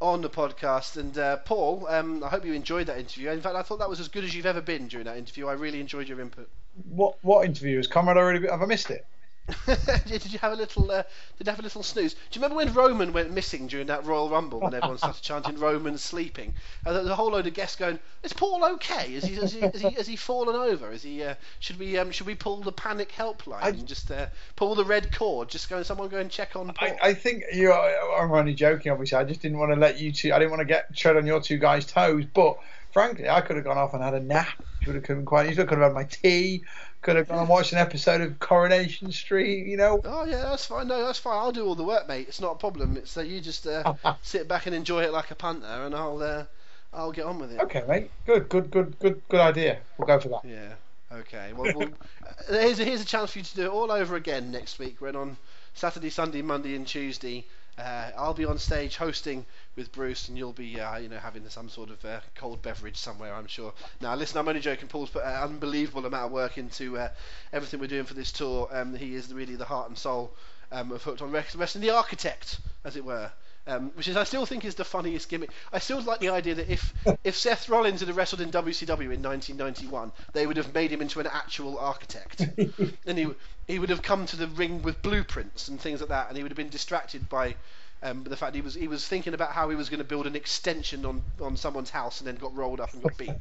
on 0.00 0.22
the 0.22 0.30
podcast. 0.30 0.96
And 0.96 1.16
uh, 1.16 1.38
Paul, 1.38 1.86
um, 1.88 2.24
I 2.24 2.28
hope 2.28 2.44
you 2.44 2.52
enjoyed 2.52 2.86
that 2.86 2.98
interview. 2.98 3.30
In 3.30 3.40
fact, 3.40 3.56
I 3.56 3.62
thought 3.62 3.78
that 3.78 3.88
was 3.88 4.00
as 4.00 4.08
good 4.08 4.24
as 4.24 4.34
you've 4.34 4.46
ever 4.46 4.60
been 4.60 4.88
during 4.88 5.06
that 5.06 5.16
interview. 5.16 5.46
I 5.46 5.52
really 5.52 5.80
enjoyed 5.80 6.08
your 6.08 6.20
input. 6.20 6.48
What 6.88 7.16
what 7.22 7.44
interview? 7.44 7.76
Has 7.76 7.86
Conrad 7.86 8.16
already? 8.16 8.46
Have 8.46 8.62
I 8.62 8.66
missed 8.66 8.90
it? 8.90 9.06
did 10.06 10.32
you 10.32 10.38
have 10.38 10.52
a 10.52 10.56
little? 10.56 10.90
Uh, 10.90 11.02
did 11.38 11.46
you 11.46 11.50
have 11.50 11.58
a 11.58 11.62
little 11.62 11.82
snooze? 11.82 12.14
Do 12.14 12.20
you 12.32 12.42
remember 12.42 12.56
when 12.56 12.72
Roman 12.72 13.12
went 13.12 13.32
missing 13.32 13.66
during 13.66 13.86
that 13.88 14.04
Royal 14.04 14.28
Rumble 14.28 14.60
when 14.60 14.74
everyone 14.74 14.98
started 14.98 15.22
chanting 15.22 15.58
"Roman 15.58 15.98
sleeping? 15.98 16.54
And 16.84 16.94
there 16.94 17.02
was 17.02 17.10
a 17.10 17.16
whole 17.16 17.30
load 17.30 17.46
of 17.46 17.54
guests 17.54 17.76
going, 17.76 17.98
"Is 18.22 18.32
Paul 18.32 18.64
okay? 18.74 19.14
Is 19.14 19.24
he 19.24 19.34
has 19.36 19.52
he, 19.52 19.60
has 19.60 19.80
he, 19.80 19.90
has 19.90 20.06
he 20.06 20.16
fallen 20.16 20.54
over? 20.54 20.92
Is 20.92 21.02
he? 21.02 21.22
Uh, 21.22 21.34
should 21.58 21.78
we 21.78 21.98
um, 21.98 22.10
should 22.10 22.26
we 22.26 22.34
pull 22.34 22.62
the 22.62 22.72
panic 22.72 23.12
helpline 23.12 23.62
I, 23.62 23.68
and 23.70 23.86
just 23.86 24.10
uh, 24.10 24.26
pull 24.56 24.74
the 24.74 24.84
red 24.84 25.12
cord? 25.12 25.48
Just 25.48 25.68
go 25.68 25.82
someone 25.82 26.08
go 26.08 26.18
and 26.18 26.30
check 26.30 26.56
on 26.56 26.72
Paul." 26.72 26.88
I, 27.02 27.08
I 27.08 27.14
think 27.14 27.44
you. 27.52 27.72
I'm 27.72 28.32
only 28.32 28.54
joking, 28.54 28.92
obviously. 28.92 29.18
I 29.18 29.24
just 29.24 29.42
didn't 29.42 29.58
want 29.58 29.72
to 29.72 29.80
let 29.80 29.98
you 29.98 30.12
two. 30.12 30.32
I 30.32 30.38
didn't 30.38 30.50
want 30.50 30.60
to 30.60 30.66
get 30.66 30.94
tread 30.94 31.16
on 31.16 31.26
your 31.26 31.40
two 31.40 31.58
guys' 31.58 31.86
toes, 31.86 32.24
but 32.32 32.58
frankly, 32.92 33.28
I 33.28 33.40
could 33.40 33.56
have 33.56 33.64
gone 33.64 33.78
off 33.78 33.94
and 33.94 34.02
had 34.02 34.14
a 34.14 34.20
nap. 34.20 34.62
Would 34.86 34.94
have 34.94 35.04
come 35.04 35.26
quite 35.26 35.50
easily. 35.50 35.66
Could 35.66 35.78
have 35.78 35.88
had 35.88 35.94
my 35.94 36.04
tea 36.04 36.64
could 37.02 37.16
have 37.16 37.28
gone 37.28 37.38
and 37.38 37.48
watched 37.48 37.72
an 37.72 37.78
episode 37.78 38.20
of 38.20 38.38
Coronation 38.38 39.10
Street, 39.10 39.66
you 39.66 39.76
know. 39.76 40.00
Oh 40.04 40.24
yeah, 40.24 40.42
that's 40.42 40.66
fine. 40.66 40.88
No, 40.88 41.04
that's 41.04 41.18
fine. 41.18 41.38
I'll 41.38 41.52
do 41.52 41.66
all 41.66 41.74
the 41.74 41.84
work, 41.84 42.06
mate. 42.08 42.26
It's 42.28 42.40
not 42.40 42.52
a 42.52 42.58
problem. 42.58 42.96
It's 42.96 43.14
that 43.14 43.26
you 43.26 43.40
just 43.40 43.66
uh, 43.66 43.94
sit 44.22 44.48
back 44.48 44.66
and 44.66 44.74
enjoy 44.74 45.02
it 45.02 45.12
like 45.12 45.30
a 45.30 45.34
panther, 45.34 45.66
and 45.66 45.94
I'll 45.94 46.22
uh, 46.22 46.44
I'll 46.92 47.12
get 47.12 47.24
on 47.24 47.38
with 47.38 47.52
it. 47.52 47.60
Okay, 47.60 47.84
mate. 47.88 48.10
Good, 48.26 48.48
good, 48.48 48.70
good, 48.70 48.98
good, 48.98 49.22
good 49.28 49.40
idea. 49.40 49.78
We'll 49.96 50.06
go 50.06 50.20
for 50.20 50.28
that. 50.28 50.44
Yeah. 50.44 50.74
Okay. 51.18 51.52
Well, 51.54 51.72
we'll 51.74 51.88
uh, 51.88 52.32
here's 52.48 52.80
a, 52.80 52.84
here's 52.84 53.00
a 53.00 53.06
chance 53.06 53.32
for 53.32 53.38
you 53.38 53.44
to 53.44 53.56
do 53.56 53.62
it 53.66 53.70
all 53.70 53.90
over 53.90 54.16
again 54.16 54.50
next 54.50 54.78
week. 54.78 55.00
When 55.00 55.16
on 55.16 55.36
Saturday, 55.74 56.10
Sunday, 56.10 56.42
Monday, 56.42 56.74
and 56.74 56.86
Tuesday. 56.86 57.46
Uh, 57.78 58.10
I'll 58.18 58.34
be 58.34 58.44
on 58.44 58.58
stage 58.58 58.96
hosting 58.96 59.46
with 59.76 59.92
Bruce, 59.92 60.28
and 60.28 60.36
you'll 60.36 60.52
be, 60.52 60.80
uh, 60.80 60.98
you 60.98 61.08
know, 61.08 61.18
having 61.18 61.48
some 61.48 61.68
sort 61.68 61.90
of 61.90 62.04
uh, 62.04 62.20
cold 62.34 62.60
beverage 62.62 62.96
somewhere, 62.96 63.34
I'm 63.34 63.46
sure. 63.46 63.72
Now, 64.00 64.14
listen, 64.14 64.38
I'm 64.38 64.48
only 64.48 64.60
joking. 64.60 64.88
Paul's 64.88 65.10
put 65.10 65.22
an 65.22 65.34
unbelievable 65.34 66.06
amount 66.06 66.26
of 66.26 66.32
work 66.32 66.58
into 66.58 66.98
uh, 66.98 67.08
everything 67.52 67.80
we're 67.80 67.86
doing 67.86 68.04
for 68.04 68.14
this 68.14 68.32
tour. 68.32 68.68
Um, 68.72 68.94
he 68.94 69.14
is 69.14 69.32
really 69.32 69.56
the 69.56 69.64
heart 69.64 69.88
and 69.88 69.96
soul 69.96 70.32
um, 70.72 70.92
of 70.92 71.02
Hooked 71.02 71.22
on 71.22 71.30
Wrestling, 71.30 71.82
the 71.82 71.90
architect, 71.90 72.60
as 72.84 72.96
it 72.96 73.04
were. 73.04 73.30
Um, 73.66 73.90
which 73.94 74.08
is 74.08 74.16
I 74.16 74.24
still 74.24 74.46
think 74.46 74.64
is 74.64 74.74
the 74.74 74.86
funniest 74.86 75.28
gimmick. 75.28 75.50
I 75.70 75.80
still 75.80 76.00
like 76.00 76.18
the 76.18 76.30
idea 76.30 76.54
that 76.54 76.72
if 76.72 76.94
if 77.24 77.36
Seth 77.36 77.68
Rollins 77.68 78.00
had 78.00 78.14
wrestled 78.16 78.40
in 78.40 78.50
WCW 78.50 79.12
in 79.12 79.22
1991, 79.22 80.12
they 80.32 80.46
would 80.46 80.56
have 80.56 80.74
made 80.74 80.90
him 80.90 81.02
into 81.02 81.20
an 81.20 81.26
actual 81.26 81.78
architect, 81.78 82.40
and 83.06 83.18
he 83.18 83.28
he 83.68 83.78
would 83.78 83.90
have 83.90 84.00
come 84.00 84.24
to 84.26 84.36
the 84.36 84.46
ring 84.48 84.80
with 84.80 85.02
blueprints 85.02 85.68
and 85.68 85.78
things 85.78 86.00
like 86.00 86.08
that, 86.08 86.28
and 86.28 86.38
he 86.38 86.42
would 86.42 86.50
have 86.50 86.56
been 86.56 86.70
distracted 86.70 87.28
by 87.28 87.54
um, 88.02 88.24
the 88.24 88.36
fact 88.36 88.54
he 88.54 88.60
was 88.60 88.74
he 88.74 88.88
was 88.88 89.06
thinking 89.06 89.34
about 89.34 89.52
how 89.52 89.68
he 89.68 89.76
was 89.76 89.88
going 89.88 89.98
to 89.98 90.04
build 90.04 90.26
an 90.26 90.36
extension 90.36 91.04
on, 91.04 91.22
on 91.40 91.56
someone's 91.56 91.90
house 91.90 92.20
and 92.20 92.28
then 92.28 92.36
got 92.36 92.54
rolled 92.56 92.80
up 92.80 92.92
and 92.94 93.02
got 93.02 93.16
beat. 93.18 93.34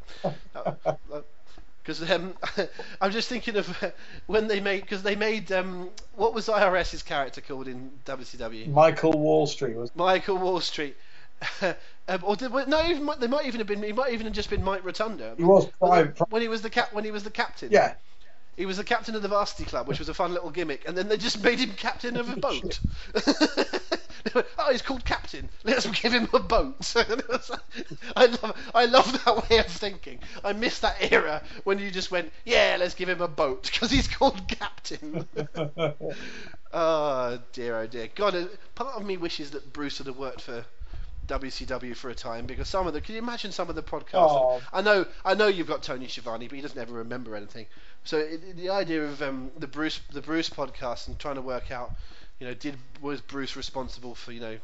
Because 1.82 2.02
uh, 2.10 2.14
uh, 2.14 2.16
um, 2.16 2.34
I'm 3.02 3.12
just 3.12 3.30
thinking 3.30 3.56
of 3.56 3.94
when 4.28 4.48
they 4.48 4.60
made 4.60 4.82
because 4.82 5.04
they 5.04 5.16
made 5.16 5.52
um, 5.52 5.90
what 6.16 6.34
was 6.34 6.48
IRS's 6.48 7.04
character 7.04 7.42
called 7.42 7.68
in 7.68 7.92
WCW? 8.06 8.68
Michael 8.68 9.14
Wall 9.14 9.48
Street 9.48 9.78
was 9.78 9.96
Michael 9.96 10.38
Wall 10.38 10.60
Street. 10.60 10.96
um, 11.62 12.20
or 12.24 12.36
did, 12.36 12.52
no, 12.52 12.86
even, 12.86 13.10
they 13.18 13.28
might 13.28 13.46
even 13.46 13.60
have 13.60 13.68
been. 13.68 13.82
He 13.82 13.94
might 13.94 14.12
even 14.12 14.26
have 14.26 14.36
just 14.36 14.50
been 14.50 14.62
Mike 14.62 14.84
Rotunda. 14.84 15.36
He 15.38 15.44
was 15.44 15.68
private. 15.80 16.20
when 16.30 16.42
he 16.42 16.50
was 16.50 16.62
the 16.62 16.70
cap 16.70 16.94
when 16.94 17.06
he 17.06 17.12
was 17.12 17.24
the 17.24 17.30
captain. 17.30 17.72
Yeah, 17.72 17.94
he 18.58 18.66
was 18.66 18.76
the 18.76 18.84
captain 18.84 19.16
of 19.16 19.22
the 19.22 19.30
varsity 19.30 19.64
club, 19.64 19.88
which 19.88 20.00
was 20.00 20.10
a 20.10 20.14
fun 20.14 20.34
little 20.34 20.50
gimmick, 20.50 20.86
and 20.86 20.98
then 20.98 21.08
they 21.08 21.16
just 21.16 21.42
made 21.42 21.60
him 21.60 21.72
captain 21.78 22.18
of 22.18 22.30
a 22.30 22.36
boat. 22.36 22.82
oh, 24.36 24.72
he's 24.72 24.82
called 24.82 25.06
captain. 25.06 25.50
Let's 25.64 25.86
give 25.86 26.14
him 26.14 26.30
a 26.34 26.40
boat. 26.40 26.96
I 28.16 28.26
love, 28.26 28.72
I 28.74 28.86
love 28.86 29.26
that 29.26 29.50
way 29.50 29.60
of 29.60 29.68
thinking. 29.68 30.20
I 30.44 30.54
miss 30.54 30.80
that 30.80 31.12
era 31.12 31.42
when 31.64 31.80
you 31.80 31.92
just 31.92 32.12
went, 32.12 32.32
yeah, 32.46 32.78
let's 32.80 32.96
give 32.96 33.10
him 33.10 33.22
a 33.22 33.28
boat 33.28 33.64
because 33.72 33.92
he's 33.92 34.08
called 34.08 34.48
captain. 34.48 35.28
oh 36.74 37.40
dear, 37.54 37.80
oh 37.80 37.88
dear. 37.88 38.10
God, 38.16 38.36
uh, 38.36 38.46
part 38.76 38.96
of 38.96 39.06
me 39.06 39.18
wishes 39.18 39.52
that 39.52 39.74
Bruce 39.74 40.00
would 40.00 40.08
have 40.08 40.18
worked 40.18 40.42
for 40.42 40.66
WCW 41.30 41.96
for 41.96 42.10
a 42.10 42.16
time 42.16 42.48
because 42.48 42.68
some 42.68 42.88
of 42.88 42.94
the 42.94 43.02
can 43.02 43.14
you 43.14 43.22
imagine 43.22 43.52
some 43.52 43.70
of 43.70 43.76
the 43.76 43.84
podcasts? 43.84 44.16
Oh. 44.16 44.62
I 44.74 44.82
know 44.82 45.06
I 45.24 45.36
know 45.36 45.48
you've 45.48 45.68
got 45.68 45.84
Tony 45.84 46.08
Schiavone, 46.08 46.48
but 46.48 46.56
he 46.56 46.62
doesn't 46.62 46.80
ever 46.80 46.94
remember 46.94 47.36
anything. 47.36 47.68
So 48.04 48.18
it, 48.18 48.58
the 48.58 48.70
idea 48.70 49.04
of 49.04 49.22
um, 49.22 49.52
the 49.58 49.68
Bruce 49.68 50.02
the 50.12 50.22
Bruce 50.22 50.50
podcast 50.50 51.08
and 51.08 51.20
trying 51.20 51.36
to 51.36 51.42
work 51.42 51.72
out, 51.72 51.94
you 52.40 52.48
know, 52.48 52.54
did 52.54 52.78
was 53.02 53.22
Bruce 53.22 53.56
responsible 53.56 54.16
for 54.16 54.32
you 54.32 54.40
know 54.40 54.58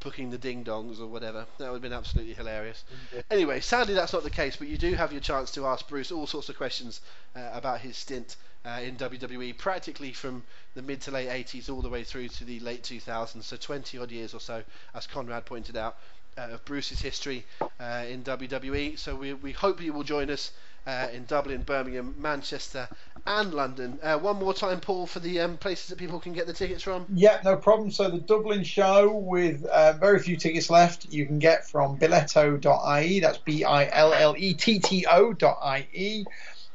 booking 0.00 0.30
the 0.30 0.38
ding 0.38 0.64
dongs 0.64 1.00
or 1.00 1.06
whatever? 1.06 1.46
That 1.58 1.66
would 1.66 1.76
have 1.76 1.82
been 1.82 1.92
absolutely 1.92 2.34
hilarious. 2.34 2.84
Yeah. 3.14 3.22
Anyway, 3.30 3.60
sadly 3.60 3.94
that's 3.94 4.12
not 4.12 4.22
the 4.22 4.30
case, 4.30 4.56
but 4.56 4.68
you 4.68 4.76
do 4.76 4.94
have 4.94 5.12
your 5.12 5.20
chance 5.20 5.50
to 5.52 5.66
ask 5.66 5.88
Bruce 5.88 6.12
all 6.12 6.26
sorts 6.26 6.48
of 6.48 6.56
questions 6.56 7.00
uh, 7.36 7.50
about 7.52 7.80
his 7.80 7.96
stint 7.96 8.36
uh, 8.64 8.80
in 8.82 8.96
WWE, 8.96 9.56
practically 9.56 10.12
from 10.12 10.42
the 10.74 10.82
mid 10.82 11.00
to 11.02 11.10
late 11.10 11.28
80s 11.28 11.70
all 11.70 11.82
the 11.82 11.88
way 11.88 12.02
through 12.02 12.28
to 12.28 12.44
the 12.44 12.60
late 12.60 12.82
2000s, 12.82 13.42
so 13.42 13.56
20 13.56 13.98
odd 13.98 14.10
years 14.10 14.34
or 14.34 14.40
so, 14.40 14.62
as 14.94 15.06
Conrad 15.06 15.46
pointed 15.46 15.76
out. 15.76 15.96
Uh, 16.36 16.48
of 16.54 16.64
Bruce's 16.64 17.00
history 17.00 17.46
uh, 17.78 18.04
in 18.08 18.24
WWE. 18.24 18.98
So 18.98 19.14
we, 19.14 19.34
we 19.34 19.52
hope 19.52 19.80
you 19.80 19.92
will 19.92 20.02
join 20.02 20.30
us 20.30 20.50
uh, 20.86 21.08
in 21.12 21.24
Dublin, 21.24 21.62
Birmingham, 21.62 22.14
Manchester, 22.18 22.88
and 23.26 23.54
London. 23.54 23.98
Uh, 24.02 24.18
one 24.18 24.36
more 24.36 24.52
time, 24.52 24.80
Paul, 24.80 25.06
for 25.06 25.20
the 25.20 25.40
um, 25.40 25.56
places 25.56 25.88
that 25.88 25.98
people 25.98 26.20
can 26.20 26.34
get 26.34 26.46
the 26.46 26.52
tickets 26.52 26.82
from. 26.82 27.06
Yeah, 27.12 27.40
no 27.44 27.56
problem. 27.56 27.90
So 27.90 28.10
the 28.10 28.18
Dublin 28.18 28.64
show 28.64 29.10
with 29.12 29.64
uh, 29.64 29.94
very 29.94 30.18
few 30.18 30.36
tickets 30.36 30.68
left, 30.70 31.10
you 31.12 31.24
can 31.26 31.38
get 31.38 31.66
from 31.68 31.98
billetto.ie. 31.98 33.20
That's 33.20 33.38
B-I-L-L-E-T-T-O.ie. 33.38 33.86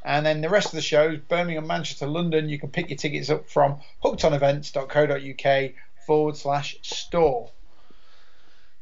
And 0.02 0.24
then 0.24 0.40
the 0.40 0.48
rest 0.48 0.68
of 0.68 0.72
the 0.72 0.80
shows, 0.80 1.18
Birmingham, 1.28 1.66
Manchester, 1.66 2.06
London, 2.06 2.48
you 2.48 2.58
can 2.58 2.70
pick 2.70 2.88
your 2.88 2.96
tickets 2.96 3.28
up 3.30 3.48
from 3.48 3.80
hookedonevents.co.uk 4.02 5.72
forward 6.06 6.36
slash 6.36 6.76
store. 6.82 7.50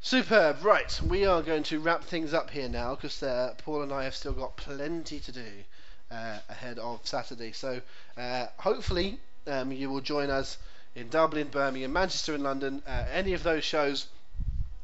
Superb. 0.01 0.65
Right, 0.65 1.01
we 1.03 1.27
are 1.27 1.43
going 1.43 1.65
to 1.65 1.81
wrap 1.81 2.05
things 2.05 2.33
up 2.33 2.51
here 2.51 2.69
now 2.69 2.95
because 2.95 3.21
uh, 3.21 3.55
Paul 3.59 3.83
and 3.83 3.93
I 3.93 4.05
have 4.05 4.15
still 4.15 4.33
got 4.33 4.57
plenty 4.57 5.19
to 5.19 5.33
do 5.33 5.65
uh, 6.11 6.39
ahead 6.49 6.79
of 6.79 7.05
Saturday. 7.05 7.51
So 7.51 7.81
uh, 8.17 8.47
hopefully 8.59 9.19
um, 9.49 9.73
you 9.73 9.91
will 9.91 10.01
join 10.01 10.31
us 10.31 10.57
in 10.95 11.09
Dublin, 11.09 11.49
Birmingham, 11.49 11.93
Manchester, 11.93 12.35
and 12.35 12.45
London. 12.45 12.81
Uh, 12.87 13.07
any 13.13 13.33
of 13.33 13.43
those 13.43 13.65
shows, 13.65 14.07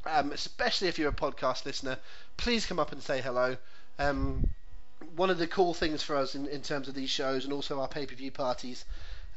um, 0.05 0.33
especially 0.33 0.89
if 0.89 0.99
you're 0.99 1.09
a 1.09 1.13
podcast 1.13 1.65
listener, 1.65 1.97
please 2.35 2.65
come 2.65 2.77
up 2.77 2.91
and 2.91 3.01
say 3.01 3.21
hello. 3.21 3.55
Um, 3.97 4.49
one 5.15 5.29
of 5.29 5.37
the 5.37 5.47
cool 5.47 5.73
things 5.73 6.03
for 6.03 6.17
us 6.17 6.35
in, 6.35 6.45
in 6.47 6.61
terms 6.61 6.89
of 6.89 6.93
these 6.93 7.09
shows 7.09 7.45
and 7.45 7.53
also 7.53 7.79
our 7.79 7.87
pay-per-view 7.87 8.31
parties 8.31 8.83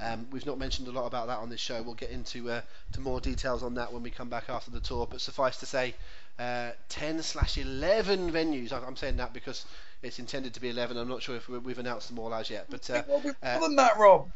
um, 0.00 0.26
we've 0.30 0.46
not 0.46 0.58
mentioned 0.58 0.88
a 0.88 0.92
lot 0.92 1.06
about 1.06 1.26
that 1.26 1.38
on 1.38 1.48
this 1.48 1.60
show. 1.60 1.82
We'll 1.82 1.94
get 1.94 2.10
into 2.10 2.50
uh, 2.50 2.60
to 2.92 3.00
more 3.00 3.20
details 3.20 3.62
on 3.62 3.74
that 3.74 3.92
when 3.92 4.02
we 4.02 4.10
come 4.10 4.28
back 4.28 4.48
after 4.48 4.70
the 4.70 4.80
tour. 4.80 5.06
But 5.10 5.20
suffice 5.20 5.58
to 5.58 5.66
say, 5.66 5.94
uh, 6.38 6.70
10 6.88 7.22
slash 7.22 7.58
11 7.58 8.30
venues. 8.30 8.72
I'm 8.72 8.96
saying 8.96 9.16
that 9.16 9.32
because 9.32 9.66
it's 10.02 10.18
intended 10.18 10.54
to 10.54 10.60
be 10.60 10.70
11. 10.70 10.96
I'm 10.96 11.08
not 11.08 11.22
sure 11.22 11.36
if 11.36 11.48
we've 11.48 11.78
announced 11.78 12.08
them 12.08 12.18
all 12.18 12.32
as 12.32 12.48
yet. 12.48 12.66
But 12.70 12.88
uh, 12.90 13.02
more 13.08 13.22
uh, 13.42 13.58
than 13.58 13.76
that, 13.76 13.98
Rob. 13.98 14.30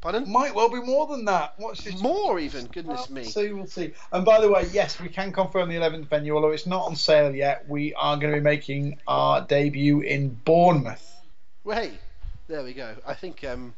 Pardon? 0.00 0.30
Might 0.30 0.54
well 0.54 0.68
be 0.68 0.80
more 0.80 1.08
than 1.08 1.24
that. 1.24 1.54
What's 1.56 1.82
this? 1.82 2.00
More 2.00 2.38
even. 2.38 2.66
Goodness 2.66 3.10
me. 3.10 3.24
So 3.24 3.54
we'll 3.54 3.66
see. 3.66 3.92
And 4.12 4.24
by 4.24 4.40
the 4.40 4.48
way, 4.48 4.68
yes, 4.72 5.00
we 5.00 5.08
can 5.08 5.32
confirm 5.32 5.68
the 5.68 5.74
11th 5.74 6.06
venue, 6.08 6.36
although 6.36 6.50
it's 6.50 6.66
not 6.66 6.86
on 6.86 6.94
sale 6.94 7.34
yet. 7.34 7.68
We 7.68 7.94
are 7.94 8.16
going 8.16 8.32
to 8.32 8.38
be 8.38 8.44
making 8.44 9.00
our 9.08 9.40
debut 9.40 10.00
in 10.00 10.30
Bournemouth. 10.30 11.04
Well, 11.64 11.80
hey, 11.80 11.92
there 12.46 12.62
we 12.62 12.74
go. 12.74 12.94
I 13.06 13.14
think 13.14 13.42
um, 13.42 13.74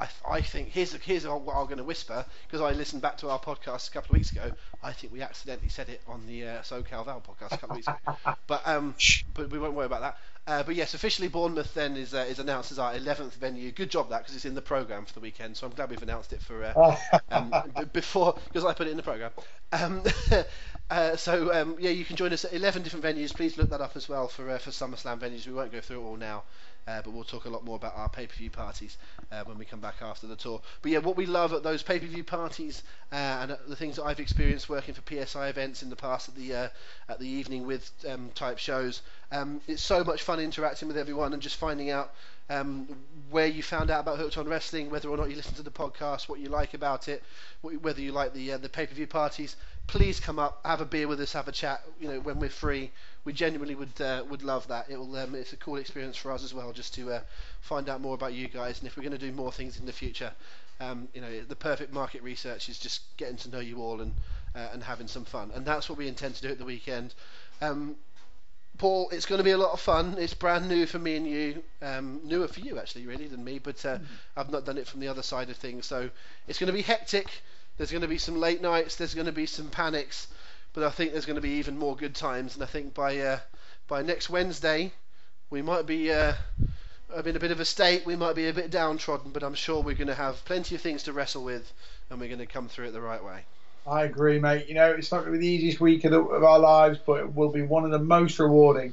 I, 0.00 0.08
I 0.28 0.40
think 0.40 0.68
here's 0.70 0.92
here's 0.94 1.26
what 1.26 1.54
I'm 1.54 1.66
going 1.66 1.78
to 1.78 1.84
whisper 1.84 2.24
because 2.46 2.60
I 2.60 2.72
listened 2.72 3.02
back 3.02 3.18
to 3.18 3.28
our 3.28 3.38
podcast 3.38 3.88
a 3.88 3.92
couple 3.92 4.14
of 4.14 4.18
weeks 4.18 4.32
ago. 4.32 4.50
I 4.82 4.92
think 4.92 5.12
we 5.12 5.20
accidentally 5.20 5.68
said 5.68 5.90
it 5.90 6.00
on 6.08 6.26
the 6.26 6.46
uh, 6.46 6.62
SoCal 6.62 7.04
Val 7.04 7.20
podcast 7.20 7.52
a 7.52 7.58
couple 7.58 7.72
of 7.72 7.76
weeks 7.76 7.88
ago, 7.88 8.16
but 8.46 8.66
um, 8.66 8.94
but 9.34 9.50
we 9.50 9.58
won't 9.58 9.74
worry 9.74 9.86
about 9.86 10.00
that. 10.00 10.16
Uh, 10.46 10.62
but 10.62 10.74
yes, 10.74 10.94
officially 10.94 11.28
Bournemouth 11.28 11.72
then 11.74 11.96
is 11.96 12.14
uh, 12.14 12.26
is 12.28 12.38
announced 12.38 12.72
as 12.72 12.78
our 12.78 12.94
11th 12.94 13.34
venue. 13.34 13.70
Good 13.70 13.90
job 13.90 14.08
that 14.08 14.20
because 14.20 14.34
it's 14.34 14.46
in 14.46 14.54
the 14.54 14.62
program 14.62 15.04
for 15.04 15.12
the 15.12 15.20
weekend. 15.20 15.56
So 15.56 15.66
I'm 15.66 15.74
glad 15.74 15.90
we've 15.90 16.02
announced 16.02 16.32
it 16.32 16.40
for 16.42 16.64
uh, 16.64 16.96
um, 17.30 17.52
before 17.92 18.36
because 18.48 18.64
I 18.64 18.72
put 18.72 18.86
it 18.86 18.90
in 18.90 18.96
the 18.96 19.02
program. 19.02 19.32
Um, 19.72 20.02
uh, 20.90 21.16
so 21.16 21.52
um, 21.52 21.76
yeah, 21.78 21.90
you 21.90 22.04
can 22.04 22.16
join 22.16 22.32
us 22.32 22.44
at 22.44 22.54
11 22.54 22.82
different 22.82 23.04
venues. 23.04 23.34
Please 23.34 23.58
look 23.58 23.70
that 23.70 23.82
up 23.82 23.96
as 23.96 24.08
well 24.08 24.28
for 24.28 24.48
uh, 24.50 24.58
for 24.58 24.70
SummerSlam 24.70 25.20
venues. 25.20 25.46
We 25.46 25.52
won't 25.52 25.72
go 25.72 25.80
through 25.80 26.00
it 26.00 26.04
all 26.04 26.16
now. 26.16 26.44
Uh, 26.86 27.00
but 27.02 27.12
we'll 27.12 27.24
talk 27.24 27.44
a 27.44 27.50
lot 27.50 27.64
more 27.64 27.76
about 27.76 27.96
our 27.96 28.08
pay-per-view 28.08 28.50
parties 28.50 28.96
uh, 29.30 29.42
when 29.44 29.58
we 29.58 29.64
come 29.64 29.80
back 29.80 29.96
after 30.02 30.26
the 30.26 30.36
tour. 30.36 30.60
But 30.82 30.92
yeah, 30.92 30.98
what 30.98 31.16
we 31.16 31.26
love 31.26 31.52
at 31.52 31.62
those 31.62 31.82
pay-per-view 31.82 32.24
parties 32.24 32.82
uh, 33.12 33.16
and 33.16 33.56
the 33.68 33.76
things 33.76 33.96
that 33.96 34.04
I've 34.04 34.20
experienced 34.20 34.68
working 34.68 34.94
for 34.94 35.02
PSI 35.08 35.48
events 35.48 35.82
in 35.82 35.90
the 35.90 35.96
past 35.96 36.28
at 36.28 36.34
the 36.34 36.54
uh, 36.54 36.68
at 37.08 37.18
the 37.18 37.28
evening 37.28 37.66
with 37.66 37.90
um, 38.08 38.30
type 38.34 38.58
shows, 38.58 39.02
um, 39.32 39.60
it's 39.68 39.82
so 39.82 40.02
much 40.02 40.22
fun 40.22 40.40
interacting 40.40 40.88
with 40.88 40.96
everyone 40.96 41.32
and 41.32 41.42
just 41.42 41.56
finding 41.56 41.90
out 41.90 42.12
um, 42.50 42.88
where 43.30 43.46
you 43.46 43.62
found 43.62 43.90
out 43.90 44.00
about 44.00 44.18
Hooked 44.18 44.36
on 44.36 44.48
Wrestling, 44.48 44.90
whether 44.90 45.08
or 45.08 45.16
not 45.16 45.30
you 45.30 45.36
listen 45.36 45.54
to 45.54 45.62
the 45.62 45.70
podcast, 45.70 46.28
what 46.28 46.40
you 46.40 46.48
like 46.48 46.74
about 46.74 47.08
it, 47.08 47.22
whether 47.62 48.00
you 48.00 48.12
like 48.12 48.34
the 48.34 48.52
uh, 48.52 48.58
the 48.58 48.68
pay-per-view 48.68 49.06
parties. 49.06 49.56
Please 49.86 50.20
come 50.20 50.38
up, 50.38 50.60
have 50.64 50.80
a 50.80 50.84
beer 50.84 51.08
with 51.08 51.20
us, 51.20 51.32
have 51.32 51.48
a 51.48 51.52
chat. 51.52 51.82
You 52.00 52.08
know, 52.08 52.20
when 52.20 52.38
we're 52.38 52.48
free, 52.48 52.90
we 53.24 53.32
genuinely 53.32 53.74
would 53.76 54.00
uh, 54.00 54.24
would 54.28 54.42
love 54.42 54.66
that. 54.68 54.90
It 54.90 54.96
will 54.96 55.16
um, 55.16 55.34
it's 55.34 55.52
a 55.52 55.56
cool 55.56 55.76
experience 55.76 56.16
for 56.16 56.32
us 56.32 56.44
as 56.44 56.52
well, 56.52 56.72
just 56.72 56.92
to 56.94 57.12
uh, 57.12 57.20
find 57.60 57.88
out 57.88 58.00
more 58.00 58.14
about 58.14 58.34
you 58.34 58.48
guys. 58.48 58.78
And 58.80 58.86
if 58.88 58.96
we're 58.96 59.04
going 59.04 59.18
to 59.18 59.26
do 59.26 59.32
more 59.32 59.52
things 59.52 59.78
in 59.78 59.86
the 59.86 59.92
future, 59.92 60.32
um, 60.80 61.08
you 61.14 61.20
know, 61.20 61.40
the 61.48 61.56
perfect 61.56 61.92
market 61.92 62.22
research 62.22 62.68
is 62.68 62.78
just 62.78 63.02
getting 63.16 63.36
to 63.38 63.50
know 63.50 63.60
you 63.60 63.78
all 63.78 64.00
and 64.00 64.12
uh, 64.56 64.68
and 64.72 64.82
having 64.82 65.06
some 65.06 65.24
fun. 65.24 65.52
And 65.54 65.64
that's 65.64 65.88
what 65.88 65.98
we 65.98 66.08
intend 66.08 66.34
to 66.36 66.42
do 66.42 66.48
at 66.48 66.58
the 66.58 66.64
weekend. 66.64 67.14
Um, 67.60 67.96
Paul, 68.80 69.10
it's 69.12 69.26
going 69.26 69.38
to 69.38 69.44
be 69.44 69.50
a 69.50 69.58
lot 69.58 69.72
of 69.72 69.80
fun. 69.80 70.16
It's 70.18 70.34
brand 70.34 70.68
new 70.68 70.86
for 70.86 70.98
me 70.98 71.16
and 71.16 71.26
you, 71.26 71.62
um, 71.82 72.20
newer 72.24 72.48
for 72.48 72.60
you 72.60 72.78
actually, 72.78 73.06
really, 73.06 73.28
than 73.28 73.44
me. 73.44 73.58
But 73.58 73.84
uh, 73.84 73.96
mm-hmm. 73.96 74.04
I've 74.36 74.50
not 74.50 74.64
done 74.64 74.78
it 74.78 74.88
from 74.88 75.00
the 75.00 75.08
other 75.08 75.22
side 75.22 75.50
of 75.50 75.56
things, 75.56 75.86
so 75.86 76.10
it's 76.48 76.58
going 76.58 76.68
to 76.68 76.72
be 76.72 76.82
hectic. 76.82 77.26
There's 77.76 77.90
going 77.90 78.02
to 78.02 78.08
be 78.08 78.18
some 78.18 78.40
late 78.40 78.60
nights. 78.60 78.96
There's 78.96 79.14
going 79.14 79.26
to 79.26 79.32
be 79.32 79.46
some 79.46 79.68
panics 79.68 80.26
but 80.72 80.84
I 80.84 80.90
think 80.90 81.12
there's 81.12 81.26
going 81.26 81.36
to 81.36 81.42
be 81.42 81.58
even 81.58 81.78
more 81.78 81.96
good 81.96 82.14
times. 82.14 82.54
And 82.54 82.62
I 82.62 82.66
think 82.66 82.94
by 82.94 83.18
uh, 83.18 83.40
by 83.88 84.02
next 84.02 84.30
Wednesday, 84.30 84.92
we 85.50 85.62
might 85.62 85.86
be 85.86 86.12
uh, 86.12 86.34
in 87.24 87.36
a 87.36 87.40
bit 87.40 87.50
of 87.50 87.60
a 87.60 87.64
state. 87.64 88.06
We 88.06 88.16
might 88.16 88.36
be 88.36 88.48
a 88.48 88.52
bit 88.52 88.70
downtrodden, 88.70 89.32
but 89.32 89.42
I'm 89.42 89.54
sure 89.54 89.82
we're 89.82 89.96
going 89.96 90.08
to 90.08 90.14
have 90.14 90.44
plenty 90.44 90.74
of 90.74 90.80
things 90.80 91.02
to 91.04 91.12
wrestle 91.12 91.42
with, 91.42 91.72
and 92.08 92.20
we're 92.20 92.28
going 92.28 92.38
to 92.38 92.46
come 92.46 92.68
through 92.68 92.88
it 92.88 92.92
the 92.92 93.00
right 93.00 93.22
way. 93.22 93.44
I 93.86 94.04
agree, 94.04 94.38
mate. 94.38 94.68
You 94.68 94.74
know, 94.74 94.90
it's 94.90 95.10
not 95.10 95.20
going 95.24 95.32
to 95.32 95.38
be 95.38 95.46
the 95.46 95.52
easiest 95.52 95.80
week 95.80 96.04
of, 96.04 96.12
the, 96.12 96.20
of 96.20 96.44
our 96.44 96.58
lives, 96.58 96.98
but 97.04 97.20
it 97.20 97.34
will 97.34 97.50
be 97.50 97.62
one 97.62 97.84
of 97.84 97.90
the 97.90 97.98
most 97.98 98.38
rewarding. 98.38 98.92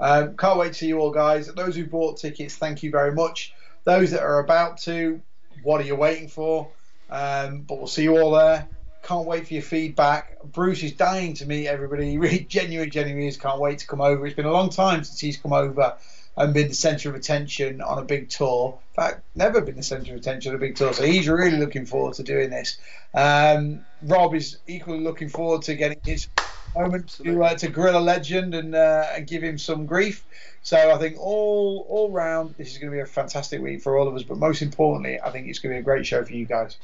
Um, 0.00 0.36
can't 0.36 0.58
wait 0.58 0.68
to 0.68 0.74
see 0.74 0.88
you 0.88 0.98
all, 0.98 1.10
guys. 1.10 1.46
Those 1.46 1.76
who 1.76 1.86
bought 1.86 2.18
tickets, 2.18 2.56
thank 2.56 2.82
you 2.82 2.90
very 2.90 3.12
much. 3.12 3.54
Those 3.84 4.10
that 4.10 4.22
are 4.22 4.40
about 4.40 4.78
to, 4.78 5.20
what 5.62 5.80
are 5.80 5.84
you 5.84 5.94
waiting 5.94 6.28
for? 6.28 6.68
Um, 7.10 7.60
but 7.60 7.78
we'll 7.78 7.86
see 7.86 8.02
you 8.02 8.18
all 8.18 8.32
there. 8.32 8.68
Can't 9.02 9.26
wait 9.26 9.46
for 9.46 9.54
your 9.54 9.62
feedback. 9.62 10.42
Bruce 10.42 10.82
is 10.82 10.92
dying 10.92 11.34
to 11.34 11.46
meet 11.46 11.68
everybody. 11.68 12.10
He 12.10 12.18
really 12.18 12.40
genuinely, 12.40 12.90
genuinely 12.90 13.28
is. 13.28 13.36
Can't 13.36 13.60
wait 13.60 13.78
to 13.80 13.86
come 13.86 14.00
over. 14.00 14.26
It's 14.26 14.34
been 14.34 14.46
a 14.46 14.52
long 14.52 14.70
time 14.70 15.04
since 15.04 15.20
he's 15.20 15.36
come 15.36 15.52
over 15.52 15.96
and 16.36 16.52
been 16.52 16.68
the 16.68 16.74
centre 16.74 17.08
of 17.08 17.14
attention 17.14 17.80
on 17.80 17.98
a 17.98 18.04
big 18.04 18.28
tour. 18.28 18.78
In 18.90 19.02
fact, 19.02 19.22
never 19.34 19.60
been 19.60 19.76
the 19.76 19.82
centre 19.82 20.12
of 20.12 20.20
attention 20.20 20.50
on 20.50 20.56
a 20.56 20.58
big 20.58 20.76
tour. 20.76 20.92
So 20.92 21.04
he's 21.04 21.28
really 21.28 21.58
looking 21.58 21.86
forward 21.86 22.14
to 22.14 22.22
doing 22.22 22.50
this. 22.50 22.78
Um, 23.14 23.84
Rob 24.02 24.34
is 24.34 24.58
equally 24.66 25.00
looking 25.00 25.28
forward 25.28 25.62
to 25.62 25.74
getting 25.74 26.00
his 26.04 26.28
moment 26.74 27.08
to, 27.22 27.44
uh, 27.44 27.54
to 27.54 27.68
grill 27.68 27.96
a 27.96 28.00
legend 28.00 28.54
and, 28.54 28.74
uh, 28.74 29.06
and 29.14 29.26
give 29.26 29.42
him 29.42 29.58
some 29.58 29.86
grief. 29.86 30.24
So 30.62 30.92
I 30.92 30.98
think 30.98 31.18
all 31.18 31.86
all 31.88 32.10
round, 32.10 32.54
this 32.56 32.72
is 32.72 32.78
going 32.78 32.90
to 32.90 32.96
be 32.96 33.00
a 33.00 33.06
fantastic 33.06 33.60
week 33.60 33.82
for 33.82 33.96
all 33.98 34.08
of 34.08 34.14
us. 34.14 34.22
But 34.22 34.38
most 34.38 34.62
importantly, 34.62 35.20
I 35.20 35.30
think 35.30 35.46
it's 35.46 35.58
going 35.58 35.72
to 35.72 35.76
be 35.76 35.80
a 35.80 35.84
great 35.84 36.06
show 36.06 36.24
for 36.24 36.32
you 36.32 36.46
guys. 36.46 36.78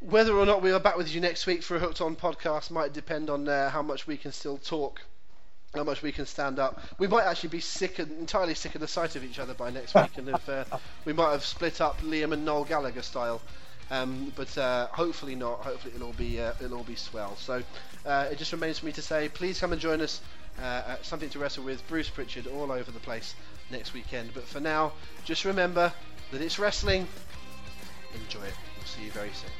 Whether 0.00 0.34
or 0.34 0.44
not 0.44 0.62
we 0.62 0.72
are 0.72 0.78
back 0.78 0.96
with 0.96 1.12
you 1.12 1.20
next 1.20 1.46
week 1.46 1.62
for 1.62 1.76
a 1.76 1.78
Hooked 1.78 2.02
On 2.02 2.14
podcast 2.14 2.70
might 2.70 2.92
depend 2.92 3.30
on 3.30 3.48
uh, 3.48 3.70
how 3.70 3.80
much 3.80 4.06
we 4.06 4.18
can 4.18 4.30
still 4.30 4.58
talk, 4.58 5.00
how 5.76 5.84
much 5.84 6.02
we 6.02 6.12
can 6.12 6.26
stand 6.26 6.58
up. 6.58 6.80
We 6.98 7.06
might 7.06 7.24
actually 7.24 7.50
be 7.50 7.60
sick 7.60 7.98
and 7.98 8.10
entirely 8.18 8.54
sick 8.54 8.74
of 8.74 8.80
the 8.80 8.88
sight 8.88 9.16
of 9.16 9.24
each 9.24 9.38
other 9.38 9.54
by 9.54 9.70
next 9.70 9.94
week, 9.94 10.18
and 10.18 10.28
if 10.28 10.48
uh, 10.48 10.64
we 11.04 11.12
might 11.12 11.32
have 11.32 11.44
split 11.44 11.80
up 11.80 12.00
Liam 12.00 12.32
and 12.32 12.44
Noel 12.44 12.64
Gallagher 12.64 13.02
style. 13.02 13.40
Um, 13.90 14.32
but 14.34 14.56
uh, 14.58 14.88
hopefully 14.88 15.36
not. 15.36 15.60
Hopefully 15.60 15.94
it'll 15.94 16.08
all 16.08 16.12
be 16.12 16.40
uh, 16.40 16.52
it'll 16.60 16.78
all 16.78 16.84
be 16.84 16.96
swell. 16.96 17.36
So 17.36 17.62
uh, 18.04 18.28
it 18.30 18.38
just 18.38 18.52
remains 18.52 18.80
for 18.80 18.86
me 18.86 18.92
to 18.92 19.02
say, 19.02 19.28
please 19.28 19.60
come 19.60 19.72
and 19.72 19.80
join 19.80 20.00
us 20.00 20.20
uh, 20.60 20.82
at 20.88 21.04
something 21.04 21.28
to 21.30 21.38
wrestle 21.38 21.64
with 21.64 21.86
Bruce 21.88 22.08
Prichard 22.08 22.46
all 22.46 22.72
over 22.72 22.90
the 22.90 23.00
place 23.00 23.34
next 23.70 23.94
weekend. 23.94 24.30
But 24.34 24.44
for 24.44 24.60
now, 24.60 24.92
just 25.24 25.44
remember 25.44 25.92
that 26.32 26.40
it's 26.40 26.58
wrestling. 26.58 27.06
Enjoy 28.14 28.42
it. 28.42 28.54
We'll 28.76 28.86
see 28.86 29.04
you 29.04 29.10
very 29.12 29.30
soon. 29.32 29.50